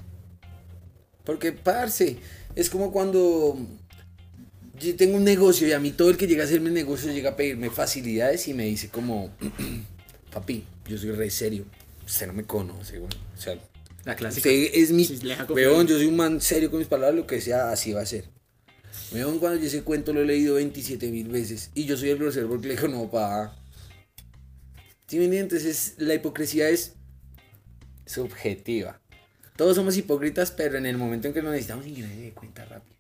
Porque, 1.24 1.52
parce, 1.52 2.16
es 2.56 2.70
como 2.70 2.90
cuando 2.90 3.58
yo 4.83 4.97
tengo 4.97 5.16
un 5.16 5.24
negocio 5.24 5.66
y 5.68 5.72
a 5.72 5.78
mí 5.78 5.93
todo 5.93 6.11
el 6.11 6.16
que 6.16 6.26
llega 6.26 6.43
a 6.43 6.47
hacerme 6.47 6.70
negocio 6.70 7.12
llega 7.12 7.30
a 7.30 7.37
pedirme 7.37 7.70
facilidades 7.70 8.49
y 8.49 8.55
me 8.55 8.64
dice 8.64 8.89
como, 8.89 9.30
papi, 10.33 10.64
yo 10.89 10.99
soy 10.99 11.12
re 11.12 11.30
serio, 11.30 11.64
usted 12.05 12.26
no 12.26 12.33
me 12.33 12.45
conoce, 12.45 12.99
güey. 12.99 13.12
O 13.37 13.41
sea, 13.41 13.59
La 14.05 14.16
clásica. 14.16 14.49
usted 14.49 14.70
es 14.74 14.91
mi... 14.91 15.07
Weón, 15.51 15.87
yo 15.87 15.97
soy 15.97 16.07
un 16.07 16.16
man 16.16 16.41
serio 16.41 16.70
con 16.70 16.80
mis 16.80 16.89
palabras, 16.89 17.14
lo 17.14 17.26
que 17.26 17.41
sea, 17.41 17.70
así 17.70 17.93
va 17.93 18.03
a 18.03 18.07
ser. 18.07 18.24
Weón, 19.12 19.39
cuando 19.39 19.59
yo 19.59 19.66
ese 19.66 19.83
cuento 19.83 20.12
lo 20.12 20.22
he 20.22 20.26
leído 20.26 20.55
27 20.57 21.11
mil 21.11 21.28
veces 21.28 21.70
y 21.74 21.85
yo 21.85 21.97
soy 21.97 22.11
el 22.11 22.18
grosero 22.18 22.49
porque 22.49 22.68
le 22.68 22.76
digo, 22.76 22.89
no, 22.89 23.11
pa. 23.11 23.57
¿Sí 25.07 25.18
me? 25.18 25.39
Entonces, 25.39 25.95
la 25.99 26.14
hipocresía 26.14 26.70
es 26.70 26.95
subjetiva. 28.07 29.01
Todos 29.57 29.76
somos 29.76 29.97
hipócritas, 29.97 30.51
pero 30.51 30.78
en 30.78 30.87
el 30.87 30.97
momento 30.97 31.28
en 31.28 31.35
que 31.35 31.43
lo 31.43 31.51
necesitamos, 31.51 31.87
y 31.87 31.93
nadie 31.93 32.16
dé 32.16 32.33
cuenta 32.33 32.64
rápido. 32.64 32.91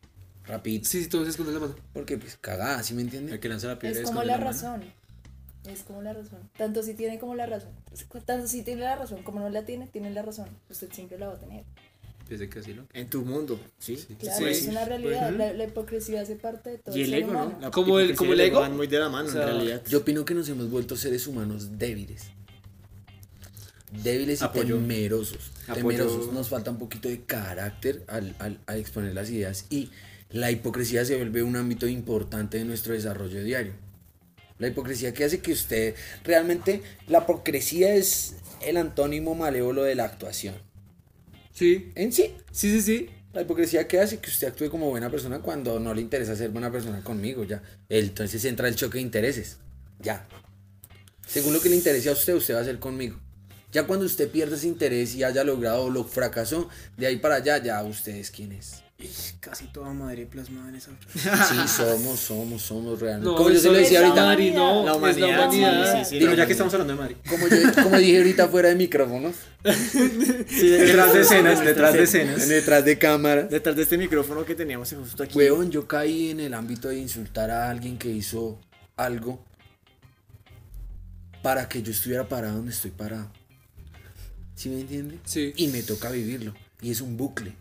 Rapidito. 0.46 0.88
Sí, 0.88 1.02
sí, 1.04 1.08
todos 1.08 1.24
se 1.24 1.30
esconden 1.30 1.54
la 1.54 1.60
mano. 1.60 1.74
Porque, 1.92 2.18
pues, 2.18 2.36
cagada, 2.40 2.82
¿sí 2.82 2.94
me 2.94 3.02
entiendes? 3.02 3.34
El 3.34 3.40
que 3.40 3.48
lanza 3.48 3.68
la 3.68 3.78
piedra 3.78 3.94
Es 3.96 4.02
es 4.02 4.06
como 4.08 4.20
con 4.20 4.26
la 4.26 4.34
mano. 4.38 4.46
razón. 4.46 4.82
Es 5.66 5.82
como 5.84 6.02
la 6.02 6.12
razón. 6.12 6.40
Tanto 6.58 6.82
si 6.82 6.94
tiene 6.94 7.18
como 7.20 7.34
la 7.36 7.46
razón. 7.46 7.70
Tanto 8.26 8.48
si 8.48 8.62
tiene 8.62 8.80
la 8.82 8.96
razón 8.96 9.22
como 9.22 9.38
no 9.38 9.48
la 9.48 9.64
tiene, 9.64 9.86
tiene 9.86 10.10
la 10.10 10.22
razón. 10.22 10.48
Usted 10.68 10.90
siempre 10.92 11.18
la 11.18 11.28
va 11.28 11.34
a 11.34 11.38
tener. 11.38 11.64
Desde 12.28 12.48
que 12.48 12.58
así 12.60 12.72
lo. 12.74 12.84
En 12.94 13.08
tu 13.10 13.24
mundo, 13.24 13.60
¿sí? 13.78 13.96
Claro, 14.18 14.38
Sí, 14.38 14.44
es 14.46 14.60
sí. 14.64 14.68
una 14.70 14.84
realidad. 14.84 15.30
la, 15.32 15.52
la 15.52 15.64
hipocresía 15.64 16.22
hace 16.22 16.34
parte 16.34 16.70
de 16.70 16.78
todo 16.78 16.96
Y 16.96 17.02
el 17.02 17.14
ego, 17.14 17.32
¿no? 17.32 17.58
La 17.60 17.70
Como 17.70 18.00
el- 18.00 18.16
como 18.16 18.32
el 18.32 18.40
ego. 18.40 18.60
van 18.60 18.76
muy 18.76 18.86
de 18.88 18.98
la 18.98 19.08
mano, 19.08 19.28
O 19.28 19.32
sea, 19.32 19.42
en 19.42 19.48
realidad. 19.48 19.82
Yo 19.88 19.98
opino 19.98 20.24
que 20.24 20.34
nos 20.34 20.48
hemos 20.48 20.68
vuelto 20.70 20.96
seres 20.96 21.26
humanos 21.28 21.78
débiles. 21.78 22.24
Débiles 24.02 24.40
y 24.40 24.44
Apoyo. 24.44 24.76
temerosos. 24.76 25.50
Apoyo. 25.68 25.74
Temerosos. 25.98 26.32
Nos 26.32 26.48
falta 26.48 26.70
un 26.70 26.78
poquito 26.78 27.08
de 27.08 27.22
carácter 27.24 28.02
al, 28.08 28.34
al- 28.38 28.58
al 28.66 28.78
exponer 28.78 29.14
las 29.14 29.28
ideas 29.30 29.66
y 29.68 29.90
la 30.32 30.50
hipocresía 30.50 31.04
se 31.04 31.16
vuelve 31.16 31.42
un 31.42 31.56
ámbito 31.56 31.86
importante 31.86 32.58
de 32.58 32.64
nuestro 32.64 32.94
desarrollo 32.94 33.42
diario. 33.42 33.72
La 34.58 34.68
hipocresía 34.68 35.12
que 35.12 35.24
hace 35.24 35.40
que 35.40 35.52
usted 35.52 35.94
realmente, 36.24 36.82
la 37.08 37.18
hipocresía 37.18 37.94
es 37.94 38.36
el 38.60 38.76
antónimo 38.76 39.34
malévolo 39.34 39.82
de 39.82 39.94
la 39.94 40.04
actuación. 40.04 40.54
Sí, 41.52 41.90
En 41.94 42.12
sí, 42.12 42.34
sí, 42.50 42.70
sí, 42.70 42.80
sí. 42.80 43.10
la 43.32 43.42
hipocresía 43.42 43.86
que 43.86 44.00
hace 44.00 44.18
que 44.18 44.30
usted 44.30 44.48
actúe 44.48 44.70
como 44.70 44.88
buena 44.88 45.10
persona 45.10 45.40
cuando 45.40 45.78
no 45.78 45.92
le 45.92 46.00
interesa 46.00 46.34
ser 46.36 46.50
buena 46.50 46.70
persona 46.72 47.02
conmigo, 47.02 47.44
ya. 47.44 47.62
Entonces 47.88 48.44
entra 48.44 48.68
el 48.68 48.74
choque 48.74 48.98
de 48.98 49.02
intereses, 49.02 49.58
ya. 50.00 50.26
Según 51.26 51.52
lo 51.52 51.60
que 51.60 51.68
le 51.68 51.76
interese 51.76 52.08
a 52.08 52.12
usted, 52.12 52.34
usted 52.34 52.54
va 52.54 52.58
a 52.58 52.62
hacer 52.62 52.78
conmigo. 52.78 53.18
Ya 53.72 53.86
cuando 53.86 54.04
usted 54.06 54.30
pierde 54.30 54.56
ese 54.56 54.68
interés 54.68 55.14
y 55.14 55.24
haya 55.24 55.44
logrado 55.44 55.84
o 55.84 55.90
lo 55.90 56.04
fracasó, 56.04 56.68
de 56.96 57.06
ahí 57.06 57.16
para 57.16 57.36
allá, 57.36 57.58
ya 57.58 57.82
usted 57.82 58.16
es 58.16 58.30
quien 58.30 58.52
es. 58.52 58.81
Casi 59.40 59.66
toda 59.66 59.92
Madrid 59.92 60.26
plasmada 60.26 60.68
en 60.68 60.76
esa 60.76 60.90
Sí, 61.14 61.56
somos, 61.68 62.20
somos, 62.20 62.62
somos 62.62 63.00
realmente. 63.00 63.28
No, 63.30 63.36
como 63.36 63.50
yo 63.50 63.58
se 63.60 63.68
lo 63.68 63.74
decía 63.74 64.00
ahorita, 64.00 64.24
Mari, 64.24 64.50
no, 64.52 64.84
La 64.84 64.94
humanidad, 64.94 65.28
la 65.28 65.46
humanidad. 65.46 65.92
sí, 65.92 66.04
sí, 66.04 66.10
sí, 66.10 66.18
Pero 66.18 66.18
la 66.18 66.20
ya 66.20 66.26
humanidad. 66.26 66.46
que 66.46 66.52
estamos 66.52 66.74
hablando 66.74 66.92
de 66.94 67.00
Mari. 67.00 67.16
como, 67.28 67.48
yo, 67.48 67.82
como 67.82 67.98
dije 67.98 68.18
ahorita 68.18 68.48
fuera 68.48 68.68
de 68.68 68.74
micrófonos, 68.76 69.34
Sí, 70.48 70.68
Detrás 70.68 71.12
de 71.14 71.20
escenas, 71.20 71.64
detrás 71.64 71.92
de 71.94 72.02
escenas. 72.02 72.48
detrás 72.48 72.84
de 72.84 72.98
cámara. 72.98 73.42
Detrás 73.44 73.76
de 73.76 73.82
este 73.82 73.96
micrófono 73.98 74.44
que 74.44 74.54
teníamos 74.54 74.92
justo 74.92 75.22
aquí. 75.22 75.36
Weón, 75.38 75.70
yo 75.70 75.86
caí 75.86 76.30
en 76.30 76.40
el 76.40 76.54
ámbito 76.54 76.88
de 76.88 76.98
insultar 76.98 77.50
a 77.50 77.70
alguien 77.70 77.98
que 77.98 78.08
hizo 78.08 78.58
algo 78.96 79.44
para 81.42 81.68
que 81.68 81.82
yo 81.82 81.90
estuviera 81.92 82.28
parado 82.28 82.56
donde 82.56 82.72
estoy 82.72 82.90
parado. 82.92 83.30
¿Sí 84.54 84.68
me 84.68 84.80
entiende? 84.80 85.18
Sí. 85.24 85.52
Y 85.56 85.68
me 85.68 85.82
toca 85.82 86.10
vivirlo. 86.10 86.54
Y 86.80 86.90
es 86.90 87.00
un 87.00 87.16
bucle. 87.16 87.54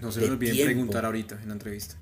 No 0.00 0.10
se 0.12 0.20
nos 0.20 0.30
olviden 0.30 0.64
preguntar 0.64 1.04
ahorita 1.04 1.38
en 1.42 1.48
la 1.48 1.54
entrevista. 1.54 1.96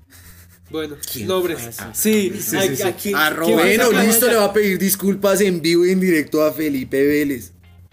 Bueno, 0.69 0.95
nombres. 1.25 1.79
Ah, 1.79 1.91
sí, 1.93 2.33
Sí, 2.39 2.55
¿a- 2.57 2.61
sí, 2.63 2.75
sí. 2.75 2.81
a 2.83 2.95
quién- 2.95 3.13
sacar? 3.15 4.05
listo, 4.05 4.27
le 4.27 4.35
va 4.35 4.45
a 4.45 4.53
pedir 4.53 4.79
disculpas 4.79 5.41
en 5.41 5.61
vivo 5.61 5.85
y 5.85 5.91
en 5.91 5.99
directo 5.99 6.43
a 6.43 6.51
Felipe 6.51 7.05
Vélez. 7.05 7.51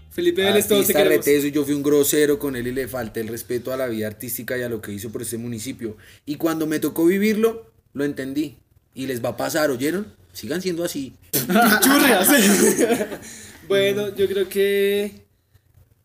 Felipe 0.09 0.41
Vélez, 0.43 0.67
todos 0.67 0.87
te 0.87 0.93
queremos. 0.93 1.25
reteso, 1.25 1.47
yo 1.47 1.63
fui 1.63 1.73
un 1.73 1.83
grosero 1.83 2.39
con 2.39 2.55
él 2.55 2.67
y 2.67 2.71
le 2.71 2.87
falté 2.87 3.21
el 3.21 3.27
respeto 3.27 3.71
a 3.71 3.77
la 3.77 3.87
vida 3.87 4.07
artística 4.07 4.57
y 4.57 4.61
a 4.63 4.69
lo 4.69 4.81
que 4.81 4.91
hizo 4.91 5.11
por 5.11 5.21
este 5.21 5.37
municipio. 5.37 5.95
Y 6.25 6.35
cuando 6.37 6.65
me 6.65 6.79
tocó 6.79 7.05
vivirlo, 7.05 7.71
lo 7.93 8.03
entendí. 8.03 8.57
Y 8.93 9.05
les 9.05 9.23
va 9.23 9.29
a 9.29 9.37
pasar, 9.37 9.69
¿oyeron? 9.69 10.13
Sigan 10.33 10.61
siendo 10.61 10.83
así. 10.83 11.13
Churrias. 11.31 12.27
bueno, 13.67 14.13
yo 14.15 14.27
creo 14.27 14.49
que 14.49 15.25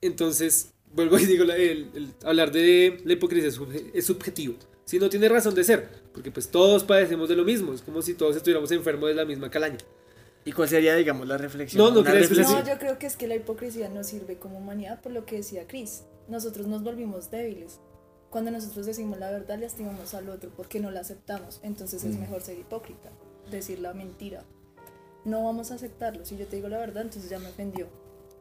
entonces 0.01 0.69
vuelvo 0.97 1.19
y 1.19 1.27
digo 1.27 1.45
el, 1.45 1.91
el 1.95 2.15
hablar 2.25 2.51
de 2.51 3.01
la 3.05 3.13
hipocresía 3.13 3.49
es, 3.49 3.59
subje- 3.61 3.91
es 3.95 4.07
subjetivo. 4.07 4.55
Si 4.85 4.99
no 4.99 5.09
tiene 5.09 5.29
razón 5.29 5.55
de 5.55 5.63
ser, 5.65 5.89
porque 6.13 6.31
pues 6.31 6.49
todos 6.49 6.83
padecemos 6.85 7.29
de 7.29 7.37
lo 7.37 7.45
mismo, 7.45 7.73
es 7.73 7.83
como 7.83 8.03
si 8.03 8.15
todos 8.15 8.35
estuviéramos 8.37 8.71
enfermos 8.73 9.09
de 9.09 9.15
la 9.15 9.25
misma 9.25 9.51
calaña. 9.51 9.79
¿Y 10.45 10.53
cuál 10.53 10.69
sería, 10.69 10.95
digamos, 10.95 11.27
la 11.27 11.37
reflexión? 11.39 11.83
No, 11.83 11.91
no 11.91 12.05
crees 12.05 12.29
reflexión. 12.29 12.61
No, 12.61 12.67
yo 12.67 12.79
creo 12.79 12.99
que 12.99 13.07
es 13.07 13.17
que 13.17 13.27
la 13.27 13.35
hipocresía 13.35 13.89
nos 13.89 14.07
sirve 14.07 14.37
como 14.39 14.59
humanidad 14.59 15.01
por 15.03 15.11
lo 15.13 15.27
que 15.27 15.37
decía 15.37 15.67
Chris. 15.67 16.05
Nosotros 16.29 16.69
nos 16.69 16.85
volvimos 16.85 17.31
débiles. 17.33 17.81
Cuando 18.31 18.53
nosotros 18.53 18.87
decimos 18.87 19.19
la 19.19 19.31
verdad, 19.33 19.59
lastimamos 19.61 20.15
al 20.15 20.29
otro 20.29 20.51
porque 20.57 20.79
no 20.79 20.93
la 20.93 21.01
aceptamos. 21.01 21.59
Entonces 21.65 22.05
Mm. 22.05 22.11
es 22.11 22.19
mejor 22.19 22.43
ser 22.43 22.57
hipócrita, 22.59 23.11
decir 23.51 23.81
la 23.81 23.93
mentira. 23.93 24.45
No 25.25 25.43
vamos 25.45 25.73
a 25.73 25.75
aceptarlo. 25.75 26.25
Si 26.25 26.37
yo 26.37 26.47
te 26.47 26.55
digo 26.57 26.69
la 26.69 26.79
verdad, 26.79 27.03
entonces 27.03 27.29
ya 27.29 27.41
me 27.41 27.49
ofendió. 27.49 27.89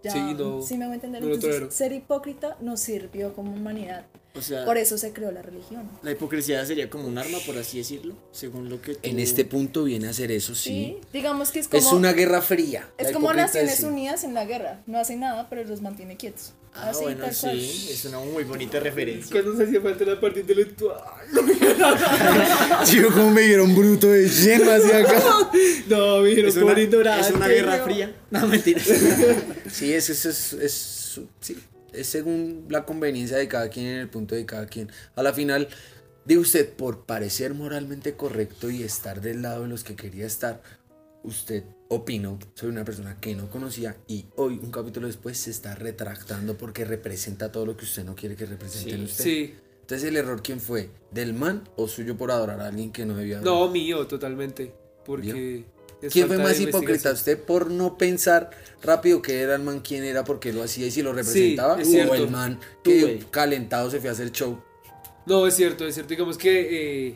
Ya, 0.05 0.11
Sí, 0.11 0.19
no- 0.37 0.61
¿sí 0.61 0.77
me 0.77 0.85
voy 0.85 0.93
a 0.93 0.95
entender. 0.95 1.23
no 1.23 1.33
Entonces, 1.33 1.73
ser 1.73 1.91
hipócrita 1.91 2.57
nos 2.61 2.79
sirvió 2.79 3.33
como 3.33 3.53
humanidad. 3.53 4.05
O 4.37 4.41
sea, 4.41 4.65
Por 4.65 4.77
eso 4.77 4.97
se 4.97 5.13
creó 5.13 5.31
la 5.31 5.41
religión. 5.41 5.89
la 6.03 6.11
hipocresía 6.11 6.63
sería 6.65 6.89
como 6.89 7.07
un 7.07 7.17
arma, 7.17 7.37
por 7.45 7.57
así 7.57 7.77
decirlo, 7.77 8.15
según 8.31 8.69
lo 8.69 8.81
que 8.81 8.93
tú... 8.95 8.99
En 9.01 9.19
este 9.19 9.45
punto 9.45 9.85
viene 9.85 10.09
a 10.09 10.13
ser 10.13 10.29
eso, 10.31 10.53
Sí, 10.53 10.69
sí. 10.69 10.97
digamos 11.13 11.51
que 11.51 11.59
es 11.59 11.67
como, 11.69 11.79
Es 11.81 11.91
una 11.93 12.11
guerra 12.13 12.41
fría. 12.41 12.87
es 12.97 13.11
como 13.13 13.33
Naciones. 13.33 13.81
Unidas 13.83 14.23
en 14.25 14.33
la 14.33 14.43
guerra. 14.45 14.81
No 14.87 14.99
hacen 14.99 15.21
nada, 15.21 15.47
pero 15.49 15.63
los 15.63 15.81
mantiene 15.81 16.17
quietos. 16.17 16.53
Ah, 16.77 16.89
Así, 16.89 17.03
bueno, 17.03 17.23
tal 17.23 17.33
sí, 17.33 17.87
es 17.91 18.03
una 18.05 18.19
muy 18.19 18.43
bonita 18.43 18.79
referencia. 18.81 19.31
Cuando 19.31 19.53
nos 19.53 19.61
hacía 19.67 19.79
falta 19.81 20.03
la 20.05 20.19
parte 20.19 20.41
intelectual. 20.41 20.99
Sí, 22.85 23.01
como 23.01 23.31
me 23.31 23.41
dieron 23.41 23.73
bruto 23.75 24.07
de 24.11 24.27
lleno 24.27 24.71
hacia 24.71 24.99
acá. 24.99 25.23
No, 25.87 26.19
me 26.19 26.29
dijeron 26.29 26.49
Es 26.49 26.57
una, 26.57 26.65
por 26.67 26.79
ignorante. 26.79 27.27
es 27.29 27.31
una 27.35 27.47
guerra 27.47 27.77
no. 27.77 27.83
fría. 27.85 28.15
No, 28.31 28.47
mentiras. 28.47 28.87
Sí, 29.71 29.93
es, 29.93 30.09
es, 30.09 30.25
es, 30.25 30.53
es- 30.53 31.21
sí, 31.39 31.57
es 31.93 32.07
según 32.07 32.65
la 32.69 32.85
conveniencia 32.85 33.37
de 33.37 33.47
cada 33.47 33.69
quien 33.69 33.85
en 33.87 33.97
el 33.99 34.09
punto 34.09 34.35
de 34.35 34.45
cada 34.45 34.65
quien. 34.67 34.91
A 35.15 35.23
la 35.23 35.31
final, 35.33 35.67
digo 36.25 36.41
usted, 36.41 36.67
por 36.73 37.05
parecer 37.05 37.53
moralmente 37.53 38.15
correcto 38.15 38.69
y 38.69 38.83
estar 38.83 39.21
del 39.21 39.41
lado 39.43 39.61
de 39.63 39.69
los 39.69 39.83
que 39.83 39.95
quería 39.95 40.25
estar, 40.25 40.61
usted 41.23 41.63
opinó 41.89 42.39
sobre 42.55 42.71
una 42.71 42.85
persona 42.85 43.19
que 43.19 43.35
no 43.35 43.49
conocía 43.49 43.97
y 44.07 44.25
hoy, 44.35 44.59
un 44.61 44.71
capítulo 44.71 45.07
después, 45.07 45.37
se 45.37 45.51
está 45.51 45.75
retractando 45.75 46.57
porque 46.57 46.85
representa 46.85 47.51
todo 47.51 47.65
lo 47.65 47.77
que 47.77 47.85
usted 47.85 48.03
no 48.03 48.15
quiere 48.15 48.35
que 48.35 48.45
represente 48.45 48.95
en 48.95 49.03
usted. 49.03 49.23
Sí. 49.23 49.55
Entonces, 49.81 50.09
¿el 50.09 50.17
error 50.17 50.41
quién 50.41 50.59
fue? 50.59 50.89
¿Del 51.11 51.33
man 51.33 51.63
o 51.75 51.87
suyo 51.87 52.17
por 52.17 52.31
adorar 52.31 52.59
a 52.59 52.67
alguien 52.67 52.91
que 52.91 53.05
no 53.05 53.15
debía 53.15 53.37
adorar? 53.37 53.53
No, 53.53 53.69
mío, 53.69 54.07
totalmente. 54.07 54.73
Porque. 55.05 55.65
¿Quién 56.11 56.27
fue 56.27 56.37
más 56.37 56.59
hipócrita? 56.59 57.11
¿Usted 57.11 57.39
por 57.39 57.71
no 57.71 57.97
pensar 57.97 58.49
rápido 58.81 59.21
que 59.21 59.41
era 59.41 59.55
el 59.55 59.63
man, 59.63 59.79
quién 59.79 60.03
era, 60.03 60.23
porque 60.23 60.53
lo 60.53 60.63
hacía 60.63 60.87
y 60.87 60.91
si 60.91 61.01
lo 61.01 61.13
representaba? 61.13 61.79
es 61.81 61.87
¿O 61.87 62.15
el 62.15 62.29
man 62.29 62.59
que 62.83 63.23
calentado 63.31 63.89
se 63.89 63.99
fue 63.99 64.09
a 64.09 64.13
hacer 64.13 64.31
show? 64.31 64.59
No, 65.25 65.47
es 65.47 65.55
cierto, 65.55 65.87
es 65.87 65.93
cierto. 65.93 66.09
Digamos 66.09 66.37
que. 66.37 67.07
eh, 67.09 67.15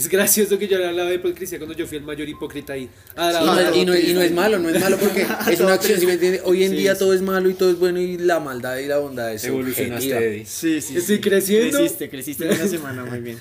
es 0.00 0.08
gracioso 0.08 0.58
que 0.58 0.66
yo 0.66 0.78
le 0.78 0.86
hablaba 0.86 1.08
de 1.10 1.16
hipocresía 1.16 1.58
cuando 1.58 1.76
yo 1.76 1.86
fui 1.86 1.98
el 1.98 2.04
mayor 2.04 2.28
hipócrita 2.28 2.72
ahí. 2.72 2.88
Ah, 3.16 3.30
Y 3.32 3.44
no, 3.46 3.60
es, 3.60 3.76
y 3.76 3.84
no- 3.84 4.10
y 4.10 4.14
no 4.14 4.22
es 4.22 4.32
malo, 4.32 4.58
no 4.58 4.68
es 4.70 4.80
malo 4.80 4.96
porque 4.98 5.26
es 5.52 5.60
una 5.60 5.74
acción, 5.74 6.00
¿sí 6.00 6.06
me 6.06 6.14
entiende? 6.14 6.40
Hoy 6.44 6.64
en 6.64 6.70
Sí, 6.70 6.76
día 6.78 6.94
sí. 6.94 6.98
todo 7.00 7.12
es 7.14 7.20
malo 7.22 7.48
y 7.50 7.54
todo 7.54 7.70
es 7.70 7.78
bueno 7.78 8.00
y 8.00 8.18
la 8.18 8.40
maldad 8.40 8.78
y 8.78 8.86
la 8.86 8.98
bondad 8.98 9.32
es 9.32 9.44
Evolucionaste. 9.44 10.08
Eddie. 10.16 10.46
Sí, 10.46 10.80
sí. 10.80 10.96
Estoy 10.96 11.16
sí. 11.16 11.20
creciendo. 11.20 11.78
Creciste, 11.78 12.10
creciste 12.10 12.44
en 12.46 12.52
una 12.54 12.66
semana, 12.68 13.04
muy 13.04 13.20
bien. 13.20 13.38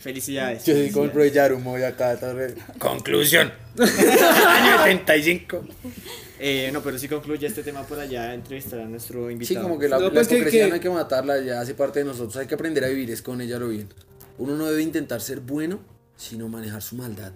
Felicidades. 0.00 0.64
Yo 0.64 0.74
soy 0.74 0.90
como 0.90 1.04
el 1.06 1.10
profe 1.10 1.30
Yarumo 1.30 1.78
y 1.78 1.82
acá 1.82 2.16
torre. 2.18 2.54
Conclusión. 2.78 3.52
Año 3.78 4.82
75. 4.84 5.66
Eh, 6.40 6.70
no, 6.72 6.82
pero 6.82 6.96
sí 6.98 7.08
concluye 7.08 7.46
este 7.46 7.62
tema 7.64 7.82
por 7.84 7.98
allá, 7.98 8.32
entrevistar 8.32 8.78
a 8.80 8.84
nuestro 8.84 9.26
Sí, 9.26 9.32
invitado. 9.32 9.62
como 9.64 9.78
que 9.78 9.88
la, 9.88 9.98
No, 9.98 10.04
la 10.06 10.10
pues 10.12 10.28
que- 10.28 10.36
hipocresía 10.36 10.62
que- 10.64 10.68
no 10.68 10.74
hay 10.74 10.80
que 10.80 10.90
matarla, 10.90 11.40
ya 11.40 11.60
hace 11.60 11.74
parte 11.74 11.98
de 11.98 12.04
nosotros, 12.04 12.36
hay 12.36 12.46
que 12.46 12.54
aprender 12.54 12.84
a 12.84 12.88
vivir 12.88 13.10
es 13.10 13.22
con 13.22 13.40
ella 13.40 13.58
lo 13.58 13.68
bien. 13.68 13.88
Uno 14.38 14.56
no 14.56 14.66
debe 14.66 14.82
intentar 14.82 15.20
ser 15.20 15.40
bueno, 15.40 15.80
sino 16.18 16.48
manejar 16.48 16.82
su 16.82 16.96
maldad. 16.96 17.32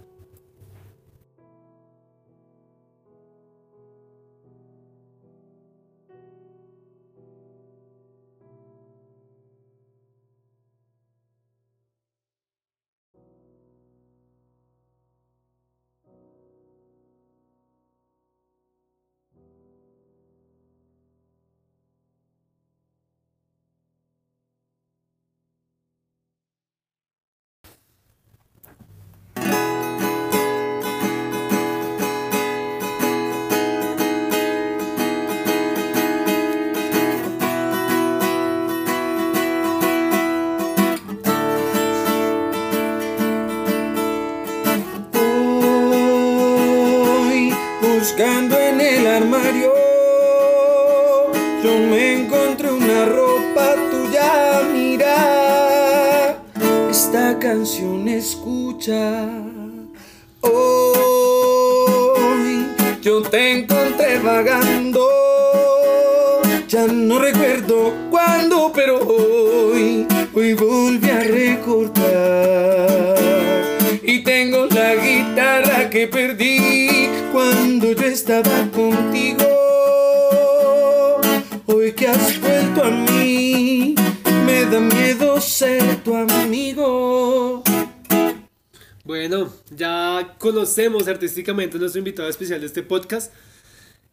Buscando 48.13 48.61
en 48.61 48.79
el 48.79 49.07
armario, 49.07 49.73
yo 51.65 51.79
me 51.79 52.21
encontré 52.21 52.71
una 52.71 53.07
ropa 53.07 53.75
tuya, 53.91 54.61
mira, 54.71 56.37
esta 56.91 57.39
canción 57.39 58.07
escucha. 58.09 59.31
Hoy, 60.43 61.07
yo 63.01 63.23
te 63.23 63.53
encontré 63.53 64.19
vagando, 64.19 65.09
ya 66.69 66.87
no 66.87 67.19
recuerdo 67.19 67.95
cuándo, 68.11 68.73
pero 68.75 68.99
hoy, 68.99 70.07
hoy 70.35 70.53
volví 70.53 71.09
a 71.09 71.21
recordar. 71.21 73.17
Y 74.03 74.23
tengo 74.23 74.67
la 74.67 74.97
guitarra 74.97 75.89
que 75.89 76.09
perdí 76.09 76.52
estaba 78.23 78.71
contigo. 78.71 79.45
Hoy 81.67 81.93
que 81.93 82.07
has 82.07 82.41
vuelto 82.41 82.85
a 82.85 82.91
mí, 82.91 83.97
me 84.47 84.65
da 84.67 84.79
miedo 84.79 85.41
ser 85.41 86.05
tu 86.05 86.15
amigo. 86.15 87.65
Bueno, 89.03 89.53
ya 89.71 90.37
conocemos 90.39 91.09
artísticamente 91.09 91.77
a 91.77 91.81
nuestro 91.81 91.99
invitado 91.99 92.29
especial 92.29 92.61
de 92.61 92.67
este 92.67 92.85
podcast, 92.85 93.33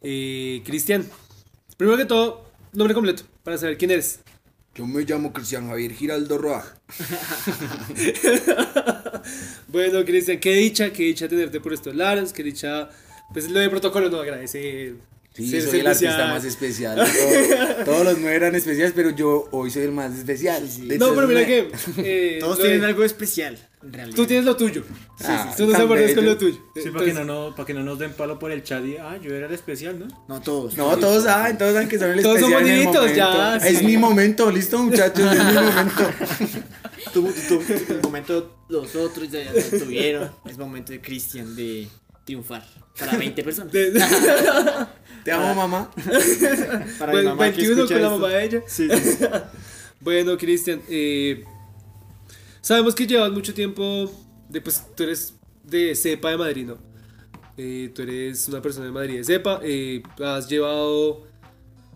eh, 0.02 0.60
Cristian. 0.64 1.08
Primero 1.76 1.96
que 1.96 2.04
todo, 2.04 2.50
nombre 2.72 2.94
completo, 2.94 3.22
para 3.44 3.58
saber 3.58 3.78
quién 3.78 3.92
eres. 3.92 4.18
Yo 4.74 4.88
me 4.88 5.04
llamo 5.04 5.32
Cristian 5.32 5.68
Javier 5.68 5.92
Giraldo 5.92 6.36
Roa. 6.36 6.64
Bueno, 9.68 10.04
Cristian, 10.04 10.40
qué 10.40 10.54
dicha, 10.54 10.92
qué 10.92 11.04
dicha 11.04 11.28
tenerte 11.28 11.60
por 11.60 11.72
estos 11.72 11.94
lados, 11.94 12.32
qué 12.32 12.42
dicha, 12.42 12.88
pues 13.32 13.50
lo 13.50 13.60
de 13.60 13.68
protocolo 13.70 14.08
no 14.08 14.20
agradecer. 14.20 14.94
Sí, 15.32 15.48
ser 15.48 15.62
soy 15.62 15.80
el 15.80 15.86
artista 15.86 16.08
especial. 16.10 16.28
más 16.28 16.44
especial. 16.44 16.96
todo- 17.76 17.84
todos 17.84 18.04
los 18.04 18.18
nueve 18.18 18.34
eran 18.36 18.54
especiales, 18.56 18.92
pero 18.96 19.10
yo 19.10 19.46
hoy 19.52 19.70
soy 19.70 19.84
el 19.84 19.92
más 19.92 20.12
especial. 20.18 20.68
No, 20.98 21.14
pero 21.14 21.28
mira 21.28 21.46
que... 21.46 21.70
eh, 21.98 22.38
Todos 22.40 22.58
tienen 22.58 22.80
de- 22.80 22.86
algo 22.88 23.04
especial, 23.04 23.56
en 23.80 23.92
realidad. 23.92 24.16
Tú 24.16 24.26
tienes 24.26 24.44
lo 24.44 24.56
tuyo. 24.56 24.82
Ah, 25.22 25.54
tú 25.56 25.66
no 25.66 25.72
sabes 25.72 26.14
con 26.16 26.26
lo 26.26 26.36
tuyo. 26.36 26.58
Sí, 26.74 26.90
para 26.90 27.04
que, 27.04 27.12
no, 27.12 27.24
no, 27.24 27.54
para 27.54 27.64
que 27.64 27.74
no 27.74 27.84
nos 27.84 28.00
den 28.00 28.12
palo 28.12 28.40
por 28.40 28.50
el 28.50 28.64
chat 28.64 28.84
y, 28.84 28.96
ah, 28.96 29.18
yo 29.22 29.32
era 29.32 29.46
el 29.46 29.54
especial, 29.54 30.00
¿no? 30.00 30.08
No 30.28 30.40
todos. 30.40 30.76
No, 30.76 30.96
todos 30.98 31.22
saben, 31.22 31.56
todos 31.56 31.74
saben 31.74 31.88
que 31.88 31.98
son 32.00 32.10
el 32.10 32.22
Todos 32.22 32.38
especial 32.38 32.58
somos 32.60 32.68
en 32.68 32.76
el 32.76 32.84
niñitos, 32.84 33.14
ya, 33.14 33.60
sí. 33.60 33.68
Es 33.68 33.82
mi 33.84 33.96
momento, 33.96 34.50
listo 34.50 34.78
muchachos, 34.82 35.32
es 35.32 35.44
mi 35.44 35.52
momento. 35.54 36.10
Tu, 37.12 37.22
tu, 37.22 37.58
tu- 37.58 37.94
tu 37.94 38.00
momento, 38.02 38.64
los 38.68 38.94
otros 38.96 39.30
ya, 39.30 39.42
ya 39.44 39.78
tuvieron. 39.78 40.30
Es 40.44 40.58
momento 40.58 40.90
de 40.92 41.00
Cristian 41.00 41.54
de 41.54 41.86
triunfar. 42.24 42.64
Para 42.98 43.16
20 43.16 43.42
personas. 43.42 43.72
Te 43.72 45.32
amo, 45.32 45.54
mamá. 45.54 45.90
Para 46.98 47.12
mi 47.12 47.18
Ve- 47.18 47.24
mamá 47.24 47.44
que 47.50 47.56
21 47.68 47.74
escucha 47.82 47.94
con 47.94 48.02
la 48.02 48.10
mamá 48.10 48.28
de 48.28 48.44
ella. 48.44 48.62
Sí, 48.66 48.88
sí, 48.90 49.12
sí. 49.18 49.24
Bueno, 50.02 50.38
Cristian, 50.38 50.80
eh, 50.88 51.44
sabemos 52.62 52.94
que 52.94 53.06
llevas 53.06 53.30
mucho 53.30 53.52
tiempo, 53.52 54.10
de, 54.48 54.60
pues 54.62 54.82
tú 54.96 55.02
eres 55.02 55.34
de 55.62 55.94
cepa 55.94 56.30
de 56.30 56.38
Madrid, 56.38 56.66
¿no? 56.68 56.78
Eh, 57.58 57.90
tú 57.94 58.00
eres 58.00 58.48
una 58.48 58.62
persona 58.62 58.86
de 58.86 58.92
Madrid 58.92 59.18
de 59.18 59.24
cepa, 59.24 59.60
eh, 59.62 60.02
has 60.24 60.48
llevado, 60.48 61.26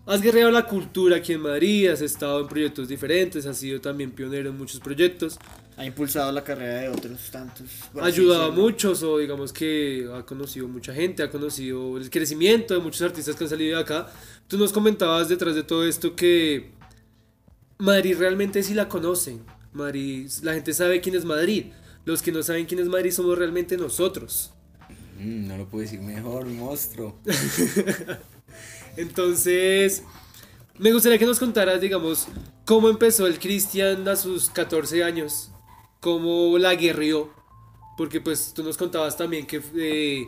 has 0.05 0.21
guerreado 0.21 0.51
la 0.51 0.67
cultura 0.67 1.17
aquí 1.17 1.33
en 1.33 1.41
Madrid, 1.41 1.87
has 1.89 2.01
estado 2.01 2.41
en 2.41 2.47
proyectos 2.47 2.87
diferentes, 2.87 3.47
has 3.47 3.57
sido 3.57 3.81
también 3.81 4.11
pionero 4.11 4.51
en 4.51 4.57
muchos 4.59 4.79
proyectos, 4.79 5.39
Ha 5.77 5.85
impulsado 5.85 6.31
la 6.31 6.43
carrera 6.43 6.81
de 6.81 6.89
otros 6.89 7.29
tantos. 7.31 7.67
ha 7.99 8.05
ayudado 8.05 8.45
a 8.45 8.51
muchos 8.51 9.03
o 9.03 9.17
digamos 9.17 9.51
que 9.51 10.09
ha 10.13 10.25
conocido 10.25 10.67
mucha 10.67 10.93
gente, 10.93 11.21
ha 11.21 11.29
conocido 11.29 11.97
el 11.97 12.09
crecimiento 12.09 12.73
de 12.73 12.79
muchos 12.79 13.01
artistas 13.01 13.35
que 13.35 13.43
han 13.43 13.49
salido 13.49 13.75
de 13.75 13.83
acá. 13.83 14.09
Tú 14.47 14.57
nos 14.57 14.71
comentabas 14.71 15.27
detrás 15.27 15.53
de 15.53 15.63
todo 15.63 15.85
esto 15.85 16.15
que 16.15 16.71
Madrid 17.77 18.15
realmente 18.17 18.63
sí 18.63 18.73
la 18.73 18.87
conocen. 18.87 19.43
Madrid, 19.73 20.29
la 20.43 20.53
gente 20.53 20.73
sabe 20.73 21.01
quién 21.01 21.15
es 21.15 21.25
Madrid. 21.25 21.65
Los 22.05 22.21
que 22.21 22.31
no 22.31 22.41
saben 22.43 22.65
quién 22.65 22.79
es 22.79 22.87
Madrid 22.87 23.11
somos 23.11 23.37
realmente 23.37 23.77
nosotros. 23.77 24.51
Mm, 25.19 25.47
no 25.47 25.57
lo 25.57 25.67
puedo 25.67 25.81
decir 25.81 25.99
mejor, 26.01 26.45
monstruo. 26.45 27.19
Entonces, 28.97 30.03
me 30.77 30.93
gustaría 30.93 31.17
que 31.17 31.25
nos 31.25 31.39
contaras, 31.39 31.81
digamos, 31.81 32.27
cómo 32.63 32.89
empezó 32.89 33.27
el 33.27 33.39
Cristian 33.39 34.07
a 34.07 34.15
sus 34.15 34.49
14 34.49 35.03
años, 35.03 35.51
cómo 36.05 36.55
la 36.59 36.75
guerrió, 36.75 37.31
porque 37.97 38.21
pues 38.21 38.53
tú 38.53 38.61
nos 38.61 38.77
contabas 38.77 39.17
también 39.17 39.47
que 39.47 39.59
eh, 39.75 40.27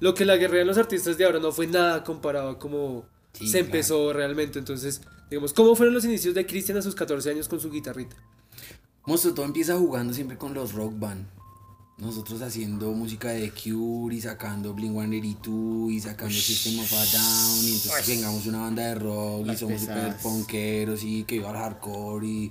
lo 0.00 0.14
que 0.14 0.24
la 0.24 0.36
guerrean 0.38 0.66
los 0.66 0.78
artistas 0.78 1.18
de 1.18 1.26
ahora 1.26 1.38
no 1.38 1.52
fue 1.52 1.66
nada 1.66 2.02
comparado 2.02 2.48
a 2.48 2.58
cómo 2.58 3.04
Sí, 3.34 3.46
se 3.46 3.58
claro. 3.58 3.66
empezó 3.66 4.12
realmente. 4.14 4.58
Entonces, 4.58 5.02
digamos, 5.30 5.52
¿cómo 5.52 5.76
fueron 5.76 5.94
los 5.94 6.06
inicios 6.06 6.34
de 6.34 6.46
Cristian 6.46 6.78
a 6.78 6.82
sus 6.82 6.94
14 6.94 7.30
años 7.30 7.46
con 7.46 7.60
su 7.60 7.70
guitarrita? 7.70 8.16
Monstruo, 9.04 9.34
todo 9.34 9.44
empieza 9.44 9.76
jugando 9.76 10.14
siempre 10.14 10.38
con 10.38 10.54
los 10.54 10.72
rock 10.72 10.94
band. 10.98 11.26
nosotros 11.98 12.40
haciendo 12.40 12.90
música 12.92 13.28
de 13.28 13.50
Cure 13.52 14.14
y 14.16 14.20
sacando 14.22 14.72
Blink 14.72 14.92
182 14.94 15.90
y 15.92 16.00
sacando 16.00 16.34
System 16.34 16.78
of 16.80 16.92
a 16.92 17.04
Down 17.04 17.64
y 17.68 17.74
entonces 17.74 18.06
tengamos 18.06 18.46
una 18.46 18.60
banda 18.60 18.82
de 18.86 18.94
rock 18.94 19.42
y 19.42 19.44
Las 19.46 19.58
somos 19.60 19.80
super 19.82 19.96
pesadas. 19.96 20.22
punkeros 20.22 21.02
y 21.04 21.24
que 21.24 21.34
iba 21.36 21.50
al 21.50 21.56
hardcore 21.56 22.26
y 22.26 22.50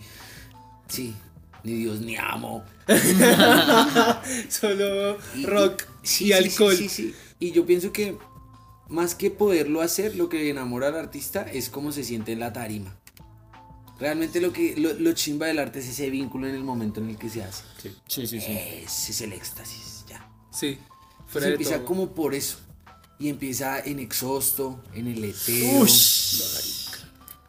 sí, 0.88 1.16
ni 1.64 1.74
Dios 1.74 2.00
ni 2.02 2.16
amo. 2.18 2.64
Solo 4.50 5.18
Y- 5.36 5.46
rock 5.46 5.84
sí, 6.04 6.26
y 6.28 6.34
alcohol. 6.34 6.76
Sí, 6.76 6.90
sí, 6.90 7.10
sí. 7.10 7.16
Y 7.40 7.52
yo 7.52 7.66
pienso 7.66 7.92
que 7.92 8.18
más 8.90 9.16
que 9.16 9.30
poderlo 9.32 9.82
hacer, 9.82 10.16
lo 10.16 10.30
que 10.30 10.50
enamora 10.50 10.88
al 10.88 10.96
artista 10.96 11.42
es 11.44 11.70
cómo 11.70 11.92
se 11.92 12.04
siente 12.04 12.32
en 12.32 12.40
la 12.40 12.54
tarima. 12.54 12.96
Realmente 14.00 14.40
lo 14.42 14.54
que 14.54 14.76
lo, 14.78 14.94
lo 14.94 15.12
chimba 15.14 15.48
del 15.48 15.60
arte 15.60 15.80
es 15.80 15.88
ese 15.88 16.10
vínculo 16.10 16.48
en 16.48 16.56
el 16.56 16.64
momento 16.64 17.00
en 17.02 17.10
el 17.10 17.18
que 17.18 17.30
se 17.30 17.44
hace. 17.44 17.64
Sí, 18.08 18.28
sí, 18.28 18.28
sí. 18.28 18.38
Ese 18.48 19.12
es 19.12 19.22
el 19.22 19.34
éxtasis, 19.34 20.06
ya. 20.08 20.30
Sí, 20.52 20.78
fuera 21.28 21.48
de 21.48 21.54
empieza 21.54 21.78
todo. 21.78 21.86
como 21.86 22.10
por 22.12 22.34
eso. 22.36 22.58
Y 23.20 23.30
empieza 23.30 23.80
en 23.80 23.98
Exhausto, 24.00 24.80
en 24.94 25.08
el 25.08 25.22
Leteo. 25.22 25.82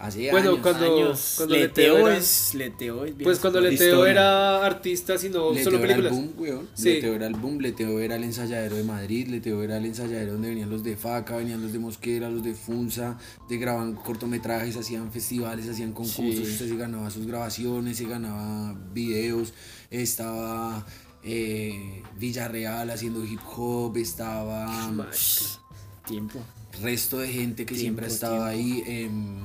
Hace 0.00 0.30
Bueno, 0.30 0.50
años. 0.50 0.60
cuando- 0.62 0.94
Años. 1.08 1.34
cuando 1.38 1.54
leteo, 1.56 1.94
Leteo 1.94 2.08
era- 2.08 2.16
es. 2.18 2.54
Leteo 2.54 3.04
es 3.04 3.16
bien. 3.16 3.24
Pues 3.24 3.40
cuando 3.40 3.60
Leteo 3.60 3.88
historia. 3.88 4.12
era 4.12 4.64
artista, 4.64 5.18
sino 5.18 5.50
Leteo 5.50 5.64
solo 5.64 5.78
era 5.78 5.86
el 5.96 6.02
películas. 6.02 6.12
boom, 6.12 6.34
weón. 6.40 6.68
Sí. 6.74 6.84
Leteo 6.94 7.14
era 7.16 7.26
el 7.26 7.34
boom, 7.34 7.58
Leteo 7.58 7.98
era 7.98 8.14
el 8.14 8.22
ensayadero 8.22 8.76
de 8.76 8.84
Madrid, 8.84 9.26
Leteo 9.26 9.60
era 9.64 9.76
el 9.76 9.86
ensayadero 9.86 10.34
donde 10.34 10.50
venían 10.50 10.70
los 10.70 10.84
de 10.84 10.96
Faca, 10.96 11.36
venían 11.36 11.60
los 11.62 11.72
de 11.72 11.80
Mosquera, 11.80 12.30
los 12.30 12.44
de 12.44 12.54
Funza, 12.54 13.18
de 13.48 13.58
graban 13.58 13.94
cortometrajes, 13.96 14.76
hacían 14.76 15.10
festivales, 15.10 15.68
hacían 15.68 15.92
concursos, 15.92 16.46
Sí. 16.46 16.68
se 16.68 16.76
ganaba 16.76 17.10
sus 17.10 17.26
grabaciones, 17.26 17.96
se 17.96 18.04
ganaba 18.04 18.74
videos, 18.94 19.52
estaba 19.90 20.86
eh, 21.24 22.04
Villarreal 22.16 22.88
haciendo 22.90 23.24
hip 23.24 23.40
hop, 23.56 23.96
estaba 23.96 24.88
Tiempo. 26.06 26.38
resto 26.80 27.18
de 27.18 27.28
gente 27.28 27.66
que 27.66 27.74
siempre 27.74 28.06
Tiempo, 28.06 28.14
estaba 28.14 28.46
ahí. 28.48 28.82
em, 28.86 29.36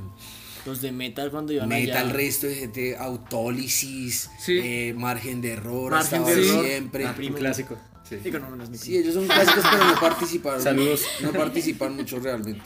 Los 0.65 0.81
de 0.81 0.91
metal 0.91 1.29
cuando 1.31 1.51
iban 1.53 1.67
Metal, 1.69 2.05
allá. 2.07 2.13
resto 2.13 2.47
de 2.47 2.55
gente, 2.55 2.95
autólisis, 2.97 4.29
Sí. 4.39 4.59
eh, 4.63 4.93
margen 4.97 5.41
de 5.41 5.51
error, 5.53 5.91
Margen 5.91 6.23
de 6.25 6.31
error. 6.31 6.65
siempre. 6.65 7.05
Ah, 7.05 7.15
Un 7.19 7.33
clásico. 7.33 7.77
Sí. 8.07 8.17
No, 8.31 8.55
no 8.55 8.67
mi 8.69 8.77
Sí, 8.77 8.97
ellos 8.97 9.13
son 9.13 9.25
clásicos, 9.25 9.63
pero 9.71 9.85
no 9.85 9.99
participaron. 9.99 10.61
Saludos. 10.61 11.03
No 11.21 11.31
participan 11.31 11.95
mucho 11.95 12.19
realmente. 12.19 12.61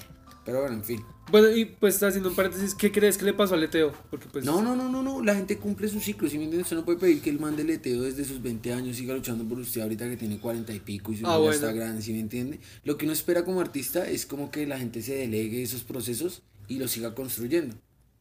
Pero 0.46 0.62
bueno, 0.62 0.76
en 0.76 0.84
fin. 0.84 1.04
Bueno, 1.30 1.50
y 1.54 1.66
pues 1.66 2.02
haciendo 2.02 2.30
un 2.30 2.36
paréntesis, 2.36 2.74
¿qué 2.74 2.90
crees 2.92 3.18
que 3.18 3.26
le 3.26 3.34
pasó 3.34 3.56
a 3.56 3.58
Leteo? 3.58 3.92
Porque 4.10 4.28
pues 4.32 4.46
No, 4.46 4.62
no, 4.62 4.76
no, 4.78 4.90
no, 4.90 5.04
no. 5.04 5.22
La 5.22 5.36
gente 5.36 5.58
cumple 5.58 5.90
su 5.90 6.00
ciclo. 6.00 6.30
Si 6.30 6.38
me 6.38 6.46
entiendes, 6.46 6.68
usted 6.68 6.78
no 6.78 6.86
puede 6.86 7.00
pedir 7.00 7.22
que 7.22 7.30
el 7.30 7.40
man 7.40 7.56
de 7.58 7.66
leteo 7.66 8.02
desde 8.04 8.24
sus 8.24 8.42
20 8.42 8.72
años 8.74 8.96
siga 8.96 9.14
luchando 9.14 9.44
por 9.44 9.60
usted 9.60 9.82
ahorita 9.82 10.08
que 10.10 10.16
tiene 10.16 10.40
40 10.40 10.74
y 10.74 10.80
pico 10.80 11.12
y 11.12 11.18
su 11.18 11.28
Ah, 11.28 11.38
bueno. 11.38 11.52
está 11.54 11.74
grande, 11.74 12.02
¿sí 12.02 12.14
me 12.14 12.22
entiende? 12.22 12.60
Lo 12.86 12.98
que 12.98 13.04
uno 13.06 13.12
espera 13.14 13.44
como 13.44 13.60
artista 13.60 14.08
es 14.10 14.26
como 14.26 14.50
que 14.52 14.66
la 14.66 14.80
gente 14.80 15.02
se 15.02 15.16
delegue 15.16 15.62
esos 15.62 15.84
procesos 15.84 16.44
y 16.70 16.78
los 16.80 16.92
siga 16.92 17.14
construyendo. 17.14 17.76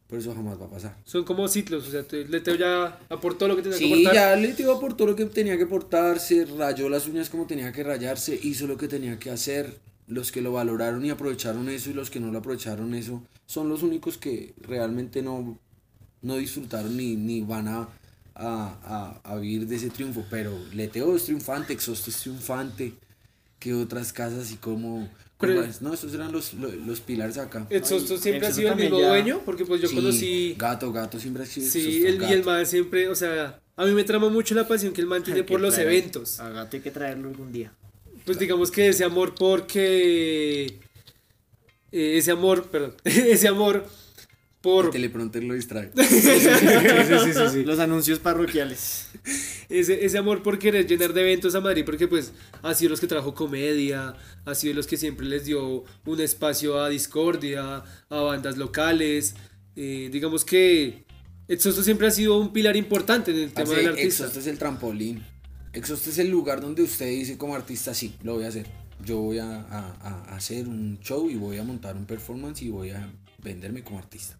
Por 0.08 0.18
eso 0.20 0.32
jamás 0.34 0.60
va 0.60 0.66
a 0.66 0.70
pasar. 0.70 0.96
son 1.04 1.24
como 1.24 1.48
ciclos, 1.48 1.88
o 1.88 1.90
sea, 1.90 2.04
te- 2.04 2.26
Leteo 2.28 2.54
ya 2.54 3.00
aportó 3.08 3.48
lo 3.48 3.56
que 3.56 3.62
tenía 3.62 3.76
que 3.78 3.84
Sí, 3.84 3.92
aportar. 3.92 4.14
ya 4.14 4.36
Leteo 4.36 4.72
aportó 4.76 5.04
lo 5.06 5.16
que 5.16 5.24
tenía 5.26 5.56
que 5.56 5.64
aportarse, 5.64 6.44
rayó 6.44 6.88
las 6.88 7.08
uñas 7.08 7.28
como 7.28 7.46
tenía 7.46 7.72
que 7.72 7.82
rayarse, 7.82 8.38
hizo 8.40 8.66
lo 8.68 8.76
que 8.76 8.86
tenía 8.88 9.18
que 9.18 9.30
hacer. 9.30 9.78
Los 10.08 10.30
que 10.30 10.40
lo 10.40 10.52
valoraron 10.52 11.04
y 11.04 11.10
aprovecharon 11.10 11.68
eso 11.68 11.90
y 11.90 11.92
los 11.92 12.10
que 12.10 12.20
no 12.20 12.30
lo 12.30 12.38
aprovecharon 12.38 12.94
eso 12.94 13.24
son 13.46 13.68
los 13.68 13.82
únicos 13.82 14.16
que 14.18 14.54
realmente 14.60 15.20
no, 15.20 15.58
no 16.22 16.36
disfrutaron 16.36 16.96
ni, 16.96 17.16
ni 17.16 17.40
van 17.40 17.66
a, 17.66 17.88
a, 18.36 19.18
a, 19.24 19.32
a 19.32 19.36
vivir 19.36 19.66
de 19.66 19.74
ese 19.74 19.90
triunfo. 19.90 20.24
Pero 20.30 20.56
Leteo 20.72 21.16
es 21.16 21.24
triunfante, 21.24 21.72
Exhausto 21.72 22.10
es 22.10 22.18
triunfante, 22.20 22.94
que 23.58 23.74
otras 23.74 24.12
casas 24.12 24.44
así 24.44 24.54
como... 24.58 25.08
Pero- 25.38 25.66
no, 25.80 25.92
estos 25.92 26.14
eran 26.14 26.32
los, 26.32 26.54
los, 26.54 26.74
los 26.74 27.00
pilares 27.00 27.36
acá. 27.36 27.66
Exhausto 27.68 28.14
Ay, 28.14 28.20
siempre 28.20 28.46
ha 28.48 28.52
sido 28.52 28.70
el 28.72 28.76
mismo 28.76 29.00
ya- 29.00 29.08
dueño, 29.08 29.42
porque 29.44 29.64
pues 29.66 29.80
yo 29.82 29.88
Sí, 29.88 29.94
conocí... 29.94 30.54
Gato, 30.58 30.90
gato 30.92 31.20
siempre 31.20 31.42
ha 31.42 31.46
sido 31.46 31.68
Sí, 31.70 32.04
el, 32.06 32.14
y 32.22 32.24
el 32.32 32.38
Gato. 32.38 32.50
man 32.50 32.66
siempre, 32.66 33.08
o 33.08 33.14
sea, 33.14 33.60
a 33.76 33.84
mí 33.84 33.92
me 33.92 34.04
trama 34.04 34.28
mucho 34.30 34.54
la 34.54 34.66
pasión 34.66 34.92
que 34.94 35.02
el 35.02 35.06
man 35.06 35.22
tiene 35.24 35.44
por 35.44 35.60
los 35.60 35.74
traer- 35.76 35.86
eventos. 35.88 36.40
A 36.40 36.48
Gato 36.50 36.76
hay 36.76 36.82
que 36.82 36.90
traerlo 36.90 37.28
algún 37.28 37.52
día. 37.52 37.72
Pues 38.24 38.38
digamos 38.38 38.70
que 38.70 38.88
ese 38.88 39.04
amor 39.04 39.34
porque... 39.38 40.78
eh, 41.92 42.16
ese 42.18 42.30
amor, 42.30 42.64
perdón, 42.70 42.94
ese 43.04 43.46
amor 43.48 43.84
por... 44.66 44.86
El 44.86 44.90
teleprompter 44.90 45.44
lo 45.44 45.54
distrae. 45.54 45.92
Los 47.64 47.78
anuncios 47.78 48.18
parroquiales. 48.18 49.06
Ese, 49.68 50.04
ese 50.04 50.18
amor 50.18 50.42
por 50.42 50.58
querer 50.58 50.86
llenar 50.86 51.12
de 51.12 51.20
eventos 51.20 51.54
a 51.54 51.60
Madrid, 51.60 51.84
porque 51.84 52.08
pues 52.08 52.32
ha 52.62 52.74
sido 52.74 52.90
los 52.90 53.00
que 53.00 53.06
trajo 53.06 53.32
comedia, 53.34 54.14
ha 54.44 54.54
sido 54.54 54.74
los 54.74 54.86
que 54.86 54.96
siempre 54.96 55.26
les 55.26 55.44
dio 55.44 55.84
un 56.04 56.20
espacio 56.20 56.80
a 56.82 56.88
discordia, 56.88 57.84
a 58.08 58.20
bandas 58.20 58.56
locales. 58.56 59.34
eh, 59.76 60.08
digamos 60.12 60.44
que 60.44 61.04
Exhausto 61.48 61.82
siempre 61.84 62.08
ha 62.08 62.10
sido 62.10 62.38
un 62.40 62.52
pilar 62.52 62.76
importante 62.76 63.30
en 63.30 63.36
el 63.38 63.52
tema 63.52 63.66
Parce, 63.66 63.76
del 63.76 63.86
artista. 63.90 64.06
Exhausto 64.08 64.40
es 64.40 64.46
el 64.48 64.58
trampolín. 64.58 65.22
Exhausto 65.72 66.10
es 66.10 66.18
el 66.18 66.28
lugar 66.28 66.60
donde 66.60 66.82
usted 66.82 67.06
dice 67.08 67.38
como 67.38 67.54
artista, 67.54 67.94
sí, 67.94 68.14
lo 68.24 68.34
voy 68.34 68.44
a 68.44 68.48
hacer. 68.48 68.66
Yo 69.04 69.18
voy 69.18 69.38
a, 69.38 69.60
a- 69.60 69.96
a 70.30 70.36
hacer 70.36 70.66
un 70.66 70.98
show 71.00 71.30
y 71.30 71.36
voy 71.36 71.58
a 71.58 71.62
montar 71.62 71.94
un 71.96 72.04
performance 72.06 72.62
y 72.62 72.68
voy 72.70 72.90
a 72.90 73.08
venderme 73.42 73.82
como 73.84 73.98
artista. 73.98 74.38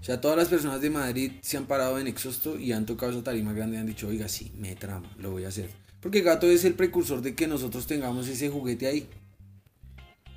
O 0.00 0.04
sea, 0.04 0.20
todas 0.20 0.36
las 0.36 0.48
personas 0.48 0.80
de 0.80 0.90
Madrid 0.90 1.32
se 1.42 1.56
han 1.56 1.66
parado 1.66 1.98
en 1.98 2.06
Exhausto 2.06 2.58
y 2.58 2.72
han 2.72 2.86
tocado 2.86 3.12
esa 3.12 3.22
tarima 3.22 3.52
grande 3.52 3.76
y 3.76 3.80
han 3.80 3.86
dicho, 3.86 4.08
oiga, 4.08 4.28
sí, 4.28 4.52
me 4.56 4.76
trama, 4.76 5.10
lo 5.18 5.30
voy 5.30 5.44
a 5.44 5.48
hacer. 5.48 5.70
Porque 6.00 6.20
Gato 6.22 6.46
es 6.46 6.64
el 6.64 6.74
precursor 6.74 7.20
de 7.20 7.34
que 7.34 7.48
nosotros 7.48 7.86
tengamos 7.86 8.28
ese 8.28 8.48
juguete 8.48 8.86
ahí. 8.86 9.08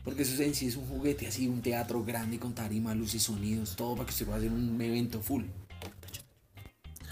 Porque 0.03 0.23
eso 0.23 0.41
en 0.41 0.55
sí 0.55 0.67
es 0.67 0.75
un 0.75 0.87
juguete, 0.87 1.27
así, 1.27 1.47
un 1.47 1.61
teatro 1.61 2.03
grande 2.03 2.39
con 2.39 2.55
tarima, 2.55 2.95
luces, 2.95 3.21
sonidos, 3.21 3.75
todo 3.75 3.93
para 3.93 4.05
que 4.05 4.11
usted 4.11 4.25
pueda 4.25 4.39
hacer 4.39 4.51
un 4.51 4.81
evento 4.81 5.21
full. 5.21 5.43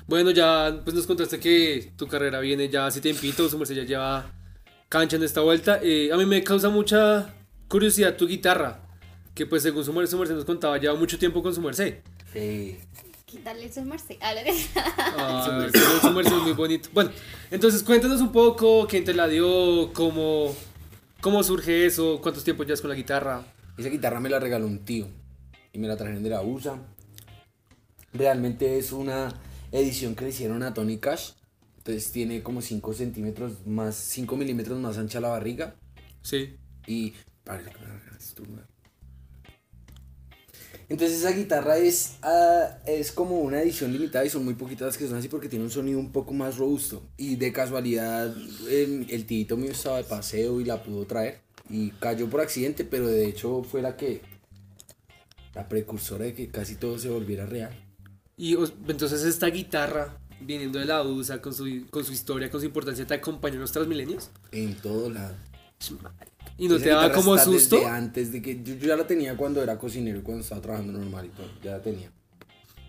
Bueno, 0.09 0.31
ya 0.31 0.81
pues 0.83 0.95
nos 0.95 1.05
contaste 1.05 1.39
que 1.39 1.91
tu 1.95 2.07
carrera 2.07 2.39
viene 2.39 2.67
ya 2.67 2.87
hace 2.87 2.99
tiempito, 2.99 3.47
su 3.47 3.59
merced 3.59 3.75
ya 3.75 3.83
lleva 3.83 4.33
cancha 4.89 5.17
en 5.17 5.23
esta 5.23 5.41
vuelta. 5.41 5.79
Eh, 5.83 6.09
a 6.11 6.17
mí 6.17 6.25
me 6.25 6.43
causa 6.43 6.69
mucha 6.69 7.31
curiosidad 7.67 8.17
tu 8.17 8.25
guitarra, 8.25 8.81
que 9.35 9.45
pues 9.45 9.61
según 9.61 9.85
su 9.85 9.93
merced, 9.93 10.17
nos 10.33 10.45
contaba, 10.45 10.79
lleva 10.79 10.95
mucho 10.95 11.19
tiempo 11.19 11.43
con 11.43 11.53
su 11.53 11.61
merced. 11.61 11.99
Sí. 12.33 12.77
Quitarle 13.25 13.71
su 13.71 13.81
merced. 13.83 14.17
Ah, 14.21 14.33
Ah, 14.75 15.69
pero 15.71 16.01
su 16.01 16.11
merced 16.11 16.35
es 16.35 16.43
muy 16.43 16.53
bonito. 16.53 16.89
Bueno, 16.93 17.11
entonces 17.51 17.83
cuéntanos 17.83 18.21
un 18.21 18.31
poco 18.31 18.87
quién 18.87 19.03
te 19.03 19.13
la 19.13 19.27
dio, 19.27 19.91
cómo, 19.93 20.55
cómo 21.21 21.43
surge 21.43 21.85
eso, 21.85 22.19
cuántos 22.21 22.43
tiempos 22.43 22.65
llevas 22.65 22.81
con 22.81 22.89
la 22.89 22.95
guitarra. 22.95 23.45
Esa 23.77 23.89
guitarra 23.89 24.19
me 24.19 24.29
la 24.29 24.39
regaló 24.39 24.65
un 24.65 24.79
tío 24.79 25.07
y 25.71 25.79
me 25.79 25.87
la 25.87 25.95
trajeron 25.95 26.23
de 26.23 26.29
la 26.29 26.41
USA. 26.41 26.79
Realmente 28.13 28.77
es 28.77 28.91
una 28.91 29.33
edición 29.71 30.15
que 30.15 30.23
le 30.23 30.31
hicieron 30.31 30.63
a 30.63 30.73
Tony 30.73 30.97
Cash. 30.97 31.31
Entonces 31.77 32.11
tiene 32.11 32.43
como 32.43 32.61
5 32.61 32.93
centímetros 32.93 33.65
más, 33.65 33.95
5 33.95 34.35
milímetros 34.35 34.79
más 34.79 34.97
ancha 34.97 35.19
la 35.19 35.29
barriga. 35.29 35.75
Sí. 36.21 36.57
Y. 36.87 37.13
Entonces 40.89 41.19
esa 41.19 41.31
guitarra 41.31 41.77
es, 41.77 42.15
ah, 42.23 42.79
es 42.87 43.11
como 43.11 43.39
una 43.39 43.61
edición 43.61 43.93
limitada 43.93 44.25
y 44.25 44.29
son 44.29 44.43
muy 44.43 44.55
poquitas 44.55 44.87
las 44.87 44.97
que 44.97 45.07
son 45.07 45.17
así 45.17 45.27
porque 45.27 45.47
tiene 45.47 45.63
un 45.63 45.71
sonido 45.71 45.99
un 45.99 46.11
poco 46.11 46.33
más 46.33 46.57
robusto. 46.57 47.03
Y 47.15 47.35
de 47.35 47.53
casualidad 47.53 48.35
el, 48.67 49.05
el 49.07 49.25
tito 49.27 49.55
mío 49.55 49.71
estaba 49.71 49.97
de 49.97 50.03
paseo 50.05 50.59
y 50.59 50.65
la 50.65 50.81
pudo 50.83 51.05
traer. 51.05 51.41
Y 51.69 51.91
cayó 51.91 52.27
por 52.27 52.41
accidente, 52.41 52.83
pero 52.83 53.07
de 53.07 53.27
hecho 53.27 53.63
fue 53.63 53.83
la 53.83 53.95
que... 53.95 54.21
La 55.53 55.69
precursora 55.69 56.25
de 56.25 56.33
que 56.33 56.49
casi 56.49 56.75
todo 56.75 56.97
se 56.97 57.09
volviera 57.09 57.45
real. 57.45 57.71
Y 58.35 58.55
entonces 58.87 59.23
esta 59.23 59.47
guitarra, 59.47 60.17
viniendo 60.41 60.79
de 60.79 60.85
la 60.85 61.03
USA, 61.03 61.41
con 61.41 61.53
su, 61.53 61.85
con 61.91 62.03
su 62.03 62.13
historia, 62.13 62.49
con 62.49 62.61
su 62.61 62.65
importancia, 62.65 63.05
te 63.05 63.13
acompañó 63.13 63.55
en 63.55 63.61
los 63.61 63.71
Transmilenios. 63.71 64.31
En 64.51 64.75
todo 64.75 65.09
lado. 65.09 65.35
Y 66.59 66.67
no 66.67 66.77
te 66.77 66.89
daba 66.89 67.11
como 67.11 67.37
susto. 67.37 67.77
Desde 67.77 67.89
antes 67.89 68.31
de 68.31 68.41
que 68.41 68.61
yo, 68.61 68.75
yo 68.75 68.87
ya 68.87 68.95
la 68.95 69.07
tenía 69.07 69.35
cuando 69.37 69.63
era 69.63 69.77
cocinero 69.77 70.21
cuando 70.23 70.43
estaba 70.43 70.61
trabajando 70.61 70.99
normal 70.99 71.25
y 71.25 71.29
todo, 71.29 71.47
ya 71.63 71.71
la 71.71 71.81
tenía. 71.81 72.11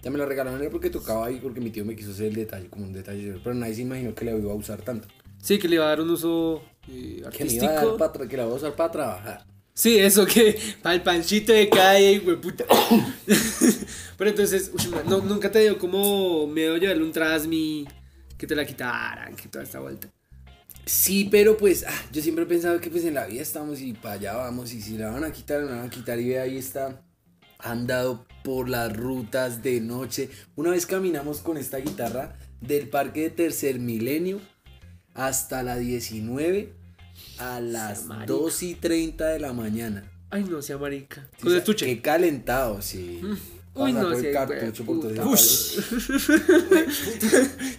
Ya 0.02 0.10
me 0.10 0.18
la 0.18 0.26
regalaron 0.26 0.60
era 0.60 0.70
porque 0.70 0.90
tocaba 0.90 1.26
ahí 1.26 1.38
porque 1.42 1.60
mi 1.60 1.70
tío 1.70 1.84
me 1.84 1.94
quiso 1.94 2.10
hacer 2.10 2.26
el 2.26 2.34
detalle 2.34 2.68
como 2.68 2.84
un 2.86 2.92
detalle, 2.92 3.38
pero 3.44 3.54
nadie 3.54 3.74
se 3.74 3.82
imaginó 3.82 4.14
que 4.14 4.24
la 4.24 4.32
iba 4.32 4.50
a 4.52 4.54
usar 4.56 4.80
tanto. 4.82 5.08
Sí, 5.40 5.58
que 5.58 5.68
le 5.68 5.76
iba 5.76 5.84
a 5.84 5.88
dar 5.88 6.00
un 6.00 6.10
uso 6.10 6.62
eh, 6.88 7.22
Que 7.36 7.44
le 7.44 7.52
iba 7.54 7.66
a 7.66 7.68
dar 7.68 7.76
artístico. 7.78 7.96
pa' 7.96 8.12
tra- 8.12 8.28
que 8.28 8.36
la 8.36 8.44
voy 8.44 8.54
a 8.54 8.56
usar 8.56 8.74
para 8.74 8.90
trabajar. 8.90 9.46
Sí, 9.72 9.98
eso 9.98 10.26
que 10.26 10.58
para 10.82 10.94
el 10.94 11.02
panchito 11.02 11.52
de 11.52 11.68
calle, 11.68 12.18
güey, 12.18 12.40
puta. 12.40 12.64
Pero 14.18 14.30
entonces, 14.30 14.70
no, 15.06 15.18
nunca 15.20 15.50
te 15.50 15.60
dio 15.60 15.78
como 15.78 16.46
miedo 16.46 16.76
llevarle 16.76 17.02
un 17.04 17.12
Trasmi, 17.12 17.86
que 18.36 18.46
te 18.46 18.54
la 18.54 18.64
quitaran, 18.66 19.34
que 19.36 19.48
toda 19.48 19.64
esta 19.64 19.80
vuelta. 19.80 20.08
Sí, 20.90 21.28
pero 21.30 21.56
pues 21.56 21.84
ah, 21.86 22.02
yo 22.10 22.20
siempre 22.20 22.42
he 22.42 22.46
pensado 22.48 22.80
que 22.80 22.90
pues 22.90 23.04
en 23.04 23.14
la 23.14 23.26
vida 23.26 23.42
estamos 23.42 23.80
y 23.80 23.92
para 23.92 24.14
allá 24.14 24.34
vamos 24.34 24.72
y 24.72 24.82
si 24.82 24.98
la 24.98 25.10
van 25.10 25.22
a 25.22 25.30
quitar, 25.30 25.62
la 25.62 25.76
van 25.76 25.86
a 25.86 25.88
quitar 25.88 26.18
y 26.18 26.30
ve 26.30 26.40
ahí 26.40 26.58
está 26.58 27.00
andado 27.60 28.26
por 28.42 28.68
las 28.68 28.96
rutas 28.96 29.62
de 29.62 29.80
noche. 29.80 30.30
Una 30.56 30.70
vez 30.70 30.86
caminamos 30.86 31.42
con 31.42 31.58
esta 31.58 31.78
guitarra 31.78 32.36
del 32.60 32.88
parque 32.88 33.22
de 33.22 33.30
Tercer 33.30 33.78
Milenio 33.78 34.40
hasta 35.14 35.62
la 35.62 35.76
19 35.76 36.72
a 37.38 37.60
las 37.60 38.08
2 38.26 38.62
y 38.64 38.74
30 38.74 39.28
de 39.28 39.38
la 39.38 39.52
mañana. 39.52 40.10
Ay, 40.28 40.42
no 40.42 40.60
sea 40.60 40.76
marica. 40.76 41.24
Sí, 41.36 41.42
Con 41.42 41.48
o 41.48 41.50
sea, 41.50 41.58
estuche. 41.60 41.86
Qué 41.86 42.02
calentado, 42.02 42.82
sí. 42.82 43.20
Uy, 43.74 43.92
no, 43.92 44.14
sí, 44.16 44.26
cartucho 44.32 44.84
por 44.84 44.96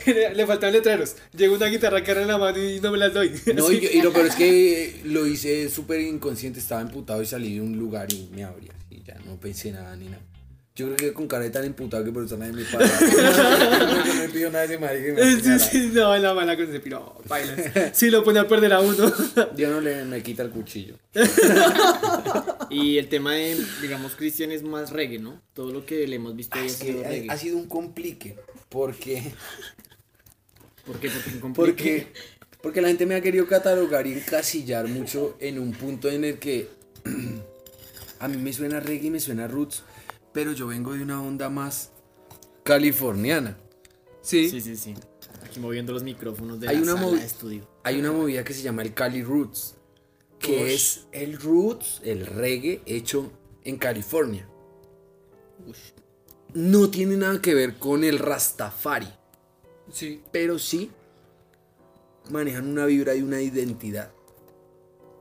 le, 0.05 0.47
faltan 0.47 0.72
letreros. 0.72 1.15
Llega 1.35 1.53
una 1.53 1.65
guitarra 1.68 2.03
cara 2.03 2.22
en 2.22 2.27
la 2.30 2.38
mano 2.38 2.57
y 2.61 2.80
no 2.80 2.91
me 2.91 2.97
las 2.97 3.13
doy. 3.13 3.31
No, 3.55 3.72
y, 3.72 3.81
yo- 3.81 3.89
y 3.91 4.01
lo 4.01 4.13
peor 4.13 4.27
es 4.27 4.35
que 4.35 5.01
lo 5.03 5.27
hice 5.27 5.69
súper 5.69 5.99
inconsciente, 6.01 6.59
estaba 6.59 6.81
emputado 6.81 7.22
y 7.22 7.26
salí 7.26 7.55
de 7.55 7.61
un 7.61 7.77
lugar 7.77 8.11
y 8.11 8.30
me 8.34 8.43
abría. 8.43 8.72
Y 8.89 9.03
ya 9.03 9.18
no 9.26 9.35
pensé 9.38 9.72
nada 9.72 9.95
ni 9.95 10.05
nada. 10.05 10.22
Yo 10.82 10.88
creo 10.88 10.98
que 10.98 11.14
con 11.14 11.28
cara 11.28 11.44
de 11.44 11.52
tan 11.52 11.64
emputado 11.64 12.03
que 12.03 12.12
por 12.12 12.26
eso 12.26 12.36
nadie 12.38 12.53
me 12.53 12.64
para. 12.64 12.88
no 14.08 14.14
me 14.16 14.30
pido 14.30 14.49
nada 14.49 14.66
de 14.66 14.80
me 14.80 15.40
Sí, 15.40 15.60
sí, 15.60 15.91
no, 15.94 16.18
la 16.18 16.34
mala 16.34 16.56
con 16.56 16.68
ese 16.68 16.80
piro. 16.80 17.22
Bailas. 17.28 17.72
Sí, 17.94 18.10
lo 18.10 18.24
pone 18.24 18.40
a 18.40 18.48
perder 18.48 18.74
a 18.74 18.80
uno. 18.80 19.14
Yo 19.56 19.70
no 19.70 19.80
le 19.80 20.03
me 20.06 20.24
quita 20.24 20.41
el 20.41 20.49
cuchillo. 20.49 20.95
Y 22.72 22.98
el 22.98 23.10
tema 23.10 23.34
de, 23.36 23.64
digamos, 23.82 24.14
Cristian 24.16 24.49
es 24.52 24.64
más 24.64 24.91
reggae, 24.91 25.20
¿no? 25.20 25.41
Todo 25.53 25.72
lo 25.74 25.86
que 25.86 26.08
le 26.08 26.16
hemos 26.16 26.36
visto 26.38 26.58
ahí 26.58 26.64
ha 26.64 26.68
Es 26.68 26.78
que 26.78 26.88
sido 26.88 27.06
ha, 27.06 27.10
reggae. 27.10 27.28
ha 27.30 27.38
sido 27.38 27.58
un 27.58 27.68
complique. 27.68 28.38
Porque, 28.70 29.34
¿Por 30.86 30.98
qué? 30.98 31.10
Porque, 31.12 31.34
un 31.36 31.40
complique. 31.41 31.53
porque, 31.53 32.08
porque 32.64 32.82
la 32.82 32.88
gente 32.88 33.06
me 33.06 33.16
ha 33.16 33.22
querido 33.22 33.45
catalogar 33.45 34.08
y 34.08 34.14
encasillar 34.14 34.88
mucho 34.88 35.36
en 35.41 35.60
un 35.60 35.74
punto 35.74 36.10
en 36.10 36.24
el 36.24 36.40
que 36.40 36.70
a 38.20 38.28
mí 38.30 38.38
me 38.38 38.53
suena 38.53 38.80
reggae 38.80 39.08
y 39.08 39.12
me 39.12 39.20
suena 39.20 39.49
roots, 39.49 39.84
pero 40.34 40.52
yo 40.53 40.68
vengo 40.68 40.94
de 40.94 41.03
una 41.03 41.22
onda 41.22 41.49
más 41.49 41.91
californiana. 42.64 43.58
Sí. 44.22 44.49
Sí, 44.49 44.62
sí, 44.62 44.76
sí. 44.78 44.95
Aquí 45.44 45.60
moviendo 45.60 45.94
los 45.94 46.03
micrófonos 46.03 46.60
de 46.60 46.70
Hay 46.70 46.78
la 46.78 46.82
una 46.94 46.94
sala 47.02 47.18
de 47.20 47.26
estudio. 47.26 47.68
Hay 47.84 47.99
una 47.99 48.12
movida 48.12 48.44
que 48.44 48.53
se 48.53 48.62
llama 48.62 48.82
el 48.84 48.94
Cali 48.94 49.24
Roots, 49.24 49.76
que 50.40 50.74
es 50.74 51.08
el 51.12 51.38
roots, 51.40 52.02
el 52.03 52.26
reggae 52.26 52.82
hecho 52.86 53.32
en 53.64 53.78
California. 53.78 54.48
No 56.53 56.90
tiene 56.90 57.18
nada 57.18 57.41
que 57.41 57.53
ver 57.53 57.78
con 57.78 58.03
el 58.03 58.20
Rastafari, 58.20 59.08
Sí. 59.91 60.22
pero 60.32 60.60
sí 60.60 60.91
manejan 62.30 62.68
una 62.68 62.86
vibra 62.86 63.16
y 63.16 63.22
una 63.22 63.41
identidad. 63.41 64.12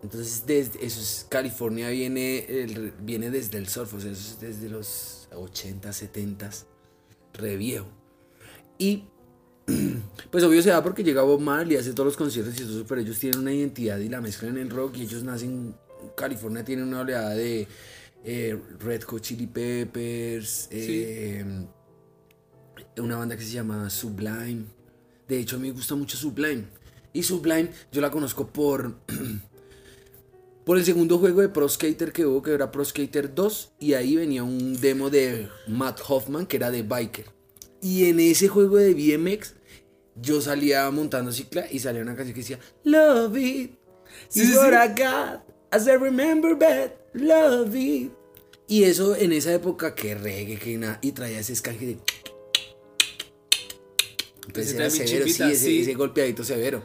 Entonces, 0.03 0.45
desde 0.47 0.85
eso 0.85 1.01
es, 1.01 1.27
California 1.29 1.91
viene, 1.91 2.39
el- 2.49 2.93
viene 3.03 3.31
desde 3.31 3.59
el 3.59 3.69
surf, 3.69 3.95
o 3.95 4.01
sea, 4.01 4.11
eso 4.11 4.33
es 4.35 4.41
desde 4.41 4.69
los 4.71 5.29
80, 5.35 5.93
70, 5.93 6.51
re 7.35 7.57
viejo. 7.57 7.87
Y 8.79 9.05
pues 10.31 10.43
obvio 10.43 10.63
se 10.63 10.71
da 10.71 10.83
porque 10.83 11.05
llega 11.05 11.23
Bob 11.23 11.41
Marley, 11.41 11.77
hace 11.77 11.93
todos 11.93 12.07
los 12.07 12.17
conciertos 12.17 12.59
y 12.59 12.63
eso, 12.63 12.85
pero 12.89 13.01
ellos 13.03 13.19
tienen 13.19 13.41
una 13.41 13.53
identidad 13.53 13.99
y 13.99 14.09
la 14.09 14.21
mezclan 14.23 14.57
en 14.57 14.71
rock 14.71 14.97
y 14.97 15.03
ellos 15.03 15.23
nacen, 15.23 15.75
California 16.17 16.65
tiene 16.65 16.83
una 16.83 17.01
oleada 17.01 17.35
de 17.35 17.69
eh, 18.25 18.59
Red 18.79 19.03
Hot 19.03 19.21
Chili 19.21 19.47
Peppers, 19.47 20.69
eh, 20.71 21.45
una 22.99 23.17
banda 23.17 23.37
que 23.37 23.45
se 23.45 23.53
llama 23.53 23.89
Sublime. 23.91 24.65
De 25.29 25.39
hecho, 25.39 25.57
a 25.57 25.59
mí 25.59 25.69
me 25.69 25.75
gusta 25.75 25.95
mucho 25.95 26.17
Sublime. 26.17 26.65
Y 27.13 27.23
Sublime 27.23 27.71
yo 27.93 28.01
la 28.01 28.11
conozco 28.11 28.47
por, 28.47 28.97
por 30.65 30.79
el 30.79 30.85
segundo 30.85 31.19
juego 31.19 31.41
de 31.41 31.49
Pro 31.49 31.69
Skater 31.69 32.13
que 32.13 32.27
hubo, 32.27 32.43
que 32.43 32.53
era 32.53 32.71
Pro 32.71 32.85
Skater 32.85 33.35
2. 33.35 33.73
Y 33.81 33.95
ahí 33.95 34.17
venía 34.17 34.45
un 34.45 34.81
demo 34.81 35.11
de 35.11 35.49
Matt 35.67 36.01
Hoffman, 36.07 36.47
que 36.47 36.57
era 36.57 36.71
de 36.71 36.83
Biker. 36.83 37.27
Y 37.83 38.07
en 38.07 38.21
ese 38.21 38.49
juego 38.49 38.77
de 38.77 38.95
BMX, 38.95 39.55
yo 40.17 40.41
salía 40.41 40.91
montando 40.91 41.33
cicla 41.33 41.67
y 41.71 41.79
salía 41.79 42.03
una 42.03 42.15
canción 42.15 42.35
que 42.35 42.41
decía 42.41 42.59
Love 42.85 43.37
it. 43.37 43.79
Sí, 44.29 44.43
is 44.43 44.51
sí, 44.51 44.57
what 44.57 44.97
sí. 44.97 45.03
As 45.71 45.87
I 45.87 45.97
remember 45.97 46.55
bad. 46.57 46.93
Love 47.15 47.75
it. 47.75 48.13
Y 48.67 48.85
eso 48.85 49.17
en 49.17 49.33
esa 49.33 49.53
época 49.53 49.95
que 49.95 50.15
reggae, 50.15 50.59
que 50.59 50.77
nada. 50.77 50.99
Y 51.03 51.13
traía 51.13 51.41
ese 51.41 51.53
escanje 51.53 51.87
de. 51.87 51.99
Entonces 54.47 54.73
Ese 54.73 54.77
era 54.77 54.91
severo, 54.91 55.27
ese 55.27 55.95
golpeadito 55.95 56.45
severo. 56.45 56.83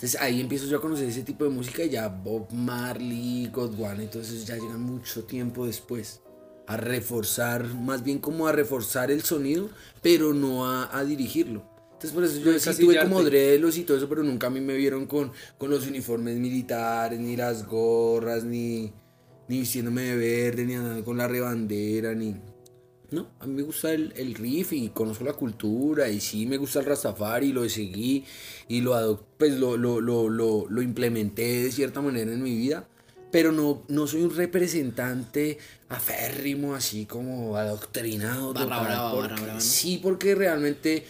Entonces 0.00 0.18
ahí 0.18 0.40
empiezo 0.40 0.64
yo 0.64 0.78
a 0.78 0.80
conocer 0.80 1.06
ese 1.06 1.24
tipo 1.24 1.44
de 1.44 1.50
música 1.50 1.84
y 1.84 1.90
ya 1.90 2.08
Bob 2.08 2.50
Marley, 2.54 3.50
Godwana, 3.52 4.02
entonces 4.02 4.46
ya 4.46 4.54
llegan 4.54 4.80
mucho 4.80 5.24
tiempo 5.24 5.66
después 5.66 6.22
a 6.66 6.78
reforzar, 6.78 7.66
más 7.74 8.02
bien 8.02 8.18
como 8.18 8.46
a 8.46 8.52
reforzar 8.52 9.10
el 9.10 9.20
sonido, 9.20 9.68
pero 10.00 10.32
no 10.32 10.64
a, 10.64 10.96
a 10.96 11.04
dirigirlo. 11.04 11.68
Entonces 11.92 12.12
por 12.12 12.24
eso 12.24 12.38
yo 12.40 12.58
sí 12.58 12.80
tuve 12.80 12.98
como 12.98 13.22
drelos 13.22 13.76
y 13.76 13.82
todo 13.82 13.98
eso, 13.98 14.08
pero 14.08 14.22
nunca 14.22 14.46
a 14.46 14.50
mí 14.50 14.62
me 14.62 14.74
vieron 14.74 15.04
con, 15.04 15.32
con 15.58 15.68
los 15.68 15.86
uniformes 15.86 16.38
militares, 16.38 17.20
ni 17.20 17.36
las 17.36 17.66
gorras, 17.66 18.42
ni, 18.42 18.94
ni 19.48 19.58
vistiéndome 19.58 20.00
de 20.00 20.16
verde, 20.16 20.64
ni 20.64 20.76
andando 20.76 21.04
con 21.04 21.18
la 21.18 21.28
rebandera, 21.28 22.14
ni... 22.14 22.36
No, 23.10 23.28
a 23.40 23.46
mí 23.46 23.54
me 23.54 23.62
gusta 23.62 23.92
el, 23.92 24.12
el 24.16 24.34
riff 24.34 24.72
y 24.72 24.88
conozco 24.90 25.24
la 25.24 25.32
cultura 25.32 26.08
y 26.08 26.20
sí 26.20 26.46
me 26.46 26.56
gusta 26.58 26.78
el 26.78 26.86
Rastafari 26.86 27.48
y 27.48 27.52
lo 27.52 27.68
seguí 27.68 28.24
y 28.68 28.80
lo, 28.82 29.26
pues 29.36 29.54
lo, 29.58 29.76
lo, 29.76 30.00
lo, 30.00 30.28
lo, 30.28 30.66
lo 30.68 30.82
implementé 30.82 31.64
de 31.64 31.72
cierta 31.72 32.00
manera 32.00 32.32
en 32.32 32.40
mi 32.42 32.54
vida, 32.56 32.86
pero 33.32 33.50
no, 33.50 33.82
no 33.88 34.06
soy 34.06 34.22
un 34.22 34.34
representante 34.36 35.58
aférrimo 35.88 36.74
así 36.76 37.06
como 37.06 37.56
adoctrinado. 37.56 38.52
Barra 38.54 38.64
total, 38.64 38.84
brava, 38.86 39.10
porque- 39.12 39.28
barra 39.28 39.42
brava, 39.42 39.54
¿no? 39.54 39.60
Sí, 39.60 39.98
porque 40.00 40.34
realmente 40.36 41.04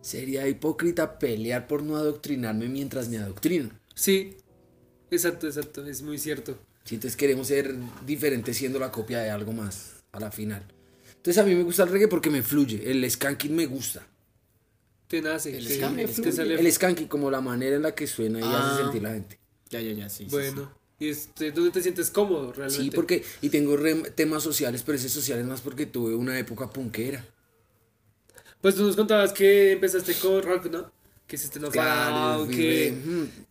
sería 0.00 0.48
hipócrita 0.48 1.18
pelear 1.18 1.66
por 1.66 1.82
no 1.82 1.96
adoctrinarme 1.96 2.68
mientras 2.68 3.08
me 3.08 3.18
adoctrino. 3.18 3.70
Sí. 3.94 4.36
Exacto, 5.10 5.46
exacto. 5.46 5.84
Es 5.86 6.02
muy 6.02 6.18
cierto. 6.18 6.58
Si 6.84 6.94
entonces 6.94 7.16
queremos 7.16 7.48
ser 7.48 7.74
diferentes 8.06 8.56
siendo 8.56 8.78
la 8.78 8.90
copia 8.90 9.18
de 9.20 9.30
algo 9.30 9.52
más 9.52 10.02
a 10.12 10.20
la 10.20 10.30
final. 10.30 10.62
Entonces 11.28 11.42
a 11.44 11.46
mí 11.46 11.54
me 11.54 11.62
gusta 11.62 11.82
el 11.82 11.90
reggae 11.90 12.08
porque 12.08 12.30
me 12.30 12.42
fluye. 12.42 12.90
El 12.90 13.08
skanking 13.10 13.54
me 13.54 13.66
gusta. 13.66 14.06
Te 15.08 15.20
nace. 15.20 15.58
El 15.58 15.68
sale- 16.32 16.54
El 16.58 16.72
skanking 16.72 17.06
como 17.06 17.30
la 17.30 17.42
manera 17.42 17.76
en 17.76 17.82
la 17.82 17.94
que 17.94 18.06
suena 18.06 18.40
y 18.40 18.42
Ah. 18.42 18.72
hace 18.72 18.82
sentir 18.84 19.02
la 19.02 19.10
gente. 19.12 19.38
Ya, 19.68 19.78
ya, 19.82 19.92
ya, 19.92 20.08
sí. 20.08 20.24
sí, 20.24 20.30
Bueno. 20.30 20.72
Y 20.98 21.10
este, 21.10 21.52
¿dónde 21.52 21.70
te 21.70 21.82
sientes 21.82 22.08
cómodo 22.10 22.50
realmente? 22.54 22.82
Sí, 22.82 22.90
porque 22.90 23.22
y 23.42 23.50
tengo 23.50 23.76
re- 23.76 24.10
temas 24.12 24.42
sociales, 24.42 24.82
pero 24.86 24.96
ese 24.96 25.10
social 25.10 25.38
es 25.38 25.44
más 25.44 25.60
porque 25.60 25.84
tuve 25.84 26.14
una 26.14 26.38
época 26.38 26.70
punkera. 26.70 27.22
Pues 28.62 28.74
tú 28.74 28.84
nos 28.84 28.96
contabas 28.96 29.34
que 29.34 29.72
empezaste 29.72 30.14
con 30.14 30.42
rock, 30.42 30.70
¿no? 30.70 30.90
Que 31.28 31.36
hiciste 31.36 31.60
no 31.60 31.70
Claro, 31.70 32.48
que... 32.48 32.94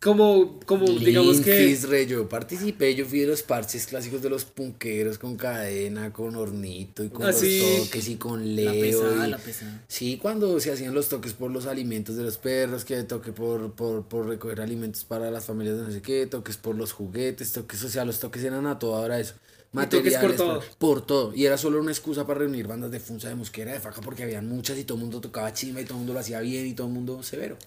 Como, 0.01 0.59
como 0.65 0.87
digamos 0.93 1.41
que... 1.41 1.77
Re, 1.87 2.07
yo 2.07 2.27
participé, 2.27 2.95
yo 2.95 3.05
fui 3.05 3.19
de 3.19 3.27
los 3.27 3.43
parches 3.43 3.85
clásicos 3.85 4.19
de 4.23 4.31
los 4.31 4.45
punqueros 4.45 5.19
con 5.19 5.35
cadena, 5.37 6.11
con 6.11 6.35
hornito 6.35 7.03
y 7.03 7.09
con 7.09 7.27
Ah, 7.27 7.31
sí. 7.31 7.59
los 7.61 7.83
toques 7.85 8.09
y 8.09 8.15
con 8.15 8.55
La 8.55 8.71
leo. 8.73 8.81
pesada, 9.03 9.27
y- 9.27 9.29
la 9.29 9.37
pesada. 9.37 9.83
Sí, 9.87 10.17
cuando 10.19 10.59
se 10.59 10.71
hacían 10.71 10.95
los 10.95 11.07
toques 11.07 11.33
por 11.33 11.51
los 11.51 11.67
alimentos 11.67 12.15
de 12.15 12.23
los 12.23 12.39
perros, 12.39 12.83
que 12.83 13.03
toque 13.03 13.31
por, 13.31 13.71
por, 13.73 14.03
por 14.07 14.25
recoger 14.25 14.59
alimentos 14.59 15.03
para 15.03 15.29
las 15.29 15.45
familias 15.45 15.77
de 15.77 15.83
no 15.83 15.91
sé 15.91 16.01
qué, 16.01 16.25
toques 16.25 16.57
por 16.57 16.75
los 16.75 16.93
juguetes, 16.93 17.51
toques, 17.51 17.83
o 17.83 17.89
sea, 17.89 18.05
los 18.05 18.19
toques 18.19 18.43
eran 18.43 18.65
a 18.65 18.79
toda 18.79 19.01
hora 19.01 19.19
eso. 19.19 19.35
Toques 19.72 20.14
por 20.15 20.31
Materiales, 20.31 20.38
todo. 20.38 20.64
por 20.77 21.06
todo. 21.06 21.34
Y 21.35 21.45
era 21.45 21.57
solo 21.57 21.80
una 21.80 21.91
excusa 21.91 22.26
para 22.26 22.39
reunir 22.39 22.68
bandas 22.68 22.91
de 22.91 22.99
funza, 22.99 23.30
de 23.30 23.35
mosquera, 23.35 23.73
de 23.73 23.80
faca, 23.80 24.02
porque 24.02 24.23
habían 24.23 24.48
muchas 24.48 24.77
y 24.77 24.84
todo 24.84 24.98
el 24.98 25.03
mundo 25.03 25.22
tocaba 25.22 25.53
chimba 25.53 25.81
y 25.81 25.85
todo 25.85 25.95
el 25.95 25.99
mundo 25.99 26.14
lo 26.14 26.19
hacía 26.19 26.39
bien 26.39 26.68
y 26.68 26.73
todo 26.73 26.88
el 26.88 26.94
mundo 26.94 27.22
severo. 27.23 27.57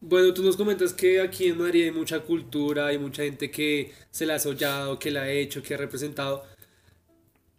Bueno, 0.00 0.34
tú 0.34 0.42
nos 0.42 0.56
comentas 0.56 0.92
que 0.92 1.20
aquí 1.20 1.46
en 1.46 1.58
Madrid 1.58 1.84
hay 1.84 1.90
mucha 1.92 2.20
cultura, 2.20 2.86
hay 2.88 2.98
mucha 2.98 3.22
gente 3.22 3.50
que 3.50 3.92
se 4.10 4.26
la 4.26 4.34
ha 4.34 4.38
soñado, 4.38 4.98
que 4.98 5.10
la 5.10 5.22
ha 5.22 5.30
hecho, 5.30 5.62
que 5.62 5.74
ha 5.74 5.78
representado. 5.78 6.44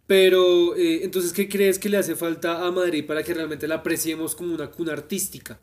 Pero, 0.06 0.76
eh, 0.76 1.00
entonces, 1.02 1.32
¿qué 1.32 1.48
crees 1.48 1.78
que 1.78 1.88
le 1.88 1.96
hace 1.96 2.14
falta 2.14 2.64
a 2.64 2.70
Madrid 2.70 3.04
para 3.04 3.24
que 3.24 3.34
realmente 3.34 3.66
la 3.66 3.76
apreciemos 3.76 4.36
como 4.36 4.54
una 4.54 4.70
cuna 4.70 4.92
artística? 4.92 5.58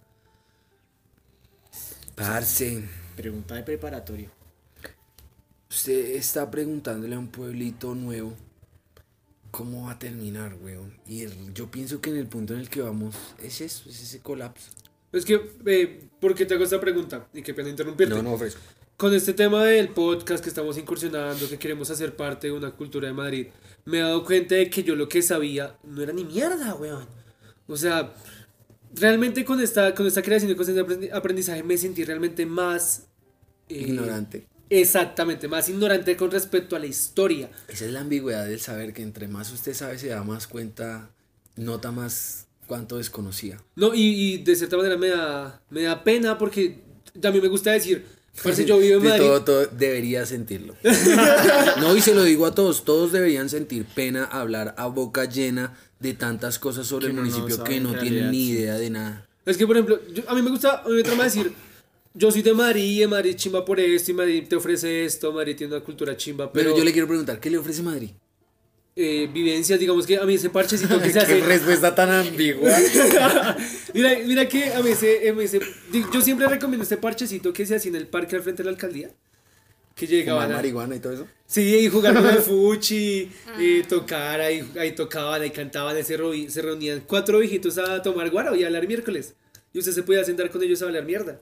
Parce, 2.16 2.84
Pregunta 3.16 3.56
de 3.56 3.64
preparatorio. 3.64 4.43
Usted 5.74 6.16
está 6.16 6.50
preguntándole 6.52 7.16
a 7.16 7.20
un 7.20 7.28
pueblito 7.28 7.96
nuevo 7.96 8.34
cómo 9.52 9.86
va 9.86 9.92
a 9.92 10.00
terminar, 10.00 10.56
weón. 10.64 10.94
Y 11.08 11.22
el- 11.22 11.54
yo 11.54 11.70
pienso 11.70 12.02
que 12.02 12.10
en 12.10 12.18
el 12.18 12.28
punto 12.28 12.54
en 12.54 12.60
el 12.60 12.70
que 12.70 12.82
vamos 12.82 13.16
es 13.42 13.62
eso, 13.62 13.90
es 13.90 14.02
ese 14.02 14.20
colapso. 14.20 14.70
Es 15.12 15.26
que, 15.26 15.40
eh, 15.66 16.08
¿por 16.20 16.34
qué 16.34 16.46
te 16.46 16.56
hago 16.56 16.64
esta 16.64 16.80
pregunta? 16.80 17.28
Y 17.34 17.44
qué 17.44 17.54
pena 17.54 17.70
interrumpirte. 17.70 18.16
No, 18.16 18.24
no 18.24 18.34
ofrezco. 18.34 18.60
Con 18.98 19.14
este 19.14 19.34
tema 19.34 19.64
del 19.66 19.90
podcast 19.90 20.44
que 20.44 20.50
estamos 20.50 20.78
incursionando, 20.78 21.48
que 21.50 21.58
queremos 21.60 21.90
hacer 21.90 22.16
parte 22.16 22.48
de 22.48 22.54
una 22.54 22.72
cultura 22.72 23.08
de 23.08 23.14
Madrid, 23.14 23.48
me 23.86 23.98
he 24.00 24.02
dado 24.02 24.24
cuenta 24.26 24.56
de 24.56 24.70
que 24.70 24.84
yo 24.84 24.96
lo 24.96 25.08
que 25.10 25.22
sabía 25.22 25.76
no 25.84 26.02
era 26.02 26.14
ni 26.14 26.24
mierda, 26.24 26.74
weón. 26.76 27.06
O 27.68 27.78
sea, 27.78 28.14
realmente 28.96 29.46
con 29.46 29.60
esta, 29.62 29.94
con 29.94 30.08
esta 30.08 30.22
creación 30.22 30.52
y 30.52 30.56
con 30.56 30.68
este 30.68 30.82
aprendi- 30.84 31.12
aprendizaje 31.14 31.62
me 31.64 31.78
sentí 31.78 32.04
realmente 32.04 32.46
más... 32.46 33.04
eh, 33.70 33.80
Ignorante. 33.88 34.48
Exactamente, 34.80 35.48
más 35.48 35.70
ignorante 35.70 36.18
con 36.18 36.32
respecto 36.32 36.76
a 36.76 36.80
la 36.80 36.88
historia. 36.88 37.50
Esa 37.68 37.86
es 37.86 37.92
la 37.92 38.00
ambigüedad 38.02 38.48
del 38.48 38.60
saber 38.60 38.92
que 38.94 39.04
entre 39.04 39.28
más 39.28 39.52
usted 39.52 39.74
sabe 39.76 40.00
se 40.00 40.08
da 40.08 40.24
más 40.24 40.48
cuenta, 40.48 41.12
nota 41.56 41.92
más 41.92 42.48
cuánto 42.66 42.98
desconocía. 42.98 43.62
No, 43.76 43.94
y, 43.94 44.02
y 44.34 44.38
de 44.40 44.56
cierta 44.56 44.76
manera 44.78 44.98
me 44.98 45.10
da, 45.10 45.62
me 45.70 45.84
da 45.84 46.04
pena 46.04 46.38
porque 46.40 46.80
también 47.22 47.44
me 47.44 47.50
gusta 47.50 47.72
decir, 47.72 48.04
parce, 48.44 48.66
yo 48.66 48.80
vivo 48.80 48.98
en 48.98 49.04
De 49.04 49.10
Madrid. 49.10 49.24
todo, 49.26 49.44
todo 49.44 49.66
debería 49.68 50.26
sentirlo. 50.26 50.76
no, 51.80 51.96
y 51.96 52.02
se 52.02 52.16
lo 52.16 52.24
digo 52.24 52.46
a 52.48 52.56
todos, 52.56 52.84
todos 52.84 53.12
deberían 53.12 53.50
sentir 53.50 53.86
pena 53.86 54.26
hablar 54.26 54.74
a 54.78 54.88
boca 54.88 55.26
llena 55.26 55.78
de 56.00 56.14
tantas 56.16 56.58
cosas 56.58 56.88
sobre 56.88 57.06
Que 57.06 57.10
el 57.12 57.16
no 57.18 57.22
municipio 57.22 57.58
sabe 57.58 57.70
que 57.70 57.80
no 57.80 57.94
tienen 57.98 58.32
ni 58.32 58.48
sí. 58.48 58.52
idea 58.54 58.74
de 58.76 58.90
nada. 58.90 59.28
Es 59.46 59.56
que, 59.58 59.68
por 59.68 59.76
ejemplo, 59.78 60.00
yo- 60.14 60.24
a 60.28 60.34
mí 60.34 60.42
me 60.42 60.50
gusta, 60.50 60.82
a 60.84 60.88
mí 60.90 60.96
me 60.96 61.04
trama 61.04 61.26
decir, 61.26 61.54
yo 62.14 62.32
soy 62.32 62.42
de 62.42 62.54
Madrid, 62.54 63.02
y 63.04 63.08
Madrid 63.08 63.36
chimba 63.36 63.64
por 63.66 63.80
esto, 63.80 64.12
y 64.12 64.14
Madrid 64.14 64.44
te 64.48 64.56
ofrece 64.56 65.06
esto, 65.06 65.32
Madrid 65.32 65.56
tiene 65.56 65.76
una 65.76 65.84
cultura 65.84 66.16
chimba, 66.16 66.52
Pero, 66.52 66.66
pero, 66.70 66.78
yo 66.78 66.84
le 66.84 66.92
quiero 66.92 67.08
preguntar, 67.08 67.40
¿qué 67.40 67.50
le 67.50 67.58
ofrece 67.58 67.82
Madrid? 67.82 68.12
eh, 68.96 69.28
vivencias, 69.34 69.80
digamos 69.80 70.06
que 70.06 70.18
a 70.18 70.24
mí 70.26 70.36
ese 70.36 70.52
parchecito 70.52 71.00
que 71.02 71.08
se 71.08 71.14
Qué 71.14 71.20
hace... 71.20 71.42
respuesta 71.42 71.96
tan 71.96 72.12
ambigua. 72.12 72.70
mira, 73.94 74.12
mira 74.26 74.48
que 74.48 74.72
a 74.72 74.82
mí 74.84 74.92
ese, 74.92 75.30
a 75.30 75.34
mí 75.34 75.44
ese- 75.46 75.62
yo 76.14 76.22
siempre 76.22 76.48
recomiendo 76.48 76.84
este 76.84 76.98
parchecito 76.98 77.52
que 77.52 77.66
se 77.66 77.76
hacía 77.76 77.90
en 77.90 77.96
el 77.96 78.08
parque 78.08 78.36
al 78.36 78.44
frente 78.44 78.62
de 78.62 78.66
la 78.66 78.72
alcaldía. 78.72 79.10
Que 79.96 80.08
Fumar 80.08 80.20
llegaban 80.20 80.52
a, 80.52 80.56
marihuana 80.56 80.96
y 80.96 81.00
todo 81.00 81.14
eso. 81.14 81.28
Sí, 81.48 81.76
y 81.78 81.88
jugaron 81.88 82.26
al 82.26 82.40
fuchi, 82.44 83.32
y 83.60 83.82
tocar, 83.84 84.42
ahí, 84.42 84.64
ahí 84.80 84.92
tocaban, 84.94 85.42
ahí 85.42 85.50
cantaban, 85.52 85.96
ahí 85.96 86.04
se 86.04 86.62
reunían 86.62 87.02
cuatro 87.08 87.40
viejitos 87.40 87.78
a 87.80 88.02
tomar 88.02 88.30
guaro 88.30 88.56
y 88.56 88.64
a 88.64 88.68
hablar 88.68 88.88
miércoles. 88.88 89.34
Y 89.74 89.80
usted 89.80 89.92
se 89.92 90.04
podía 90.04 90.24
sentar 90.24 90.52
con 90.52 90.62
ellos 90.62 90.82
a 90.84 90.86
hablar 90.86 91.04
mierda. 91.06 91.42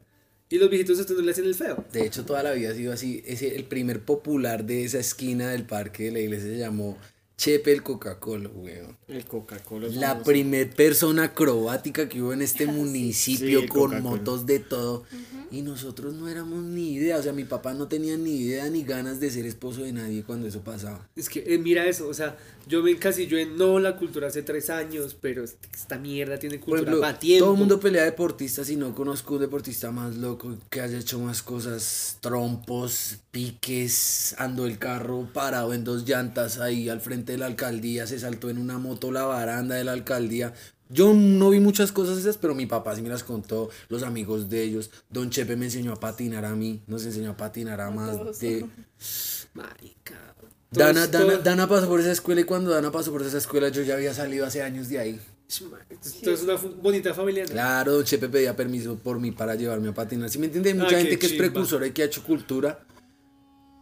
Y 0.52 0.58
los 0.58 0.70
viejitos 0.70 0.98
a 1.00 1.02
usted 1.02 1.16
no 1.16 1.22
le 1.22 1.32
hacen 1.32 1.46
el 1.46 1.56
feo. 1.56 1.86
De 1.94 2.06
hecho, 2.06 2.26
toda 2.26 2.44
la 2.44 2.52
vida 2.52 2.72
ha 2.72 2.76
sido 2.76 2.92
así. 2.92 3.24
Ese, 3.26 3.56
el 3.56 3.64
primer 3.64 4.02
popular 4.02 4.66
de 4.66 4.84
esa 4.84 5.00
esquina 5.00 5.50
del 5.50 5.64
parque 5.64 6.04
de 6.04 6.12
la 6.12 6.20
iglesia 6.20 6.50
se 6.50 6.58
llamó 6.58 6.98
Chepe 7.38 7.72
el 7.72 7.82
Coca-Cola, 7.84 8.50
weón. 8.54 8.98
El 9.08 9.24
Coca-Cola. 9.24 9.88
La 9.88 10.10
famoso. 10.10 10.26
primer 10.26 10.70
persona 10.70 11.24
acrobática 11.24 12.10
que 12.10 12.22
hubo 12.22 12.34
en 12.34 12.42
este 12.42 12.66
municipio 12.68 13.62
Sí, 13.62 13.68
con 13.68 14.04
motos 14.04 14.46
de 14.46 14.60
todo. 14.60 15.06
Y 15.52 15.62
nosotros 15.62 16.14
no 16.14 16.28
éramos 16.28 16.62
ni 16.64 16.96
idea. 16.96 17.18
O 17.18 17.24
sea, 17.24 17.32
mi 17.32 17.46
papá 17.46 17.74
no 17.74 17.88
tenía 17.88 18.18
ni 18.18 18.42
idea 18.42 18.70
ni 18.70 18.84
ganas 18.84 19.22
de 19.22 19.32
ser 19.32 19.46
esposo 19.46 19.84
de 19.84 19.94
nadie 19.94 20.24
cuando 20.24 20.48
eso 20.48 20.62
pasaba. 20.62 21.10
Es 21.16 21.30
que, 21.30 21.46
eh, 21.48 21.58
mira 21.60 21.86
eso, 21.88 22.10
o 22.10 22.14
sea, 22.14 22.38
yo 22.68 22.84
me 22.84 22.92
encasillo 22.92 23.38
en 23.38 23.58
no 23.58 23.80
la 23.80 23.96
cultura 23.96 24.28
hace 24.28 24.44
tres 24.44 24.70
años, 24.70 25.16
pero 25.20 25.44
esta 25.44 25.98
mierda 25.98 26.38
tiene 26.38 26.60
cultura 26.60 26.82
ejemplo, 26.82 27.02
para 27.02 27.20
tiempo. 27.20 27.46
todo 27.46 27.54
el 27.54 27.60
mundo 27.60 27.80
pelea 27.80 28.04
deportistas 28.04 28.70
y 28.70 28.76
no 28.76 28.94
conozco 28.94 29.36
un 29.36 29.42
deportista 29.42 29.92
más 29.92 30.16
loco 30.18 30.58
que 30.70 30.82
haya 30.82 30.98
hecho 30.98 31.20
más 31.20 31.42
cosas, 31.42 32.18
trompos, 32.22 33.18
piques, 33.32 34.36
andó 34.38 34.66
el 34.66 34.78
carro 34.78 35.28
parado 35.34 35.74
en 35.74 35.84
dos 35.84 36.08
llantas 36.08 36.60
ahí 36.60 36.90
al 36.90 37.02
frente 37.02 37.34
de 37.34 37.38
la 37.38 37.48
alcaldía, 37.48 38.08
se 38.08 38.20
saltó 38.20 38.50
en 38.50 38.58
una 38.58 38.78
moto 38.78 39.12
la 39.12 39.24
baranda 39.24 39.76
de 39.76 39.84
la 39.84 39.94
alcaldía. 39.94 40.54
Yo 40.90 41.14
no 41.14 41.52
vi 41.52 41.62
muchas 41.62 41.94
cosas 41.94 42.18
esas, 42.18 42.38
pero 42.38 42.54
mi 42.54 42.66
papá 42.66 42.96
sí 42.96 43.02
me 43.02 43.08
las 43.08 43.24
contó, 43.24 43.70
los 43.88 44.04
amigos 44.04 44.50
de 44.50 44.64
ellos. 44.64 44.92
Don 45.10 45.30
Chepe 45.30 45.56
me 45.56 45.66
enseñó 45.66 45.94
a 45.94 46.00
patinar 46.00 46.44
a 46.44 46.54
mí, 46.54 46.82
nos 46.88 47.06
enseñó 47.06 47.32
a 47.32 47.38
patinar 47.38 47.80
a 47.80 47.92
más 47.92 48.40
de... 48.40 48.66
Marica. 49.54 50.36
Dana, 50.72 51.08
Dana, 51.08 51.38
Dana 51.38 51.68
pasó 51.68 51.88
por 51.88 52.00
esa 52.00 52.12
escuela 52.14 52.42
y 52.42 52.44
cuando 52.46 52.72
Dana 52.72 52.92
pasó 52.92 53.12
por 53.12 53.22
esa 53.24 53.38
escuela 53.38 53.68
yo 53.70 53.82
ya 53.84 53.96
había 53.96 54.14
salido 54.14 54.46
hace 54.46 54.62
años 54.62 54.88
de 54.88 55.00
ahí. 55.00 55.20
Esto 55.50 56.32
es 56.32 56.44
una 56.44 56.56
bonita 56.56 57.14
familia. 57.14 57.44
¿no? 57.44 57.52
Claro, 57.52 57.92
Don 57.94 58.06
Chepe 58.06 58.30
pedía 58.30 58.56
permiso 58.56 58.96
por 58.98 59.20
mí 59.20 59.32
para 59.32 59.56
llevarme 59.56 59.90
a 59.90 59.94
patinar. 59.94 60.30
¿Sí 60.30 60.40
me 60.40 60.46
entiende? 60.46 60.70
Hay 60.70 60.76
mucha 60.78 60.96
Ah, 60.96 61.00
gente 61.02 61.20
que 61.20 61.26
es 61.26 61.34
precursora 61.34 61.88
y 61.88 61.92
que 61.92 62.04
ha 62.04 62.06
hecho 62.06 62.24
cultura 62.24 62.86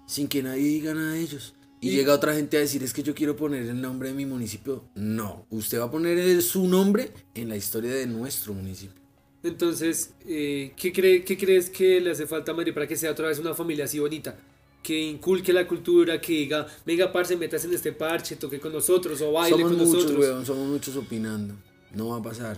sin 0.07 0.27
que 0.27 0.41
nadie 0.41 0.63
diga 0.63 0.95
nada 0.95 1.11
de 1.13 1.19
ellos. 1.19 1.53
Y, 1.79 1.89
Y- 1.89 1.95
llega 1.95 2.13
otra 2.15 2.33
gente 2.33 2.57
a 2.57 2.61
decir, 2.61 2.81
es 2.83 2.91
que 2.91 3.03
yo 3.03 3.13
quiero 3.13 3.35
poner 3.35 3.67
el 3.67 3.79
nombre 3.79 4.09
de 4.09 4.15
mi 4.15 4.25
municipio. 4.25 4.83
No, 4.95 5.45
usted 5.51 5.79
va 5.79 5.85
a 5.85 5.91
poner 5.91 6.41
su 6.41 6.67
nombre 6.67 7.11
en 7.35 7.49
la 7.49 7.55
historia 7.55 7.93
de 7.93 8.07
nuestro 8.07 8.53
municipio. 8.55 8.99
Entonces, 9.43 10.09
eh, 10.27 10.73
¿qué, 10.75 10.91
cree, 10.91 11.23
¿qué 11.23 11.37
crees 11.37 11.69
que 11.69 12.01
le 12.01 12.11
hace 12.11 12.25
falta 12.25 12.51
a 12.51 12.55
Madrid 12.55 12.73
para 12.73 12.87
que 12.87 12.97
sea 12.97 13.11
otra 13.11 13.27
vez 13.27 13.37
una 13.39 13.53
familia 13.53 13.85
así 13.85 13.99
bonita? 13.99 14.35
Que 14.83 14.97
inculque 14.99 15.51
la 15.53 15.67
cultura, 15.67 16.19
que 16.21 16.31
diga, 16.33 16.65
venga, 16.85 17.11
parce, 17.11 17.35
metas 17.35 17.65
en 17.65 17.73
este 17.73 17.91
parche, 17.91 18.35
toque 18.37 18.59
con 18.59 18.71
nosotros 18.71 19.21
o 19.21 19.31
baile 19.33 19.57
somos 19.57 19.71
con 19.71 19.77
muchos, 19.79 19.93
nosotros. 20.03 20.19
weón, 20.19 20.45
somos 20.45 20.67
muchos 20.67 20.95
opinando. 20.95 21.53
No 21.93 22.09
va 22.09 22.17
a 22.17 22.21
pasar. 22.21 22.57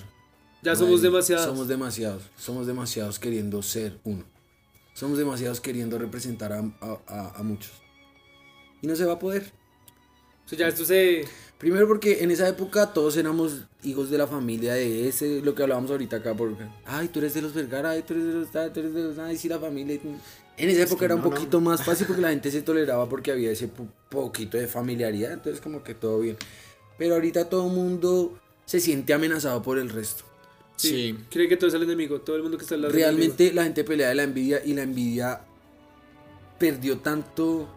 Ya 0.61 0.75
somos 0.75 0.97
Nadie. 1.01 1.09
demasiados. 1.09 1.45
Somos 1.45 1.67
demasiados. 1.67 2.23
Somos 2.37 2.67
demasiados 2.67 3.17
queriendo 3.19 3.61
ser 3.63 3.97
uno. 4.03 4.23
Somos 4.93 5.17
demasiados 5.17 5.59
queriendo 5.59 5.97
representar 5.97 6.51
a, 6.53 6.59
a- 6.59 6.99
a- 7.07 7.31
a 7.39 7.43
muchos. 7.43 7.71
Y 8.81 8.87
no 8.87 8.95
se 8.95 9.05
va 9.05 9.13
a 9.13 9.19
poder. 9.19 9.51
Sea, 10.45 10.59
ya 10.59 10.67
esto 10.67 10.85
se... 10.85 11.25
Primero 11.57 11.87
porque 11.87 12.23
en 12.23 12.31
esa 12.31 12.47
época 12.47 12.91
todos 12.93 13.15
éramos 13.17 13.61
hijos 13.83 14.09
de 14.09 14.17
la 14.17 14.25
familia 14.27 14.73
de 14.73 15.07
ese, 15.07 15.41
lo 15.41 15.53
que 15.55 15.61
hablábamos 15.61 15.91
ahorita 15.91 16.17
acá, 16.17 16.35
porque, 16.35 16.65
ay, 16.85 17.07
tú 17.09 17.19
eres 17.19 17.35
de 17.35 17.41
los 17.43 17.53
Vergara, 17.53 17.91
ay, 17.91 18.01
tú 18.01 18.13
eres 18.15 18.25
de 18.25 18.33
los, 18.33 18.55
ay, 18.55 18.71
tú 18.73 18.79
eres 18.79 18.93
de 18.95 19.03
los, 19.03 19.17
ay, 19.19 19.37
sí, 19.37 19.47
la 19.47 19.59
familia. 19.59 19.99
En 20.63 20.69
esa 20.69 20.83
época 20.83 21.05
era 21.05 21.15
un 21.15 21.21
poquito 21.23 21.59
más 21.59 21.83
fácil 21.83 22.05
porque 22.05 22.21
la 22.21 22.29
gente 22.29 22.51
se 22.51 22.61
toleraba 22.61 23.09
porque 23.09 23.31
había 23.31 23.51
ese 23.51 23.67
po- 23.67 23.87
poquito 24.09 24.57
de 24.57 24.67
familiaridad, 24.67 25.31
entonces 25.33 25.59
como 25.61 25.83
que 25.83 25.95
todo 25.95 26.19
bien. 26.19 26.37
Pero 26.97 27.15
ahorita 27.15 27.49
todo 27.49 27.67
el 27.67 27.73
mundo 27.73 28.37
se 28.65 28.79
siente 28.79 29.13
amenazado 29.13 29.61
por 29.63 29.79
el 29.79 29.89
resto. 29.89 30.23
Sí. 30.75 31.17
Cree 31.29 31.47
que 31.47 31.57
todo 31.57 31.67
es 31.67 31.73
el 31.73 31.83
enemigo, 31.83 32.21
todo 32.21 32.35
el 32.35 32.43
mundo 32.43 32.57
que 32.57 32.63
está 32.63 32.75
al 32.75 32.81
lado 32.81 32.93
del. 32.93 33.01
Realmente 33.01 33.53
la 33.53 33.63
gente 33.63 33.83
pelea 33.83 34.09
de 34.09 34.15
la 34.15 34.23
envidia 34.23 34.61
y 34.63 34.73
la 34.73 34.83
envidia 34.83 35.41
perdió 36.59 36.99
tanto 36.99 37.67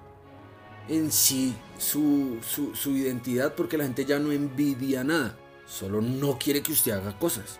en 0.89 1.11
sí 1.11 1.55
su, 1.79 2.39
su, 2.47 2.75
su 2.75 2.91
identidad 2.91 3.55
porque 3.55 3.79
la 3.79 3.85
gente 3.85 4.05
ya 4.05 4.19
no 4.19 4.31
envidia 4.33 5.05
nada, 5.05 5.37
solo 5.67 6.03
no 6.03 6.39
quiere 6.39 6.63
que 6.63 6.73
usted 6.73 6.93
haga 6.93 7.19
cosas. 7.19 7.59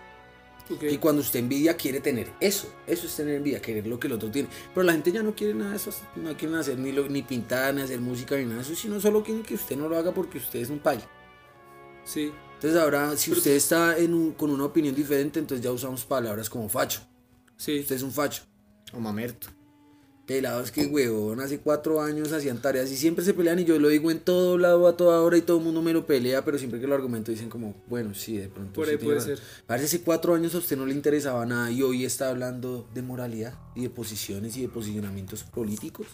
Y 0.81 0.97
cuando 0.97 1.21
usted 1.21 1.39
envidia 1.39 1.77
quiere 1.77 1.99
tener 1.99 2.31
eso, 2.39 2.67
eso 2.87 3.05
es 3.05 3.15
tener 3.15 3.35
envidia, 3.35 3.61
querer 3.61 3.85
lo 3.85 3.99
que 3.99 4.07
el 4.07 4.13
otro 4.13 4.31
tiene. 4.31 4.49
Pero 4.73 4.83
la 4.83 4.93
gente 4.93 5.11
ya 5.11 5.21
no 5.21 5.35
quiere 5.35 5.53
nada 5.53 5.71
de 5.71 5.77
eso, 5.77 5.91
no 6.15 6.35
quieren 6.35 6.57
hacer 6.57 6.77
ni, 6.79 6.91
lo- 6.91 7.07
ni 7.07 7.21
pintar, 7.21 7.73
ni 7.73 7.81
hacer 7.81 7.99
música, 8.01 8.35
ni 8.35 8.45
nada 8.45 8.55
de 8.57 8.61
eso, 8.63 8.75
sino 8.75 8.99
solo 8.99 9.23
quieren 9.23 9.43
que 9.43 9.53
usted 9.53 9.77
no 9.77 9.87
lo 9.87 9.95
haga 9.97 10.11
porque 10.13 10.39
usted 10.39 10.59
es 10.59 10.69
un 10.71 10.79
paila. 10.79 11.07
Sí. 12.03 12.31
Entonces 12.55 12.79
ahora, 12.79 13.15
si 13.17 13.31
usted 13.31 13.51
está 13.51 13.97
en 13.97 14.13
un- 14.13 14.31
con 14.31 14.49
una 14.49 14.65
opinión 14.65 14.95
diferente, 14.95 15.39
entonces 15.39 15.63
ya 15.63 15.71
usamos 15.71 16.03
palabras 16.05 16.49
como 16.49 16.67
facho. 16.67 17.01
Sí. 17.57 17.79
Usted 17.81 17.95
es 17.97 18.01
un 18.01 18.11
facho. 18.11 18.43
O 18.93 18.99
mamerto. 18.99 19.47
Pelados 20.25 20.71
que 20.71 20.87
huevón, 20.87 21.39
hace 21.39 21.59
cuatro 21.59 22.01
años 22.01 22.31
hacían 22.31 22.59
tareas 22.59 22.89
y 22.91 22.97
siempre 22.97 23.23
se 23.23 23.35
pelean 23.35 23.59
y 23.59 23.63
yo 23.65 23.77
lo 23.77 23.89
digo 23.89 24.09
en 24.09 24.19
todo 24.19 24.57
lado 24.57 24.87
a 24.87 24.97
toda 24.97 25.21
hora 25.21 25.37
y 25.37 25.41
todo 25.43 25.59
el 25.59 25.63
mundo 25.63 25.83
me 25.83 25.93
lo 25.93 26.07
pelea, 26.07 26.43
pero 26.43 26.57
siempre 26.57 26.79
que 26.79 26.87
lo 26.87 26.95
argumento 26.95 27.29
dicen 27.31 27.47
como, 27.47 27.75
bueno, 27.87 28.15
sí, 28.15 28.35
de 28.35 28.47
pronto. 28.49 28.73
Por 28.73 28.85
sí 28.87 28.91
ahí 28.93 28.97
puede 28.97 29.19
razón". 29.19 29.37
ser. 29.37 29.45
Parece 29.67 29.85
hace 29.85 30.01
cuatro 30.01 30.33
años 30.33 30.55
a 30.55 30.57
usted 30.57 30.77
no 30.77 30.87
le 30.87 30.93
interesaba 30.95 31.45
nada 31.45 31.69
y 31.69 31.83
hoy 31.83 32.05
está 32.05 32.29
hablando 32.29 32.89
de 32.95 33.03
moralidad 33.03 33.53
y 33.75 33.83
de 33.83 33.89
posiciones 33.91 34.57
y 34.57 34.63
de 34.63 34.69
posicionamientos 34.69 35.43
políticos. 35.43 36.07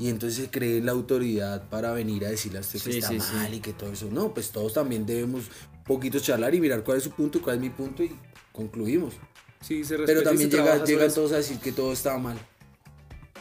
Y 0.00 0.08
entonces 0.08 0.44
se 0.44 0.50
cree 0.50 0.80
la 0.80 0.92
autoridad 0.92 1.68
para 1.68 1.92
venir 1.92 2.24
a 2.24 2.30
decirle 2.30 2.58
a 2.58 2.60
usted 2.62 2.80
que 2.80 2.92
Sí, 2.92 2.98
está 2.98 3.08
sí, 3.10 3.20
sí. 3.20 3.34
mal 3.36 3.54
y 3.54 3.60
que 3.60 3.72
todo 3.72 3.92
eso. 3.92 4.08
No, 4.10 4.34
pues 4.34 4.50
todos 4.50 4.72
también 4.72 5.06
debemos 5.06 5.44
poquito 5.86 6.18
charlar 6.18 6.54
y 6.56 6.60
mirar 6.60 6.82
cuál 6.82 6.98
es 6.98 7.04
su 7.04 7.10
punto 7.12 7.38
y 7.38 7.40
cuál 7.40 7.56
es 7.56 7.62
mi 7.62 7.70
punto 7.70 8.02
y 8.02 8.10
concluimos. 8.52 9.14
Sí, 9.60 9.84
se 9.84 9.96
Pero 9.98 10.22
también 10.22 10.50
llega- 10.50 10.84
llegan 10.84 11.12
todos 11.12 11.32
a 11.32 11.36
decir 11.36 11.58
que 11.58 11.72
todo 11.72 11.92
estaba 11.92 12.18
mal. 12.18 12.38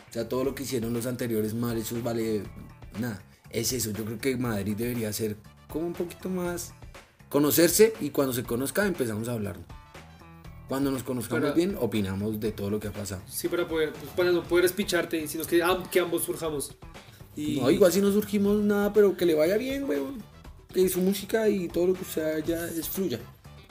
O 0.09 0.13
sea, 0.13 0.27
todo 0.27 0.43
lo 0.43 0.55
que 0.55 0.63
hicieron 0.63 0.93
los 0.93 1.05
anteriores 1.05 1.53
mal, 1.53 1.77
eso 1.77 1.95
vale 2.01 2.43
nada. 2.99 3.21
Es 3.49 3.71
eso, 3.73 3.91
yo 3.91 4.03
creo 4.05 4.17
que 4.17 4.35
Madrid 4.37 4.75
debería 4.75 5.11
ser 5.13 5.37
como 5.69 5.87
un 5.87 5.93
poquito 5.93 6.29
más 6.29 6.73
conocerse 7.29 7.93
y 8.01 8.09
cuando 8.09 8.33
se 8.33 8.43
conozca 8.43 8.85
empezamos 8.85 9.27
a 9.29 9.33
hablar. 9.33 9.57
Cuando 10.67 10.91
nos 10.91 11.03
conozcamos 11.03 11.43
Para- 11.43 11.53
bien, 11.53 11.77
opinamos 11.79 12.39
de 12.41 12.51
todo 12.51 12.69
lo 12.69 12.79
que 12.79 12.87
ha 12.89 12.91
pasado. 12.91 13.21
Sí, 13.27 13.47
para 13.47 13.67
poder, 13.67 13.93
pues, 13.93 14.11
para 14.15 14.31
no 14.31 14.43
poder 14.43 14.65
espicharte, 14.65 15.25
sino 15.27 15.45
que, 15.45 15.63
que 15.91 15.99
ambos 15.99 16.23
surjamos. 16.23 16.75
Y, 17.37 17.59
No, 17.61 17.69
igual 17.71 17.91
si 17.91 18.01
no 18.01 18.11
surgimos 18.11 18.57
nada, 18.63 18.91
pero 18.91 19.15
que 19.15 19.25
le 19.25 19.35
vaya 19.35 19.57
bien, 19.57 19.87
weón. 19.87 20.21
Que 20.73 20.89
su 20.89 20.99
música 20.99 21.47
y 21.47 21.67
todo 21.69 21.87
lo 21.87 21.93
que 21.93 22.01
usted 22.01 22.35
haya 22.35 22.65
es 22.67 22.89
fluya. 22.89 23.19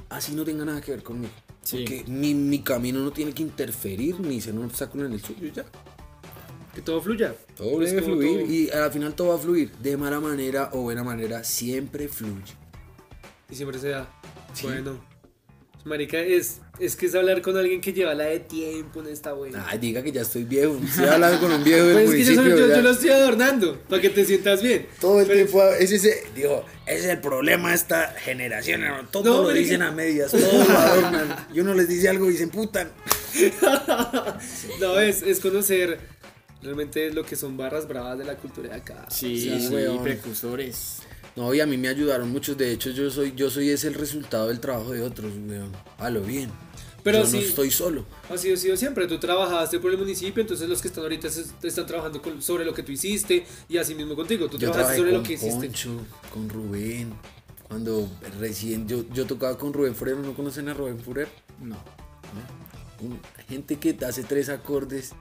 Así 0.08 0.34
no 0.34 0.44
tenga 0.44 0.64
nada 0.64 0.80
que 0.80 0.92
ver 0.92 1.02
conmigo. 1.02 1.32
Sí. 1.66 1.78
Porque 1.78 2.04
mi, 2.06 2.32
mi 2.32 2.60
camino 2.60 3.00
no 3.00 3.10
tiene 3.10 3.32
que 3.32 3.42
interferir 3.42 4.20
ni 4.20 4.40
ser 4.40 4.54
un 4.54 4.66
obstáculo 4.66 5.04
en 5.04 5.14
el 5.14 5.20
suyo 5.20 5.48
ya. 5.52 5.64
que 6.72 6.80
todo 6.80 7.02
fluya. 7.02 7.34
Todo 7.56 7.80
debe 7.80 8.02
fluir 8.02 8.42
todo. 8.42 8.52
y 8.52 8.70
al 8.70 8.92
final 8.92 9.14
todo 9.14 9.28
va 9.30 9.34
a 9.34 9.38
fluir. 9.38 9.72
De 9.78 9.96
mala 9.96 10.20
manera 10.20 10.70
o 10.74 10.82
buena 10.82 11.02
manera, 11.02 11.42
siempre 11.42 12.06
fluye. 12.06 12.54
Y 13.50 13.56
siempre 13.56 13.80
se 13.80 13.88
da. 13.88 14.08
Sí. 14.54 14.66
Bueno. 14.66 15.00
Marica, 15.86 16.18
es, 16.18 16.60
es 16.80 16.96
que 16.96 17.06
es 17.06 17.14
hablar 17.14 17.40
con 17.42 17.56
alguien 17.56 17.80
que 17.80 17.92
lleva 17.92 18.12
la 18.12 18.24
de 18.24 18.40
tiempo 18.40 19.00
en 19.00 19.06
esta 19.06 19.32
buena. 19.34 19.64
Ay, 19.68 19.78
diga 19.78 20.02
que 20.02 20.10
ya 20.10 20.22
estoy 20.22 20.42
viejo. 20.42 20.76
Estoy 20.84 21.06
hablando 21.06 21.38
con 21.40 21.52
un 21.52 21.62
viejo 21.62 21.84
del 21.86 22.04
Pues 22.06 22.10
es 22.20 22.28
que 22.28 22.34
yo, 22.34 22.42
yo- 22.44 22.66
yo 22.68 22.82
lo 22.82 22.90
estoy 22.90 23.10
adornando 23.10 23.78
para 23.88 24.02
que 24.02 24.10
te 24.10 24.24
sientas 24.24 24.62
bien. 24.62 24.86
Todo 25.00 25.20
el 25.20 25.26
Pero- 25.28 25.38
tiempo, 25.44 25.62
es 25.78 25.92
ese, 25.92 26.24
digo, 26.34 26.64
ese 26.86 26.98
es 26.98 27.04
el 27.06 27.20
problema 27.20 27.68
de 27.70 27.76
esta 27.76 28.08
generación. 28.18 28.80
¿no? 28.80 29.06
Todo 29.12 29.36
No, 29.36 29.42
lo 29.44 29.52
dicen 29.52 29.80
a 29.82 29.92
medias, 29.92 30.32
todo 30.32 30.40
lo 30.64 30.76
adornan. 30.76 31.46
Y 31.54 31.60
uno 31.60 31.72
les 31.74 31.88
dice 31.88 32.08
algo 32.08 32.28
y 32.30 32.36
se 32.36 32.42
emputan. 32.42 32.90
No, 34.80 34.98
es, 34.98 35.22
es 35.22 35.40
conocer 35.40 35.98
realmente 36.62 37.12
lo 37.12 37.24
que 37.24 37.36
son 37.36 37.56
barras 37.56 37.86
bravas 37.86 38.18
de 38.18 38.24
la 38.24 38.36
cultura 38.36 38.70
de 38.70 38.74
acá. 38.76 39.06
Sí, 39.10 39.38
Sí, 39.40 39.60
sí, 39.68 39.74
weón. 39.74 40.02
precursores. 40.02 40.98
No, 41.36 41.52
y 41.52 41.60
a 41.60 41.66
mí 41.66 41.76
me 41.76 41.88
ayudaron 41.88 42.30
muchos. 42.30 42.56
De 42.56 42.72
hecho, 42.72 42.90
yo 42.90 43.10
soy, 43.10 43.34
yo 43.36 43.50
soy 43.50 43.68
es 43.70 43.84
el 43.84 43.94
resultado 43.94 44.48
del 44.48 44.58
trabajo 44.60 44.92
de 44.92 45.02
otros, 45.02 45.32
weón. 45.46 45.70
A 45.98 46.08
lo 46.10 46.22
bien. 46.22 46.50
Pero 47.02 47.20
yo 47.20 47.26
sí. 47.26 47.36
no 47.36 47.42
estoy 47.42 47.70
solo. 47.70 48.04
Así 48.30 48.50
ha 48.50 48.56
sido 48.56 48.76
siempre. 48.76 49.06
Tú 49.06 49.18
trabajaste 49.20 49.78
por 49.78 49.92
el 49.92 49.98
municipio, 49.98 50.40
entonces 50.40 50.68
los 50.68 50.80
que 50.82 50.88
están 50.88 51.04
ahorita 51.04 51.28
se- 51.30 51.44
están 51.62 51.86
trabajando 51.86 52.20
con- 52.20 52.42
sobre 52.42 52.64
lo 52.64 52.74
que 52.74 52.82
tú 52.82 52.90
hiciste 52.90 53.46
y 53.68 53.76
así 53.76 53.94
mismo 53.94 54.16
contigo. 54.16 54.48
Tú 54.48 54.58
Yo 54.58 54.70
trabajaste 54.72 54.96
sobre 54.98 55.10
con 55.12 55.20
lo 55.20 55.26
que 55.26 55.34
hiciste. 55.34 55.66
Poncho, 55.66 56.00
con 56.32 56.48
Rubén. 56.48 57.12
Cuando 57.68 58.08
recién 58.40 58.88
yo, 58.88 59.04
yo 59.12 59.26
tocaba 59.26 59.56
con 59.58 59.72
Rubén 59.72 59.94
Furero, 59.94 60.20
¿no 60.22 60.34
conocen 60.34 60.68
a 60.68 60.74
Rubén 60.74 60.98
Furero? 60.98 61.30
No. 61.60 61.76
Un- 63.00 63.20
gente 63.48 63.76
que 63.76 63.96
hace 64.06 64.22
tres 64.24 64.48
acordes 64.48 65.12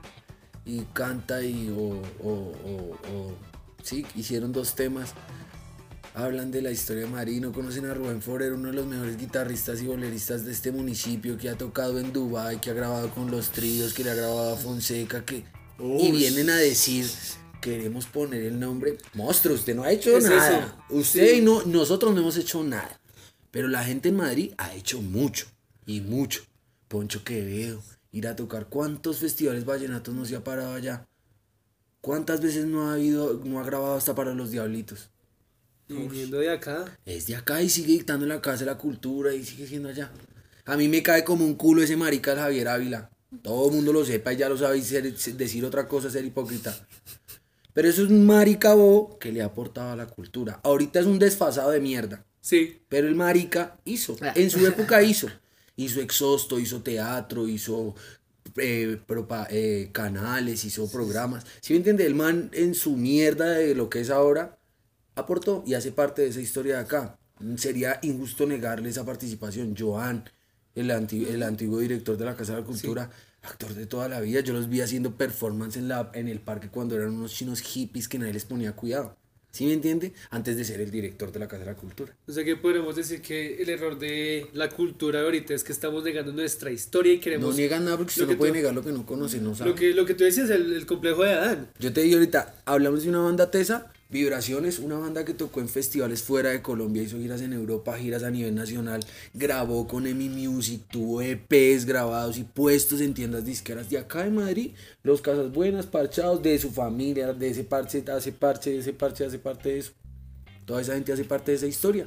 y 0.64 0.80
canta 0.92 1.42
y 1.42 1.68
o, 1.70 2.02
o- 2.26 2.52
o- 2.64 2.98
o- 3.12 3.34
sí, 3.82 4.04
hicieron 4.16 4.52
dos 4.52 4.74
temas. 4.74 5.12
Hablan 6.16 6.50
de 6.50 6.62
la 6.62 6.70
historia 6.70 7.02
de 7.04 7.10
Marino, 7.10 7.52
conocen 7.52 7.84
a 7.84 7.92
Rubén 7.92 8.22
Forero, 8.22 8.54
uno 8.54 8.68
de 8.68 8.74
los 8.74 8.86
mejores 8.86 9.18
guitarristas 9.18 9.82
y 9.82 9.86
boleristas 9.86 10.46
de 10.46 10.52
este 10.52 10.72
municipio, 10.72 11.36
que 11.36 11.50
ha 11.50 11.58
tocado 11.58 12.00
en 12.00 12.10
Dubai, 12.10 12.58
que 12.58 12.70
ha 12.70 12.72
grabado 12.72 13.10
con 13.10 13.30
los 13.30 13.50
tríos, 13.50 13.92
que 13.92 14.02
le 14.02 14.12
ha 14.12 14.14
grabado 14.14 14.54
a 14.54 14.56
Fonseca, 14.56 15.26
que 15.26 15.44
y 15.78 16.10
vienen 16.12 16.48
a 16.48 16.56
decir 16.56 17.06
queremos 17.60 18.06
poner 18.06 18.44
el 18.44 18.58
nombre 18.58 18.96
monstruo, 19.12 19.56
usted 19.56 19.74
no 19.76 19.82
ha 19.82 19.92
hecho 19.92 20.16
Es 20.16 20.24
nada. 20.24 20.58
eso, 20.88 20.96
Usted 20.98 21.32
sí. 21.32 21.36
y 21.38 21.40
no, 21.42 21.62
nosotros 21.64 22.14
no 22.14 22.22
hemos 22.22 22.38
hecho 22.38 22.64
nada. 22.64 22.98
Pero 23.50 23.68
la 23.68 23.84
gente 23.84 24.08
en 24.08 24.16
Madrid 24.16 24.54
ha 24.56 24.72
hecho 24.74 25.02
mucho 25.02 25.46
y 25.84 26.00
mucho. 26.00 26.44
Poncho 26.88 27.24
Quevedo, 27.24 27.82
ir 28.10 28.26
a 28.26 28.36
tocar. 28.36 28.68
¿Cuántos 28.70 29.18
festivales 29.18 29.66
vallenatos 29.66 30.14
no 30.14 30.24
se 30.24 30.36
ha 30.36 30.42
parado 30.44 30.72
allá? 30.74 31.06
¿Cuántas 32.00 32.40
veces 32.40 32.64
no 32.64 32.88
ha 32.88 32.94
habido, 32.94 33.42
no 33.44 33.60
ha 33.60 33.64
grabado 33.64 33.96
hasta 33.96 34.14
para 34.14 34.32
los 34.32 34.50
diablitos? 34.50 35.10
Viniendo 35.88 36.38
de 36.38 36.50
acá. 36.50 36.84
Es 37.04 37.26
de 37.26 37.36
acá 37.36 37.62
y 37.62 37.68
sigue 37.68 37.92
dictando 37.92 38.24
en 38.24 38.30
la 38.30 38.40
casa 38.40 38.60
de 38.60 38.66
la 38.66 38.78
cultura 38.78 39.32
y 39.34 39.44
sigue 39.44 39.66
siendo 39.66 39.88
allá. 39.88 40.10
A 40.64 40.76
mí 40.76 40.88
me 40.88 41.02
cae 41.02 41.22
como 41.24 41.44
un 41.44 41.54
culo 41.54 41.82
ese 41.82 41.96
marica 41.96 42.32
el 42.32 42.38
Javier 42.38 42.68
Ávila. 42.68 43.10
Todo 43.42 43.68
el 43.68 43.74
mundo 43.74 43.92
lo 43.92 44.04
sepa 44.04 44.32
y 44.32 44.36
ya 44.36 44.48
lo 44.48 44.56
sabe 44.58 44.78
y 44.78 44.82
ser- 44.82 45.14
decir 45.36 45.64
otra 45.64 45.86
cosa 45.86 46.08
es 46.08 46.12
ser 46.14 46.24
hipócrita. 46.24 46.76
Pero 47.72 47.88
eso 47.88 48.02
es 48.02 48.08
un 48.10 48.24
marica 48.26 48.74
bobo 48.74 49.18
que 49.18 49.30
le 49.30 49.42
ha 49.42 49.46
aportado 49.46 49.90
a 49.92 49.96
la 49.96 50.06
cultura. 50.06 50.60
Ahorita 50.64 50.98
es 51.00 51.06
un 51.06 51.18
desfasado 51.18 51.70
de 51.70 51.80
mierda. 51.80 52.24
Sí. 52.40 52.80
Pero 52.88 53.06
el 53.06 53.14
marica 53.14 53.76
hizo, 53.84 54.16
en 54.34 54.50
su 54.50 54.66
época 54.66 55.02
hizo. 55.02 55.28
Hizo 55.76 56.00
exhausto, 56.00 56.58
hizo 56.58 56.80
teatro, 56.82 57.46
hizo 57.46 57.94
eh, 58.56 58.98
propa- 59.06 59.46
eh, 59.50 59.90
canales, 59.92 60.64
hizo 60.64 60.90
programas. 60.90 61.44
Si 61.60 61.74
me 61.74 61.78
entiende, 61.78 62.06
el 62.06 62.14
man 62.14 62.48
en 62.54 62.74
su 62.74 62.96
mierda 62.96 63.50
de 63.50 63.74
lo 63.74 63.90
que 63.90 64.00
es 64.00 64.08
ahora, 64.08 64.55
aportó 65.16 65.64
y 65.66 65.74
hace 65.74 65.90
parte 65.92 66.22
de 66.22 66.28
esa 66.28 66.40
historia 66.40 66.76
de 66.76 66.80
acá. 66.82 67.18
Sería 67.56 67.98
injusto 68.02 68.46
negarle 68.46 68.88
esa 68.88 69.04
participación. 69.04 69.74
Joan, 69.76 70.24
el, 70.74 70.90
anti- 70.90 71.24
el 71.26 71.42
antiguo 71.42 71.80
director 71.80 72.16
de 72.16 72.24
la 72.24 72.36
Casa 72.36 72.54
de 72.54 72.60
la 72.60 72.66
Cultura, 72.66 73.10
actor 73.42 73.74
de 73.74 73.86
toda 73.86 74.08
la 74.08 74.20
vida, 74.20 74.40
yo 74.40 74.54
los 74.54 74.68
vi 74.68 74.80
haciendo 74.80 75.14
performance 75.16 75.76
en, 75.76 75.88
la, 75.88 76.10
en 76.14 76.28
el 76.28 76.40
parque 76.40 76.68
cuando 76.68 76.96
eran 76.96 77.10
unos 77.14 77.32
chinos 77.34 77.60
hippies 77.60 78.08
que 78.08 78.18
nadie 78.18 78.32
les 78.32 78.44
ponía 78.44 78.72
cuidado. 78.72 79.16
¿Sí 79.52 79.64
me 79.64 79.72
entiende? 79.72 80.12
Antes 80.30 80.56
de 80.58 80.64
ser 80.64 80.82
el 80.82 80.90
director 80.90 81.32
de 81.32 81.38
la 81.38 81.48
Casa 81.48 81.60
de 81.60 81.66
la 81.70 81.76
Cultura. 81.76 82.14
O 82.26 82.32
sea 82.32 82.44
que 82.44 82.56
podemos 82.56 82.94
decir 82.94 83.22
que 83.22 83.62
el 83.62 83.70
error 83.70 83.98
de 83.98 84.48
la 84.52 84.68
cultura 84.68 85.20
ahorita 85.22 85.54
es 85.54 85.64
que 85.64 85.72
estamos 85.72 86.04
negando 86.04 86.30
nuestra 86.32 86.70
historia 86.70 87.14
y 87.14 87.16
No 87.16 87.22
queremos... 87.22 87.56
niegan 87.56 87.84
nada 87.86 87.96
porque 87.96 88.10
usted 88.10 88.26
no 88.26 88.36
puede 88.36 88.52
tú- 88.52 88.56
negar 88.56 88.74
lo 88.74 88.82
que 88.84 88.92
no 88.92 89.06
conoce, 89.06 89.40
no 89.40 89.54
sabe. 89.54 89.70
Lo 89.70 89.76
que, 89.76 89.94
lo 89.94 90.04
que 90.04 90.12
tú 90.14 90.24
decías, 90.24 90.50
el, 90.50 90.74
el 90.74 90.84
complejo 90.84 91.22
de 91.22 91.32
Adán. 91.32 91.70
Yo 91.78 91.90
te 91.92 92.02
digo 92.02 92.16
ahorita, 92.18 92.54
hablamos 92.66 93.04
de 93.04 93.08
una 93.08 93.20
banda 93.20 93.50
tesa, 93.50 93.90
Vibraciones, 94.08 94.78
una 94.78 94.96
banda 94.98 95.24
que 95.24 95.34
tocó 95.34 95.60
en 95.60 95.68
festivales 95.68 96.22
fuera 96.22 96.50
de 96.50 96.62
Colombia, 96.62 97.02
hizo 97.02 97.18
giras 97.18 97.40
en 97.40 97.52
Europa, 97.52 97.98
giras 97.98 98.22
a 98.22 98.30
nivel 98.30 98.54
nacional, 98.54 99.04
grabó 99.34 99.88
con 99.88 100.06
Emi 100.06 100.28
Music, 100.28 100.82
tuvo 100.90 101.22
EPs 101.22 101.84
grabados 101.86 102.38
y 102.38 102.44
puestos 102.44 103.00
en 103.00 103.14
tiendas 103.14 103.44
disqueras 103.44 103.90
de 103.90 103.98
acá 103.98 104.22
de 104.22 104.30
Madrid, 104.30 104.70
los 105.02 105.20
Casas 105.20 105.50
Buenas, 105.52 105.86
parchados, 105.86 106.40
de 106.42 106.56
su 106.58 106.70
familia, 106.70 107.32
de 107.32 107.48
ese 107.50 107.64
parche, 107.64 108.04
hace 108.10 108.30
parche, 108.32 108.70
de 108.70 108.78
ese 108.78 108.92
parche, 108.92 109.24
hace 109.24 109.38
parte 109.40 109.70
de 109.70 109.78
eso. 109.78 109.92
Toda 110.66 110.80
esa 110.80 110.94
gente 110.94 111.12
hace 111.12 111.24
parte 111.24 111.50
de 111.50 111.56
esa 111.56 111.66
historia. 111.66 112.06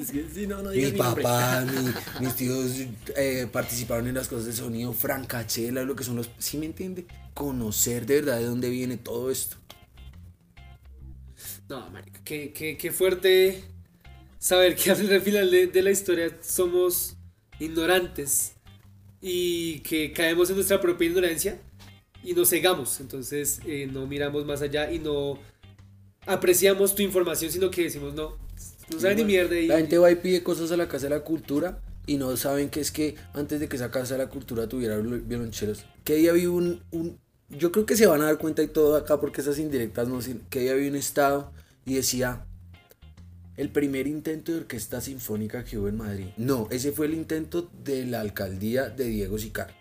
Es 0.00 0.10
que 0.10 0.24
sí, 0.34 0.46
no, 0.46 0.62
no 0.62 0.70
Mi 0.70 0.90
papá, 0.92 1.64
mi- 2.20 2.24
mis 2.24 2.34
tíos 2.36 2.72
eh, 3.16 3.46
participaron 3.52 4.06
en 4.08 4.14
las 4.14 4.28
cosas 4.28 4.46
de 4.46 4.52
sonido, 4.54 4.92
francachela, 4.92 5.84
lo 5.84 5.94
que 5.94 6.04
son 6.04 6.16
los... 6.16 6.30
¿Sí 6.38 6.56
me 6.58 6.66
entiende? 6.66 7.06
Conocer 7.34 8.04
de 8.06 8.16
verdad 8.16 8.38
de 8.38 8.44
dónde 8.46 8.68
viene 8.70 8.96
todo 8.96 9.30
esto. 9.30 9.56
No, 11.72 11.88
marica, 11.88 12.20
qué, 12.22 12.52
qué, 12.52 12.76
qué 12.76 12.92
fuerte 12.92 13.64
saber 14.38 14.76
que 14.76 14.90
al 14.92 15.20
final 15.22 15.50
de, 15.50 15.68
de 15.68 15.82
la 15.82 15.90
historia 15.90 16.36
somos 16.42 17.16
ignorantes 17.58 18.52
y 19.22 19.80
que 19.80 20.12
caemos 20.12 20.50
en 20.50 20.56
nuestra 20.56 20.82
propia 20.82 21.08
ignorancia 21.08 21.58
y 22.22 22.34
nos 22.34 22.50
cegamos. 22.50 23.00
Entonces 23.00 23.60
eh, 23.64 23.88
no 23.90 24.06
miramos 24.06 24.44
más 24.44 24.60
allá 24.60 24.92
y 24.92 24.98
no 24.98 25.38
apreciamos 26.26 26.94
tu 26.94 27.00
información, 27.00 27.50
sino 27.50 27.70
que 27.70 27.84
decimos 27.84 28.12
no, 28.12 28.36
no 28.92 29.00
sabe 29.00 29.14
ni 29.14 29.24
mierda. 29.24 29.58
Y, 29.58 29.66
La 29.68 29.78
gente 29.78 29.96
va 29.96 30.10
y 30.10 30.16
pide 30.16 30.42
cosas 30.42 30.72
a 30.72 30.76
la 30.76 30.88
Casa 30.88 31.04
de 31.06 31.10
la 31.16 31.20
Cultura 31.24 31.80
y 32.06 32.18
no 32.18 32.36
saben 32.36 32.68
que 32.68 32.80
es 32.80 32.92
que 32.92 33.14
antes 33.32 33.60
de 33.60 33.68
que 33.70 33.76
esa 33.76 33.90
Casa 33.90 34.18
de 34.18 34.24
la 34.24 34.28
Cultura 34.28 34.68
tuviera 34.68 34.98
viol- 34.98 35.22
violoncheros, 35.26 35.86
que 36.04 36.16
día 36.16 36.32
había 36.32 36.50
un, 36.50 36.82
un- 36.90 37.18
Yo 37.56 37.70
creo 37.70 37.84
que 37.86 37.96
se 37.96 38.06
van 38.06 38.22
a 38.22 38.24
dar 38.24 38.38
cuenta 38.38 38.62
y 38.62 38.68
todo 38.68 38.96
acá 38.96 39.20
porque 39.20 39.40
esas 39.40 39.58
indirectas 39.58 40.08
no 40.08 40.20
sirven, 40.22 40.42
que 40.50 40.70
había 40.70 40.88
un 40.88 40.96
estado 40.96 41.52
y 41.84 41.94
decía... 41.94 42.46
El 43.54 43.68
primer 43.68 44.06
intento 44.06 44.50
de 44.52 44.58
orquesta 44.58 45.02
sinfónica 45.02 45.62
que 45.62 45.76
hubo 45.76 45.86
en 45.86 45.98
Madrid. 45.98 46.26
No, 46.38 46.68
ese 46.70 46.90
fue 46.90 47.04
el 47.04 47.12
intento 47.12 47.70
de 47.84 48.06
la 48.06 48.22
alcaldía 48.22 48.88
de 48.88 49.04
Diego 49.04 49.38
Sicar. 49.38 49.74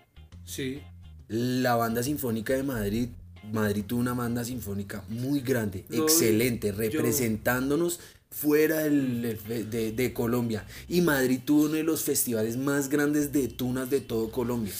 Sí, 0.43 0.81
La 1.29 1.77
banda 1.77 2.03
sinfónica 2.03 2.51
de 2.53 2.63
Madrid, 2.63 3.07
Madrid 3.53 3.85
tuvo 3.87 4.01
una 4.01 4.13
banda 4.13 4.43
sinfónica 4.43 5.05
muy 5.07 5.39
grande, 5.39 5.85
No, 5.87 6.03
excelente, 6.03 6.67
yo- 6.67 6.75
representándonos 6.75 8.01
fuera 8.29 8.79
del- 8.79 9.39
de, 9.71 9.91
de 9.93 10.13
Colombia. 10.13 10.65
Y 10.89 10.99
Madrid 10.99 11.39
tuvo 11.45 11.63
uno 11.63 11.75
de 11.75 11.83
los 11.83 12.03
festivales 12.03 12.57
más 12.57 12.89
grandes 12.89 13.31
de 13.31 13.47
tunas 13.47 13.89
de 13.89 14.01
todo 14.01 14.31
Colombia. 14.31 14.73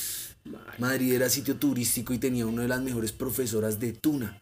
Madrid 0.80 1.13
era 1.13 1.30
sitio 1.30 1.55
turístico 1.57 2.13
y 2.13 2.18
tenía 2.18 2.45
una 2.45 2.63
de 2.63 2.68
las 2.68 2.81
mejores 2.81 3.11
profesoras 3.11 3.80
de 3.80 3.93
tuna. 3.93 4.41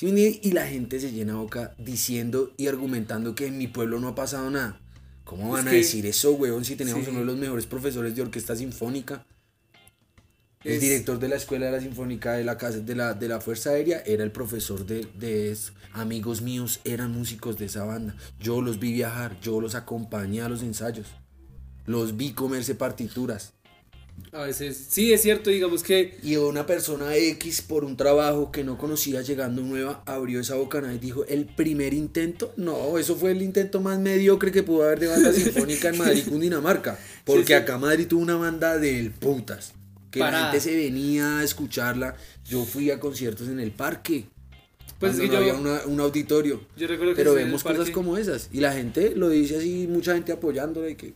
Y 0.00 0.52
la 0.52 0.66
gente 0.66 0.98
se 0.98 1.12
llena 1.12 1.34
boca 1.34 1.74
diciendo 1.78 2.52
y 2.56 2.68
argumentando 2.68 3.34
que 3.34 3.46
en 3.46 3.58
mi 3.58 3.66
pueblo 3.66 4.00
no 4.00 4.08
ha 4.08 4.14
pasado 4.14 4.50
nada. 4.50 4.80
¿Cómo 5.24 5.50
van 5.50 5.66
Es 5.68 5.72
a 5.72 5.76
decir 5.76 6.06
eso, 6.06 6.32
huevón, 6.32 6.64
si 6.64 6.74
teníamos 6.76 7.04
Sí. 7.04 7.10
uno 7.10 7.20
de 7.20 7.26
los 7.26 7.36
mejores 7.36 7.66
profesores 7.66 8.16
de 8.16 8.22
orquesta 8.22 8.56
sinfónica? 8.56 9.26
El 10.64 10.78
director 10.80 11.18
de 11.18 11.28
la 11.28 11.36
escuela 11.36 11.66
de 11.66 11.72
la 11.72 11.80
sinfónica 11.80 12.32
de 12.32 12.44
la 12.44 12.58
casa 12.58 12.80
de 12.80 12.94
la, 12.94 13.14
de 13.14 13.28
la 13.28 13.40
Fuerza 13.40 13.70
Aérea 13.70 14.02
era 14.04 14.24
el 14.24 14.30
profesor 14.30 14.84
de, 14.84 15.06
de 15.18 15.50
eso. 15.52 15.72
Amigos 15.92 16.42
míos 16.42 16.80
eran 16.84 17.12
músicos 17.12 17.56
de 17.58 17.66
esa 17.66 17.84
banda. 17.84 18.14
Yo 18.38 18.60
los 18.60 18.78
vi 18.78 18.92
viajar, 18.92 19.38
yo 19.40 19.60
los 19.60 19.74
acompañé 19.74 20.42
a 20.42 20.48
los 20.50 20.62
ensayos. 20.62 21.06
Los 21.86 22.16
vi 22.16 22.32
comerse 22.32 22.74
partituras. 22.74 23.54
A 24.32 24.42
veces 24.42 24.86
sí 24.90 25.12
es 25.12 25.22
cierto, 25.22 25.50
digamos 25.50 25.82
que 25.82 26.18
Y 26.22 26.36
una 26.36 26.66
persona 26.66 27.14
X 27.16 27.62
por 27.62 27.84
un 27.84 27.96
trabajo 27.96 28.50
que 28.52 28.64
no 28.64 28.78
conocía 28.78 29.22
llegando 29.22 29.62
nueva 29.62 30.02
abrió 30.06 30.40
esa 30.40 30.54
bocanada 30.56 30.94
y 30.94 30.98
dijo, 30.98 31.24
el 31.26 31.46
primer 31.46 31.94
intento, 31.94 32.52
no, 32.56 32.98
eso 32.98 33.16
fue 33.16 33.32
el 33.32 33.42
intento 33.42 33.80
más 33.80 33.98
mediocre 33.98 34.52
que 34.52 34.62
pudo 34.62 34.84
haber 34.84 35.00
de 35.00 35.08
banda 35.08 35.32
sinfónica 35.32 35.88
en 35.90 35.98
Madrid, 35.98 36.22
Cundinamarca. 36.28 36.98
Porque 37.24 37.42
Sí, 37.42 37.48
sí. 37.48 37.52
acá 37.54 37.78
Madrid 37.78 38.06
tuvo 38.08 38.22
una 38.22 38.36
banda 38.36 38.78
del 38.78 39.10
putas. 39.10 39.72
Que 40.10 40.18
la 40.20 40.32
gente 40.42 40.60
se 40.60 40.74
venía 40.74 41.38
a 41.38 41.44
escucharla. 41.44 42.16
Yo 42.48 42.64
fui 42.64 42.90
a 42.90 42.98
conciertos 42.98 43.46
en 43.48 43.60
el 43.60 43.70
parque. 43.70 44.26
Pues 44.98 45.12
cuando 45.16 45.22
es 45.22 45.22
que 45.22 45.26
no 45.28 45.32
yo- 45.32 45.38
había 45.38 45.54
una- 45.54 45.86
un 45.86 46.00
auditorio. 46.00 46.60
yo 46.76 46.86
recuerdo 46.88 47.14
que 47.14 47.16
Pero 47.22 47.32
vemos 47.34 47.62
cosas 47.62 47.90
como 47.90 48.16
esas. 48.18 48.48
Y 48.52 48.58
la 48.60 48.72
gente 48.72 49.14
lo 49.14 49.28
dice 49.28 49.56
así, 49.58 49.86
mucha 49.88 50.14
gente 50.14 50.32
apoyándola 50.32 50.90
y 50.90 50.96
que, 50.96 51.14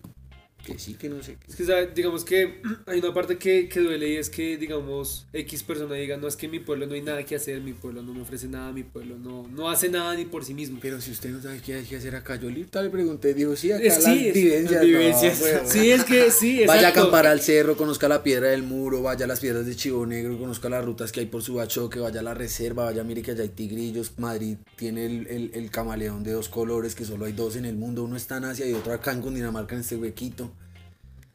que 0.64 0.78
sí, 0.78 0.94
que 0.94 1.08
no 1.08 1.22
sé. 1.22 1.36
Es 1.48 1.56
que, 1.56 1.64
¿sabe? 1.64 1.90
digamos 1.94 2.24
que 2.24 2.60
hay 2.86 2.98
una 2.98 3.12
parte 3.14 3.36
que, 3.38 3.68
que 3.68 3.80
duele 3.80 4.08
y 4.10 4.16
es 4.16 4.30
que, 4.30 4.56
digamos, 4.56 5.26
X 5.32 5.62
persona 5.62 5.94
diga, 5.94 6.16
no, 6.16 6.26
es 6.26 6.36
que 6.36 6.46
en 6.46 6.52
mi 6.52 6.60
pueblo 6.60 6.86
no 6.86 6.94
hay 6.94 7.02
nada 7.02 7.24
que 7.24 7.36
hacer, 7.36 7.60
mi 7.60 7.72
pueblo 7.72 8.02
no 8.02 8.14
me 8.14 8.22
ofrece 8.22 8.48
nada, 8.48 8.72
mi 8.72 8.82
pueblo 8.82 9.16
no, 9.18 9.46
no 9.48 9.68
hace 9.70 9.88
nada 9.88 10.14
ni 10.16 10.24
por 10.24 10.44
sí 10.44 10.54
mismo. 10.54 10.78
Pero 10.82 11.00
si 11.00 11.10
usted 11.10 11.30
no 11.30 11.40
sabe 11.42 11.60
qué 11.64 11.74
hay 11.74 11.84
que 11.84 11.96
hacer 11.96 12.16
acá, 12.16 12.36
yo 12.36 12.48
ahorita 12.48 12.82
le 12.82 12.90
pregunté, 12.90 13.34
dijo, 13.34 13.54
sí, 13.56 13.70
acá 13.72 13.82
Eh, 13.84 13.88
las 13.88 14.02
sí, 14.04 14.28
es- 14.28 14.34
vivencias. 14.34 14.80
no, 14.82 14.86
vivencias. 14.88 15.40
huevón. 15.40 15.66
sí, 15.70 15.90
es 15.90 16.04
que 16.04 16.30
sí, 16.30 16.60
exacto. 16.62 16.72
Vaya 16.74 16.88
a 16.88 16.90
acampar 16.90 17.26
al 17.26 17.40
cerro, 17.40 17.76
conozca 17.76 18.08
la 18.08 18.22
piedra 18.22 18.48
del 18.48 18.62
muro, 18.62 19.02
vaya 19.02 19.24
a 19.24 19.28
las 19.28 19.40
piedras 19.40 19.66
de 19.66 19.76
Chivo 19.76 20.06
Negro, 20.06 20.38
conozca 20.38 20.68
las 20.68 20.84
rutas 20.84 21.12
que 21.12 21.20
hay 21.20 21.26
por 21.26 21.42
Subachoque, 21.42 21.98
vaya 22.00 22.20
a 22.20 22.22
la 22.22 22.34
reserva, 22.34 22.84
vaya, 22.84 23.04
mire 23.04 23.22
que 23.22 23.32
allá 23.32 23.42
hay 23.42 23.48
tigrillos. 23.50 24.12
Madrid 24.18 24.56
tiene 24.76 25.06
el, 25.06 25.26
el- 25.26 25.50
el 25.54 25.70
camaleón 25.70 26.22
de 26.24 26.32
dos 26.32 26.48
colores, 26.48 26.94
que 26.94 27.04
solo 27.04 27.24
hay 27.26 27.32
dos 27.32 27.56
en 27.56 27.64
el 27.64 27.76
mundo, 27.76 28.02
uno 28.04 28.16
está 28.16 28.36
en 28.38 28.44
Asia 28.44 28.66
y 28.66 28.72
otro 28.72 28.92
acá 28.92 29.12
en 29.12 29.20
Cundinamarca, 29.20 29.74
en 29.74 29.80
este 29.82 29.96
huequito. 29.96 30.52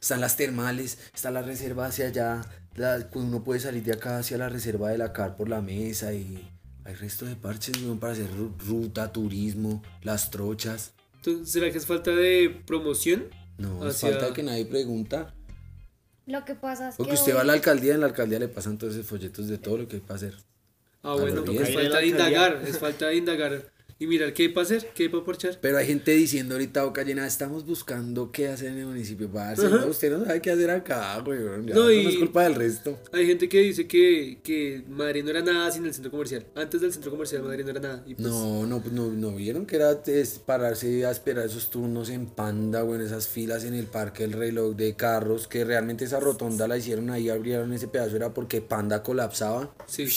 Están 0.01 0.21
las 0.21 0.38
termales, 0.38 0.97
está 1.13 1.30
la 1.31 1.41
reserva 1.41 1.85
hacia 1.88 2.07
allá, 2.07 2.41
la- 2.76 3.09
pues 3.11 3.26
uno 3.26 3.43
puede 3.43 3.59
salir 3.59 3.84
de 3.84 3.93
acá 3.93 4.17
hacia 4.19 4.38
la 4.38 4.47
reserva 4.49 4.89
de 4.89 4.97
la 4.97 5.11
CAR 5.13 5.35
por 5.35 5.49
la 5.49 5.61
mesa 5.61 6.13
y 6.13 6.47
hay 6.85 6.93
resto 6.95 7.26
de 7.26 7.35
parches 7.35 7.77
para 7.99 8.13
hacer 8.13 8.27
ru- 8.31 8.57
ruta, 8.65 9.11
turismo, 9.11 9.84
las 10.01 10.31
trochas. 10.31 10.93
Entonces, 11.15 11.51
¿Será 11.51 11.69
que 11.71 11.77
es 11.77 11.85
falta 11.85 12.11
de 12.11 12.61
promoción? 12.65 13.26
No, 13.57 13.85
es 13.88 13.95
Hacia- 13.95 14.11
falta 14.17 14.34
que 14.34 14.41
nadie 14.43 14.65
pregunta. 14.65 15.35
Lo 16.26 16.45
que 16.45 16.55
pasa 16.55 16.89
es 16.89 16.95
que. 16.95 16.97
Porque 17.03 17.15
usted 17.15 17.35
va 17.35 17.41
a 17.41 17.43
la 17.43 17.53
alcaldía 17.53 17.91
y 17.91 17.95
en 17.95 18.01
la 18.01 18.07
alcaldía 18.07 18.39
le 18.39 18.47
pasan 18.47 18.77
todos 18.77 18.93
esos 18.93 19.05
folletos 19.07 19.47
de 19.47 19.57
todo 19.57 19.77
lo 19.80 19.88
que 19.88 19.97
hay 19.97 20.01
para 20.01 20.15
hacer. 20.15 20.35
Ah, 21.03 21.13
bueno, 21.15 21.43
es 21.51 21.73
falta 21.73 21.97
de 21.99 22.07
indagar, 22.07 22.63
es 22.65 22.77
falta 22.80 23.07
de 23.07 23.15
indagar 23.15 23.71
y 24.01 24.07
mirar 24.07 24.31
qué 24.34 24.43
hay 24.43 24.49
para 24.49 24.63
hacer, 24.63 24.89
qué 24.95 25.03
hay 25.03 25.09
para 25.09 25.26
parchar. 25.26 25.57
Pero 25.61 25.77
hay 25.77 25.85
gente 25.85 26.11
diciendo 26.11 26.55
ahorita 26.55 26.85
boca 26.85 27.03
llena, 27.03 27.27
estamos 27.27 27.65
buscando 27.65 28.31
qué 28.31 28.47
hacer 28.47 28.69
en 28.69 28.77
el 28.77 28.85
municipio. 28.85 29.30
Parce, 29.30 29.67
no, 29.67 29.88
usted 29.88 30.09
no 30.17 30.23
sabe 30.23 30.41
qué 30.41 30.51
hacer 30.51 30.69
acá, 30.71 31.19
güey. 31.19 31.38
Ya, 31.65 31.76
No, 31.76 31.91
y- 31.91 32.03
no 32.03 32.09
es 32.09 32.15
culpa 32.15 32.43
del 32.43 32.55
resto. 32.55 32.97
Hay 33.11 33.27
gente 33.27 33.49
que 33.49 33.59
dice 33.59 33.88
que, 33.88 34.39
que 34.41 34.84
Madrid 34.88 35.23
no 35.26 35.31
era 35.31 35.41
nada 35.41 35.69
sin 35.69 35.85
el 35.85 35.93
centro 35.93 36.11
comercial. 36.11 36.45
Antes 36.55 36.80
del 36.80 36.93
centro 36.93 37.11
comercial 37.11 37.43
Madrid 37.43 37.65
no 37.65 37.71
era 37.71 37.81
nada. 37.81 38.03
Y 38.07 38.15
pues, 38.15 38.26
No, 38.26 38.65
no, 38.65 38.81
pues, 38.81 38.93
no, 38.93 39.11
no 39.11 39.35
vieron 39.35 39.65
que 39.65 39.76
era 39.76 39.99
es 40.05 40.39
pararse 40.39 41.05
a 41.05 41.11
esperar 41.11 41.45
esos 41.45 41.69
turnos 41.69 42.09
en 42.09 42.26
panda, 42.27 42.81
güey, 42.84 43.01
en 43.01 43.05
esas 43.05 43.27
filas 43.27 43.65
en 43.65 43.73
el 43.73 43.85
parque 43.88 44.23
del 44.23 44.31
reloj 44.31 44.77
de 44.77 44.95
carros, 44.95 45.47
que 45.49 45.65
realmente 45.65 46.05
esa 46.05 46.21
rotonda 46.21 46.69
la 46.69 46.77
hicieron 46.77 47.09
ahí, 47.09 47.27
abrieron 47.30 47.73
ese 47.73 47.89
pedazo, 47.89 48.15
era 48.15 48.34
porque 48.34 48.61
panda 48.61 49.03
colapsaba. 49.03 49.76
Sí. 49.88 50.07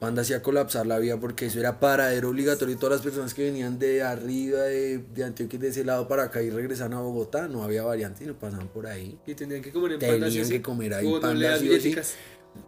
Panda 0.00 0.22
hacía 0.22 0.42
colapsar 0.42 0.86
la 0.86 0.98
vía 0.98 1.18
porque 1.18 1.46
eso 1.46 1.58
era 1.58 1.80
paradero 1.80 2.30
obligatorio 2.30 2.74
y 2.74 2.78
todas 2.78 2.96
las 2.98 3.02
personas 3.02 3.34
que 3.34 3.42
venían 3.44 3.78
de 3.80 4.02
arriba 4.02 4.60
de, 4.60 4.98
de 4.98 5.24
Antioquia 5.24 5.56
y 5.56 5.60
de 5.62 5.68
ese 5.68 5.84
lado 5.84 6.06
para 6.06 6.24
acá 6.24 6.40
y 6.40 6.50
regresaban 6.50 6.92
a 6.94 7.00
Bogotá, 7.00 7.48
no 7.48 7.64
había 7.64 7.82
variante 7.82 8.22
y 8.22 8.28
no 8.28 8.38
pasaban 8.38 8.68
por 8.68 8.86
ahí. 8.86 9.18
Y 9.26 9.34
tenían 9.34 9.60
que 9.60 9.72
comer 9.72 9.92
en 9.92 9.98
Tenían 9.98 10.30
sí. 10.30 10.52
que 10.52 10.62
comer 10.62 10.94
ahí 10.94 11.06
O 11.06 11.16
no 11.16 11.20
panda, 11.20 11.34
le 11.34 11.46
das 11.48 11.60
sí. 11.60 11.68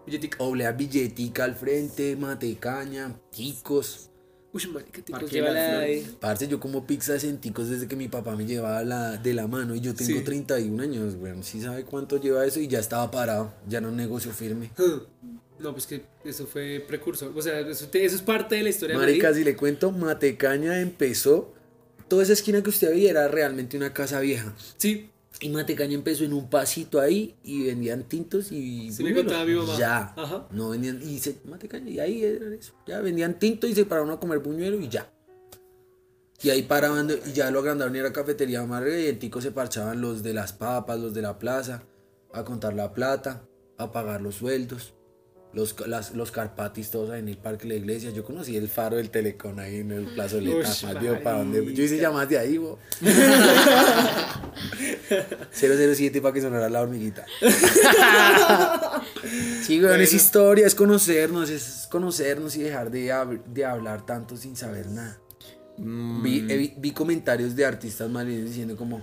Billetica. 0.06 0.36
Oblea 0.42 0.72
billetica 0.72 1.44
al 1.44 1.54
frente, 1.54 2.16
matecaña, 2.16 3.14
ticos. 3.30 4.10
Uy, 4.52 4.66
marica, 4.66 5.00
ticos, 5.00 5.32
ahí. 5.32 6.16
Parce, 6.20 6.48
yo 6.48 6.58
como 6.58 6.84
pizzas 6.84 7.22
en 7.22 7.38
ticos 7.38 7.68
desde 7.68 7.86
que 7.86 7.94
mi 7.94 8.08
papá 8.08 8.34
me 8.34 8.44
llevaba 8.44 8.82
la, 8.82 9.16
de 9.16 9.34
la 9.34 9.46
mano 9.46 9.76
y 9.76 9.80
yo 9.80 9.94
tengo 9.94 10.18
Sí. 10.18 10.24
31 10.24 10.82
años, 10.82 11.14
weón. 11.14 11.44
Sí 11.44 11.60
sabe 11.60 11.84
cuánto 11.84 12.16
lleva 12.20 12.44
eso 12.44 12.58
y 12.58 12.66
ya 12.66 12.80
estaba 12.80 13.08
parado, 13.10 13.52
ya 13.68 13.80
no 13.80 13.92
negocio 13.92 14.32
firme. 14.32 14.70
No, 15.60 15.72
pues 15.72 15.86
que 15.86 16.02
eso 16.24 16.46
fue 16.46 16.82
precursor. 16.86 17.32
O 17.36 17.42
sea, 17.42 17.60
eso, 17.60 17.86
te- 17.88 18.04
eso 18.04 18.16
es 18.16 18.22
parte 18.22 18.54
de 18.56 18.62
la 18.62 18.70
historia 18.70 18.96
Marica, 18.96 19.32
si 19.34 19.44
le 19.44 19.54
cuento, 19.56 19.92
Matecaña 19.92 20.80
empezó, 20.80 21.52
toda 22.08 22.22
esa 22.22 22.32
esquina 22.32 22.62
que 22.62 22.70
usted 22.70 22.90
veía 22.90 23.10
era 23.10 23.28
realmente 23.28 23.76
una 23.76 23.92
casa 23.92 24.20
vieja. 24.20 24.54
Sí, 24.78 25.10
Y 25.40 25.48
Matecaña 25.50 25.94
empezó 25.94 26.24
en 26.24 26.32
un 26.32 26.50
pasito 26.50 27.00
ahí 27.00 27.36
y 27.44 27.64
vendían 27.66 28.02
tintos 28.04 28.50
y... 28.52 28.90
Sí 28.92 29.02
me 29.04 29.14
contaba 29.14 29.44
mi 29.44 29.54
mamá. 29.54 29.78
Ya. 29.78 30.12
Ajá. 30.16 30.46
No 30.50 30.70
vendían... 30.70 31.00
Y 31.02 31.18
se, 31.18 31.36
Matecaña, 31.44 31.88
y 31.90 32.00
ahí 32.00 32.24
era 32.24 32.54
eso. 32.54 32.72
Ya 32.86 33.00
vendían 33.00 33.38
tinto 33.38 33.66
y 33.66 33.74
se 33.74 33.84
pararon 33.84 34.10
a 34.10 34.18
comer 34.18 34.38
buñuelo 34.40 34.78
y 34.80 34.88
ya. 34.88 35.10
Y 36.42 36.48
ahí 36.50 36.62
paraban 36.62 37.10
y 37.26 37.32
ya 37.32 37.50
lo 37.50 37.58
agrandaron 37.60 37.94
y 37.94 37.98
era 37.98 38.12
cafetería 38.12 38.60
amarga 38.62 38.98
y 38.98 39.06
en 39.08 39.18
Tico 39.18 39.40
se 39.42 39.50
parchaban 39.52 40.00
los 40.00 40.22
de 40.22 40.32
las 40.34 40.52
papas, 40.54 40.98
los 40.98 41.12
de 41.14 41.20
la 41.22 41.38
plaza, 41.38 41.82
a 42.32 42.44
contar 42.44 42.74
la 42.74 42.92
plata, 42.94 43.42
a 43.76 43.92
pagar 43.92 44.22
los 44.22 44.36
sueldos. 44.36 44.94
Los, 45.52 45.74
las- 45.88 46.14
los 46.14 46.30
carpatis 46.30 46.90
todos 46.90 47.10
ahí 47.10 47.18
en 47.18 47.28
el 47.28 47.36
parque 47.36 47.66
de 47.66 47.74
la 47.74 47.80
iglesia. 47.80 48.10
Yo 48.10 48.24
conocí 48.24 48.56
el 48.56 48.68
faro 48.68 48.96
del 48.98 49.10
telecom 49.10 49.58
ahí 49.58 49.78
en 49.78 49.90
el 49.90 50.16
más 50.16 50.32
viejo 50.38 51.18
para 51.24 51.38
donde. 51.38 51.74
Yo 51.74 51.82
hice 51.82 51.98
llamadas 51.98 52.28
de 52.28 52.38
ahí, 52.38 52.56
bo. 52.58 52.78
007 55.52 56.20
para 56.20 56.32
que 56.34 56.40
sonara 56.40 56.68
la 56.68 56.80
hormiguita. 56.82 57.26
sí, 59.62 59.82
weón, 59.82 60.00
es 60.00 60.12
historia, 60.12 60.66
es 60.66 60.74
conocernos, 60.74 61.50
es 61.50 61.88
conocernos 61.90 62.56
y 62.56 62.62
dejar 62.62 62.90
de, 62.90 63.40
de 63.46 63.64
hablar 63.64 64.06
tanto 64.06 64.36
sin 64.36 64.56
saber 64.56 64.86
nada. 64.86 65.18
Vi, 65.76 66.46
eh, 66.48 66.56
vi- 66.56 66.74
vi 66.76 66.90
comentarios 66.92 67.56
de 67.56 67.64
artistas 67.64 68.10
malines 68.10 68.44
diciendo 68.44 68.76
como 68.76 69.02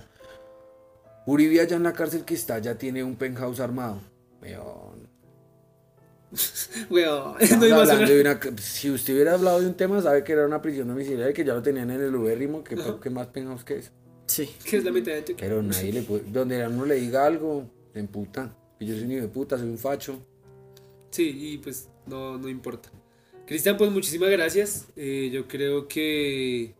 Uribe 1.26 1.60
allá 1.60 1.74
en 1.76 1.82
la 1.82 1.92
cárcel 1.92 2.24
que 2.24 2.34
está 2.34 2.58
ya 2.60 2.76
tiene 2.76 3.02
un 3.02 3.16
penthouse 3.16 3.58
armado. 3.60 4.00
Weón, 4.40 4.87
weón. 6.90 7.34
No 7.60 7.76
hablando 7.80 8.06
de 8.12 8.20
una- 8.20 8.40
si 8.60 8.90
usted 8.90 9.14
hubiera 9.14 9.34
hablado 9.34 9.60
de 9.60 9.66
un 9.66 9.74
tema, 9.74 10.00
sabe 10.02 10.24
que 10.24 10.32
era 10.32 10.46
una 10.46 10.60
prisión 10.60 10.88
domiciliaria 10.88 11.32
que 11.32 11.44
ya 11.44 11.54
lo 11.54 11.62
tenían 11.62 11.90
en 11.90 12.00
el 12.00 12.14
ubérrimo, 12.14 12.62
que, 12.64 12.76
que 13.02 13.10
más 13.10 13.28
penthouse 13.28 13.64
que 13.64 13.78
es. 13.78 13.92
Sí. 14.26 14.48
¿Qué 14.64 14.76
es 14.76 14.84
la 14.84 14.90
mitad 14.92 15.12
de 15.12 15.18
Antioquia? 15.18 15.48
Pero 15.48 15.62
nadie 15.62 15.92
le 15.92 16.02
puede, 16.02 16.24
donde 16.30 16.62
a 16.62 16.68
uno 16.68 16.84
le 16.84 16.96
diga 16.96 17.24
algo, 17.24 17.70
se 17.92 18.00
emputa. 18.00 18.54
Y 18.78 18.86
yo 18.86 18.94
soy 18.94 19.04
un 19.04 19.12
hijo 19.12 19.22
de 19.22 19.28
puta, 19.28 19.58
soy 19.58 19.68
un 19.68 19.78
facho. 19.78 20.18
Sí, 21.10 21.52
y 21.54 21.58
pues 21.58 21.88
no, 22.06 22.36
no 22.36 22.48
importa. 22.48 22.90
Cristian, 23.46 23.78
pues 23.78 23.90
muchísimas 23.90 24.28
gracias. 24.30 24.86
Eh, 24.94 25.30
yo 25.32 25.48
creo 25.48 25.88
que 25.88 26.74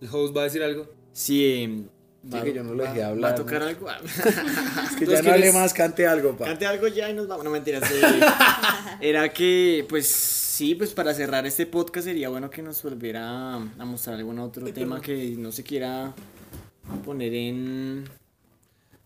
el 0.00 0.08
host 0.10 0.34
va 0.34 0.40
a 0.40 0.44
decir 0.44 0.62
algo. 0.62 0.88
Sí, 1.12 1.84
Sí, 2.30 2.38
que 2.42 2.52
yo 2.54 2.64
no 2.64 2.74
lo 2.74 2.82
dejé 2.84 3.00
va- 3.00 3.06
hablar, 3.08 3.30
Va 3.30 3.34
a 3.34 3.36
tocar 3.36 3.60
¿no? 3.60 3.66
algo. 3.66 3.86
Es 4.90 4.96
que 4.96 5.06
ya 5.06 5.22
no 5.22 5.32
hable 5.32 5.52
más, 5.52 5.74
cante 5.74 6.06
algo, 6.06 6.36
pa. 6.36 6.46
Cante 6.46 6.66
algo 6.66 6.88
ya 6.88 7.10
y 7.10 7.14
nos 7.14 7.28
vamos. 7.28 7.44
No 7.44 7.50
mentiras. 7.50 7.82
era 9.00 9.32
que, 9.32 9.84
pues 9.88 10.06
sí, 10.06 10.74
pues 10.74 10.92
para 10.92 11.12
cerrar 11.12 11.46
este 11.46 11.66
podcast 11.66 12.06
sería 12.06 12.28
bueno 12.28 12.48
que 12.48 12.62
nos 12.62 12.82
volviera 12.82 13.54
a, 13.54 13.84
mostrar 13.84 14.16
algún 14.16 14.38
otro 14.38 14.64
tema 14.72 15.00
que 15.00 15.34
no 15.36 15.52
se 15.52 15.62
quiera 15.62 16.14
poner 17.04 17.34
en. 17.34 18.08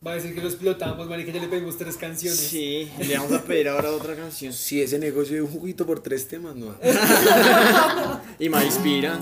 Va 0.06 0.12
a 0.12 0.14
decir 0.14 0.32
que 0.32 0.40
lo 0.40 0.46
explotamos, 0.46 1.08
marica, 1.08 1.32
ya 1.32 1.40
le 1.40 1.48
pedimos 1.48 1.76
tres 1.76 1.96
canciones. 1.96 2.38
Sí, 2.38 2.88
le 3.00 3.18
vamos 3.18 3.32
a 3.32 3.42
pedir 3.42 3.68
ahora 3.68 3.90
otra 3.90 4.14
canción. 4.14 4.52
Si 4.52 4.80
ese 4.80 4.96
negocio 4.96 5.34
de 5.34 5.42
un 5.42 5.48
juguito 5.48 5.84
por 5.84 5.98
tres 6.00 6.28
temas, 6.28 6.54
no. 6.54 6.76
Y 8.38 8.48
me 8.48 8.64
inspira. 8.64 9.18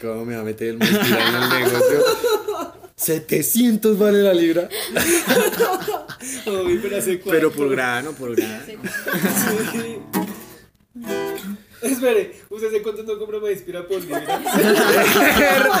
¿Cómo 0.00 0.24
me 0.24 0.34
va 0.36 0.42
a 0.42 0.44
meter 0.44 0.68
el 0.68 0.78
mentira 0.78 1.28
en 1.28 1.34
el 1.34 1.48
negocio? 1.64 2.04
700 2.96 3.98
vale 3.98 4.22
la 4.22 4.34
libra. 4.34 4.68
Ay, 6.46 6.78
pero 6.82 6.96
hace. 6.96 7.16
Pero 7.18 7.52
por 7.52 7.68
grano, 7.70 8.12
por 8.12 8.36
grano. 8.36 8.62
Sí. 8.66 8.76
Espere, 11.80 12.42
¿usted 12.48 12.72
de 12.72 12.82
cuánto 12.82 13.04
no 13.04 13.18
compra 13.18 13.38
me 13.38 13.52
inspira 13.52 13.86
por 13.86 14.00
libra? 14.00 14.40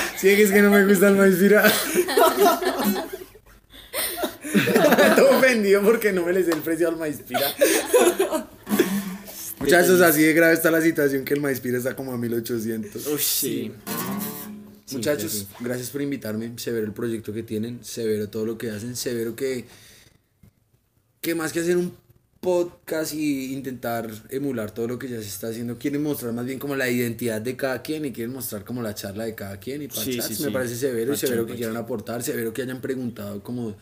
Sí, 0.16 0.28
es 0.28 0.52
que 0.52 0.62
no 0.62 0.70
me 0.70 0.84
gusta 0.84 1.08
el 1.08 1.16
maíz 1.16 1.36
pira. 1.36 1.64
Todo 5.16 5.38
ofendido 5.38 5.82
porque 5.82 6.12
no 6.12 6.24
me 6.24 6.32
les 6.32 6.46
dé 6.46 6.52
el 6.52 6.60
precio 6.60 6.88
al 6.88 6.96
maíz 6.96 7.20
pira. 7.26 7.52
Muchachos, 9.60 10.00
así 10.00 10.22
de 10.22 10.32
grave 10.34 10.54
está 10.54 10.70
la 10.70 10.80
situación 10.80 11.24
que 11.24 11.34
el 11.34 11.40
maíz 11.40 11.60
pira 11.60 11.78
está 11.78 11.96
como 11.96 12.12
a 12.12 12.18
1800. 12.18 13.06
Uy, 13.06 13.18
sí. 13.18 13.72
Sí, 14.86 14.94
Muchachos, 14.96 15.32
sí, 15.32 15.38
sí. 15.40 15.46
gracias 15.60 15.90
por 15.90 16.00
invitarme. 16.00 16.52
Severo 16.56 16.86
el 16.86 16.92
proyecto 16.92 17.32
que 17.32 17.42
tienen, 17.42 17.80
severo 17.84 18.28
todo 18.28 18.46
lo 18.46 18.56
que 18.56 18.70
hacen, 18.70 18.96
severo 18.96 19.36
que, 19.36 19.66
que 21.20 21.34
más 21.34 21.52
que 21.52 21.60
hacer 21.60 21.76
un 21.76 21.92
podcast 22.40 23.12
y 23.14 23.52
intentar 23.52 24.08
emular 24.30 24.70
todo 24.70 24.86
lo 24.86 24.98
que 24.98 25.08
ya 25.08 25.16
se 25.20 25.26
está 25.26 25.48
haciendo, 25.48 25.76
quieren 25.76 26.02
mostrar 26.02 26.32
más 26.32 26.46
bien 26.46 26.58
como 26.60 26.76
la 26.76 26.88
identidad 26.88 27.40
de 27.42 27.56
cada 27.56 27.82
quien 27.82 28.04
y 28.06 28.12
quieren 28.12 28.32
mostrar 28.32 28.64
como 28.64 28.80
la 28.80 28.94
charla 28.94 29.24
de 29.24 29.34
cada 29.34 29.58
quien 29.58 29.82
y 29.82 29.90
Sí, 29.90 29.96
parchar. 30.16 30.22
sí, 30.22 30.42
Me 30.42 30.48
sí. 30.48 30.50
parece 30.52 30.76
severo 30.76 31.02
y 31.02 31.06
Parchar, 31.08 31.28
severo 31.28 31.46
que 31.46 31.54
quieran 31.56 31.76
aportar, 31.76 32.22
severo 32.22 32.52
que 32.54 32.62
hayan 32.62 32.80
preguntado 32.80 33.42
como 33.42 33.76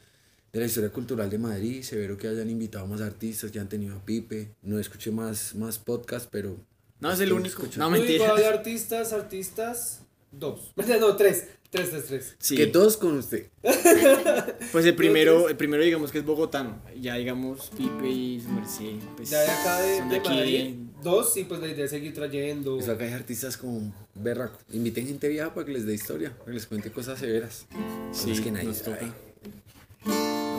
de 0.56 0.60
la 0.60 0.66
historia 0.68 0.88
cultural 0.90 1.28
de 1.28 1.36
Madrid, 1.36 1.82
severo 1.82 2.16
que 2.16 2.28
hayan 2.28 2.48
invitado 2.48 2.86
más 2.86 3.02
artistas, 3.02 3.50
que 3.50 3.58
han 3.60 3.68
tenido 3.68 3.94
a 3.94 4.04
Pipe. 4.04 4.54
No 4.62 4.78
escuché 4.78 5.10
más, 5.10 5.54
más 5.54 5.78
podcast, 5.78 6.28
pero... 6.30 6.56
No, 6.98 7.12
es 7.12 7.20
el 7.20 7.30
único. 7.32 7.48
escuchando. 7.48 7.84
No, 7.84 7.90
mentira. 7.90 8.34
de 8.34 8.46
artistas, 8.46 9.12
artistas, 9.12 10.00
dos. 10.32 10.72
No, 11.00 11.14
tres. 11.14 11.48
Tres, 11.68 11.90
tres, 11.90 12.04
tres. 12.06 12.36
Sí. 12.38 12.56
Que 12.56 12.68
todos 12.68 12.96
con 12.96 13.18
usted. 13.18 13.48
Pues 14.72 14.86
el 14.86 14.94
primero, 14.94 15.48
el 15.50 15.56
primero 15.56 15.82
digamos 15.82 16.10
que 16.10 16.18
es 16.18 16.24
bogotano. 16.24 16.80
Ya 17.00 17.16
digamos 17.16 17.70
Pipe 17.76 18.08
y 18.08 18.40
su 18.40 18.48
merced. 18.48 18.98
Pues, 19.16 19.28
Ya 19.30 19.40
de 19.40 19.50
acá 19.50 19.80
de, 19.80 19.98
son 19.98 20.08
de 20.08 20.16
aquí. 20.16 20.28
Madrid, 20.30 20.74
dos, 21.02 21.36
y 21.36 21.44
pues 21.44 21.60
la 21.60 21.68
idea 21.68 21.84
es 21.84 21.90
seguir 21.90 22.14
trayendo. 22.14 22.76
Pues 22.76 22.88
acá 22.88 23.04
hay 23.04 23.12
artistas 23.12 23.56
como 23.58 23.92
berraco. 24.14 24.58
Inviten 24.72 25.06
gente 25.06 25.28
vieja 25.28 25.52
para 25.52 25.66
que 25.66 25.72
les 25.72 25.84
dé 25.84 25.92
historia, 25.92 26.30
para 26.30 26.46
que 26.46 26.52
les 26.52 26.66
cuente 26.66 26.90
cosas 26.90 27.18
severas. 27.18 27.66
Sí, 28.12 28.30
Cosas 28.30 28.40
que 28.40 28.50
nadie 28.52 28.68
nos 28.68 28.78
sabe. 28.78 28.96
toca. 28.96 29.14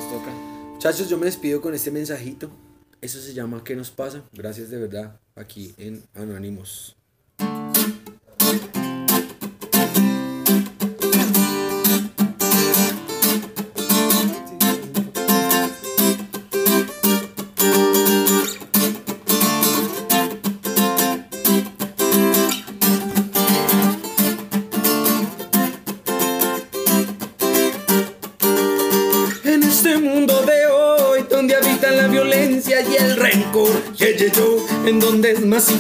Nos 0.07 0.19
toca. 0.19 0.31
Muchachos, 0.73 1.09
yo 1.09 1.17
me 1.17 1.25
despido 1.25 1.61
con 1.61 1.73
este 1.73 1.91
mensajito. 1.91 2.49
Eso 3.01 3.19
se 3.19 3.33
llama 3.33 3.63
¿Qué 3.63 3.75
nos 3.75 3.91
pasa? 3.91 4.23
Gracias 4.31 4.69
de 4.69 4.77
verdad 4.77 5.19
aquí 5.35 5.73
en 5.77 6.03
Anónimos. 6.13 6.96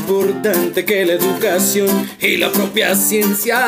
Importante 0.07 0.85
que 0.85 1.05
la 1.05 1.13
educación 1.13 2.09
y 2.21 2.37
la 2.37 2.49
propia 2.51 2.95
ciencia. 2.95 3.59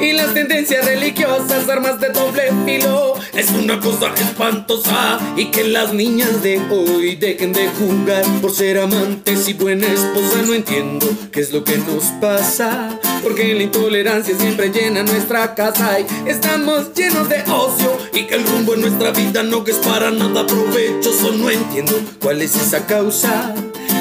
Y 0.00 0.12
las 0.12 0.34
tendencias 0.34 0.84
religiosas, 0.84 1.68
armas 1.68 2.00
de 2.00 2.08
doble 2.08 2.42
filo, 2.64 3.14
es 3.34 3.50
una 3.50 3.78
cosa 3.78 4.12
espantosa. 4.16 5.20
Y 5.36 5.46
que 5.46 5.64
las 5.64 5.92
niñas 5.94 6.42
de 6.42 6.60
hoy 6.70 7.14
dejen 7.14 7.52
de 7.52 7.68
jugar 7.68 8.24
por 8.40 8.52
ser 8.52 8.78
amantes 8.78 9.48
y 9.48 9.52
buena 9.52 9.86
esposa. 9.86 10.42
No 10.44 10.54
entiendo 10.54 11.06
qué 11.30 11.40
es 11.40 11.52
lo 11.52 11.62
que 11.62 11.78
nos 11.78 12.04
pasa. 12.20 12.98
Porque 13.22 13.54
la 13.54 13.62
intolerancia 13.62 14.36
siempre 14.36 14.70
llena 14.70 15.04
nuestra 15.04 15.54
casa 15.54 16.00
y 16.00 16.28
estamos 16.28 16.92
llenos 16.94 17.28
de 17.28 17.42
ocio. 17.42 17.96
Y 18.12 18.24
que 18.24 18.34
el 18.34 18.44
rumbo 18.44 18.74
en 18.74 18.80
nuestra 18.80 19.12
vida 19.12 19.44
no 19.44 19.64
es 19.64 19.76
para 19.76 20.10
nada 20.10 20.44
provechoso. 20.46 21.30
No 21.32 21.48
entiendo 21.48 21.92
cuál 22.20 22.42
es 22.42 22.56
esa 22.56 22.86
causa. 22.86 23.54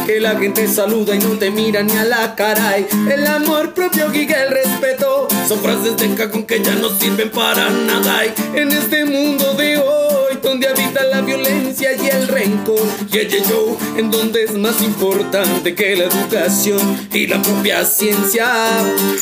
Que 0.10 0.20
la 0.20 0.36
gente 0.40 0.68
saluda 0.68 1.14
y 1.14 1.20
no 1.20 1.38
te 1.38 1.52
mira 1.52 1.84
ni 1.84 1.96
a 1.96 2.04
la 2.04 2.34
cara. 2.34 2.80
Y 2.80 2.88
el 3.12 3.28
amor 3.28 3.76
propio 3.76 4.12
y 4.12 4.22
el 4.22 4.50
respeto 4.50 5.28
son 5.48 5.60
frases 5.60 5.98
de 5.98 6.16
cajón 6.16 6.48
que 6.48 6.64
ya 6.64 6.74
no 6.74 6.90
sirven 6.90 7.30
para 7.30 7.70
nada. 7.70 8.26
Y 8.26 8.58
en 8.58 8.72
este 8.72 9.06
mundo 9.06 9.54
de 9.54 9.78
hoy, 9.78 10.09
donde 10.42 10.68
habita 10.68 11.04
la 11.06 11.22
violencia 11.22 11.92
y 11.96 12.08
el 12.08 12.28
rencor, 12.28 12.82
yeah, 13.12 13.28
yo, 13.28 13.78
en 13.98 14.12
donde 14.12 14.44
es 14.44 14.54
más 14.54 14.82
importante 14.82 15.76
que 15.76 15.96
la 15.96 16.06
educación 16.06 17.08
y 17.14 17.28
la 17.28 17.42
propia 17.42 17.86
ciencia. 17.86 18.48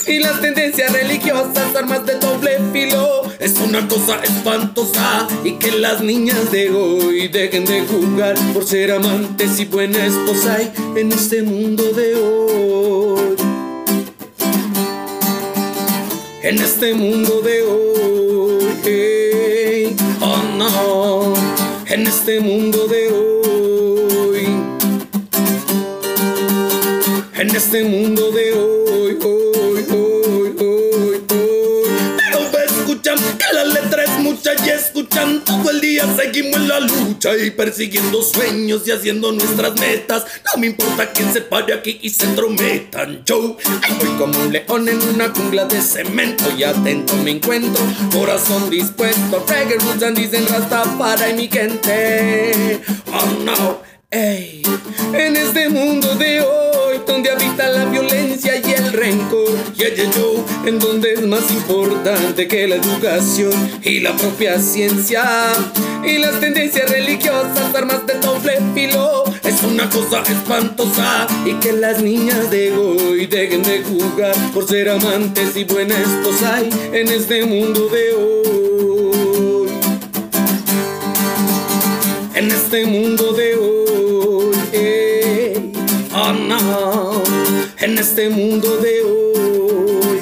Y 0.08 0.20
las 0.20 0.42
tendencias 0.42 0.92
religiosas, 0.92 1.76
armas 1.76 2.06
de 2.06 2.16
doble 2.16 2.60
filo, 2.72 3.24
es 3.40 3.58
una 3.60 3.88
cosa 3.88 4.20
espantosa. 4.24 5.28
Y 5.44 5.54
que 5.54 5.72
las 5.72 6.02
niñas 6.02 6.52
de 6.52 6.70
hoy 6.72 7.28
dejen 7.28 7.66
de 7.66 7.82
jugar 7.82 8.36
por 8.54 8.66
ser 8.66 8.92
amantes 8.92 9.60
y 9.60 9.66
buena 9.66 10.06
esposa. 10.06 10.58
Y 10.62 11.00
en 11.00 11.12
este 11.12 11.42
mundo 11.44 11.84
de 11.94 12.16
hoy. 12.16 13.36
En 16.44 16.60
este 16.60 16.94
mundo 16.94 17.42
de 17.42 17.62
hoy, 17.64 18.17
en 21.88 22.06
este 22.06 22.40
mundo 22.42 22.88
de 22.88 23.08
hoy, 23.12 24.48
en 27.36 27.56
este 27.56 27.84
mundo 27.84 28.32
de 28.32 28.54
hoy, 28.54 28.77
y 34.54 34.70
escuchan 34.70 35.44
todo 35.44 35.70
el 35.72 35.82
día 35.82 36.04
seguimos 36.16 36.56
en 36.56 36.68
la 36.70 36.80
lucha 36.80 37.36
y 37.36 37.52
persiguiendo 37.52 38.22
sueños 38.22 38.88
y 38.88 38.92
haciendo 38.92 39.32
nuestras 39.32 39.78
metas. 39.80 40.26
No 40.46 40.62
me 40.62 40.68
importa 40.68 41.12
quién 41.12 41.34
se 41.34 41.42
pare 41.42 41.74
aquí 41.74 42.00
y 42.02 42.10
se 42.10 42.26
entrometan. 42.26 43.24
Yo 43.26 43.58
ahí 43.84 43.98
voy 44.00 44.18
como 44.18 44.40
un 44.40 44.54
león 44.54 44.88
en 44.88 45.02
una 45.02 45.30
jungla 45.30 45.66
de 45.66 45.82
cemento 45.82 46.46
y 46.58 46.64
atento 46.64 47.16
me 47.18 47.32
encuentro. 47.32 47.84
Corazón 48.12 48.70
dispuesto, 48.70 49.46
reggae 49.48 49.80
roots 49.80 50.04
and 50.04 50.18
dicen 50.18 50.48
Rastafari 50.48 51.34
mi 51.34 51.48
gente. 51.50 52.80
Oh 53.08 53.44
no. 53.44 53.82
Ey, 54.10 54.62
en 55.14 55.36
este 55.36 55.68
mundo 55.68 56.16
de 56.16 56.40
hoy, 56.40 57.02
donde 57.06 57.30
habita 57.30 57.68
la 57.68 57.84
violencia 57.86 58.56
y 58.56 58.67
el 58.88 58.94
rencor, 58.94 59.50
yeah, 59.76 59.94
yeah, 59.94 60.10
yo, 60.12 60.46
en 60.66 60.80
donde 60.80 61.14
es 61.14 61.26
más 61.26 61.50
importante 61.52 62.48
que 62.48 62.68
la 62.68 62.76
educación 62.76 63.52
y 63.84 64.00
la 64.00 64.16
propia 64.16 64.60
ciencia, 64.60 65.24
y 66.04 66.18
las 66.20 66.40
tendencias 66.40 66.90
religiosas, 66.90 67.74
armas 67.76 68.06
de 68.06 68.16
doble 68.20 68.60
filo, 68.74 69.24
es 69.44 69.62
una 69.64 69.90
cosa 69.90 70.22
espantosa, 70.22 71.28
y 71.46 71.54
que 71.56 71.74
las 71.74 72.02
niñas 72.02 72.50
de 72.50 72.72
hoy 72.74 73.26
dejen 73.28 73.64
de 73.64 73.84
jugar 73.84 74.36
por 74.54 74.68
ser 74.68 74.90
amantes 74.90 75.56
y 75.56 75.64
buena 75.64 75.96
esposa, 76.00 76.62
y 76.62 76.96
en 76.96 77.08
este 77.10 77.46
mundo 77.46 77.90
de 77.90 78.14
hoy. 78.14 78.38
En 82.36 82.52
este 82.52 82.86
mundo 82.86 83.34
de 83.34 83.47
este 88.18 88.30
mundo 88.32 88.78
de 88.78 89.04
hoy, 89.04 90.20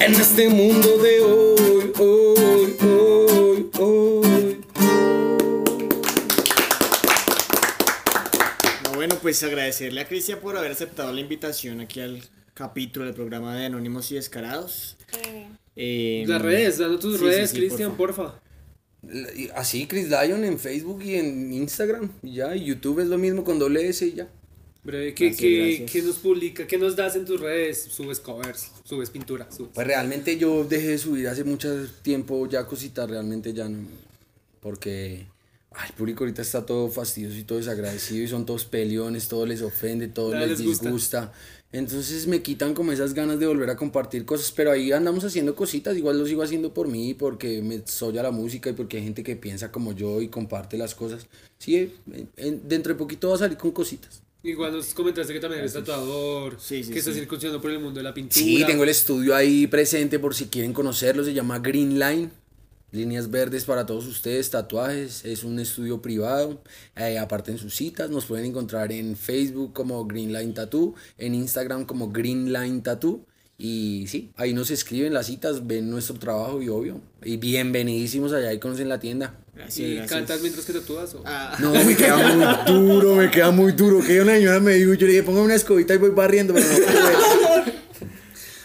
en 0.00 0.14
este 0.14 0.48
mundo 0.48 0.98
de 0.98 1.20
hoy, 1.20 1.92
hoy, 1.96 2.76
hoy, 2.82 3.70
hoy. 3.78 4.60
No, 8.82 8.94
bueno, 8.96 9.14
pues 9.22 9.40
agradecerle 9.44 10.00
a 10.00 10.08
Cristian 10.08 10.40
por 10.40 10.56
haber 10.56 10.72
aceptado 10.72 11.12
la 11.12 11.20
invitación 11.20 11.80
aquí 11.80 12.00
al 12.00 12.24
capítulo 12.54 13.04
del 13.04 13.14
programa 13.14 13.56
de 13.56 13.66
Anónimos 13.66 14.10
y 14.10 14.16
Descarados. 14.16 14.96
Eh, 15.76 16.24
Las 16.26 16.42
redes, 16.42 16.78
dando 16.78 16.98
tus 16.98 17.12
sí, 17.12 17.18
sí, 17.20 17.24
redes, 17.26 17.50
sí, 17.50 17.56
Cristian, 17.58 17.96
porfa. 17.96 18.40
porfa. 19.02 19.54
Así, 19.54 19.86
Chris 19.86 20.08
Lion 20.08 20.44
en 20.44 20.58
Facebook 20.58 21.00
y 21.04 21.14
en 21.14 21.52
Instagram. 21.52 22.10
Y 22.24 22.34
ya, 22.34 22.56
y 22.56 22.64
YouTube 22.64 22.98
es 22.98 23.06
lo 23.06 23.18
mismo 23.18 23.44
con 23.44 23.60
doble 23.60 23.88
S 23.88 24.04
y 24.04 24.14
ya. 24.14 24.28
Breve, 24.82 25.12
¿qué, 25.14 25.26
Gracias, 25.26 25.40
qué, 25.40 25.58
gracias. 25.58 25.90
qué 25.90 26.02
nos 26.02 26.16
publica? 26.16 26.66
¿Qué 26.66 26.78
nos 26.78 26.96
das 26.96 27.14
en 27.16 27.24
tus 27.26 27.38
redes? 27.40 27.82
Subes 27.90 28.18
covers, 28.18 28.70
subes 28.84 29.10
pintura, 29.10 29.46
subes. 29.50 29.72
Pues 29.74 29.86
realmente 29.86 30.38
yo 30.38 30.64
dejé 30.64 30.88
de 30.88 30.98
subir 30.98 31.28
hace 31.28 31.44
mucho 31.44 31.86
tiempo 32.02 32.46
ya 32.48 32.66
cositas, 32.66 33.08
realmente 33.08 33.52
ya 33.52 33.68
no. 33.68 33.86
Porque 34.60 35.26
ay, 35.72 35.88
el 35.90 35.94
público 35.94 36.24
ahorita 36.24 36.40
está 36.42 36.64
todo 36.64 36.88
fastidioso 36.88 37.36
y 37.36 37.44
todo 37.44 37.58
desagradecido 37.58 38.24
y 38.24 38.28
son 38.28 38.46
todos 38.46 38.64
peleones, 38.64 39.28
todo 39.28 39.44
les 39.44 39.60
ofende, 39.62 40.08
todo 40.08 40.34
les, 40.34 40.48
les 40.48 40.62
gusta. 40.64 40.84
disgusta. 40.86 41.32
Entonces 41.72 42.26
me 42.26 42.42
quitan 42.42 42.74
como 42.74 42.90
esas 42.90 43.14
ganas 43.14 43.38
de 43.38 43.46
volver 43.46 43.70
a 43.70 43.76
compartir 43.76 44.24
cosas, 44.24 44.50
pero 44.50 44.72
ahí 44.72 44.90
andamos 44.92 45.22
haciendo 45.24 45.54
cositas, 45.54 45.96
igual 45.96 46.18
lo 46.18 46.26
sigo 46.26 46.42
haciendo 46.42 46.74
por 46.74 46.88
mí, 46.88 47.14
porque 47.14 47.62
me 47.62 47.82
soy 47.86 48.18
a 48.18 48.22
la 48.24 48.32
música 48.32 48.70
y 48.70 48.72
porque 48.72 48.96
hay 48.96 49.04
gente 49.04 49.22
que 49.22 49.36
piensa 49.36 49.70
como 49.70 49.92
yo 49.92 50.20
y 50.20 50.28
comparte 50.28 50.76
las 50.76 50.94
cosas. 50.96 51.26
Sí, 51.58 51.76
en- 52.12 52.28
en- 52.36 52.68
dentro 52.68 52.94
de 52.94 52.98
poquito 52.98 53.28
va 53.28 53.36
a 53.36 53.38
salir 53.38 53.56
con 53.58 53.70
cositas. 53.70 54.22
Igual 54.42 54.72
nos 54.72 54.94
comentaste 54.94 55.34
que 55.34 55.40
también 55.40 55.60
eres 55.60 55.74
tatuador, 55.74 56.56
Sí, 56.58 56.82
sí, 56.82 56.92
que 56.92 57.00
estás 57.00 57.16
incursionando 57.16 57.60
por 57.60 57.70
el 57.70 57.78
mundo 57.78 58.00
de 58.00 58.04
la 58.04 58.14
pintura. 58.14 58.34
Sí, 58.34 58.64
tengo 58.66 58.84
el 58.84 58.88
estudio 58.88 59.34
ahí 59.34 59.66
presente 59.66 60.18
por 60.18 60.34
si 60.34 60.46
quieren 60.46 60.72
conocerlo. 60.72 61.24
Se 61.24 61.34
llama 61.34 61.58
Green 61.58 61.98
Line. 61.98 62.30
Líneas 62.92 63.30
verdes 63.30 63.66
para 63.66 63.86
todos 63.86 64.06
ustedes, 64.06 64.50
tatuajes. 64.50 65.24
Es 65.24 65.44
un 65.44 65.60
estudio 65.60 66.00
privado. 66.00 66.62
Eh, 66.96 67.18
aparten 67.18 67.58
sus 67.58 67.76
citas. 67.76 68.10
Nos 68.10 68.24
pueden 68.24 68.46
encontrar 68.46 68.90
en 68.92 69.14
Facebook 69.14 69.74
como 69.74 70.04
Green 70.06 70.32
Line 70.32 70.52
Tattoo. 70.52 70.94
En 71.18 71.34
Instagram 71.34 71.84
como 71.84 72.10
Green 72.10 72.52
Line 72.52 72.80
Tattoo. 72.80 73.26
Y 73.62 74.06
sí, 74.08 74.32
ahí 74.36 74.54
nos 74.54 74.70
escriben 74.70 75.12
las 75.12 75.26
citas, 75.26 75.66
ven 75.66 75.90
nuestro 75.90 76.16
trabajo 76.18 76.62
y 76.62 76.70
obvio. 76.70 76.98
Y 77.22 77.36
bienvenidísimos 77.36 78.32
allá 78.32 78.54
y 78.54 78.58
conocen 78.58 78.88
la 78.88 78.98
tienda. 78.98 79.34
Gracias, 79.54 79.78
¿Y 79.86 79.94
gracias. 79.96 80.10
cantas 80.18 80.40
mientras 80.40 80.64
que 80.64 80.72
tatúas? 80.72 81.14
o? 81.14 81.22
Ah, 81.26 81.54
No, 81.60 81.72
me 81.74 81.94
queda 81.94 82.16
muy 82.34 82.46
duro, 82.66 83.14
me 83.16 83.30
queda 83.30 83.50
muy 83.50 83.72
duro. 83.72 84.00
Que 84.02 84.22
una 84.22 84.32
señora 84.36 84.60
me 84.60 84.72
dijo, 84.76 84.94
yo 84.94 85.06
le 85.06 85.12
dije, 85.12 85.22
ponga 85.24 85.42
una 85.42 85.54
escobita 85.56 85.92
y 85.92 85.98
voy 85.98 86.08
barriendo, 86.08 86.54
pero 86.54 86.66
no. 86.66 87.70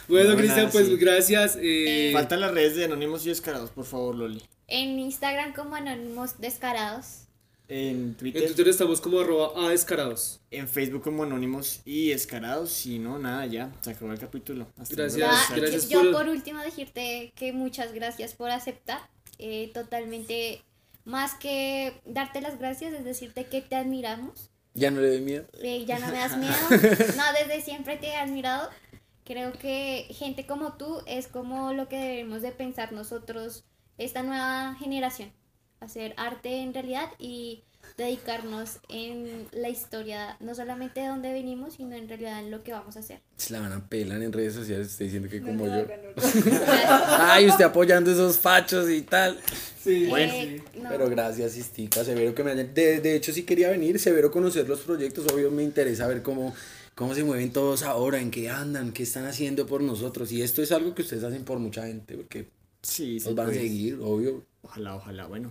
Bueno, 0.08 0.38
Cristian, 0.38 0.70
pues 0.72 0.86
sí. 0.88 0.96
gracias. 0.98 1.58
eh, 1.60 2.12
Faltan 2.14 2.40
las 2.40 2.52
redes 2.54 2.76
de 2.78 2.86
Anónimos 2.86 3.26
y 3.26 3.30
Descarados, 3.30 3.72
por 3.72 3.84
favor, 3.86 4.16
Loli. 4.16 4.42
En 4.68 4.98
Instagram 5.00 5.54
como 5.54 5.76
Anónimos 5.76 6.40
Descarados. 6.40 7.25
En 7.68 8.14
Twitter, 8.16 8.44
en 8.44 8.48
Twitter 8.50 8.68
estamos 8.68 9.02
como 9.02 9.20
arroba 9.20 9.52
a 9.66 9.70
descarados. 9.70 10.40
en 10.52 10.68
Facebook 10.68 11.02
como 11.04 11.24
Anónimos 11.24 11.82
y 11.86 12.10
Descarados. 12.10 12.70
Si 12.72 13.00
no, 13.00 13.18
nada, 13.18 13.46
ya. 13.48 13.72
Se 13.82 13.92
acabó 13.92 14.12
el 14.12 14.20
capítulo. 14.20 14.68
Hasta 14.78 14.96
Gracias, 14.96 15.18
luego. 15.50 15.62
Gracias 15.62 15.90
yo 15.90 16.02
por- 16.04 16.12
por 16.14 16.30
último 16.30 16.60
decirte 16.62 17.34
que 17.36 17.54
muchas 17.54 17.94
gracias 17.94 18.34
por 18.34 18.52
aceptar. 18.52 19.00
eh, 19.38 19.70
totalmente, 19.74 20.62
más 21.04 21.34
que 21.34 22.00
darte 22.06 22.40
las 22.40 22.58
gracias, 22.58 22.94
es 22.94 23.04
decirte 23.04 23.46
que 23.46 23.62
te 23.62 23.76
admiramos. 23.76 24.50
Ya 24.76 24.92
no 24.92 25.02
le 25.02 25.10
doy 25.10 25.22
miedo. 25.22 25.46
eh, 25.62 25.84
ya 25.86 26.00
no 26.00 26.08
me 26.08 26.18
das 26.20 26.38
miedo. 26.38 26.54
No, 27.18 27.24
desde 27.38 27.62
siempre 27.62 27.98
te 27.98 28.08
he 28.08 28.16
admirado. 28.16 28.70
Creo 29.26 29.52
que 29.54 30.06
gente 30.12 30.46
como 30.46 30.74
tú 30.78 31.02
es 31.08 31.28
como 31.28 31.74
lo 31.74 31.90
que 31.90 31.98
debemos 31.98 32.42
de 32.44 32.52
pensar 32.52 32.92
nosotros, 32.94 33.66
esta 33.98 34.22
nueva 34.24 34.76
generación. 34.80 35.32
Hacer 35.86 36.14
arte 36.18 36.62
en 36.62 36.74
realidad 36.74 37.10
y 37.20 37.64
dedicarnos 37.98 38.80
en 38.90 39.48
la 39.52 39.70
historia, 39.70 40.36
no 40.40 40.54
solamente 40.56 41.00
de 41.02 41.08
dónde 41.08 41.32
venimos, 41.32 41.76
sino 41.76 41.96
en 41.96 42.10
realidad 42.10 42.40
en 42.40 42.52
lo 42.52 42.64
que 42.64 42.72
vamos 42.74 42.98
a 42.98 43.00
hacer. 43.00 43.22
Se 43.38 43.54
la 43.54 43.62
van 43.62 43.72
a 43.72 43.88
pelar 43.88 44.22
en 44.22 44.34
redes 44.34 44.54
sociales, 44.56 44.88
estoy 44.88 45.06
diciendo 45.08 45.30
que 45.30 45.42
como 45.42 45.66
No 45.66 45.78
yo. 45.78 45.86
no. 45.86 46.56
Ay, 47.20 47.48
usted 47.48 47.64
apoyando 47.66 48.12
esos 48.12 48.38
fachos 48.40 48.90
y 48.90 49.04
tal. 49.04 49.40
Eh, 49.86 50.62
no. 50.82 50.90
Pero 50.90 51.10
gracias, 51.10 51.56
Istica, 51.58 52.04
Severo 52.04 52.34
que 52.34 52.44
me 52.44 52.52
hayan... 52.52 52.74
De, 52.74 53.00
de 53.00 53.16
hecho, 53.16 53.32
sí 53.32 53.44
quería 53.44 53.70
venir, 53.70 54.00
Severo, 54.00 54.32
conocer 54.32 54.68
los 54.68 54.80
proyectos. 54.82 55.32
Obvio, 55.32 55.52
me 55.52 55.64
interesa 55.64 56.08
ver 56.08 56.22
cómo, 56.24 56.54
cómo 56.96 57.14
se 57.14 57.24
mueven 57.24 57.54
todos 57.54 57.84
ahora, 57.84 58.20
en 58.20 58.32
qué 58.32 58.50
andan, 58.50 58.92
qué 58.92 59.04
están 59.04 59.26
haciendo 59.26 59.68
por 59.68 59.82
nosotros. 59.82 60.32
Y 60.32 60.42
esto 60.42 60.62
es 60.64 60.72
algo 60.72 60.96
que 60.96 61.04
ustedes 61.04 61.24
hacen 61.24 61.46
por 61.46 61.60
mucha 61.60 61.86
gente, 61.86 62.16
porque 62.18 62.48
Sí, 62.82 63.20
sí. 63.20 63.26
nos 63.28 63.36
van 63.36 63.46
a 63.48 63.50
pues. 63.52 63.62
seguir, 63.62 64.00
obvio. 64.02 64.44
Ojalá, 64.64 64.96
ojalá. 64.96 65.28
Bueno. 65.28 65.50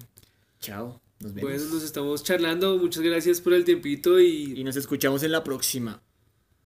Chao. 0.64 1.00
Nos 1.20 1.34
vemos. 1.34 1.50
Bueno, 1.50 1.74
nos 1.74 1.82
estamos 1.82 2.24
charlando. 2.24 2.78
Muchas 2.78 3.02
gracias 3.02 3.40
por 3.40 3.52
el 3.52 3.64
tiempito 3.64 4.18
y 4.18 4.58
Y 4.58 4.64
nos 4.64 4.76
escuchamos 4.76 5.22
en 5.22 5.32
la 5.32 5.44
próxima. 5.44 6.02